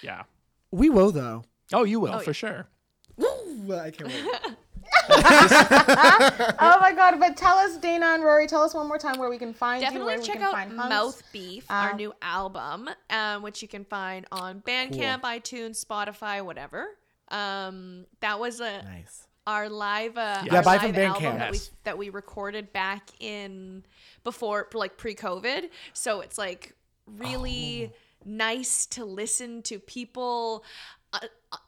Yeah. 0.02 0.22
We 0.70 0.90
will 0.90 1.10
though. 1.12 1.44
Oh, 1.72 1.84
you 1.84 2.00
will 2.00 2.18
for 2.18 2.34
sure. 2.34 2.66
Well, 3.16 3.80
I 3.80 3.90
can't 3.90 4.10
wait. 4.10 4.26
oh 5.08 6.78
my 6.80 6.92
god! 6.94 7.18
But 7.18 7.36
tell 7.36 7.56
us, 7.56 7.76
Dana 7.78 8.06
and 8.06 8.22
Rory, 8.24 8.46
tell 8.46 8.62
us 8.62 8.74
one 8.74 8.86
more 8.88 8.98
time 8.98 9.18
where 9.18 9.28
we 9.30 9.38
can 9.38 9.52
find. 9.54 9.80
Definitely 9.82 10.06
Where 10.06 10.18
we 10.18 10.24
check 10.24 10.40
out. 10.40 10.70
Mouth 10.72 11.22
Beef, 11.32 11.64
our 11.70 11.90
Uh, 11.92 11.96
new 11.96 12.12
album, 12.22 12.90
um, 13.10 13.42
which 13.42 13.62
you 13.62 13.68
can 13.68 13.84
find 13.84 14.26
on 14.32 14.60
Bandcamp, 14.60 15.22
iTunes, 15.22 15.82
Spotify, 15.84 16.44
whatever. 16.44 16.88
Um, 17.28 18.06
that 18.20 18.38
was 18.38 18.60
a 18.60 18.82
nice. 18.82 19.26
our 19.46 19.68
live 19.68 20.16
uh, 20.18 20.42
Yeah, 20.44 20.56
our 20.56 20.62
buy 20.62 20.76
live 20.76 20.80
from 20.94 20.94
album 20.96 21.22
Bandcamp. 21.22 21.38
that 21.38 21.50
we 21.52 21.58
that 21.84 21.98
we 21.98 22.08
recorded 22.10 22.72
back 22.72 23.08
in 23.20 23.84
before 24.24 24.68
like 24.74 24.96
pre-COVID. 24.96 25.70
So 25.92 26.20
it's 26.20 26.38
like 26.38 26.74
really 27.06 27.90
Oh. 27.92 27.96
nice 28.26 28.86
to 28.86 29.04
listen 29.04 29.62
to 29.62 29.78
people 29.78 30.64
uh, 31.12 31.18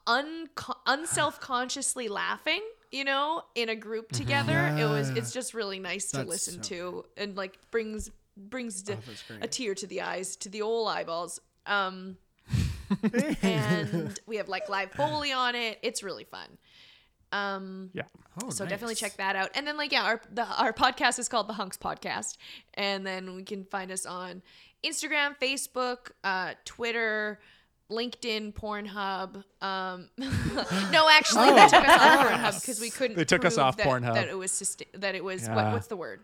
un 0.07 0.47
unself-consciously 0.85 2.07
laughing, 2.23 2.61
you 2.91 3.03
know, 3.03 3.43
in 3.55 3.69
a 3.69 3.75
group 3.75 4.11
together. 4.11 4.75
It 4.77 4.85
was 4.85 5.09
it's 5.09 5.31
just 5.31 5.53
really 5.53 5.79
nice 5.79 6.11
to 6.11 6.23
listen 6.23 6.61
so 6.63 6.69
to 6.69 7.05
and 7.17 7.35
like 7.35 7.57
brings 7.71 8.09
brings 8.35 8.83
d- 8.83 8.93
Oh, 8.93 9.35
a 9.41 9.47
tear 9.47 9.73
to 9.75 9.87
the 9.87 10.01
eyes, 10.01 10.35
to 10.37 10.49
the 10.49 10.61
old 10.61 10.87
eyeballs. 10.89 11.39
Um 11.65 12.17
and 13.41 14.19
we 14.25 14.37
have 14.37 14.49
like 14.49 14.69
live 14.69 14.91
foley 14.91 15.31
on 15.31 15.55
it. 15.55 15.79
It's 15.81 16.03
really 16.03 16.23
fun. 16.25 16.47
Um 17.31 17.89
Yeah. 17.93 18.03
Oh, 18.43 18.49
so 18.49 18.65
definitely 18.65 18.95
check 18.95 19.17
that 19.17 19.35
out. 19.35 19.49
And 19.55 19.65
then 19.67 19.77
like 19.77 19.91
yeah, 19.91 20.03
our 20.03 20.21
the, 20.31 20.45
our 20.45 20.73
podcast 20.73 21.19
is 21.19 21.27
called 21.27 21.47
the 21.47 21.53
Hunks 21.53 21.77
Podcast, 21.77 22.37
and 22.75 23.05
then 23.05 23.35
we 23.35 23.43
can 23.43 23.65
find 23.65 23.91
us 23.91 24.05
on 24.05 24.41
Instagram, 24.85 25.35
Facebook, 25.41 26.11
uh, 26.23 26.53
Twitter, 26.65 27.39
LinkedIn, 27.89 28.53
Pornhub. 28.53 29.43
Um, 29.61 30.09
no, 30.91 31.09
actually, 31.09 31.49
they 31.49 31.67
took 31.67 31.87
us 31.87 32.01
off 32.01 32.27
Pornhub 32.27 32.61
because 32.61 32.81
we 32.81 32.89
couldn't. 32.89 33.17
They 33.17 33.25
took 33.25 33.45
us 33.45 33.57
off 33.57 33.77
that, 33.77 33.87
Pornhub. 33.87 34.13
That 34.13 34.27
it 34.27 34.37
was 34.37 34.51
susta- 34.51 34.91
that 34.93 35.15
it 35.15 35.23
was 35.23 35.47
what, 35.49 35.73
what's 35.73 35.87
the 35.87 35.97
word? 35.97 36.23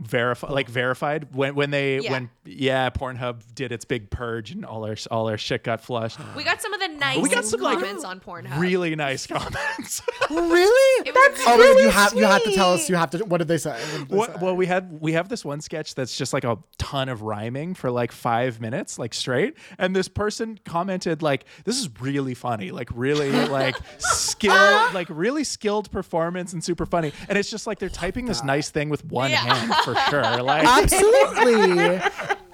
Verify, 0.00 0.48
like 0.52 0.68
verified 0.68 1.34
when 1.34 1.56
when 1.56 1.70
they 1.72 1.98
Yeah. 1.98 2.12
when 2.12 2.30
yeah, 2.44 2.88
Pornhub 2.88 3.42
did 3.54 3.72
its 3.72 3.84
big 3.84 4.10
purge 4.10 4.52
and 4.52 4.64
all 4.64 4.84
our 4.86 4.94
all 5.10 5.28
our 5.28 5.36
shit 5.36 5.64
got 5.64 5.80
flushed. 5.80 6.20
We 6.36 6.44
got 6.44 6.62
some 6.62 6.72
of 6.72 6.78
the 6.78 6.86
nice 6.86 7.18
We 7.18 7.28
got 7.28 7.44
some, 7.44 7.60
like, 7.60 7.82
on 7.82 8.20
Pornhub. 8.20 8.60
Really 8.60 8.94
nice 8.94 9.26
comments. 9.26 10.02
Oh, 10.30 10.50
really? 10.50 11.08
It 11.08 11.14
was 11.14 11.40
oh, 11.46 11.56
really 11.56 11.82
you 11.84 11.88
have 11.88 12.12
you 12.14 12.24
have 12.26 12.42
to 12.44 12.52
tell 12.54 12.74
us. 12.74 12.88
You 12.90 12.96
have 12.96 13.08
to. 13.10 13.18
What 13.24 13.38
did 13.38 13.48
they 13.48 13.56
say? 13.56 13.76
Did 13.96 14.08
they 14.10 14.16
What, 14.16 14.34
say? 14.34 14.38
well, 14.42 14.54
we 14.54 14.66
had 14.66 15.00
we 15.00 15.12
have 15.14 15.28
this 15.30 15.42
one 15.42 15.62
sketch 15.62 15.94
that's 15.94 16.16
just 16.18 16.34
like 16.34 16.44
a 16.44 16.58
ton 16.76 17.08
of 17.08 17.22
rhyming 17.22 17.72
for 17.74 17.90
like 17.90 18.12
five 18.12 18.60
minutes, 18.60 18.98
like 18.98 19.14
straight. 19.14 19.54
And 19.78 19.96
this 19.96 20.06
person 20.06 20.60
commented 20.66 21.22
like, 21.22 21.46
"This 21.64 21.78
is 21.80 21.88
really 22.00 22.34
funny, 22.34 22.70
like 22.72 22.90
really 22.94 23.30
like 23.48 23.74
skilled, 23.98 24.92
like 24.92 25.06
really 25.10 25.44
skilled 25.44 25.90
performance 25.90 26.52
and 26.52 26.62
super 26.62 26.84
funny." 26.86 27.12
And 27.28 27.38
it's 27.38 27.50
just 27.50 27.66
like 27.66 27.78
they're 27.78 27.88
typing 27.88 28.26
this 28.26 28.44
nice 28.44 28.68
thing 28.70 28.90
with 28.90 29.04
one 29.06 29.30
Yeah. 29.30 29.36
hand 29.54 29.72
for 29.94 30.10
sure. 30.10 30.42
Like, 30.42 30.64
Absolutely. 30.64 32.00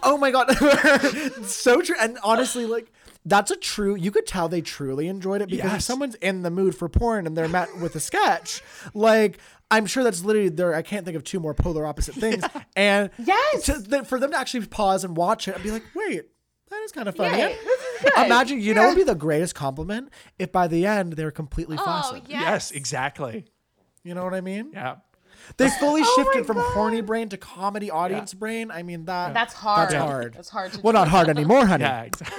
oh 0.02 0.16
my 0.18 0.30
god. 0.30 0.50
so 1.46 1.80
true. 1.80 1.96
And 2.00 2.18
honestly, 2.22 2.66
like 2.66 2.92
that's 3.26 3.50
a 3.50 3.56
true 3.56 3.94
you 3.96 4.10
could 4.10 4.26
tell 4.26 4.48
they 4.48 4.60
truly 4.60 5.08
enjoyed 5.08 5.40
it 5.42 5.48
because 5.48 5.72
if 5.74 5.82
someone's 5.82 6.14
in 6.16 6.42
the 6.42 6.50
mood 6.50 6.74
for 6.74 6.88
porn 6.88 7.26
and 7.26 7.36
they're 7.36 7.48
met 7.48 7.68
with 7.78 7.94
a 7.96 8.00
sketch, 8.00 8.62
like 8.92 9.38
I'm 9.70 9.86
sure 9.86 10.04
that's 10.04 10.22
literally 10.24 10.50
there. 10.50 10.74
I 10.74 10.82
can't 10.82 11.04
think 11.04 11.16
of 11.16 11.24
two 11.24 11.40
more 11.40 11.54
polar 11.54 11.86
opposite 11.86 12.14
things. 12.14 12.44
And 12.76 13.10
Yes. 13.18 13.64
to, 13.66 14.04
for 14.04 14.18
them 14.20 14.30
to 14.32 14.38
actually 14.38 14.66
pause 14.66 15.04
and 15.04 15.16
watch 15.16 15.48
it 15.48 15.54
and 15.54 15.62
be 15.64 15.70
like, 15.70 15.84
wait, 15.94 16.22
that 16.70 16.82
is 16.82 16.92
kind 16.92 17.08
of 17.08 17.14
funny. 17.16 17.38
Yay, 17.38 17.56
this 17.64 17.80
is 17.80 18.02
good. 18.14 18.26
Imagine, 18.26 18.60
you 18.60 18.74
know, 18.74 18.82
what 18.82 18.88
would 18.90 18.96
be 18.96 19.04
the 19.04 19.14
greatest 19.14 19.54
compliment 19.54 20.10
if 20.38 20.50
by 20.52 20.66
the 20.68 20.86
end 20.86 21.14
they 21.14 21.24
were 21.24 21.30
completely 21.30 21.76
Oh 21.78 21.84
faucet. 21.84 22.24
yes. 22.28 22.40
yes, 22.40 22.70
exactly. 22.72 23.46
You 24.02 24.14
know 24.14 24.24
what 24.24 24.34
I 24.34 24.40
mean? 24.42 24.70
Yeah. 24.72 24.96
They 25.56 25.68
fully 25.70 26.02
Oh 26.04 26.14
shifted 26.16 26.46
from 26.46 26.56
God. 26.56 26.72
horny 26.74 27.00
brain 27.00 27.28
to 27.30 27.36
comedy 27.36 27.90
audience 27.90 28.34
brain. 28.34 28.70
I 28.70 28.82
mean 28.82 29.04
that 29.06 29.34
That's 29.34 29.54
hard. 29.54 29.90
That's 29.90 29.94
hard. 30.04 30.34
That's 30.34 30.48
hard 30.48 30.72
to 30.72 30.80
Well, 30.80 30.92
do. 30.92 30.98
not 30.98 31.08
hard 31.08 31.28
anymore, 31.28 31.66
honey. 31.66 31.84
Yeah, 31.84 32.02
exactly. 32.02 32.38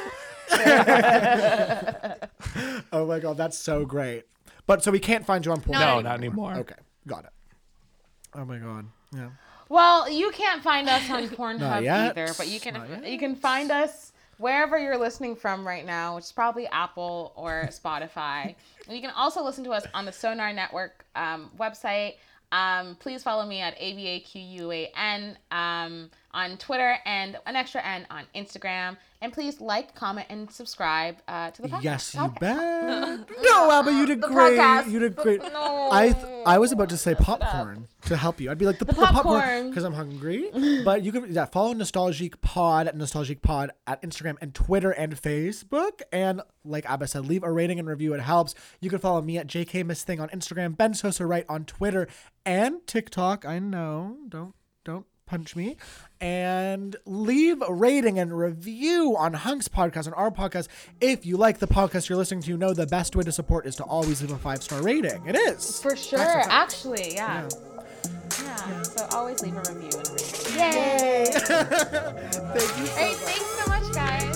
Oh 2.91 3.05
my 3.07 3.19
god, 3.19 3.37
that's 3.37 3.57
so 3.57 3.85
great. 3.85 4.23
But 4.67 4.83
so 4.83 4.91
we 4.91 4.99
can't 4.99 5.25
find 5.25 5.45
you 5.45 5.51
on 5.51 5.61
Pornhub. 5.61 5.79
No, 5.79 6.01
not 6.01 6.17
anymore. 6.17 6.53
Okay, 6.55 6.75
got 7.07 7.25
it. 7.25 7.29
Oh 8.33 8.45
my 8.45 8.57
god. 8.57 8.85
Yeah. 9.13 9.29
Well, 9.69 10.09
you 10.09 10.31
can't 10.31 10.61
find 10.63 10.87
us 10.89 11.09
on 11.09 11.27
Pornhub 11.29 11.87
either, 11.87 12.33
but 12.37 12.47
you 12.47 12.59
can 12.59 13.03
you 13.05 13.19
can 13.19 13.35
find 13.35 13.71
us 13.71 14.11
wherever 14.37 14.77
you're 14.77 14.97
listening 14.97 15.35
from 15.35 15.65
right 15.65 15.85
now, 15.85 16.15
which 16.15 16.25
is 16.25 16.31
probably 16.31 16.67
Apple 16.67 17.33
or 17.35 17.67
Spotify. 17.71 18.55
And 18.87 18.89
you 18.95 19.01
can 19.01 19.11
also 19.11 19.43
listen 19.43 19.63
to 19.65 19.71
us 19.71 19.85
on 19.93 20.05
the 20.05 20.11
Sonar 20.11 20.53
Network 20.53 21.05
um, 21.15 21.51
website. 21.59 22.15
Um, 22.51 22.95
please 22.99 23.23
follow 23.23 23.45
me 23.45 23.61
at 23.61 23.77
AVAQUAN 23.79 25.35
um, 25.51 26.09
on 26.35 26.57
Twitter 26.57 26.97
and 27.05 27.37
an 27.47 27.55
extra 27.55 27.81
N 27.83 28.05
on 28.11 28.25
Instagram. 28.35 28.97
And 29.21 29.33
please 29.33 29.59
like, 29.59 29.95
comment, 29.95 30.27
and 30.29 30.51
subscribe 30.51 31.15
uh, 31.27 31.49
to 31.51 31.61
the 31.63 31.67
podcast. 31.69 31.83
Yes, 31.83 32.13
you 32.13 32.21
Okay. 32.25 32.37
bet. 32.41 33.19
No, 33.41 33.71
Abba, 33.71 33.91
you 33.91 34.05
did 34.05 34.21
The 34.21 34.27
great. 34.27 34.59
podcast. 34.59 34.91
You 34.91 34.99
did 34.99 35.15
great. 35.15 35.41
No. 35.41 35.89
I 35.91 36.11
th- 36.11 36.25
I 36.45 36.59
was 36.59 36.71
about 36.71 36.89
to 36.89 36.97
say 36.97 37.15
popcorn 37.15 37.87
to 38.03 38.17
help 38.17 38.39
you. 38.39 38.51
I'd 38.51 38.59
be 38.59 38.65
like 38.67 38.77
the, 38.77 38.85
the 38.85 38.93
popcorn 38.93 39.41
popcorn. 39.41 39.69
because 39.69 39.83
I'm 39.83 39.93
hungry. 39.93 40.51
but 40.85 41.01
you 41.03 41.11
can 41.11 41.33
yeah, 41.33 41.45
follow 41.45 41.73
Nostalgic 41.73 42.39
Pod 42.41 42.87
at 42.87 42.95
Nostalgic 42.95 43.41
Pod 43.41 43.71
at 43.87 44.01
Instagram 44.03 44.35
and 44.41 44.53
Twitter 44.53 44.91
and 44.91 45.19
Facebook. 45.19 46.01
And 46.11 46.41
like 46.63 46.85
Abba 46.87 47.07
said, 47.07 47.25
leave 47.25 47.43
a 47.43 47.51
rating 47.51 47.79
and 47.79 47.87
review. 47.87 48.13
It 48.13 48.19
helps. 48.21 48.53
You 48.79 48.91
can 48.91 48.99
follow 48.99 49.21
me 49.23 49.37
at 49.39 49.47
JK 49.47 49.83
Miss 49.85 50.03
Thing 50.03 50.19
on 50.19 50.29
Instagram, 50.29 50.77
Ben 50.77 50.93
Sosa 50.93 51.25
Right 51.25 51.45
on 51.49 51.65
Twitter 51.65 52.07
and 52.45 52.85
TikTok. 52.85 53.45
I 53.45 53.57
know. 53.57 54.17
Don't 54.29 54.53
don't 54.83 55.05
punch 55.25 55.55
me 55.55 55.75
and 56.21 56.95
leave 57.05 57.61
a 57.67 57.73
rating 57.73 58.19
and 58.19 58.37
review 58.37 59.15
on 59.17 59.33
Hunks 59.33 59.67
podcast 59.67 60.05
on 60.05 60.13
our 60.13 60.29
podcast 60.29 60.67
if 61.01 61.25
you 61.25 61.35
like 61.35 61.57
the 61.57 61.67
podcast 61.67 62.09
you're 62.09 62.17
listening 62.17 62.41
to 62.43 62.49
you 62.49 62.57
know 62.57 62.73
the 62.73 62.85
best 62.85 63.15
way 63.15 63.23
to 63.23 63.31
support 63.31 63.65
is 63.65 63.75
to 63.77 63.83
always 63.83 64.21
leave 64.21 64.31
a 64.31 64.37
five 64.37 64.61
star 64.61 64.81
rating 64.83 65.25
it 65.25 65.35
is 65.35 65.81
For 65.81 65.95
sure, 65.95 66.19
actually, 66.19 67.15
yeah. 67.15 67.47
yeah. 68.43 68.81
So 68.83 69.07
always 69.11 69.41
leave 69.41 69.55
a 69.55 69.59
review 69.73 69.89
and 69.97 70.07
a 70.07 70.11
rating. 70.11 70.59
Yay! 70.59 71.25
thank 71.33 72.77
you 72.77 72.85
so 72.85 72.95
Hey, 72.95 73.13
thanks 73.13 73.45
so 73.45 73.69
much, 73.69 73.93
guys. 73.93 74.34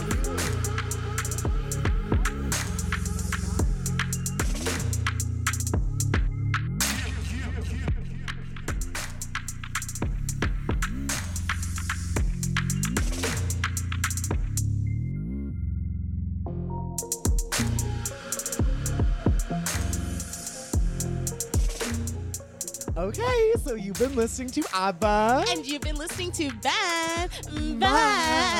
Okay 22.99 23.53
so 23.63 23.75
you've 23.75 23.97
been 23.97 24.13
listening 24.15 24.49
to 24.49 24.61
abba 24.73 25.45
And 25.49 25.65
you've 25.65 25.81
been 25.81 25.95
listening 25.95 26.31
to 26.33 26.51
Ben. 26.61 27.29
Ben. 27.79 28.59